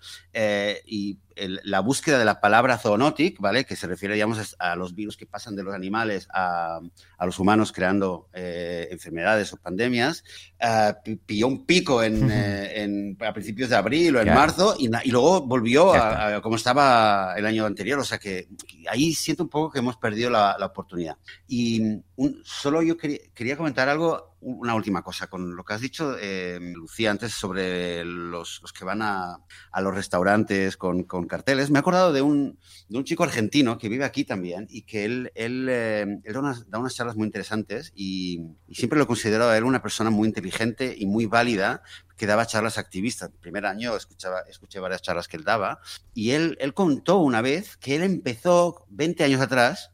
y 0.86 1.18
la 1.36 1.80
búsqueda 1.80 2.18
de 2.18 2.24
la 2.24 2.40
palabra 2.40 2.78
zoonotic, 2.78 3.38
¿vale? 3.40 3.64
Que 3.64 3.76
se 3.76 3.86
refiere, 3.86 4.14
digamos, 4.14 4.56
a 4.58 4.76
los 4.76 4.94
virus 4.94 5.16
que 5.16 5.26
pasan 5.26 5.56
de 5.56 5.62
los 5.62 5.74
animales 5.74 6.28
a, 6.32 6.80
los 7.20 7.38
humanos 7.38 7.72
creando 7.72 8.28
eh, 8.32 8.88
enfermedades 8.90 9.52
o 9.52 9.56
pandemias, 9.56 10.22
uh, 10.60 11.16
pilló 11.24 11.48
un 11.48 11.64
pico 11.64 12.02
en, 12.02 12.28
eh, 12.30 13.16
a 13.26 13.32
principios 13.32 13.70
de 13.70 13.76
abril 13.76 14.16
o 14.16 14.20
en 14.20 14.34
marzo 14.34 14.76
y, 14.78 14.88
luego 15.10 15.40
volvió 15.46 15.94
a, 15.94 16.42
como 16.42 16.56
estaba 16.56 17.34
el 17.36 17.46
año 17.46 17.64
anterior. 17.64 17.98
O 17.98 18.04
sea 18.04 18.18
que 18.18 18.48
ahí 18.88 19.14
siento 19.14 19.44
un 19.44 19.48
poco 19.48 19.70
que 19.70 19.78
hemos 19.78 19.96
perdido 19.96 20.30
la, 20.30 20.56
oportunidad. 20.64 21.16
Y 21.48 22.00
solo 22.44 22.82
yo 22.82 22.96
quería 22.96 23.56
comentar 23.56 23.88
algo 23.88 24.33
una 24.44 24.74
última 24.74 25.02
cosa 25.02 25.26
con 25.26 25.56
lo 25.56 25.64
que 25.64 25.74
has 25.74 25.80
dicho, 25.80 26.16
eh, 26.20 26.58
Lucía, 26.60 27.10
antes 27.10 27.32
sobre 27.32 28.04
los, 28.04 28.60
que 28.76 28.84
van 28.84 29.00
a, 29.02 29.38
los 29.80 29.94
restaurantes 29.94 30.76
con, 30.76 31.04
carteles. 31.04 31.70
Me 31.70 31.78
he 31.78 31.80
acordado 31.80 32.12
de 32.12 32.22
un, 32.22 32.58
de 32.88 32.98
un, 32.98 33.04
chico 33.04 33.24
argentino 33.24 33.78
que 33.78 33.88
vive 33.88 34.04
aquí 34.04 34.24
también 34.24 34.66
y 34.70 34.82
que 34.82 35.04
él, 35.04 35.32
él, 35.34 35.66
eh, 35.70 36.20
da, 36.24 36.78
unas, 36.78 36.94
charlas 36.94 37.16
muy 37.16 37.24
interesantes 37.24 37.92
y, 37.94 38.40
siempre 38.70 38.98
lo 38.98 39.04
he 39.04 39.08
considerado 39.08 39.50
a 39.50 39.56
él 39.56 39.64
una 39.64 39.82
persona 39.82 40.10
muy 40.10 40.28
inteligente 40.28 40.94
y 40.96 41.06
muy 41.06 41.26
válida 41.26 41.82
que 42.16 42.26
daba 42.26 42.46
charlas 42.46 42.76
activistas. 42.76 43.30
El 43.30 43.38
primer 43.38 43.64
año 43.66 43.96
escuchaba, 43.96 44.40
escuché 44.48 44.78
varias 44.78 45.02
charlas 45.02 45.26
que 45.26 45.36
él 45.36 45.44
daba 45.44 45.80
y 46.12 46.32
él, 46.32 46.58
él 46.60 46.74
contó 46.74 47.18
una 47.18 47.40
vez 47.40 47.76
que 47.78 47.96
él 47.96 48.02
empezó 48.02 48.84
20 48.90 49.24
años 49.24 49.40
atrás 49.40 49.93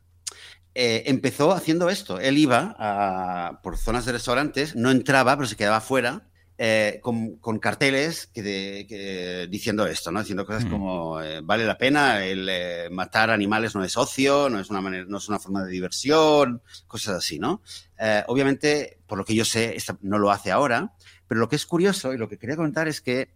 eh, 0.83 1.11
empezó 1.11 1.53
haciendo 1.53 1.91
esto. 1.91 2.19
Él 2.19 2.39
iba 2.39 3.61
por 3.63 3.77
zonas 3.77 4.07
de 4.07 4.13
restaurantes, 4.13 4.75
no 4.75 4.91
entraba, 4.91 5.37
pero 5.37 5.47
se 5.47 5.55
quedaba 5.55 5.77
afuera. 5.77 6.27
Eh, 6.57 7.01
con, 7.03 7.59
carteles 7.59 8.27
que 8.27 9.47
diciendo 9.51 9.87
esto, 9.87 10.11
¿no? 10.11 10.21
Diciendo 10.21 10.47
cosas 10.47 10.65
mm. 10.65 10.71
como 10.71 11.21
eh, 11.21 11.43
vale 11.43 11.67
la 11.67 11.77
pena, 11.77 12.25
el 12.25 12.91
matar 12.93 13.29
animales 13.29 13.75
no 13.75 13.85
es 13.85 13.95
ocio, 13.99 14.49
no 14.49 14.59
es 14.59 14.71
una 14.71 14.81
manera, 14.81 15.05
no 15.07 15.19
es 15.19 15.29
una 15.29 15.39
forma 15.39 15.65
de 15.65 15.71
diversión, 15.71 16.63
cosas 16.87 17.17
así, 17.17 17.39
¿no? 17.39 17.61
obviamente, 18.29 19.01
por 19.07 19.19
lo 19.19 19.27
que 19.27 19.35
yo 19.35 19.45
sé, 19.45 19.77
no 20.01 20.19
lo 20.19 20.31
hace 20.31 20.51
ahora, 20.51 20.95
pero 21.29 21.41
lo 21.41 21.49
que 21.51 21.57
es 21.57 21.67
curioso 21.67 22.15
y 22.15 22.17
lo 22.17 22.29
que 22.29 22.39
quería 22.39 22.57
comentar 22.57 22.89
es 22.89 23.03
que 23.03 23.35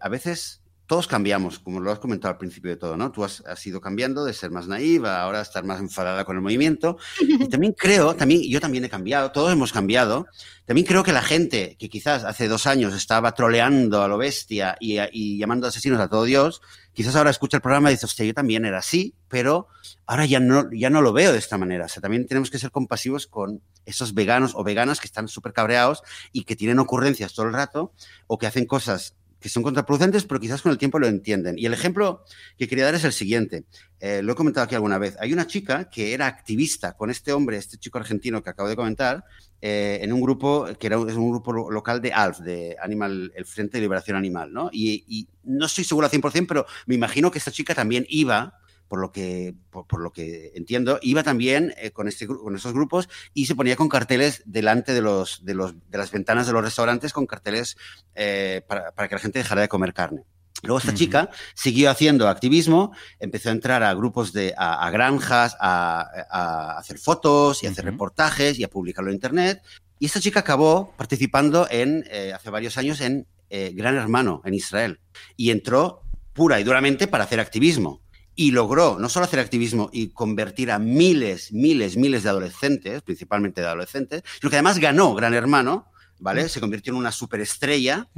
a 0.00 0.08
veces 0.08 0.61
todos 0.86 1.06
cambiamos, 1.06 1.58
como 1.58 1.80
lo 1.80 1.90
has 1.90 1.98
comentado 1.98 2.32
al 2.32 2.38
principio 2.38 2.70
de 2.70 2.76
todo, 2.76 2.96
¿no? 2.96 3.12
Tú 3.12 3.24
has, 3.24 3.42
ido 3.66 3.80
cambiando 3.80 4.24
de 4.24 4.32
ser 4.32 4.50
más 4.50 4.66
naiva, 4.68 5.22
ahora 5.22 5.40
estar 5.40 5.64
más 5.64 5.80
enfadada 5.80 6.24
con 6.24 6.36
el 6.36 6.42
movimiento. 6.42 6.98
Y 7.20 7.48
también 7.48 7.72
creo, 7.72 8.14
también, 8.14 8.42
yo 8.42 8.60
también 8.60 8.84
he 8.84 8.90
cambiado, 8.90 9.32
todos 9.32 9.52
hemos 9.52 9.72
cambiado. 9.72 10.26
También 10.66 10.86
creo 10.86 11.02
que 11.02 11.12
la 11.12 11.22
gente 11.22 11.76
que 11.78 11.88
quizás 11.88 12.24
hace 12.24 12.48
dos 12.48 12.66
años 12.66 12.94
estaba 12.94 13.32
troleando 13.34 14.02
a 14.02 14.08
lo 14.08 14.18
bestia 14.18 14.76
y, 14.80 15.38
llamando 15.38 15.66
asesinos 15.66 16.00
a 16.00 16.08
todo 16.08 16.24
Dios, 16.24 16.60
quizás 16.92 17.16
ahora 17.16 17.30
escucha 17.30 17.56
el 17.56 17.62
programa 17.62 17.90
y 17.90 17.94
dice, 17.94 18.06
hostia, 18.06 18.26
yo 18.26 18.34
también 18.34 18.64
era 18.64 18.78
así, 18.78 19.14
pero 19.28 19.68
ahora 20.06 20.26
ya 20.26 20.40
no, 20.40 20.70
ya 20.72 20.90
no 20.90 21.00
lo 21.00 21.12
veo 21.12 21.32
de 21.32 21.38
esta 21.38 21.58
manera. 21.58 21.86
O 21.86 21.88
sea, 21.88 22.02
también 22.02 22.26
tenemos 22.26 22.50
que 22.50 22.58
ser 22.58 22.70
compasivos 22.70 23.26
con 23.26 23.62
esos 23.86 24.14
veganos 24.14 24.52
o 24.54 24.62
veganas 24.62 25.00
que 25.00 25.06
están 25.06 25.28
súper 25.28 25.52
cabreados 25.52 26.02
y 26.32 26.44
que 26.44 26.54
tienen 26.56 26.78
ocurrencias 26.78 27.34
todo 27.34 27.46
el 27.46 27.52
rato 27.52 27.92
o 28.26 28.38
que 28.38 28.46
hacen 28.46 28.66
cosas 28.66 29.16
que 29.42 29.50
son 29.50 29.62
contraproducentes, 29.62 30.24
pero 30.24 30.40
quizás 30.40 30.62
con 30.62 30.72
el 30.72 30.78
tiempo 30.78 30.98
lo 30.98 31.06
entienden. 31.06 31.58
Y 31.58 31.66
el 31.66 31.74
ejemplo 31.74 32.24
que 32.56 32.66
quería 32.66 32.86
dar 32.86 32.94
es 32.94 33.04
el 33.04 33.12
siguiente. 33.12 33.64
Eh, 34.00 34.22
lo 34.22 34.32
he 34.32 34.36
comentado 34.36 34.64
aquí 34.64 34.74
alguna 34.74 34.96
vez. 34.98 35.16
Hay 35.20 35.32
una 35.32 35.46
chica 35.46 35.90
que 35.90 36.14
era 36.14 36.26
activista 36.26 36.94
con 36.94 37.10
este 37.10 37.32
hombre, 37.32 37.58
este 37.58 37.76
chico 37.76 37.98
argentino 37.98 38.42
que 38.42 38.50
acabo 38.50 38.68
de 38.68 38.76
comentar, 38.76 39.24
eh, 39.60 39.98
en 40.02 40.12
un 40.12 40.20
grupo 40.20 40.66
que 40.78 40.86
era 40.86 40.98
un 40.98 41.30
grupo 41.30 41.70
local 41.70 42.00
de 42.00 42.12
ALF, 42.12 42.38
de 42.38 42.76
Animal, 42.82 43.32
el 43.36 43.44
Frente 43.44 43.76
de 43.76 43.82
Liberación 43.82 44.16
Animal, 44.16 44.52
¿no? 44.52 44.70
Y, 44.72 45.04
y 45.06 45.28
no 45.44 45.66
estoy 45.66 45.84
seguro 45.84 46.06
al 46.06 46.12
100%, 46.12 46.46
pero 46.48 46.66
me 46.86 46.94
imagino 46.94 47.30
que 47.30 47.38
esta 47.38 47.50
chica 47.50 47.74
también 47.74 48.06
iba 48.08 48.61
por 48.92 49.00
lo 49.00 49.10
que, 49.10 49.54
por, 49.70 50.02
lo 50.02 50.12
que 50.12 50.52
entiendo, 50.54 50.98
iba 51.00 51.22
también 51.22 51.72
eh, 51.78 51.92
con, 51.92 52.08
este, 52.08 52.26
con 52.26 52.54
estos 52.54 52.74
grupos 52.74 53.08
y 53.32 53.46
se 53.46 53.54
ponía 53.54 53.74
con 53.74 53.88
carteles 53.88 54.42
delante 54.44 54.92
de, 54.92 55.00
los, 55.00 55.46
de, 55.46 55.54
los, 55.54 55.72
de 55.88 55.96
las 55.96 56.10
ventanas 56.10 56.46
de 56.46 56.52
los 56.52 56.62
restaurantes 56.62 57.14
con 57.14 57.24
carteles 57.24 57.78
eh, 58.14 58.60
para, 58.68 58.92
que 59.08 59.14
la 59.14 59.18
gente 59.18 59.38
dejara 59.38 59.62
de 59.62 59.68
comer 59.68 59.94
carne. 59.94 60.24
Luego 60.62 60.78
esta 60.78 60.92
chica 60.92 61.30
siguió 61.54 61.88
haciendo 61.88 62.28
activismo, 62.28 62.92
empezó 63.18 63.48
a 63.48 63.52
entrar 63.52 63.82
a 63.82 63.94
grupos 63.94 64.34
de, 64.34 64.52
a, 64.58 64.90
granjas, 64.90 65.56
a, 65.58 66.76
hacer 66.76 66.98
fotos 66.98 67.62
y 67.62 67.68
a 67.68 67.70
hacer 67.70 67.86
reportajes 67.86 68.58
y 68.58 68.64
a 68.64 68.68
publicarlo 68.68 69.08
en 69.08 69.14
internet. 69.14 69.62
Y 70.00 70.04
esta 70.04 70.20
chica 70.20 70.40
acabó 70.40 70.92
participando 70.98 71.66
en, 71.70 72.04
eh, 72.10 72.34
hace 72.34 72.50
varios 72.50 72.76
años 72.76 73.00
en 73.00 73.26
Gran 73.48 73.96
Hermano, 73.96 74.42
en 74.44 74.52
Israel. 74.52 75.00
Y 75.38 75.50
entró 75.50 76.02
pura 76.34 76.60
y 76.60 76.64
duramente 76.64 77.06
para 77.06 77.24
hacer 77.24 77.40
activismo 77.40 78.02
y 78.34 78.50
logró 78.50 78.98
no 78.98 79.08
solo 79.08 79.24
hacer 79.24 79.40
activismo 79.40 79.90
y 79.92 80.08
convertir 80.08 80.70
a 80.70 80.78
miles, 80.78 81.52
miles, 81.52 81.96
miles 81.96 82.22
de 82.22 82.30
adolescentes, 82.30 83.02
principalmente 83.02 83.60
de 83.60 83.66
adolescentes, 83.66 84.22
sino 84.40 84.50
que 84.50 84.56
además 84.56 84.78
ganó 84.78 85.14
Gran 85.14 85.34
Hermano, 85.34 85.86
¿vale? 86.18 86.44
Mm. 86.44 86.48
Se 86.48 86.60
convirtió 86.60 86.92
en 86.92 86.98
una 86.98 87.12
superestrella. 87.12 88.08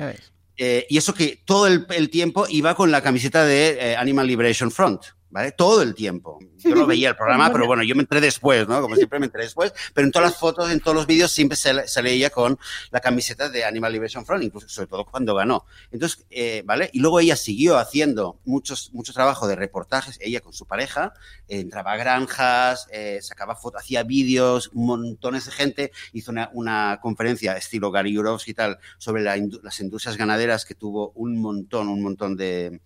Eh, 0.57 0.87
y 0.89 0.99
eso 0.99 1.15
que 1.15 1.43
todo 1.45 1.67
el, 1.67 2.11
tiempo 2.11 2.47
iba 2.49 2.77
con 2.77 2.93
la 2.93 3.03
camiseta 3.03 3.45
de 3.45 3.77
eh, 3.81 3.97
Animal 3.97 4.27
Liberation 4.27 4.71
Front. 4.71 5.03
Todo 5.57 5.83
el 5.83 5.95
tiempo. 5.95 6.39
Yo 6.59 6.75
no 6.75 6.87
veía 6.87 7.11
el 7.11 7.17
programa, 7.17 7.53
pero 7.53 7.67
bueno, 7.67 7.83
yo 7.83 7.95
me 7.97 8.03
entré 8.03 8.21
después, 8.21 8.69
¿no? 8.69 8.81
Como 8.81 8.95
siempre 8.95 9.19
me 9.19 9.27
entré 9.27 9.43
después, 9.43 9.73
pero 9.93 10.07
en 10.07 10.13
todas 10.13 10.31
las 10.31 10.39
fotos, 10.39 10.71
en 10.71 10.81
todos 10.81 10.95
los 10.95 11.07
vídeos 11.07 11.33
siempre 11.33 11.57
se, 11.57 12.03
leía 12.03 12.31
con 12.31 12.59
la 12.91 13.01
camiseta 13.01 13.49
de 13.49 13.65
Animal 13.65 13.93
Liberation 13.93 14.25
Front, 14.25 14.45
incluso 14.45 14.69
sobre 14.69 14.87
todo 14.87 15.05
cuando 15.05 15.35
ganó. 15.35 15.67
Entonces, 15.91 16.25
eh, 16.31 16.63
¿vale? 16.65 16.89
Y 16.93 17.01
luego 17.01 17.19
ella 17.19 17.35
siguió 17.35 17.79
haciendo 17.79 18.39
muchos, 18.45 18.91
mucho 18.93 19.13
trabajo 19.13 19.49
de 19.49 19.57
reportajes, 19.57 20.19
ella 20.23 20.41
con 20.41 20.53
su 20.53 20.67
pareja, 20.67 21.13
entraba 21.49 21.93
a 21.93 21.97
granjas, 21.97 22.87
eh, 22.93 23.19
sacaba 23.21 23.57
fotos, 23.57 23.83
hacía 23.83 24.05
vídeos, 24.05 24.71
montones 24.73 25.47
de 25.47 25.53
gente, 25.53 25.93
hizo 26.13 26.33
una, 26.53 27.01
conferencia 27.03 27.57
estilo 27.57 27.91
Gary 27.91 28.15
Jurovsky 28.15 28.53
y 28.53 28.55
tal 28.55 28.79
sobre 28.99 29.23
las 29.23 29.81
industrias 29.81 30.17
ganaderas 30.17 30.65
que 30.65 30.75
tuvo 30.75 31.11
un 31.17 31.41
montón, 31.41 31.89
un 31.89 32.03
montón 32.03 32.37
de, 32.37 32.81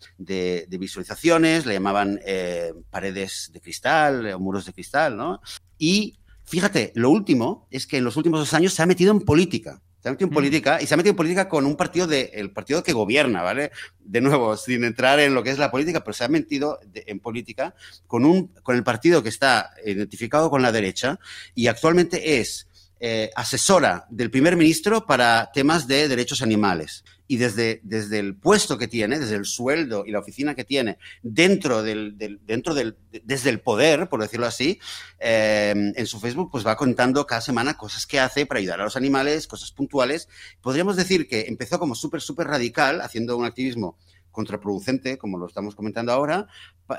visualizaciones, 0.69 1.67
le 1.67 1.75
llamaban... 1.75 2.19
Eh, 2.25 2.38
eh, 2.39 2.75
paredes 2.91 3.51
de 3.53 3.61
cristal 3.61 4.33
o 4.33 4.39
muros 4.39 4.65
de 4.67 4.73
cristal, 4.73 5.17
¿no? 5.17 5.41
Y 5.77 6.19
fíjate, 6.45 6.93
lo 6.95 7.11
último 7.11 7.67
es 7.71 7.87
que 7.87 7.99
en 7.99 8.05
los 8.05 8.17
últimos 8.17 8.41
dos 8.41 8.55
años 8.55 8.75
se 8.75 8.83
ha 8.83 8.87
metido 8.87 9.13
en 9.13 9.21
política. 9.21 9.83
Se 10.01 10.09
ha 10.09 10.13
metido 10.13 10.29
en 10.29 10.33
mm. 10.33 10.35
política 10.35 10.81
y 10.81 10.87
se 10.87 10.95
ha 10.95 10.97
metido 10.97 11.11
en 11.11 11.17
política 11.17 11.49
con 11.49 11.67
un 11.67 11.77
partido 11.77 12.07
de, 12.07 12.31
el 12.35 12.53
partido 12.53 12.83
que 12.83 12.93
gobierna, 12.93 13.43
¿vale? 13.43 13.73
De 13.99 14.21
nuevo, 14.21 14.57
sin 14.57 14.85
entrar 14.85 15.19
en 15.19 15.35
lo 15.35 15.43
que 15.43 15.51
es 15.51 15.59
la 15.59 15.71
política, 15.71 16.05
pero 16.05 16.15
se 16.15 16.25
ha 16.25 16.29
metido 16.29 16.79
en 16.95 17.19
política 17.19 17.75
con, 18.07 18.25
un, 18.25 18.49
con 18.63 18.77
el 18.77 18.85
partido 18.85 19.23
que 19.23 19.29
está 19.29 19.71
identificado 19.85 20.51
con 20.51 20.63
la 20.63 20.73
derecha 20.73 21.19
y 21.55 21.67
actualmente 21.67 22.41
es 22.41 22.69
eh, 23.01 23.31
asesora 23.35 24.07
del 24.11 24.31
primer 24.31 24.57
ministro 24.57 25.07
para 25.07 25.51
temas 25.53 25.87
de 25.87 26.09
derechos 26.09 26.43
animales 26.43 27.05
y 27.29 27.37
desde, 27.37 27.81
desde 27.85 28.19
el 28.19 28.35
puesto 28.35 28.79
que 28.79 28.89
tiene, 28.89 29.19
desde 29.19 29.37
el 29.37 29.45
sueldo 29.45 30.05
y 30.07 30.11
la 30.11 30.19
oficina 30.19 30.55
que 30.55 30.65
tiene, 30.65 30.99
dentro 31.23 31.83
del, 31.83 32.17
dentro 32.45 32.75
del, 32.75 32.97
desde 33.23 33.51
el 33.51 33.61
poder, 33.61 34.09
por 34.09 34.23
decirlo 34.23 34.47
así, 34.47 34.81
eh, 35.21 35.93
en 35.95 36.07
su 36.07 36.19
Facebook, 36.19 36.51
pues 36.51 36.67
va 36.67 36.77
contando 36.77 37.27
cada 37.27 37.43
semana 37.43 37.77
cosas 37.77 38.07
que 38.07 38.19
hace 38.19 38.47
para 38.47 38.61
ayudar 38.61 38.81
a 38.81 38.85
los 38.85 38.97
animales, 38.97 39.47
cosas 39.47 39.71
puntuales. 39.71 40.29
Podríamos 40.63 40.97
decir 40.97 41.29
que 41.29 41.43
empezó 41.43 41.79
como 41.79 41.95
súper, 41.95 42.23
súper 42.23 42.49
radical, 42.49 43.03
haciendo 43.03 43.37
un 43.37 43.45
activismo 43.45 43.99
contraproducente, 44.39 45.19
como 45.19 45.37
lo 45.37 45.49
estamos 45.49 45.75
comentando 45.75 46.13
ahora, 46.13 46.47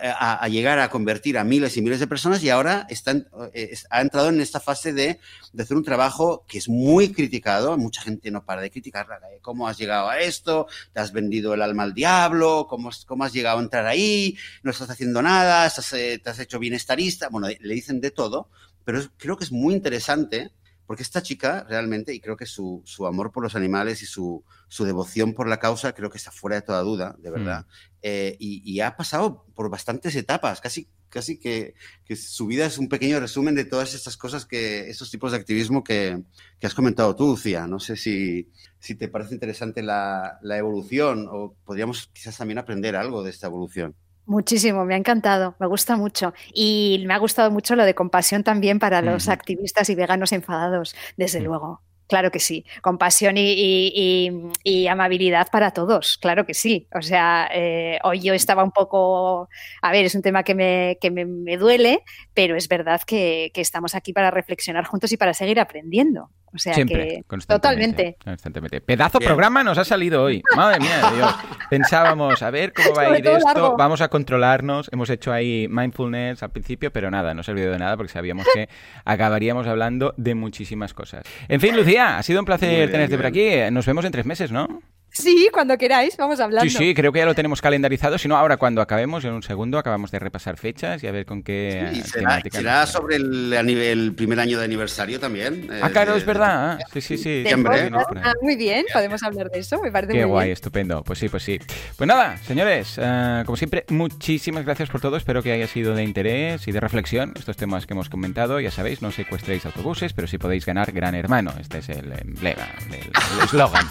eh, 0.02 0.14
a, 0.20 0.46
llegar 0.50 0.78
a 0.78 0.90
convertir 0.90 1.38
a 1.38 1.46
miles 1.46 1.78
y 1.78 1.82
miles 1.82 2.02
de 2.02 2.06
personas 2.06 2.44
y 2.44 2.50
ahora 2.50 2.86
está, 2.90 3.14
eh, 3.54 3.74
ha 3.90 4.02
entrado 4.02 4.28
en 4.28 4.42
esta 4.42 4.60
fase 4.60 4.92
de, 4.92 5.20
hacer 5.58 5.78
un 5.78 5.86
trabajo 5.86 6.44
que 6.50 6.58
es 6.58 6.68
muy 6.68 7.14
criticado. 7.14 7.78
Mucha 7.78 8.02
gente 8.02 8.30
no 8.30 8.44
para 8.44 8.62
de 8.62 8.70
criticar 8.70 9.08
cómo 9.42 9.70
has 9.70 9.78
llegado 9.78 10.10
a 10.10 10.20
esto, 10.20 10.68
te 10.92 11.00
has 11.00 11.14
vendido 11.14 11.54
el 11.54 11.62
alma 11.62 11.84
al 11.84 11.94
diablo, 11.94 12.68
cómo, 12.70 12.90
cómo 13.08 13.24
has 13.24 13.32
llegado 13.32 13.60
a 13.60 13.64
entrar 13.64 13.86
ahí, 13.86 14.38
no 14.62 14.72
estás 14.72 14.90
haciendo 14.90 15.22
nada, 15.22 15.66
estás, 15.66 15.94
eh, 15.94 16.20
te 16.22 16.30
has 16.32 16.40
hecho 16.40 16.60
bienestarista. 16.60 17.30
Bueno, 17.30 17.48
le 17.48 17.74
dicen 17.74 18.02
de 18.02 18.12
todo, 18.12 18.50
pero 18.84 19.00
creo 19.18 19.38
que 19.38 19.46
es 19.46 19.52
muy 19.54 19.74
interesante 19.74 20.52
porque 20.90 21.04
esta 21.04 21.22
chica 21.22 21.68
realmente, 21.70 22.16
y 22.16 22.20
creo 22.20 22.36
que 22.36 22.48
su, 22.48 22.82
su 22.84 23.06
amor 23.06 23.32
por 23.32 23.44
los 23.44 23.54
animales 23.54 24.02
y 24.02 24.08
su, 24.08 24.44
su, 24.70 24.86
devoción 24.86 25.36
por 25.36 25.48
la 25.48 25.60
causa, 25.60 25.94
creo 25.94 26.10
que 26.10 26.18
está 26.18 26.32
fuera 26.32 26.56
de 26.56 26.64
toda 26.64 26.82
duda, 26.82 27.16
de 27.20 27.30
verdad. 27.30 27.68
Mm. 27.68 27.72
Eh, 28.02 28.36
y, 28.40 28.80
ha 28.80 28.98
pasado 28.98 29.46
por 29.54 29.70
bastantes 29.70 30.16
etapas, 30.16 30.62
casi, 30.62 30.88
casi 31.10 31.38
que, 31.38 31.76
que, 32.06 32.16
su 32.16 32.48
vida 32.48 32.66
es 32.66 32.80
un 32.80 32.90
pequeño 32.90 33.20
resumen 33.20 33.54
de 33.54 33.66
todas 33.66 33.94
estas 33.94 34.18
cosas, 34.18 34.48
que 34.48 34.90
esos 34.90 35.12
tipos 35.12 35.32
de 35.32 35.38
activismo 35.38 35.84
que, 35.84 36.24
que 36.60 36.66
has 36.66 36.74
comentado 36.74 37.16
tú, 37.16 37.28
Lucía. 37.28 37.68
No 37.68 37.80
sé 37.80 37.96
si, 37.96 38.50
si 38.80 38.96
te 38.96 39.10
parece 39.10 39.36
interesante 39.36 39.84
la, 39.84 40.40
la 40.42 40.58
evolución 40.58 41.28
o 41.30 41.54
podríamos 41.66 42.10
quizás 42.12 42.36
también 42.36 42.58
aprender 42.58 42.96
algo 42.96 43.22
de 43.22 43.30
esta 43.30 43.46
evolución. 43.46 43.94
Muchísimo, 44.30 44.86
me 44.86 44.94
ha 44.94 44.98
encantado, 44.98 45.56
me 45.60 45.66
gusta 45.66 45.98
mucho. 45.98 46.34
Y 46.54 47.04
me 47.08 47.16
ha 47.16 47.18
gustado 47.18 47.50
mucho 47.50 47.76
lo 47.76 47.84
de 47.84 47.96
compasión 47.96 48.44
también 48.44 48.78
para 48.78 49.02
los 49.02 49.28
activistas 49.28 49.90
y 49.90 49.96
veganos 49.96 50.34
enfadados, 50.34 50.96
desde 51.18 51.42
luego. 51.42 51.82
Claro 52.10 52.32
que 52.32 52.40
sí, 52.40 52.66
compasión 52.82 53.36
y, 53.38 54.88
amabilidad 54.90 55.48
para 55.52 55.70
todos, 55.70 56.18
claro 56.18 56.44
que 56.44 56.56
sí. 56.56 56.88
O 56.92 57.04
sea, 57.04 57.48
eh, 57.54 58.00
hoy 58.04 58.22
yo 58.22 58.34
estaba 58.34 58.64
un 58.64 58.72
poco, 58.72 59.48
a 59.84 59.92
ver, 59.92 60.06
es 60.06 60.16
un 60.16 60.24
tema 60.24 60.42
que 60.42 60.56
me, 60.56 60.98
que 61.00 61.12
me, 61.12 61.58
duele, 61.58 62.02
pero 62.34 62.56
es 62.56 62.68
verdad 62.68 63.02
que, 63.06 63.52
estamos 63.54 63.94
aquí 63.94 64.12
para 64.12 64.32
reflexionar 64.32 64.86
juntos 64.86 65.12
y 65.12 65.18
para 65.18 65.36
seguir 65.36 65.60
aprendiendo. 65.60 66.32
O 66.52 66.58
sea 66.58 66.74
Siempre, 66.74 67.24
que 67.30 67.38
totalmente. 67.46 68.18
Constantemente. 68.24 68.82
Pedazo 68.82 69.20
programa 69.20 69.64
nos 69.64 69.78
ha 69.78 69.86
salido 69.86 70.24
hoy. 70.24 70.42
Madre 70.56 70.80
mía, 70.80 71.12
Dios. 71.14 71.36
Pensábamos, 71.70 72.42
a 72.42 72.50
ver 72.50 72.74
cómo 72.74 72.96
va 72.96 73.04
a 73.04 73.20
ir 73.20 73.28
esto, 73.28 73.76
vamos 73.78 74.02
a 74.02 74.08
controlarnos. 74.08 74.90
Hemos 74.92 75.12
hecho 75.12 75.32
ahí 75.32 75.68
mindfulness 75.70 76.42
al 76.42 76.50
principio, 76.50 76.92
pero 76.92 77.12
nada, 77.12 77.36
no 77.36 77.44
se 77.44 77.52
olvidó 77.52 77.72
de 77.72 77.78
nada 77.78 77.96
porque 77.98 78.12
sabíamos 78.12 78.48
que 78.52 78.68
acabaríamos 79.06 79.68
hablando 79.68 80.16
de 80.18 80.34
muchísimas 80.34 80.96
cosas. 80.96 81.24
En 81.50 81.62
fin, 81.62 81.76
Lucía, 81.76 81.99
ha 82.00 82.24
sido 82.24 82.40
un 82.40 82.46
placer 82.46 82.92
tenerte 82.92 83.16
por 83.18 83.26
aquí. 83.26 83.50
Nos 83.72 83.86
vemos 83.86 84.06
en 84.06 84.12
tres 84.12 84.26
meses, 84.26 84.52
¿no? 84.52 84.82
Sí, 85.12 85.50
cuando 85.52 85.78
queráis, 85.78 86.16
vamos 86.18 86.40
hablando. 86.40 86.70
Sí, 86.70 86.78
sí, 86.78 86.94
creo 86.94 87.12
que 87.12 87.20
ya 87.20 87.26
lo 87.26 87.36
tenemos 87.36 87.62
calendarizado. 87.62 88.18
Si 88.18 88.28
no, 88.28 88.38
ahora 88.38 88.58
cuando 88.58 88.82
acabemos, 88.82 89.26
en 89.26 89.34
un 89.34 89.44
segundo, 89.44 89.78
acabamos 89.78 90.12
de 90.12 90.20
repasar 90.20 90.58
fechas 90.58 91.04
y 91.04 91.08
a 91.08 91.12
ver 91.12 91.26
con 91.26 91.44
qué. 91.44 91.90
Sí, 91.94 92.02
será, 92.04 92.42
será, 92.50 92.86
sobre 92.86 93.16
el, 93.16 94.14
primer 94.16 94.40
año 94.40 94.60
de 94.60 94.66
aniversario 94.66 95.20
también. 95.20 95.68
Ah, 95.82 95.88
eh, 95.88 95.92
claro, 95.92 96.16
es 96.16 96.26
verdad. 96.26 96.80
Sí, 96.94 97.02
sí, 97.02 97.18
sí. 97.18 97.44
Ah, 97.48 98.34
muy 98.42 98.56
bien, 98.56 98.86
podemos 98.94 99.22
hablar 99.24 99.50
de 99.50 99.60
eso, 99.60 99.82
me 99.82 99.92
parece 99.92 100.14
qué 100.14 100.26
guay, 100.26 100.48
bien. 100.48 100.54
estupendo. 100.54 101.04
Pues 101.04 101.20
sí, 101.20 101.30
pues 101.30 101.44
sí. 101.44 101.60
Pues 101.98 102.08
nada, 102.08 102.38
señores, 102.38 102.96
eh, 102.98 103.44
como 103.46 103.58
siempre, 103.58 103.86
muchísimas 103.90 104.66
gracias 104.66 104.90
por 104.90 105.02
todo. 105.02 105.18
Espero 105.18 105.42
que 105.42 105.52
haya 105.52 105.68
sido 105.68 105.96
de 105.96 106.04
interés 106.04 106.68
y 106.68 106.72
de 106.72 106.80
reflexión 106.80 107.34
estos 107.36 107.58
temas 107.58 107.86
que 107.86 107.94
hemos 107.94 108.10
comentado. 108.10 108.60
Ya 108.60 108.72
sabéis, 108.72 109.02
no 109.02 109.12
secuestréis 109.12 109.66
autobuses, 109.66 110.14
pero 110.14 110.28
sí 110.28 110.38
podéis 110.38 110.66
ganar 110.66 110.92
Gran 110.92 111.16
Hermano. 111.16 111.54
Este 111.60 111.80
es 111.80 111.90
el 111.90 112.12
emblema, 112.12 112.68
el 112.92 113.44
eslogan 113.44 113.86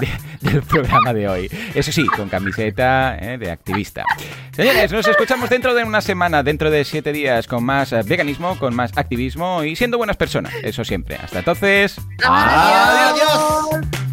del 0.40 0.63
programa 0.64 1.12
de 1.12 1.28
hoy. 1.28 1.50
Eso 1.74 1.92
sí, 1.92 2.06
con 2.06 2.28
camiseta 2.28 3.16
eh, 3.18 3.38
de 3.38 3.50
activista. 3.50 4.04
Señores, 4.52 4.92
nos 4.92 5.06
escuchamos 5.06 5.50
dentro 5.50 5.74
de 5.74 5.84
una 5.84 6.00
semana, 6.00 6.42
dentro 6.42 6.70
de 6.70 6.84
siete 6.84 7.12
días, 7.12 7.46
con 7.46 7.64
más 7.64 7.92
eh, 7.92 8.02
veganismo, 8.04 8.58
con 8.58 8.74
más 8.74 8.96
activismo 8.96 9.64
y 9.64 9.76
siendo 9.76 9.98
buenas 9.98 10.16
personas. 10.16 10.52
Eso 10.62 10.84
siempre. 10.84 11.16
Hasta 11.16 11.40
entonces. 11.40 11.96
¡Adiós! 12.24 14.03